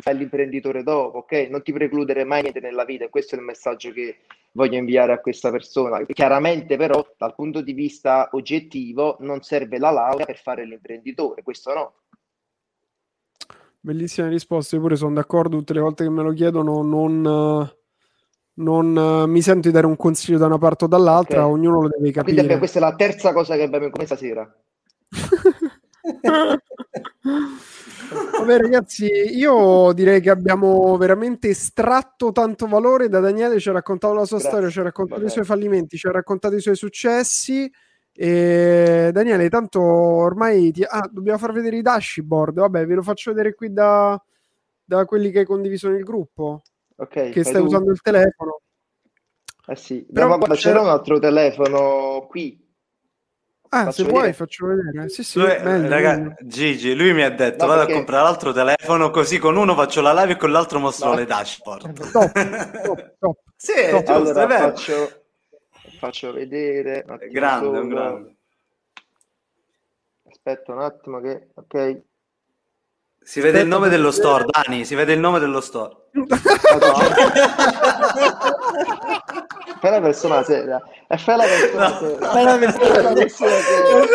fai 0.00 0.16
l'imprenditore 0.16 0.82
dopo, 0.82 1.18
ok? 1.18 1.48
Non 1.50 1.62
ti 1.62 1.72
precludere 1.72 2.24
mai 2.24 2.40
niente 2.40 2.60
nella 2.60 2.84
vita 2.86 3.04
e 3.04 3.10
questo 3.10 3.34
è 3.34 3.38
il 3.38 3.44
messaggio 3.44 3.92
che 3.92 4.16
voglio 4.52 4.78
inviare 4.78 5.12
a 5.12 5.20
questa 5.20 5.50
persona. 5.50 6.02
Chiaramente 6.06 6.78
però 6.78 7.06
dal 7.18 7.34
punto 7.34 7.60
di 7.60 7.74
vista 7.74 8.30
oggettivo 8.32 9.16
non 9.20 9.42
serve 9.42 9.78
la 9.78 9.90
laurea 9.90 10.24
per 10.24 10.38
fare 10.38 10.64
l'imprenditore, 10.64 11.42
questo 11.42 11.74
no. 11.74 11.92
Bellissima 13.88 14.28
risposta, 14.28 14.76
io 14.76 14.82
pure 14.82 14.96
sono 14.96 15.14
d'accordo 15.14 15.56
tutte 15.56 15.72
le 15.72 15.80
volte 15.80 16.04
che 16.04 16.10
me 16.10 16.22
lo 16.22 16.34
chiedono, 16.34 16.82
non, 16.82 17.22
non 18.52 19.30
mi 19.30 19.40
sento 19.40 19.68
di 19.68 19.72
dare 19.72 19.86
un 19.86 19.96
consiglio 19.96 20.36
da 20.36 20.44
una 20.44 20.58
parte 20.58 20.84
o 20.84 20.88
dall'altra, 20.88 21.46
okay. 21.46 21.58
ognuno 21.58 21.80
lo 21.80 21.88
deve 21.88 22.10
capire. 22.10 22.36
Quindi 22.36 22.58
questa 22.58 22.80
è 22.80 22.82
la 22.82 22.94
terza 22.94 23.32
cosa 23.32 23.56
che 23.56 23.62
abbiamo 23.62 23.86
in 23.86 23.92
stasera. 24.04 24.54
Vabbè, 28.38 28.58
ragazzi, 28.58 29.06
io 29.06 29.92
direi 29.94 30.20
che 30.20 30.28
abbiamo 30.28 30.94
veramente 30.98 31.48
estratto 31.48 32.30
tanto 32.30 32.66
valore 32.66 33.08
da 33.08 33.20
Daniele. 33.20 33.58
Ci 33.58 33.70
ha 33.70 33.72
raccontato 33.72 34.12
la 34.12 34.26
sua 34.26 34.36
Grazie. 34.36 34.50
storia, 34.50 34.70
ci 34.70 34.80
ha 34.80 34.82
raccontato 34.82 35.20
Vabbè. 35.20 35.30
i 35.30 35.32
suoi 35.32 35.46
fallimenti, 35.46 35.96
ci 35.96 36.06
ha 36.06 36.10
raccontato 36.10 36.54
i 36.56 36.60
suoi 36.60 36.76
successi. 36.76 37.72
E 38.20 39.10
Daniele, 39.12 39.48
tanto 39.48 39.80
ormai 39.80 40.72
ti... 40.72 40.82
ah, 40.82 41.08
dobbiamo 41.08 41.38
far 41.38 41.52
vedere 41.52 41.76
i 41.76 41.82
dashboard. 41.82 42.58
Vabbè, 42.58 42.84
ve 42.84 42.94
lo 42.94 43.02
faccio 43.02 43.30
vedere 43.30 43.54
qui 43.54 43.72
da, 43.72 44.20
da 44.84 45.04
quelli 45.04 45.30
che 45.30 45.40
hai 45.40 45.44
condiviso 45.44 45.88
nel 45.88 46.02
gruppo. 46.02 46.62
Ok. 46.96 47.30
Che 47.30 47.44
stai 47.44 47.60
tu. 47.60 47.66
usando 47.66 47.92
il 47.92 48.00
telefono. 48.00 48.60
Eh 49.68 49.76
sì, 49.76 50.04
Però, 50.12 50.26
ma 50.26 50.36
guarda, 50.36 50.56
c'era 50.56 50.80
un 50.80 50.88
altro 50.88 51.18
telefono 51.18 52.26
qui 52.28 52.66
Ah, 53.70 53.84
faccio 53.84 53.92
se 53.92 54.02
vedere. 54.04 54.20
vuoi 54.20 54.32
faccio 54.32 54.66
vedere. 54.66 55.08
Sì, 55.10 55.22
sì, 55.22 55.38
lui, 55.38 55.48
meglio, 55.62 55.88
raga, 55.88 56.16
meglio. 56.16 56.34
Gigi, 56.40 56.94
lui 56.94 57.12
mi 57.12 57.22
ha 57.22 57.30
detto 57.30 57.64
no, 57.64 57.66
vado 57.66 57.80
perché... 57.80 57.92
a 57.92 57.96
comprare 57.96 58.24
l'altro 58.24 58.52
telefono 58.52 59.10
così 59.10 59.38
con 59.38 59.56
uno 59.56 59.74
faccio 59.74 60.00
la 60.00 60.14
live 60.14 60.32
e 60.32 60.36
con 60.36 60.50
l'altro 60.50 60.78
mostro 60.78 61.10
no. 61.10 61.16
le 61.16 61.26
dashboard. 61.26 62.10
Top, 62.10 62.32
top, 62.32 63.14
top. 63.18 63.38
sì, 63.56 63.72
top. 63.90 64.02
Giusto, 64.04 64.12
allora, 64.12 64.48
faccio, 64.48 65.17
faccio, 65.98 66.32
vedere. 66.32 67.04
Un 67.06 67.18
grande, 67.30 67.78
un 67.78 67.88
grande. 67.88 68.36
Aspetta 70.30 70.72
un 70.72 70.80
attimo 70.80 71.20
che... 71.20 71.48
Ok. 71.54 72.02
Si 73.20 73.40
vede 73.40 73.58
Aspetta, 73.58 73.58
il 73.60 73.68
nome 73.68 73.88
dello 73.90 74.10
store, 74.10 74.46
Dani, 74.46 74.84
si 74.84 74.94
vede 74.94 75.12
il 75.12 75.18
nome 75.18 75.38
dello 75.38 75.60
store. 75.60 76.07
Fai 79.80 79.90
la 79.90 80.00
persona 80.00 80.42
seria. 80.42 80.82
E 81.06 81.16
fai 81.16 81.36
la 81.36 81.44
persona 81.44 81.88
no. 81.88 81.98
seria. 81.98 82.28
Fai 82.28 82.44
la 82.44 82.58
persona 82.58 82.94
seria. 82.94 84.08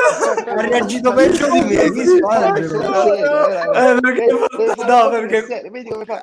ha 0.55 0.61
reagito 0.61 1.13
peggio 1.13 1.49
di 1.51 1.61
me 1.61 1.89
no 4.85 5.09
perché 5.09 5.69
vedi 5.71 5.89
come 5.89 6.05
fa 6.05 6.21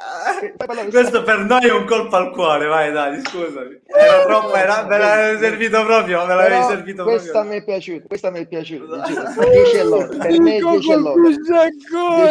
questo 0.91 1.23
per 1.23 1.39
noi 1.41 1.67
è 1.67 1.73
un 1.73 1.85
colpo 1.87 2.17
al 2.17 2.31
cuore 2.31 2.67
vai 2.67 2.93
dai 2.93 3.21
scusami. 3.21 3.81
Era 3.87 4.25
troppo 4.25 4.55
era, 4.55 4.85
me 4.87 4.99
l'avevi 4.99 5.41
servito 5.41 5.85
proprio 5.85 6.27
me 6.27 6.35
l'avevi 6.35 6.65
servito 6.65 7.05
questa 7.05 7.31
proprio 7.31 7.53
mi 7.53 7.59
è 7.59 7.65
piaciuta 7.65 8.07
questa 8.07 8.31
mi 8.31 8.41
è 8.41 8.47
piaciuta 8.47 9.03
10 9.07 9.77
e 9.77 9.83
lode 9.83 10.17
per 10.17 10.41
me 10.41 10.59
10 10.59 10.91
e 10.91 10.97
lode 10.97 11.39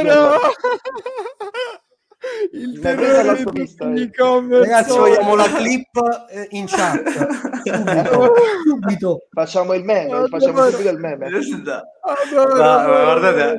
ancora 0.04 0.39
il 2.52 2.80
terrore 2.80 3.44
di 3.44 4.02
e-commerce 4.02 4.70
ragazzi 4.70 4.98
vogliamo 4.98 5.36
la 5.36 5.52
clip 5.52 6.28
eh, 6.30 6.48
in 6.52 6.66
chat. 6.68 7.28
Subito, 7.64 8.34
subito. 8.66 9.28
facciamo 9.32 9.74
il 9.74 9.84
meme 9.84 10.12
ah, 10.12 10.28
facciamo 10.28 10.70
subito 10.70 10.90
il 10.90 10.98
meme. 10.98 11.28
Ah, 11.28 12.16
no, 12.34 12.44
no, 12.44 12.56
guardate 12.56 13.58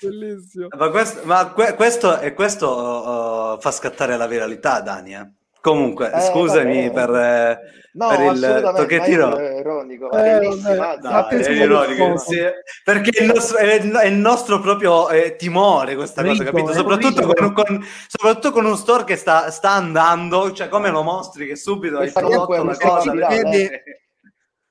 bellissimo. 0.00 0.68
ma 0.76 0.90
questo, 0.90 1.20
ma 1.24 1.46
questo, 1.50 2.20
e 2.20 2.34
questo 2.34 2.68
uh, 2.68 3.60
fa 3.60 3.70
scattare 3.70 4.16
la 4.16 4.26
viralità 4.26 4.80
Dania 4.80 5.22
eh. 5.22 5.44
Comunque, 5.66 6.12
eh, 6.12 6.20
scusami 6.20 6.92
per, 6.92 7.10
eh, 7.10 7.58
no, 7.94 8.08
per 8.08 8.20
il 8.20 8.72
tocchettino. 8.76 9.36
È 9.36 9.58
ironico, 9.58 10.12
eh, 10.12 10.38
bellissima. 10.38 10.94
No, 10.94 11.26
è 11.26 11.50
ironico 11.50 12.18
sì, 12.18 12.40
perché 12.84 13.10
è 13.10 13.22
il, 13.24 13.32
nostro, 13.34 13.58
è 13.58 14.06
il 14.06 14.14
nostro 14.14 14.60
proprio 14.60 15.08
eh, 15.08 15.34
timore 15.34 15.96
questa 15.96 16.22
Rico, 16.22 16.36
cosa, 16.36 16.44
capito? 16.44 16.72
Soprattutto 16.72 17.26
con, 17.26 17.52
con, 17.52 17.84
soprattutto 18.06 18.52
con, 18.52 18.64
un 18.64 18.76
store 18.76 19.02
che 19.02 19.16
sta, 19.16 19.50
sta, 19.50 19.70
andando, 19.70 20.52
cioè 20.52 20.68
come 20.68 20.88
lo 20.90 21.02
mostri 21.02 21.48
che 21.48 21.56
subito 21.56 21.98
hai 21.98 22.12
prodotto 22.12 22.62
una 22.62 22.76
cosa. 22.76 23.10
Vede, 23.10 24.05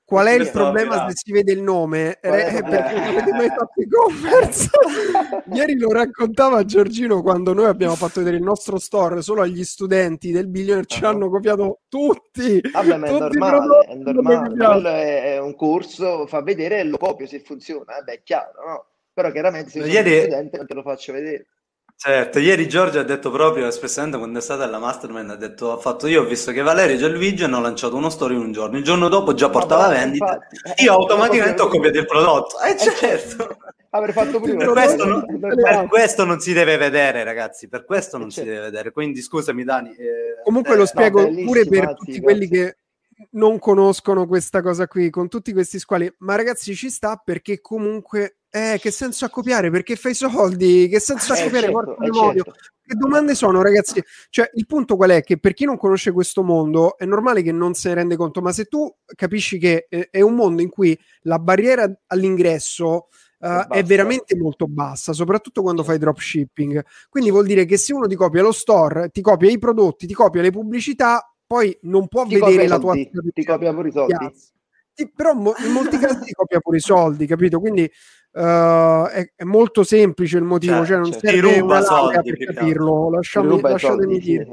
Qual 0.06 0.27
è 0.27 0.34
il 0.34 0.52
problema 0.52 1.10
se 1.10 1.15
si 1.15 1.32
vede 1.32 1.52
il 1.52 1.64
nome? 1.64 2.19
Eh, 2.22 2.61
perché 2.64 2.94
non 2.94 3.03
avete 3.06 3.32
mai 3.32 3.48
fatto 3.48 3.82
e-commerce. 3.82 4.69
Ieri 5.52 5.80
lo 5.80 5.91
raccontava 5.91 6.64
Giorgino 6.64 7.23
quando 7.23 7.53
noi 7.53 7.65
abbiamo 7.65 7.95
fatto 7.95 8.19
vedere 8.19 8.38
il 8.38 8.44
nostro 8.44 8.77
store 8.77 9.23
solo 9.23 9.41
agli 9.41 9.64
studenti 9.64 10.32
del 10.32 10.48
Billionaire, 10.48 10.86
ci 10.86 11.03
uh-huh. 11.03 11.10
hanno 11.10 11.30
copiato 11.32 11.80
tutti. 11.90 12.61
Vabbè, 12.72 12.98
ma 12.98 13.07
è 13.07 13.11
normale, 13.11 13.86
è 13.88 13.95
normale. 13.95 14.53
Quello 14.53 14.90
è 14.90 15.40
un 15.40 15.56
corso, 15.56 16.27
fa 16.27 16.44
vedere 16.44 16.82
e 16.82 16.84
lo 16.84 16.98
copio 16.98 17.26
se 17.26 17.40
funziona. 17.40 17.98
Eh 17.98 18.03
beh, 18.03 18.14
è 18.14 18.22
chiaro, 18.22 18.64
no? 18.64 18.86
però 19.11 19.32
chiaramente 19.32 19.69
se 19.72 19.80
ieri... 19.80 20.10
sono 20.10 20.22
studente 20.22 20.57
non 20.57 20.68
te 20.68 20.73
lo 20.76 20.82
faccio 20.84 21.14
vedere. 21.14 21.48
Certo, 21.97 22.39
ieri 22.39 22.67
Giorgio 22.67 22.99
ha 22.99 23.03
detto 23.03 23.31
proprio, 23.31 23.67
espressamente 23.67 24.17
quando 24.17 24.39
è 24.39 24.41
stata 24.41 24.65
alla 24.65 24.80
Mastermind, 24.80 25.30
ha 25.30 25.35
detto, 25.35 25.72
ha 25.72 25.77
fatto, 25.77 26.07
io 26.07 26.23
ho 26.23 26.26
visto 26.26 26.51
che 26.51 26.61
Valerio 26.61 26.95
e 26.95 26.99
Gianluigi 26.99 27.43
hanno 27.45 27.61
lanciato 27.61 27.95
uno 27.95 28.09
story 28.09 28.35
un 28.35 28.51
giorno, 28.51 28.77
il 28.77 28.84
giorno 28.84 29.07
dopo 29.07 29.34
già 29.34 29.49
portava 29.49 29.88
no, 29.88 29.93
vendita, 29.93 30.34
infatti, 30.34 30.84
io 30.84 30.93
automaticamente 30.93 31.61
ho 31.61 31.67
copiato 31.67 31.97
il 31.97 32.05
prodotto, 32.05 32.59
eh, 32.59 32.72
eh 32.72 32.77
certo. 32.77 33.57
Aver 33.91 34.11
fatto 34.11 34.41
prima. 34.41 34.57
Per 34.57 34.73
questo, 34.73 35.05
non, 35.05 35.39
per 35.39 35.88
questo 35.88 36.26
non 36.26 36.41
si 36.41 36.51
deve 36.51 36.76
vedere, 36.76 37.23
ragazzi, 37.23 37.69
per 37.69 37.85
questo 37.85 38.17
non 38.17 38.30
certo. 38.30 38.49
si 38.49 38.53
deve 38.53 38.69
vedere, 38.69 38.91
quindi 38.91 39.22
scusami 39.22 39.63
Dani. 39.63 39.95
Eh, 39.95 40.41
Comunque 40.43 40.73
eh, 40.73 40.77
lo 40.77 40.85
spiego 40.85 41.22
no, 41.22 41.43
pure 41.45 41.65
per 41.65 41.93
tutti 41.93 42.19
grazie. 42.19 42.22
quelli 42.22 42.47
che 42.49 42.77
non 43.31 43.57
conoscono 43.57 44.27
questa 44.27 44.61
cosa 44.61 44.85
qui, 44.88 45.09
con 45.09 45.30
tutti 45.30 45.53
questi 45.53 45.80
squali, 45.80 46.13
ma 46.19 46.35
ragazzi 46.35 46.76
ci 46.76 46.89
sta 46.89 47.22
perché 47.23 47.61
comunque 47.61 48.39
eh, 48.56 48.80
che 48.80 48.90
senso 48.90 49.26
a 49.26 49.30
copiare? 49.30 49.69
Perché 49.69 49.98
fai 49.98 50.14
soldi? 50.14 50.88
Che 50.88 51.02
senso 51.02 51.34
a 51.34 51.38
eh, 51.38 51.44
copiare? 51.44 51.65
Certo, 51.65 52.02
eh, 52.02 52.34
certo. 52.36 52.53
Che 52.82 52.95
domande 52.95 53.36
sono, 53.36 53.61
ragazzi? 53.61 54.02
Cioè, 54.30 54.49
il 54.53 54.65
punto 54.65 54.95
qual 54.95 55.10
è? 55.10 55.23
Che 55.23 55.38
per 55.40 55.53
chi 55.53 55.65
non 55.65 55.76
conosce 55.76 56.14
questo 56.14 56.41
mondo 56.41 56.98
è 56.98 57.03
normale 57.03 57.41
che 57.41 57.52
non 57.52 57.73
se 57.73 57.90
ne 57.90 57.95
rende 57.95 58.15
conto, 58.15 58.40
ma 58.40 58.53
se 58.53 58.65
tu 58.65 58.90
capisci 59.14 59.57
che 59.57 59.88
è 59.90 60.22
un 60.22 60.36
mondo 60.36 60.61
in 60.61 60.69
cui 60.69 60.98
la 61.23 61.40
barriera 61.40 61.91
all'ingresso 62.07 63.10
Uh, 63.38 63.68
è 63.68 63.84
veramente 63.84 64.36
molto 64.36 64.65
bassa, 64.65 65.14
soprattutto 65.14 65.61
quando 65.61 65.84
fai 65.84 65.99
dropshipping. 65.99 66.84
Quindi 67.10 67.30
vuol 67.30 67.45
dire 67.45 67.65
che 67.65 67.77
se 67.77 67.94
uno 67.94 68.07
ti 68.07 68.15
copia 68.15 68.41
lo 68.41 68.53
store, 68.53 69.10
ti 69.10 69.22
copia 69.22 69.52
i 69.52 69.60
prodotti, 69.60 70.07
ti 70.07 70.14
copia 70.14 70.41
le 70.41 70.49
pubblicità, 70.49 71.32
poi 71.45 71.77
non 71.82 72.07
può 72.07 72.26
ti 72.26 72.40
vedere 72.40 72.68
la 72.68 72.80
soldi, 72.80 73.10
tua 73.11 73.22
ti 73.32 73.44
copia 73.44 73.72
pure 73.72 73.90
i 73.90 73.91
soldi. 73.91 74.34
Ti, 74.95 75.11
però 75.14 75.34
in 75.34 75.72
molti 75.73 75.99
casi 75.99 76.23
ti 76.23 76.32
copia 76.32 76.60
pure 76.60 76.77
i 76.77 76.80
soldi, 76.80 77.27
capito? 77.27 77.60
Quindi 77.60 77.91
Uh, 78.36 79.07
è, 79.07 79.32
è, 79.34 79.44
molto 79.45 79.84
semplice 79.84 80.38
il 80.38 80.44
motivo, 80.44 80.76
cioè, 80.80 80.88
cioè 80.88 80.98
non 80.98 81.12
certo. 81.14 81.28
serve 81.30 81.60
una 81.62 81.82
soldi, 81.82 82.36
per 82.36 82.53
capirlo. 82.53 83.10
Lasciami, 83.10 83.62
lasciatemi 83.62 84.20
dire. 84.20 84.45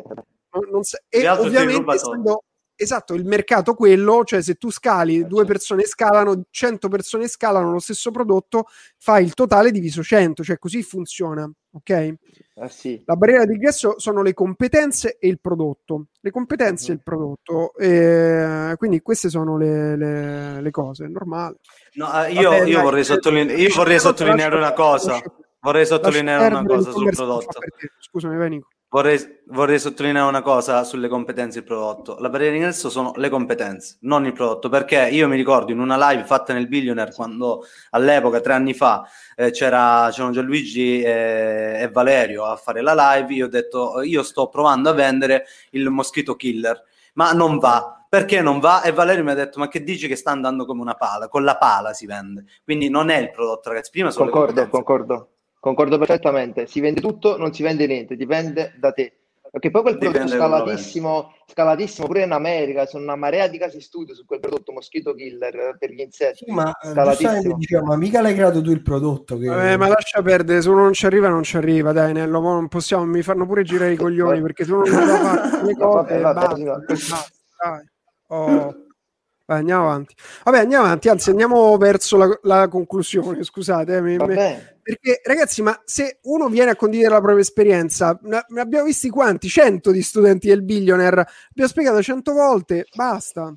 Non, 0.53 0.69
non 0.71 0.83
se- 0.85 1.03
e 1.09 1.29
ovviamente 1.29 1.93
essendo, 1.93 2.45
esatto, 2.83 3.15
il 3.15 3.25
mercato 3.25 3.75
quello, 3.75 4.25
cioè 4.25 4.43
se 4.43 4.55
tu 4.55 4.71
scali, 4.71 5.17
eh, 5.17 5.25
due 5.25 5.39
certo. 5.39 5.53
persone 5.53 5.85
scalano, 5.85 6.45
100 6.51 6.89
persone 6.89 7.29
scalano 7.29 7.73
lo 7.73 7.79
stesso 7.79 8.11
prodotto, 8.11 8.67
fai 8.99 9.25
il 9.25 9.35
totale 9.35 9.71
diviso 9.71 10.03
100, 10.03 10.43
cioè 10.43 10.59
così 10.59 10.83
funziona, 10.83 11.51
ok? 11.71 11.91
Eh 11.91 12.69
sì. 12.69 13.03
La 13.07 13.17
barriera 13.17 13.45
di 13.45 13.55
ingresso 13.55 13.99
sono 13.99 14.23
le 14.23 14.35
competenze 14.35 15.17
e 15.19 15.29
il 15.29 15.41
prodotto. 15.41 16.07
Le 16.21 16.31
competenze 16.31 16.87
uh-huh. 16.87 16.91
e 16.91 16.95
il 16.95 17.03
prodotto, 17.03 17.75
e 17.77 18.75
quindi 18.77 19.01
queste 19.01 19.29
sono 19.29 19.57
le, 19.57 19.97
le, 19.97 20.61
le 20.61 20.71
cose, 20.71 21.07
normale. 21.07 21.57
No, 21.95 22.07
uh, 22.07 22.31
io, 22.31 22.51
Vabbè, 22.51 22.65
io, 22.65 22.77
dai, 22.77 22.83
vorrei, 22.83 23.05
sottoline- 23.05 23.55
io 23.55 23.75
vorrei 23.75 23.99
sottolineare 23.99 24.57
una 24.57 24.73
cosa. 24.73 25.21
Vorrei 25.61 25.87
sottolineare 25.87 26.55
una 26.55 26.65
cosa 26.65 26.91
sul 26.91 27.11
prodotto. 27.11 27.61
Scusami, 28.01 28.37
Venico. 28.37 28.69
Vorrei, 28.93 29.39
vorrei, 29.47 29.79
sottolineare 29.79 30.29
una 30.29 30.43
cosa 30.43 30.85
sulle 30.85 31.09
competenze 31.09 31.61
del 31.61 31.67
prodotto. 31.67 32.19
La 32.19 32.29
barriera 32.29 32.53
d'ingresso 32.53 32.91
sono 32.91 33.13
le 33.17 33.31
competenze, 33.31 33.97
non 34.01 34.27
il 34.27 34.35
prodotto. 34.35 34.69
Perché 34.69 35.09
io 35.11 35.29
mi 35.29 35.37
ricordo 35.37 35.73
in 35.73 35.81
una 35.81 36.11
live 36.11 36.25
fatta 36.25 36.53
nel 36.53 36.69
Billionaire, 36.69 37.15
quando 37.15 37.65
all'epoca, 37.93 38.43
tre 38.43 38.53
anni 38.53 38.75
fa, 38.75 39.03
eh, 39.35 39.51
c'era, 39.51 40.11
c'erano 40.13 40.35
Gianluigi 40.35 41.01
e, 41.01 41.79
e 41.81 41.89
Valerio 41.91 42.45
a 42.45 42.57
fare 42.57 42.83
la 42.83 42.93
live, 43.17 43.33
io 43.33 43.47
ho 43.47 43.49
detto, 43.49 44.03
io 44.03 44.23
sto 44.23 44.49
provando 44.49 44.91
a 44.91 44.93
vendere 44.93 45.47
il 45.71 45.89
Mosquito 45.89 46.37
Killer, 46.37 46.83
ma 47.15 47.33
non 47.33 47.57
va 47.57 48.03
perché 48.13 48.43
non 48.43 48.59
va? 48.59 48.83
E 48.83 48.93
Valerio 48.93 49.25
mi 49.25 49.31
ha 49.31 49.35
detto: 49.35 49.59
Ma 49.59 49.69
che 49.69 49.83
dici 49.83 50.07
che 50.07 50.17
sta 50.17 50.33
andando 50.33 50.67
come 50.67 50.83
una 50.83 50.93
pala? 50.93 51.29
Con 51.29 51.45
la 51.45 51.57
pala 51.57 51.95
si 51.95 52.05
vende. 52.05 52.45
Quindi 52.63 52.91
non 52.91 53.09
è 53.09 53.17
il 53.17 53.31
prodotto, 53.31 53.71
ragazzi. 53.71 53.91
Prima 53.91 54.11
sono 54.11 54.29
concordo, 54.29 54.69
concordo, 54.69 55.29
concordo 55.63 55.97
perfettamente. 55.97 56.67
Si 56.67 56.81
vende 56.81 57.01
tutto, 57.01 57.37
non 57.37 57.55
si 57.55 57.63
vende 57.63 57.87
niente, 57.87 58.17
dipende 58.17 58.75
da 58.81 58.91
te. 58.91 59.19
Perché 59.49 59.71
poi 59.71 59.83
quel 59.83 59.99
prodotto 59.99 60.27
scalatissimo, 60.27 61.35
scalatissimo 61.47 62.07
pure 62.07 62.23
in 62.23 62.33
America, 62.33 62.87
sono 62.87 63.05
una 63.05 63.17
marea 63.17 63.47
di 63.47 63.59
casi 63.59 63.81
studio 63.81 64.13
su 64.13 64.25
quel 64.25 64.41
prodotto 64.41 64.73
Mosquito 64.73 65.15
Killer 65.15 65.77
per 65.79 65.93
gli 65.93 66.01
insetti. 66.01 66.47
Sì, 66.47 66.51
ma 66.51 66.77
eh, 66.81 66.89
scalatissimo. 66.89 67.57
Diciamo, 67.59 67.87
ma 67.87 67.97
mica 67.97 68.21
l'hai 68.23 68.35
creato 68.35 68.61
tu 68.61 68.71
il 68.71 68.83
prodotto. 68.83 69.39
Che... 69.39 69.73
Eh, 69.73 69.77
ma 69.77 69.87
lascia 69.87 70.21
perdere, 70.21 70.63
se 70.63 70.69
uno 70.69 70.83
non 70.83 70.95
ci 70.95 71.07
arriva, 71.07 71.29
non 71.29 71.45
ci 71.45 71.57
arriva, 71.57 71.93
dai, 71.93 72.13
Nello, 72.13 72.41
non 72.41 72.67
possiamo, 72.67 73.05
mi 73.05 73.23
fanno 73.23 73.47
pure 73.47 73.63
girare 73.63 73.93
i 73.93 73.97
coglioni 73.97 74.41
perché 74.41 74.65
se 74.65 74.73
uno 74.73 74.85
non 74.85 75.17
fa 75.17 75.63
le 75.63 75.75
cose, 75.79 76.21
basta, 76.21 76.55
dai. 76.55 77.91
Oh. 78.29 78.75
Vai, 79.45 79.59
andiamo 79.59 79.83
avanti. 79.83 80.15
Vabbè, 80.45 80.59
andiamo 80.59 80.85
avanti, 80.87 81.09
anzi 81.09 81.31
andiamo 81.31 81.77
verso 81.77 82.17
la, 82.17 82.39
la 82.43 82.69
conclusione, 82.69 83.45
scusate. 83.45 83.97
Eh, 83.97 84.01
mi, 84.01 84.17
mi, 84.17 84.35
perché 84.83 85.21
ragazzi, 85.25 85.63
ma 85.63 85.81
se 85.85 86.19
uno 86.23 86.49
viene 86.49 86.73
a 86.73 86.77
condividere 86.77 87.15
la 87.15 87.21
propria 87.21 87.43
esperienza, 87.43 88.19
ne 88.23 88.61
abbiamo 88.61 88.87
visti 88.87 89.09
quanti? 89.11 89.49
100 89.49 89.91
di 89.93 90.03
studenti 90.03 90.49
del 90.49 90.63
Billionaire, 90.63 91.27
abbiamo 91.51 91.71
spiegato 91.71 92.03
100 92.03 92.33
volte, 92.33 92.87
basta. 92.95 93.55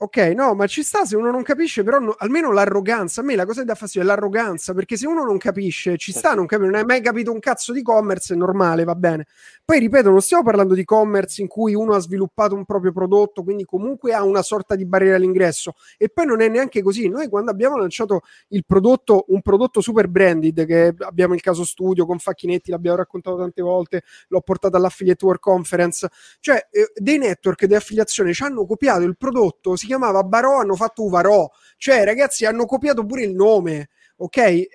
Ok, 0.00 0.16
no, 0.36 0.54
ma 0.54 0.68
ci 0.68 0.84
sta 0.84 1.04
se 1.04 1.16
uno 1.16 1.32
non 1.32 1.42
capisce, 1.42 1.82
però 1.82 1.98
no, 1.98 2.14
almeno 2.16 2.52
l'arroganza. 2.52 3.20
A 3.20 3.24
me 3.24 3.34
la 3.34 3.44
cosa 3.44 3.60
che 3.60 3.66
dà 3.66 3.74
fastidio 3.74 4.06
è 4.06 4.08
l'arroganza, 4.08 4.72
perché 4.72 4.96
se 4.96 5.08
uno 5.08 5.24
non 5.24 5.38
capisce, 5.38 5.96
ci 5.96 6.12
sta, 6.12 6.34
non 6.34 6.46
capire, 6.46 6.70
non 6.70 6.78
hai 6.78 6.84
mai 6.84 7.00
capito 7.00 7.32
un 7.32 7.40
cazzo 7.40 7.72
di 7.72 7.82
commerce, 7.82 8.34
è 8.34 8.36
normale, 8.36 8.84
va 8.84 8.94
bene. 8.94 9.26
Poi 9.64 9.80
ripeto, 9.80 10.08
non 10.08 10.20
stiamo 10.20 10.44
parlando 10.44 10.74
di 10.74 10.84
commerce 10.84 11.42
in 11.42 11.48
cui 11.48 11.74
uno 11.74 11.94
ha 11.94 11.98
sviluppato 11.98 12.54
un 12.54 12.64
proprio 12.64 12.92
prodotto, 12.92 13.42
quindi 13.42 13.64
comunque 13.64 14.14
ha 14.14 14.22
una 14.22 14.42
sorta 14.42 14.76
di 14.76 14.86
barriera 14.86 15.16
all'ingresso. 15.16 15.74
E 15.96 16.08
poi 16.10 16.26
non 16.26 16.42
è 16.42 16.48
neanche 16.48 16.80
così. 16.80 17.08
Noi 17.08 17.28
quando 17.28 17.50
abbiamo 17.50 17.76
lanciato 17.76 18.20
il 18.50 18.64
prodotto, 18.64 19.24
un 19.28 19.42
prodotto 19.42 19.80
super 19.80 20.06
branded, 20.06 20.64
che 20.64 20.94
abbiamo 21.00 21.34
il 21.34 21.40
caso 21.40 21.64
studio 21.64 22.06
con 22.06 22.20
Facchinetti, 22.20 22.70
l'abbiamo 22.70 22.98
raccontato 22.98 23.36
tante 23.36 23.62
volte, 23.62 24.04
l'ho 24.28 24.40
portato 24.42 24.76
all'Affiliate 24.76 25.24
World 25.24 25.40
Conference, 25.40 26.08
cioè 26.38 26.68
eh, 26.70 26.92
dei 26.94 27.18
network 27.18 27.66
di 27.66 27.74
affiliazione 27.74 28.32
ci 28.32 28.44
hanno 28.44 28.64
copiato 28.64 29.02
il 29.02 29.16
prodotto, 29.16 29.74
si 29.74 29.86
chiamava 29.88 30.22
Barò, 30.22 30.58
hanno 30.58 30.74
fatto 30.76 31.02
Uvarò, 31.02 31.50
cioè 31.78 32.04
ragazzi 32.04 32.44
hanno 32.44 32.66
copiato 32.66 33.06
pure 33.06 33.22
il 33.22 33.34
nome, 33.34 33.88
ok? 34.16 34.36
E, 34.36 34.68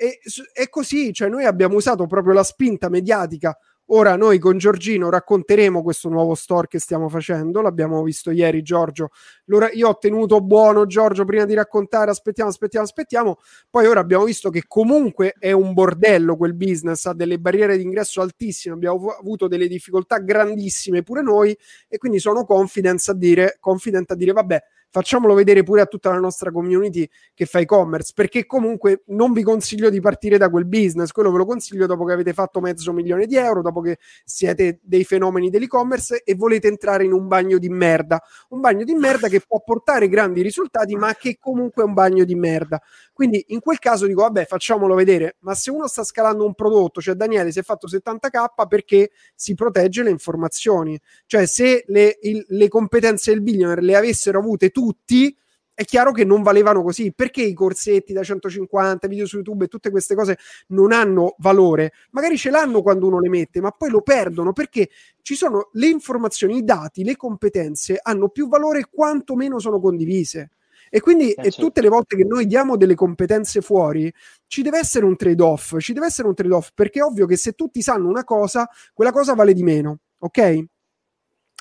è 0.52 0.68
così, 0.70 1.14
cioè 1.14 1.30
noi 1.30 1.46
abbiamo 1.46 1.76
usato 1.76 2.08
proprio 2.08 2.34
la 2.34 2.44
spinta 2.44 2.90
mediatica. 2.90 3.56
Ora 3.88 4.16
noi 4.16 4.40
con 4.40 4.58
Giorgino 4.58 5.10
racconteremo 5.10 5.84
questo 5.84 6.08
nuovo 6.08 6.36
store 6.36 6.68
che 6.68 6.80
stiamo 6.80 7.10
facendo, 7.10 7.60
l'abbiamo 7.60 8.02
visto 8.02 8.32
ieri 8.32 8.62
Giorgio, 8.62 9.10
L'ora, 9.48 9.70
io 9.72 9.90
ho 9.90 9.98
tenuto 9.98 10.40
buono 10.40 10.86
Giorgio 10.86 11.26
prima 11.26 11.44
di 11.44 11.54
raccontare, 11.54 12.10
aspettiamo, 12.10 12.50
aspettiamo, 12.50 12.86
aspettiamo, 12.86 13.40
poi 13.70 13.86
ora 13.86 14.00
abbiamo 14.00 14.24
visto 14.24 14.50
che 14.50 14.64
comunque 14.66 15.36
è 15.38 15.52
un 15.52 15.74
bordello 15.74 16.38
quel 16.38 16.54
business, 16.56 17.06
ha 17.06 17.14
delle 17.14 17.40
barriere 17.40 17.76
di 17.76 17.84
ingresso 17.84 18.22
altissime, 18.22 18.76
abbiamo 18.76 19.10
avuto 19.10 19.50
delle 19.50 19.68
difficoltà 19.68 20.18
grandissime 20.20 21.04
pure 21.04 21.22
noi. 21.22 21.56
E 21.90 21.98
quindi 21.98 22.20
sono 22.20 22.46
confident 22.46 23.04
a 23.10 23.14
dire, 23.14 23.58
confident 23.60 24.12
a 24.12 24.16
dire 24.16 24.32
vabbè, 24.32 24.64
facciamolo 24.94 25.34
vedere 25.34 25.64
pure 25.64 25.82
a 25.82 25.88
tutta 25.88 26.12
la 26.12 26.20
nostra 26.20 26.52
community 26.52 27.10
che 27.34 27.48
fa 27.48 27.58
e-commerce, 27.58 28.12
perché 28.14 28.46
comunque 28.46 29.02
non 29.08 29.34
vi 29.34 29.42
consiglio 29.42 29.90
di 29.90 30.00
partire 30.00 30.38
da 30.38 30.52
quel 30.52 30.68
business, 30.68 31.10
quello 31.10 31.32
ve 31.32 31.40
lo 31.40 31.46
consiglio 31.48 31.88
dopo 31.88 32.06
che 32.06 32.14
avete 32.14 32.32
fatto 32.32 32.62
mezzo 32.62 32.94
milione 32.94 33.26
di 33.26 33.36
euro, 33.36 33.64
dopo 33.64 33.82
che 33.82 33.98
siete 34.24 34.80
dei 34.84 35.04
fenomeni 35.04 35.50
dell'e-commerce 35.50 36.22
e 36.24 36.36
volete 36.36 36.68
entrare 36.68 37.06
in 37.06 37.12
un 37.12 37.28
bagno 37.28 37.58
di 37.58 37.70
merda, 37.70 38.22
un 38.50 38.60
bagno 38.60 38.84
di 38.84 38.94
merda 38.94 39.30
che 39.30 39.42
può 39.42 39.64
portare 39.66 40.08
grandi 40.08 40.44
risultati, 40.44 40.96
ma 40.96 41.16
che 41.16 41.38
comunque 41.40 41.82
è 41.82 41.86
un 41.88 41.94
bagno 41.94 42.24
di 42.24 42.36
merda. 42.36 42.80
Quindi 43.14 43.46
in 43.50 43.60
quel 43.60 43.78
caso 43.78 44.08
dico, 44.08 44.22
vabbè, 44.22 44.46
facciamolo 44.46 44.96
vedere, 44.96 45.36
ma 45.42 45.54
se 45.54 45.70
uno 45.70 45.88
sta 45.88 46.04
scalando 46.04 46.46
un 46.46 46.56
prodotto, 46.56 47.00
cioè 47.00 47.14
Daniele 47.14 47.52
si 47.52 47.60
è 47.60 47.64
fatto 47.64 47.88
70k 47.88 48.68
perché 48.68 49.12
si 49.36 49.54
protegge 49.54 50.02
le 50.02 50.10
informazioni, 50.10 51.00
cioè 51.28 51.46
se 51.46 51.84
le, 51.88 52.18
il, 52.24 52.44
le 52.48 52.68
competenze 52.68 53.32
del 53.32 53.44
billionaire 53.44 53.84
le 53.84 53.96
avessero 53.96 54.40
avute 54.40 54.72
tutti, 54.72 55.38
è 55.76 55.86
chiaro 55.86 56.12
che 56.12 56.24
non 56.24 56.44
valevano 56.44 56.84
così. 56.84 57.14
Perché 57.14 57.42
i 57.42 57.54
corsetti 57.54 58.14
da 58.14 58.24
150, 58.24 59.08
video 59.08 59.26
su 59.26 59.38
YouTube 59.38 59.66
e 59.66 59.68
tutte 59.68 59.90
queste 59.90 60.16
cose 60.16 60.38
non 60.68 60.92
hanno 60.92 61.36
valore? 61.40 61.94
Magari 62.12 62.38
ce 62.38 62.50
l'hanno 62.50 62.82
quando 62.82 63.08
uno 63.08 63.20
le 63.20 63.30
mette, 63.30 63.62
ma 63.62 63.72
poi 63.72 63.90
lo 63.90 64.02
perdono 64.02 64.54
perché 64.54 64.90
ci 65.22 65.36
sono 65.36 65.70
le 65.74 65.88
informazioni, 65.88 66.58
i 66.58 66.64
dati, 66.64 67.04
le 67.04 67.16
competenze 67.16 68.00
hanno 68.02 68.30
più 68.30 68.48
valore 68.48 68.88
quanto 68.92 69.36
meno 69.36 69.60
sono 69.60 69.80
condivise. 69.80 70.52
E 70.96 71.00
quindi 71.00 71.32
eh, 71.32 71.46
certo. 71.46 71.60
tutte 71.60 71.82
le 71.82 71.90
volte 71.90 72.16
che 72.16 72.24
noi 72.24 72.46
diamo 72.46 72.78
delle 72.78 72.94
competenze 72.94 73.62
fuori, 73.62 74.14
ci 74.46 74.62
deve 74.62 74.78
essere 74.78 75.06
un 75.06 75.16
trade-off, 75.16 75.80
ci 75.80 75.92
deve 75.92 76.06
essere 76.06 76.28
un 76.28 76.36
trade-off, 76.36 76.70
perché 76.76 77.00
è 77.00 77.02
ovvio 77.02 77.26
che 77.26 77.36
se 77.36 77.54
tutti 77.54 77.82
sanno 77.82 78.08
una 78.08 78.24
cosa, 78.24 78.70
quella 78.94 79.12
cosa 79.12 79.34
vale 79.34 79.54
di 79.54 79.64
meno, 79.64 80.02
ok? 80.20 80.66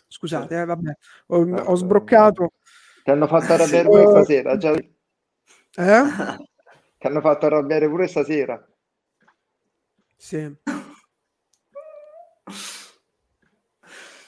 Scusate, 0.07 0.61
eh, 0.61 0.65
vabbè, 0.67 0.93
ho, 1.29 1.51
ho 1.51 1.75
sbroccato. 1.77 2.53
Ti 3.03 3.11
hanno 3.11 3.27
fatto 3.27 3.55
arrabbiare 3.55 3.89
pure 3.89 4.07
stasera, 4.07 4.57
già... 4.59 4.73
Eh? 4.73 4.85
Ti 6.99 7.07
hanno 7.07 7.21
fatto 7.23 7.47
arrabbiare 7.47 7.89
pure 7.89 8.09
stasera. 8.09 8.69
Sì. 10.15 10.55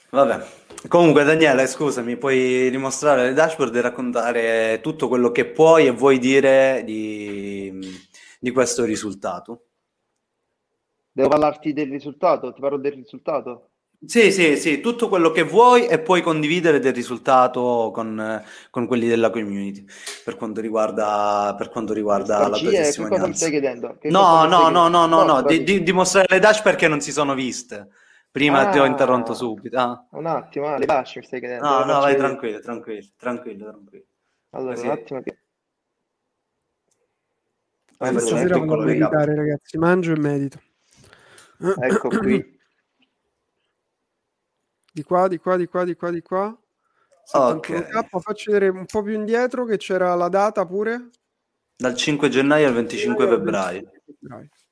Vabbè. 0.09 0.64
Comunque 0.89 1.25
Daniele, 1.25 1.67
scusami, 1.67 2.17
puoi 2.17 2.71
dimostrare 2.71 3.25
le 3.25 3.33
dashboard 3.33 3.75
e 3.75 3.81
raccontare 3.81 4.81
tutto 4.83 5.09
quello 5.09 5.31
che 5.31 5.47
puoi 5.47 5.87
e 5.87 5.91
vuoi 5.91 6.19
dire 6.19 6.83
di, 6.85 7.73
di 8.39 8.51
questo 8.51 8.85
risultato. 8.85 9.67
Devo 11.11 11.29
parlarti 11.29 11.73
del 11.73 11.89
risultato? 11.91 12.53
Ti 12.53 12.61
parlo 12.61 12.77
del 12.77 12.93
risultato? 12.93 13.71
Sì, 14.07 14.31
sì, 14.31 14.57
sì, 14.57 14.81
tutto 14.81 15.09
quello 15.09 15.31
che 15.31 15.43
vuoi 15.43 15.87
e 15.87 15.99
puoi 15.99 16.21
condividere 16.21 16.79
del 16.79 16.93
risultato 16.93 17.91
con, 17.95 18.43
con 18.71 18.87
quelli 18.87 19.09
della 19.09 19.31
community 19.31 19.85
per 20.25 20.37
quanto 20.37 20.61
riguarda, 20.61 21.55
per 21.57 21.71
quanto 21.71 21.95
riguarda 21.95 22.49
la 22.49 22.59
tua 22.59 22.71
testimonianza. 22.71 23.03
Che 23.03 23.09
cosa 23.09 23.27
mi 23.27 23.35
stai 23.35 23.51
chiedendo? 23.51 23.97
Che 23.99 24.11
no, 24.11 24.45
no, 24.45 24.69
no, 24.69 24.89
no, 24.89 25.07
no, 25.07 25.25
no, 25.25 25.43
di, 25.43 25.63
di, 25.63 25.83
dimostrare 25.83 26.27
le 26.29 26.39
dash 26.39 26.61
perché 26.61 26.89
non 26.89 27.01
si 27.01 27.13
sono 27.13 27.35
viste. 27.35 27.89
Prima 28.35 28.67
ah, 28.67 28.71
ti 28.73 28.81
ho 28.81 28.85
interrotto 28.85 29.33
subito. 29.33 29.79
Ah. 29.79 30.09
Un 30.11 30.27
attimo, 30.27 30.67
ah, 30.67 30.77
le 30.77 30.87
dash 30.87 31.15
mi 31.15 31.23
stai 31.23 31.39
chiedendo. 31.39 31.69
No, 31.69 31.85
no, 31.85 32.01
vai 32.01 32.17
tranquillo, 32.17 32.59
tranquillo, 32.59 33.07
tranquillo, 33.17 33.71
tranquillo. 33.71 34.05
Allora, 34.51 34.75
Così. 34.75 34.87
un 34.87 34.93
attimo 34.93 35.21
che... 35.21 35.39
Ah, 37.99 38.11
stasera 38.11 38.59
vado 38.59 38.75
a 38.75 38.85
meditare, 38.85 39.37
ragazzi. 39.37 39.79
Mangio 39.79 40.15
e 40.15 40.19
medito. 40.19 40.61
Ecco 41.79 42.09
qui. 42.09 42.59
Di 44.93 45.03
qua, 45.05 45.29
di 45.29 45.39
qua, 45.39 45.57
di 45.57 45.69
qua, 45.69 45.85
di 45.85 45.95
qua, 45.95 46.11
di 46.11 46.21
qua. 46.21 46.59
Ok. 47.35 48.09
Faccio 48.19 48.51
vedere 48.51 48.77
un 48.77 48.87
po' 48.87 49.03
più 49.03 49.13
indietro 49.13 49.65
che 49.65 49.77
c'era 49.77 50.13
la 50.17 50.29
data 50.29 50.67
pure. 50.67 51.11
Dal 51.77 51.95
5 51.95 52.29
gennaio 52.29 52.67
al 52.67 52.75
25 52.75 53.29
febbraio. 53.29 53.91
Top. 54.29 54.64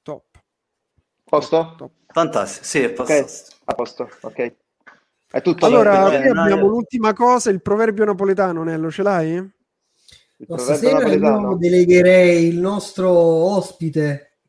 Posto? 1.32 1.92
Fantastico, 2.08 2.62
sì, 2.62 2.82
è 2.82 2.90
posto. 2.90 3.14
Okay. 3.14 3.26
A 3.64 3.74
posto, 3.74 4.06
ok. 4.20 4.54
È 5.30 5.40
tutto 5.40 5.64
allora, 5.64 6.10
qui 6.10 6.28
abbiamo 6.28 6.66
l'ultima 6.66 7.14
cosa, 7.14 7.48
il 7.48 7.62
proverbio 7.62 8.04
napoletano, 8.04 8.62
Nello, 8.62 8.90
ce 8.90 9.02
l'hai? 9.02 9.50
No, 10.46 10.58
stasera 10.58 11.08
io 11.08 11.56
delegherei 11.58 12.48
il 12.48 12.58
nostro 12.58 13.10
ospite, 13.10 14.40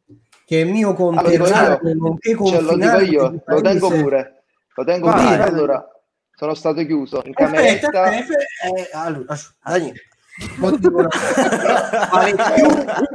che 0.45 0.63
è 0.63 0.65
mio 0.65 0.93
conterraneo, 0.93 1.45
allora, 1.45 1.79
nonché 1.93 2.35
cioè, 2.35 2.59
lo 2.59 2.75
dico 2.75 2.99
io, 2.99 3.41
lo 3.45 3.61
tengo 3.61 3.89
pure. 3.89 4.43
Lo 4.75 4.83
tengo 4.83 5.09
Vai, 5.09 5.37
pure. 5.37 5.41
Allora, 5.41 5.87
sono 6.35 6.53
stato 6.53 6.85
chiuso 6.85 7.21
in 7.23 7.33
cameretta. 7.33 7.87
Aspetta, 7.87 8.03
aspetta, 8.03 8.43
eh, 8.75 8.89
allora, 8.91 9.23
vale 12.11 12.35
più, 12.35 12.67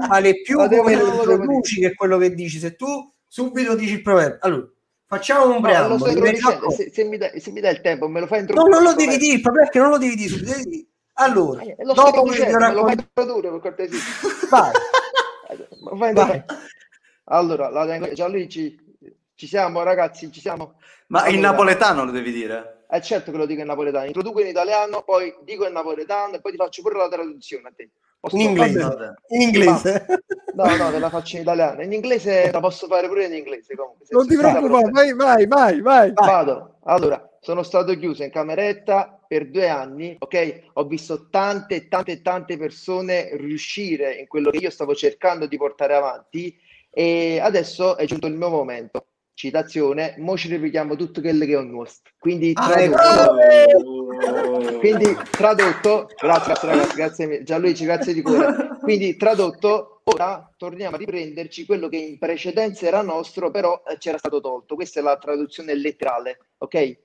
vale 0.09 0.41
più 0.41 0.57
come 0.57 0.97
lo 0.97 1.13
introduci 1.13 1.81
che 1.81 1.95
quello 1.95 2.17
che 2.17 2.33
dici. 2.33 2.59
Se 2.59 2.75
tu 2.75 3.13
subito 3.29 3.77
dici 3.77 3.93
il 3.93 4.03
proverbio, 4.03 4.39
allora 4.41 4.69
facciamo 5.09 5.55
un 5.55 5.61
preambolo. 5.63 6.13
No, 6.13 6.71
se, 6.71 6.91
se, 6.93 7.05
mi 7.05 7.17
dai, 7.17 7.41
se 7.41 7.51
mi 7.51 7.61
dai 7.61 7.73
il 7.73 7.81
tempo, 7.81 8.09
me 8.09 8.21
lo 8.21 8.27
fai 8.27 8.41
introdurre. 8.41 8.69
No, 8.69 8.77
non 8.77 8.85
lo 8.85 8.95
devi 8.95 9.17
dire, 9.17 9.35
il 9.37 9.41
problema 9.41 9.69
che 9.69 9.79
non 9.79 9.91
lo 9.91 9.99
devi 9.99 10.15
dire 10.15 10.29
subito. 10.29 10.51
Devi 10.51 10.65
dire. 10.65 10.87
Allora, 11.15 11.63
eh, 11.63 11.77
lo 11.81 11.95
dopo 11.95 12.23
che 12.23 12.31
dicendo, 12.31 12.59
raccont- 12.59 12.75
lo 12.79 12.85
fai 12.85 12.93
introdurre 12.93 13.51
per 13.51 13.61
cortesia. 13.61 13.99
Vai. 14.51 16.13
Vai. 16.15 16.45
Allora, 17.25 17.71
la 17.71 17.87
tengo, 17.87 18.13
Gianluigi, 18.13 18.79
ci 19.35 19.47
siamo 19.47 19.83
ragazzi, 19.83 20.31
ci 20.31 20.41
siamo. 20.41 20.79
Ma 21.09 21.21
allora, 21.21 21.35
in 21.35 21.41
napoletano 21.41 22.05
lo 22.05 22.11
devi 22.11 22.31
dire? 22.31 22.85
È 22.89 22.97
eh 22.97 23.03
certo 23.03 23.31
che 23.31 23.37
lo 23.37 23.47
dico 23.47 23.61
in 23.61 23.67
napoletano, 23.67 24.07
introduco 24.07 24.41
in 24.41 24.47
italiano, 24.47 25.03
poi 25.03 25.35
dico 25.43 25.67
in 25.67 25.73
napoletano 25.73 26.35
e 26.35 26.41
poi 26.41 26.53
ti 26.53 26.57
faccio 26.57 26.83
pure 26.83 26.97
la 26.97 27.09
traduzione 27.09 27.69
a 27.69 27.73
te. 27.75 27.91
Posso 28.21 28.37
in 28.37 28.43
inglese. 28.43 29.15
In 29.29 29.41
inglese. 29.41 30.07
No, 30.55 30.77
no, 30.77 30.91
te 30.91 30.99
la 30.99 31.09
faccio 31.09 31.37
in 31.37 31.43
italiano. 31.43 31.83
In 31.83 31.93
inglese 31.93 32.51
la 32.51 32.61
posso 32.61 32.87
fare 32.89 33.07
pure 33.07 33.27
in 33.27 33.35
inglese. 33.35 33.77
Comunque, 33.77 34.07
non 34.11 34.27
ti 34.27 34.37
preoccupare, 34.37 34.91
vai, 34.91 35.15
vai, 35.15 35.47
vai, 35.47 35.81
vai. 35.81 36.13
Vado. 36.15 36.79
Allora, 36.85 37.31
sono 37.41 37.63
stato 37.63 37.97
chiuso 37.97 38.25
in 38.25 38.31
cameretta 38.31 39.21
per 39.27 39.51
due 39.51 39.69
anni, 39.69 40.17
ok? 40.19 40.63
Ho 40.75 40.85
visto 40.87 41.29
tante, 41.29 41.87
tante, 41.87 42.23
tante 42.23 42.57
persone 42.57 43.37
riuscire 43.37 44.15
in 44.15 44.27
quello 44.27 44.51
che 44.51 44.59
io 44.59 44.71
stavo 44.71 44.95
cercando 44.95 45.47
di 45.47 45.57
portare 45.57 45.95
avanti 45.95 46.59
e 46.91 47.39
adesso 47.41 47.97
è 47.97 48.07
giunto 48.07 48.27
il 48.27 48.35
mio 48.35 48.49
momento 48.49 49.07
citazione, 49.39 50.17
mo 50.19 50.37
ci 50.37 50.49
ripetiamo 50.49 50.97
tutto 50.97 51.21
quello 51.21 51.45
che 51.45 51.53
è 51.53 51.57
un 51.57 51.71
nostro. 51.71 52.13
Quindi 52.19 52.51
ah, 52.55 52.67
tradotto, 52.67 53.39
ecco. 53.39 54.79
quindi 54.81 55.17
tradotto, 55.31 56.09
grazie, 56.21 56.55
ragazzi, 56.61 56.97
grazie 56.97 57.43
Gianluigi, 57.45 57.85
grazie 57.85 58.15
di 58.15 58.23
cuore. 58.23 58.79
Quindi 58.83 59.17
tradotto, 59.17 60.01
ora 60.03 60.53
torniamo 60.57 60.97
a 60.97 60.99
riprenderci 60.99 61.67
quello 61.67 61.89
che 61.89 61.99
in 61.99 62.19
precedenza 62.19 62.85
era 62.85 63.01
nostro, 63.03 63.53
però 63.53 63.81
eh, 63.89 63.97
c'era 63.99 64.19
stato 64.19 64.41
tolto. 64.41 64.75
Questa 64.75 64.99
è 64.99 65.03
la 65.05 65.17
traduzione 65.17 65.73
letterale, 65.73 66.39
ok? 66.59 66.99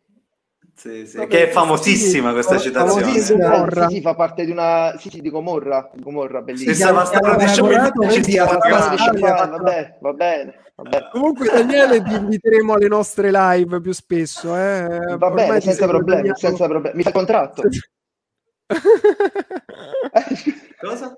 Sì, 0.76 1.06
sì, 1.06 1.28
che 1.28 1.50
è 1.50 1.52
famosissima 1.52 2.34
questa 2.34 2.58
citazione. 2.58 3.02
Famosissima. 3.04 3.70
Sì, 3.88 3.96
sì, 3.96 4.02
fa 4.02 4.16
parte 4.16 4.44
di 4.44 4.52
una... 4.52 4.96
Sì, 4.98 5.10
sì, 5.10 5.22
di 5.22 5.30
Gomorra, 5.30 5.90
Gomorra, 5.96 6.42
bellissima. 6.42 7.06
Sì, 7.06 7.16
vabbè, 8.38 9.98
va 10.00 10.14
bene. 10.14 10.64
Vabbè. 10.76 11.10
Comunque, 11.12 11.50
Daniele, 11.50 12.02
ti 12.02 12.16
inviteremo 12.16 12.74
alle 12.74 12.88
nostre 12.88 13.30
live 13.32 13.80
più 13.80 13.92
spesso. 13.92 14.58
Eh? 14.58 15.16
Va 15.18 15.30
bene, 15.30 15.62
senza 15.62 15.88
problemi, 15.88 16.32
senza 16.34 16.68
problemi. 16.68 16.98
Mi 16.98 17.04
fa 17.04 17.10
il 17.10 17.16
contratto. 17.16 17.62
Cosa? 20.82 21.16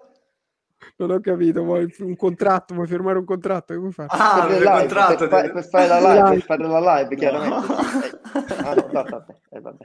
Non 0.97 1.11
ho 1.11 1.19
capito, 1.19 1.61
vuoi 1.61 1.93
un 1.99 2.15
contratto, 2.15 2.73
vuoi 2.73 2.88
firmare 2.88 3.17
un 3.17 3.26
contratto? 3.26 3.76
Come 3.76 3.91
fai? 3.91 4.05
Ah, 4.09 4.45
per, 4.47 4.59
live, 4.59 4.72
contratto, 4.72 5.27
per, 5.27 5.51
per, 5.51 5.67
fare 5.67 5.88
la 5.88 5.99
live, 5.99 6.30
per 6.30 6.41
fare 6.43 6.67
la 6.67 6.97
live, 6.97 7.15
chiaramente. 7.15 8.13
No. 8.35 8.43
Ah, 8.69 8.73
no, 8.73 8.89
vabbè, 8.91 9.34
eh, 9.51 9.61
vabbè. 9.61 9.84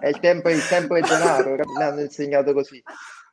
È 0.00 0.08
il 0.08 0.18
tempo, 0.18 0.48
il 0.48 0.66
tempo 0.66 0.96
è 0.96 1.00
denaro, 1.00 1.54
mi 1.54 1.82
hanno 1.82 2.00
insegnato 2.00 2.52
così. 2.52 2.82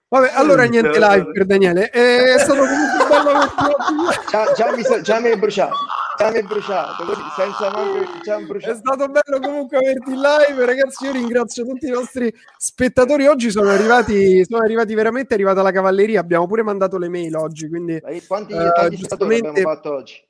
Vabbè, 0.08 0.32
allora 0.34 0.64
niente 0.64 1.00
live 1.00 1.32
per 1.32 1.46
Daniele. 1.46 1.90
È 1.90 2.38
stato 2.38 2.62
comunque 2.62 3.08
bello 3.08 4.12
già, 4.30 4.52
già, 4.54 4.76
mi 4.76 4.84
so, 4.84 5.02
già 5.02 5.20
mi 5.20 5.30
hai 5.30 5.38
bruciato. 5.38 5.76
Hai 6.22 6.44
bruciato, 6.44 7.06
così, 7.06 7.22
senza 7.34 7.72
manco, 7.72 8.46
bruciato. 8.46 8.74
È 8.74 8.76
stato 8.76 9.08
bello 9.08 9.40
comunque 9.40 9.78
averti 9.78 10.12
in 10.12 10.20
live, 10.20 10.66
ragazzi. 10.66 11.06
Io 11.06 11.14
ringrazio 11.14 11.66
tutti 11.66 11.88
i 11.88 11.92
nostri 11.92 12.34
spettatori. 12.58 13.26
Oggi 13.26 13.50
sono 13.50 13.70
arrivati, 13.70 14.44
sono 14.44 14.62
arrivati 14.62 14.94
veramente, 14.96 15.30
è 15.30 15.34
arrivata 15.36 15.62
la 15.62 15.72
cavalleria. 15.72 16.20
Abbiamo 16.20 16.46
pure 16.46 16.62
mandato 16.62 16.98
le 16.98 17.08
mail 17.08 17.38
oggi. 17.38 17.70
Quindi, 17.70 18.02
quanti, 18.28 18.52
uh, 18.52 18.98
spettatori 18.98 19.38
abbiamo 19.38 19.58
fatto 19.60 19.94
oggi? 19.94 20.28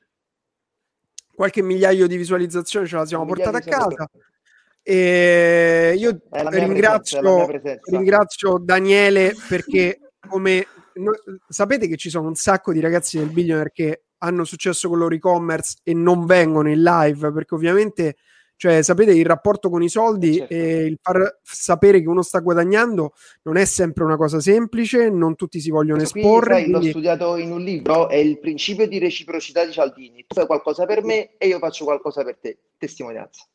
Qualche 1.34 1.64
migliaio 1.64 2.06
di 2.06 2.18
visualizzazioni 2.18 2.86
ce 2.86 2.96
la 2.96 3.06
siamo 3.08 3.26
portata 3.26 3.58
a 3.58 3.62
casa. 3.62 4.08
E 4.84 5.96
io 5.98 6.22
ringrazio, 6.50 7.46
presenza, 7.48 7.92
ringrazio, 7.92 8.60
Daniele 8.60 9.34
perché 9.48 10.00
come 10.28 10.68
no, 10.94 11.12
sapete 11.48 11.88
che 11.88 11.98
ci 11.98 12.12
sono 12.12 12.28
un 12.28 12.36
sacco 12.36 12.74
di 12.74 12.80
ragazzi 12.80 13.18
del 13.18 13.32
billionaire 13.32 13.72
che 13.74 14.04
hanno 14.20 14.44
successo 14.44 14.88
con 14.88 14.98
loro 14.98 15.16
e-commerce 15.16 15.78
e 15.84 15.94
non 15.94 16.26
vengono 16.26 16.70
in 16.70 16.82
live 16.82 17.32
perché 17.32 17.56
ovviamente 17.56 18.16
cioè 18.56 18.82
sapete 18.82 19.14
il 19.14 19.26
rapporto 19.26 19.70
con 19.70 19.82
i 19.82 19.88
soldi 19.88 20.36
certo. 20.36 20.54
e 20.54 20.86
il 20.86 21.00
far 21.02 21.40
sapere 21.42 22.02
che 22.02 22.10
uno 22.10 22.22
sta 22.22 22.40
guadagnando 22.40 23.14
non 23.44 23.56
è 23.56 23.64
sempre 23.64 24.04
una 24.04 24.18
cosa 24.18 24.42
semplice 24.42 25.10
non 25.10 25.36
tutti 25.36 25.62
si 25.62 25.70
vogliono 25.70 26.00
Questo 26.00 26.18
esporre 26.18 26.56
quindi, 26.56 26.72
quindi... 26.72 26.86
l'ho 26.86 26.92
studiato 26.92 27.38
in 27.38 27.52
un 27.54 27.62
libro 27.62 28.10
è 28.10 28.18
il 28.18 28.38
principio 28.38 28.86
di 28.88 29.00
reciprocità 29.00 29.66
di 29.66 29.72
Cialdini. 29.72 30.26
Tu 30.28 30.36
fai 30.36 30.46
qualcosa 30.46 30.86
per 30.86 31.04
me 31.04 31.38
e 31.38 31.48
io 31.48 31.60
faccio 31.60 31.86
qualcosa 31.86 32.24
per 32.24 32.38
te. 32.38 32.60
Testimonianza. 32.78 33.46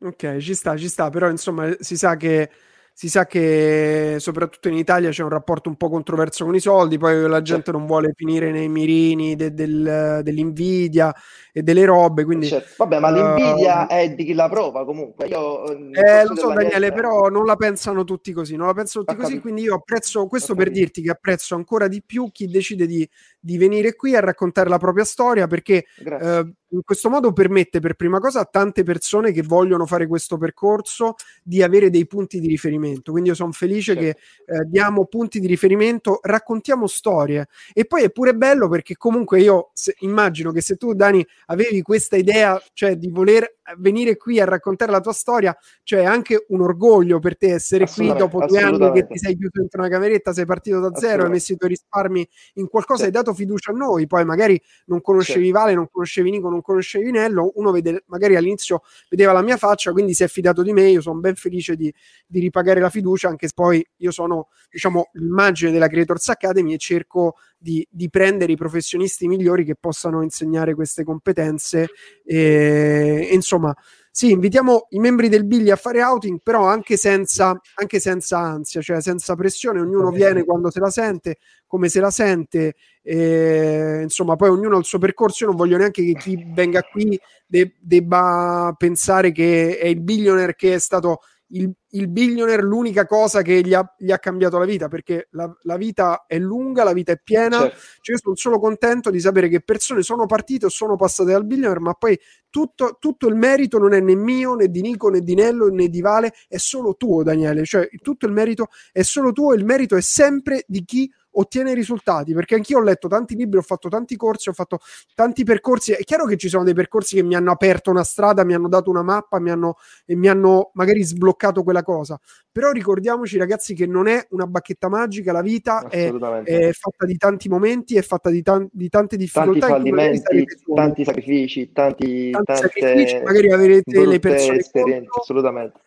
Ok, 0.00 0.38
ci 0.38 0.54
sta, 0.54 0.76
ci 0.76 0.88
sta, 0.88 1.10
però 1.10 1.28
insomma 1.28 1.74
si 1.78 1.96
sa 1.96 2.16
che 2.16 2.50
si 2.96 3.08
sa 3.08 3.26
che 3.26 4.18
soprattutto 4.20 4.68
in 4.68 4.76
Italia 4.76 5.10
c'è 5.10 5.24
un 5.24 5.28
rapporto 5.28 5.68
un 5.68 5.74
po' 5.74 5.90
controverso 5.90 6.44
con 6.44 6.54
i 6.54 6.60
soldi, 6.60 6.96
poi 6.96 7.28
la 7.28 7.42
gente 7.42 7.72
non 7.72 7.86
vuole 7.86 8.12
finire 8.14 8.52
nei 8.52 8.68
mirini 8.68 9.34
de, 9.34 9.52
del, 9.52 10.20
dell'invidia 10.22 11.12
e 11.52 11.62
delle 11.64 11.84
robe. 11.86 12.24
Quindi, 12.24 12.46
certo. 12.46 12.74
Vabbè, 12.78 13.00
ma 13.00 13.10
l'invidia 13.10 13.82
uh, 13.82 13.86
è 13.88 14.14
di 14.14 14.24
chi 14.24 14.32
la 14.32 14.48
prova 14.48 14.84
comunque. 14.84 15.26
Io, 15.26 15.66
eh, 15.90 16.24
lo 16.24 16.36
so, 16.36 16.52
Daniele, 16.52 16.92
però 16.92 17.28
non 17.28 17.44
la 17.46 17.56
pensano 17.56 18.04
tutti 18.04 18.32
così. 18.32 18.54
Non 18.54 18.68
la 18.68 18.74
pensano 18.74 19.04
tutti 19.04 19.18
così, 19.20 19.40
quindi 19.40 19.62
io 19.62 19.74
apprezzo 19.74 20.28
questo 20.28 20.54
per 20.54 20.70
dirti 20.70 21.02
che 21.02 21.10
apprezzo 21.10 21.56
ancora 21.56 21.88
di 21.88 22.00
più 22.00 22.30
chi 22.30 22.46
decide 22.46 22.86
di, 22.86 23.08
di 23.40 23.58
venire 23.58 23.96
qui 23.96 24.14
a 24.14 24.20
raccontare 24.20 24.68
la 24.68 24.78
propria 24.78 25.04
storia 25.04 25.48
perché 25.48 25.84
uh, 25.98 26.48
in 26.74 26.82
questo 26.84 27.08
modo 27.08 27.32
permette 27.32 27.80
per 27.80 27.94
prima 27.94 28.18
cosa 28.18 28.40
a 28.40 28.44
tante 28.44 28.82
persone 28.82 29.32
che 29.32 29.42
vogliono 29.42 29.86
fare 29.86 30.06
questo 30.06 30.36
percorso 30.36 31.14
di 31.42 31.62
avere 31.62 31.90
dei 31.90 32.06
punti 32.06 32.40
di 32.40 32.48
riferimento. 32.48 33.12
Quindi 33.12 33.30
io 33.30 33.34
sono 33.34 33.52
felice 33.52 33.94
certo. 33.94 34.00
che 34.00 34.54
eh, 34.54 34.64
diamo 34.66 35.06
punti 35.06 35.40
di 35.40 35.46
riferimento, 35.46 36.18
raccontiamo 36.22 36.86
storie 36.86 37.48
e 37.72 37.84
poi 37.84 38.02
è 38.02 38.10
pure 38.10 38.34
bello 38.34 38.68
perché 38.68 38.96
comunque 38.96 39.40
io 39.40 39.70
se, 39.72 39.94
immagino 40.00 40.52
che 40.52 40.60
se 40.60 40.76
tu 40.76 40.94
Dani 40.94 41.24
avevi 41.46 41.82
questa 41.82 42.16
idea, 42.16 42.60
cioè 42.72 42.96
di 42.96 43.08
voler 43.08 43.56
venire 43.78 44.16
qui 44.16 44.40
a 44.40 44.44
raccontare 44.44 44.90
la 44.90 45.00
tua 45.00 45.12
storia, 45.12 45.56
cioè 45.82 46.04
anche 46.04 46.44
un 46.48 46.60
orgoglio 46.60 47.18
per 47.18 47.36
te 47.36 47.52
essere 47.52 47.86
qui 47.86 48.12
dopo 48.14 48.44
due 48.46 48.60
anni 48.60 48.90
che 48.92 49.06
ti 49.06 49.18
sei 49.18 49.36
chiuso 49.36 49.52
dentro 49.54 49.80
una 49.80 49.88
cameretta, 49.88 50.32
sei 50.32 50.46
partito 50.46 50.80
da 50.80 50.94
zero, 50.94 51.24
hai 51.24 51.30
messo 51.30 51.52
i 51.52 51.56
tuoi 51.56 51.70
risparmi 51.70 52.28
in 52.54 52.68
qualcosa, 52.68 53.04
certo. 53.04 53.18
hai 53.18 53.24
dato 53.24 53.36
fiducia 53.36 53.72
a 53.72 53.74
noi, 53.74 54.06
poi 54.06 54.24
magari 54.24 54.60
non 54.86 55.00
conoscevi 55.00 55.44
certo. 55.44 55.58
Vale, 55.58 55.74
non 55.74 55.88
conoscevi 55.90 56.30
Nico, 56.30 56.48
non 56.48 56.60
conoscevi 56.60 57.10
Nello, 57.10 57.52
uno 57.54 57.70
vede, 57.70 58.04
magari 58.06 58.36
all'inizio 58.36 58.82
vedeva 59.08 59.32
la 59.32 59.42
mia 59.42 59.56
faccia, 59.56 59.92
quindi 59.92 60.14
si 60.14 60.22
è 60.22 60.28
fidato 60.28 60.62
di 60.62 60.72
me, 60.72 60.88
io 60.88 61.00
sono 61.00 61.18
ben 61.20 61.34
felice 61.34 61.76
di, 61.76 61.92
di 62.26 62.40
ripagare 62.40 62.80
la 62.80 62.90
fiducia, 62.90 63.28
anche 63.28 63.46
se 63.46 63.52
poi 63.54 63.86
io 63.96 64.10
sono, 64.10 64.48
diciamo, 64.70 65.10
l'immagine 65.12 65.70
della 65.70 65.88
Creators 65.88 66.28
Academy 66.28 66.74
e 66.74 66.78
cerco 66.78 67.36
di, 67.64 67.86
di, 67.90 68.10
prendere 68.10 68.52
i 68.52 68.56
professionisti 68.56 69.26
migliori 69.26 69.64
che 69.64 69.74
possano 69.74 70.22
insegnare 70.22 70.74
queste 70.74 71.02
competenze. 71.02 71.88
E, 72.22 73.26
e 73.30 73.34
insomma, 73.34 73.74
sì, 74.10 74.32
invitiamo 74.32 74.88
i 74.90 74.98
membri 74.98 75.30
del 75.30 75.46
Billy 75.46 75.70
a 75.70 75.76
fare 75.76 76.02
outing, 76.02 76.40
però 76.42 76.66
anche 76.66 76.98
senza, 76.98 77.58
anche 77.76 78.00
senza 78.00 78.38
ansia, 78.38 78.82
cioè 78.82 79.00
senza 79.00 79.34
pressione, 79.34 79.80
ognuno 79.80 80.10
viene 80.10 80.44
quando 80.44 80.70
se 80.70 80.78
la 80.78 80.90
sente, 80.90 81.38
come 81.66 81.88
se 81.88 82.00
la 82.00 82.10
sente, 82.10 82.74
e, 83.02 84.00
insomma, 84.02 84.36
poi 84.36 84.50
ognuno 84.50 84.76
ha 84.76 84.78
il 84.78 84.84
suo 84.84 84.98
percorso. 84.98 85.44
Io 85.44 85.50
non 85.50 85.58
voglio 85.58 85.78
neanche 85.78 86.04
che 86.04 86.12
chi 86.12 86.44
venga 86.46 86.82
qui 86.82 87.18
de- 87.46 87.76
debba 87.80 88.74
pensare 88.76 89.32
che 89.32 89.78
è 89.78 89.86
il 89.86 90.02
billionaire 90.02 90.54
che 90.54 90.74
è 90.74 90.78
stato 90.78 91.20
il, 91.54 91.72
il 91.90 92.08
billionaire 92.08 92.62
l'unica 92.62 93.06
cosa 93.06 93.42
che 93.42 93.60
gli 93.60 93.74
ha, 93.74 93.94
gli 93.96 94.10
ha 94.10 94.18
cambiato 94.18 94.58
la 94.58 94.64
vita, 94.64 94.88
perché 94.88 95.28
la, 95.30 95.52
la, 95.62 95.76
vita 95.76 96.24
è 96.26 96.38
lunga, 96.38 96.84
la 96.84 96.92
vita 96.92 97.12
è 97.12 97.20
piena. 97.22 97.60
Certo. 97.60 97.78
Cioè, 98.00 98.14
io 98.14 98.20
sono 98.20 98.36
solo 98.36 98.58
contento 98.58 99.10
di 99.10 99.20
sapere 99.20 99.48
che 99.48 99.60
persone 99.60 100.02
sono 100.02 100.26
partite 100.26 100.66
o 100.66 100.68
sono 100.68 100.96
passate 100.96 101.32
dal 101.32 101.46
billionaire, 101.46 101.80
ma 101.80 101.94
poi 101.94 102.18
tutto, 102.50 102.96
tutto, 102.98 103.28
il 103.28 103.36
merito 103.36 103.78
non 103.78 103.94
è 103.94 104.00
né 104.00 104.14
mio, 104.14 104.54
né 104.54 104.68
di 104.68 104.80
Nico, 104.80 105.08
né 105.08 105.20
di 105.20 105.34
Nello, 105.34 105.68
né 105.68 105.88
di 105.88 106.00
Vale, 106.00 106.32
è 106.48 106.56
solo 106.56 106.96
tuo, 106.96 107.22
Daniele. 107.22 107.64
Cioè, 107.64 107.88
tutto 108.02 108.26
il 108.26 108.32
merito 108.32 108.68
è 108.92 109.02
solo 109.02 109.32
tuo, 109.32 109.54
il 109.54 109.64
merito 109.64 109.96
è 109.96 110.00
sempre 110.00 110.64
di 110.66 110.84
chi 110.84 111.10
ottiene 111.34 111.74
risultati, 111.74 112.32
perché 112.34 112.54
anch'io 112.54 112.78
ho 112.78 112.82
letto 112.82 113.08
tanti 113.08 113.34
libri, 113.36 113.58
ho 113.58 113.62
fatto 113.62 113.88
tanti 113.88 114.16
corsi, 114.16 114.48
ho 114.48 114.52
fatto 114.52 114.78
tanti 115.14 115.44
percorsi. 115.44 115.92
È 115.92 116.02
chiaro 116.04 116.26
che 116.26 116.36
ci 116.36 116.48
sono 116.48 116.64
dei 116.64 116.74
percorsi 116.74 117.16
che 117.16 117.22
mi 117.22 117.34
hanno 117.34 117.50
aperto 117.50 117.90
una 117.90 118.04
strada, 118.04 118.44
mi 118.44 118.54
hanno 118.54 118.68
dato 118.68 118.90
una 118.90 119.02
mappa, 119.02 119.40
mi 119.40 119.50
hanno, 119.50 119.76
e 120.04 120.14
mi 120.16 120.28
hanno 120.28 120.70
magari 120.74 121.02
sbloccato 121.02 121.62
quella 121.62 121.82
cosa. 121.82 122.18
Però 122.50 122.70
ricordiamoci, 122.70 123.36
ragazzi, 123.36 123.74
che 123.74 123.86
non 123.86 124.06
è 124.06 124.24
una 124.30 124.46
bacchetta 124.46 124.88
magica, 124.88 125.32
la 125.32 125.42
vita 125.42 125.88
è, 125.88 126.12
è, 126.44 126.72
fatta 126.72 127.04
di 127.04 127.16
tanti 127.16 127.48
momenti, 127.48 127.96
è 127.96 128.02
fatta 128.02 128.30
di, 128.30 128.42
tan- 128.42 128.68
di 128.70 128.88
tante 128.88 129.16
difficoltà. 129.16 129.66
Tanti 129.66 129.90
fallimenti, 129.90 130.46
tanti 130.74 131.04
sacrifici, 131.04 131.72
tanti, 131.72 132.30
tanti 132.30 132.54
sacrifici, 132.54 133.20
magari 133.24 133.52
avrete 133.52 134.06
le 134.06 134.18
persone. 134.20 134.58
Esperienze, 134.58 135.08
assolutamente. 135.20 135.80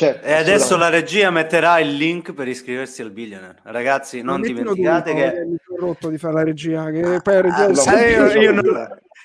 Certo, 0.00 0.26
e 0.26 0.32
adesso 0.32 0.78
la 0.78 0.88
regia 0.88 1.30
metterà 1.30 1.78
il 1.78 1.94
link 1.94 2.32
per 2.32 2.48
iscriversi 2.48 3.02
al 3.02 3.10
Billionaire. 3.10 3.58
Ragazzi, 3.64 4.22
non 4.22 4.40
dimenticate 4.40 5.12
che... 5.12 5.44
Mi 5.44 5.58
sono 5.62 5.88
rotto 5.88 6.08
di 6.08 6.16
fare 6.16 6.32
la 6.32 6.42
regia, 6.42 6.90
che 6.90 7.20
poi 7.22 7.34
la 7.34 7.40
regia... 7.42 7.66
Ah, 7.90 8.06
io, 8.06 8.24
io, 8.28 8.50
non, 8.50 8.64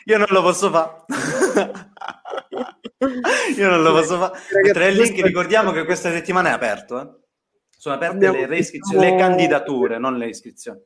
io, 0.04 0.18
non, 0.18 0.28
lo 0.28 0.42
posso 0.42 0.70
fare. 0.70 1.06
io 3.56 3.70
non 3.70 3.84
lo 3.84 3.94
posso 3.94 4.18
fare. 4.18 4.38
Metterei 4.64 4.92
il 4.92 4.98
link, 5.00 5.22
ricordiamo 5.22 5.72
che 5.72 5.86
questa 5.86 6.12
settimana 6.12 6.50
è 6.50 6.52
aperto. 6.52 7.00
Eh? 7.00 7.08
Sono 7.70 7.96
aperte 7.96 8.16
Abbiamo 8.18 8.40
le, 8.40 8.46
reiscrizioni, 8.46 9.12
le 9.12 9.16
candidature, 9.16 9.98
non 9.98 10.18
le 10.18 10.28
iscrizioni. 10.28 10.82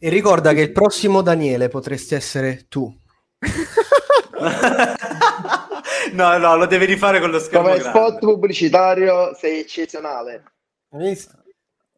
E 0.00 0.08
ricorda 0.08 0.52
che 0.52 0.62
il 0.62 0.72
prossimo 0.72 1.22
Daniele 1.22 1.68
potresti 1.68 2.16
essere 2.16 2.66
tu. 2.68 2.92
no, 6.12 6.36
no, 6.38 6.56
lo 6.56 6.66
devi 6.66 6.84
rifare 6.84 7.20
con 7.20 7.30
lo 7.30 7.38
schermo. 7.38 7.68
Come 7.68 7.78
grande. 7.78 7.98
spot 7.98 8.18
pubblicitario 8.18 9.34
sei 9.34 9.60
eccezionale. 9.60 10.44
Hai 10.90 11.08
visto? 11.08 11.40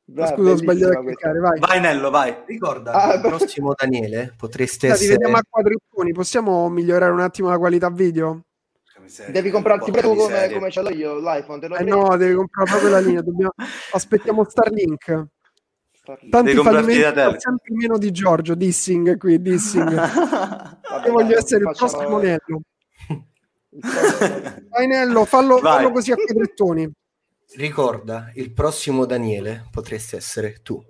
Bra, 0.07 0.27
Scusa, 0.27 0.51
ho 0.51 0.57
sbagliato 0.57 0.99
a 0.99 1.03
cliccare, 1.03 1.39
vai. 1.39 1.59
Vai 1.59 1.81
Nello, 1.81 2.11
vai. 2.11 2.37
Ricorda, 2.47 2.93
ah, 2.93 3.15
il 3.15 3.21
prossimo 3.21 3.73
Daniele 3.75 4.35
potreste 4.37 4.89
essere... 4.89 5.13
vediamo 5.13 5.39
a 5.39 5.43
quadrettoni, 5.49 6.13
possiamo 6.13 6.69
migliorare 6.69 7.11
un 7.11 7.21
attimo 7.21 7.49
la 7.49 7.57
qualità 7.57 7.89
video? 7.89 8.43
Devi 9.29 9.51
comprarti 9.51 9.91
proprio 9.91 10.15
come, 10.15 10.51
come 10.51 10.71
ce 10.71 10.83
l'ho 10.83 10.91
io 10.91 11.19
l'iPhone. 11.19 11.61
Te 11.61 11.69
lo 11.69 11.77
eh 11.77 11.85
no, 11.85 12.17
devi 12.17 12.35
comprare 12.35 12.71
proprio 12.71 12.91
la 12.91 13.01
linea. 13.01 13.23
Dobbiamo... 13.23 13.53
Aspettiamo 13.93 14.45
Starlink. 14.49 15.27
Starlink. 15.93 16.31
Tanti 16.31 16.55
fallimenti 16.55 17.39
sempre 17.39 17.75
meno 17.75 17.99
di 17.99 18.11
Giorgio. 18.11 18.55
Dissing 18.55 19.19
qui, 19.19 19.43
dissing. 19.43 19.95
Vabbè, 19.95 21.07
io 21.07 21.13
voglio 21.13 21.37
essere 21.37 21.65
il 21.65 21.75
prossimo 21.77 22.19
Nello. 22.19 22.61
Ainello, 24.71 25.25
fallo, 25.25 25.59
fallo 25.59 25.91
così 25.91 26.13
a 26.13 26.17
quadrettoni. 26.17 26.91
Ricorda, 27.57 28.31
il 28.35 28.53
prossimo 28.53 29.05
Daniele 29.05 29.67
potresti 29.71 30.17
essere 30.17 30.61
tu. 30.63 30.83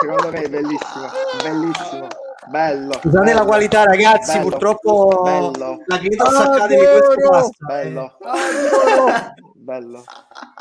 Secondo 0.00 0.30
me 0.30 0.42
è 0.42 0.48
bellissimo, 0.48 1.08
bellissimo. 1.42 2.06
Bello. 2.48 2.92
Scusate 2.94 3.24
bello, 3.24 3.38
la 3.38 3.44
qualità, 3.44 3.84
ragazzi. 3.84 4.38
Bello, 4.38 4.48
purtroppo 4.48 5.22
bello. 5.22 5.82
la 5.84 5.98
Glitos 5.98 6.34
Academy 6.34 6.84
questo 6.84 7.28
basta. 7.28 7.66
Bello. 7.66 8.16
bello. 8.20 9.34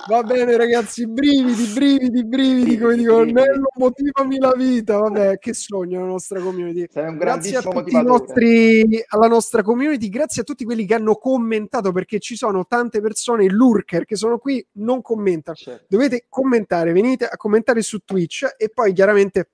Va 0.07 0.23
bene, 0.23 0.57
ragazzi, 0.57 1.07
brividi, 1.07 1.65
brividi, 1.73 2.25
brividi, 2.25 2.77
come 2.77 2.95
dico, 2.95 3.23
Nello, 3.23 3.69
motivami 3.75 4.37
la 4.37 4.53
vita. 4.53 4.97
Vabbè, 4.97 5.37
che 5.37 5.53
sogno 5.53 6.01
la 6.01 6.07
nostra 6.07 6.41
community. 6.41 6.85
Sei 6.89 7.07
un 7.07 7.17
grazie 7.17 7.57
a 7.57 7.61
tutti 7.61 7.95
i 7.95 8.03
nostri, 8.03 9.03
alla 9.07 9.27
nostra 9.27 9.63
community, 9.63 10.09
grazie 10.09 10.41
a 10.41 10.45
tutti 10.45 10.65
quelli 10.65 10.85
che 10.85 10.93
hanno 10.93 11.15
commentato, 11.15 11.91
perché 11.93 12.19
ci 12.19 12.35
sono 12.35 12.65
tante 12.67 12.99
persone, 12.99 13.47
lurker, 13.47 14.03
che 14.03 14.17
sono 14.17 14.39
qui, 14.39 14.65
non 14.73 15.01
commentano. 15.01 15.55
Certo. 15.55 15.85
Dovete 15.87 16.25
commentare, 16.27 16.91
venite 16.91 17.25
a 17.27 17.37
commentare 17.37 17.81
su 17.81 17.99
Twitch 17.99 18.55
e 18.57 18.69
poi 18.69 18.91
chiaramente 18.91 19.51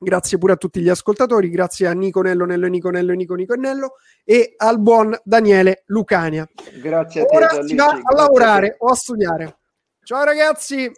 Grazie 0.00 0.38
pure 0.38 0.52
a 0.52 0.56
tutti 0.56 0.80
gli 0.80 0.88
ascoltatori, 0.88 1.50
grazie 1.50 1.88
a 1.88 1.92
Nico 1.92 2.20
Nello, 2.22 2.44
Nello, 2.44 2.68
Nico 2.68 2.90
Nello, 2.90 3.14
Nico, 3.14 3.34
Nico 3.34 3.54
Nello 3.54 3.94
e 4.22 4.54
al 4.56 4.80
buon 4.80 5.18
Daniele 5.24 5.82
Lucania. 5.86 6.48
Grazie 6.80 7.22
a 7.22 7.24
te. 7.26 7.36
Ora 7.36 7.62
si 7.64 7.74
va 7.74 8.00
a 8.00 8.14
lavorare 8.14 8.76
o 8.78 8.90
a 8.90 8.94
studiare. 8.94 9.58
Ciao 10.04 10.22
ragazzi! 10.22 10.90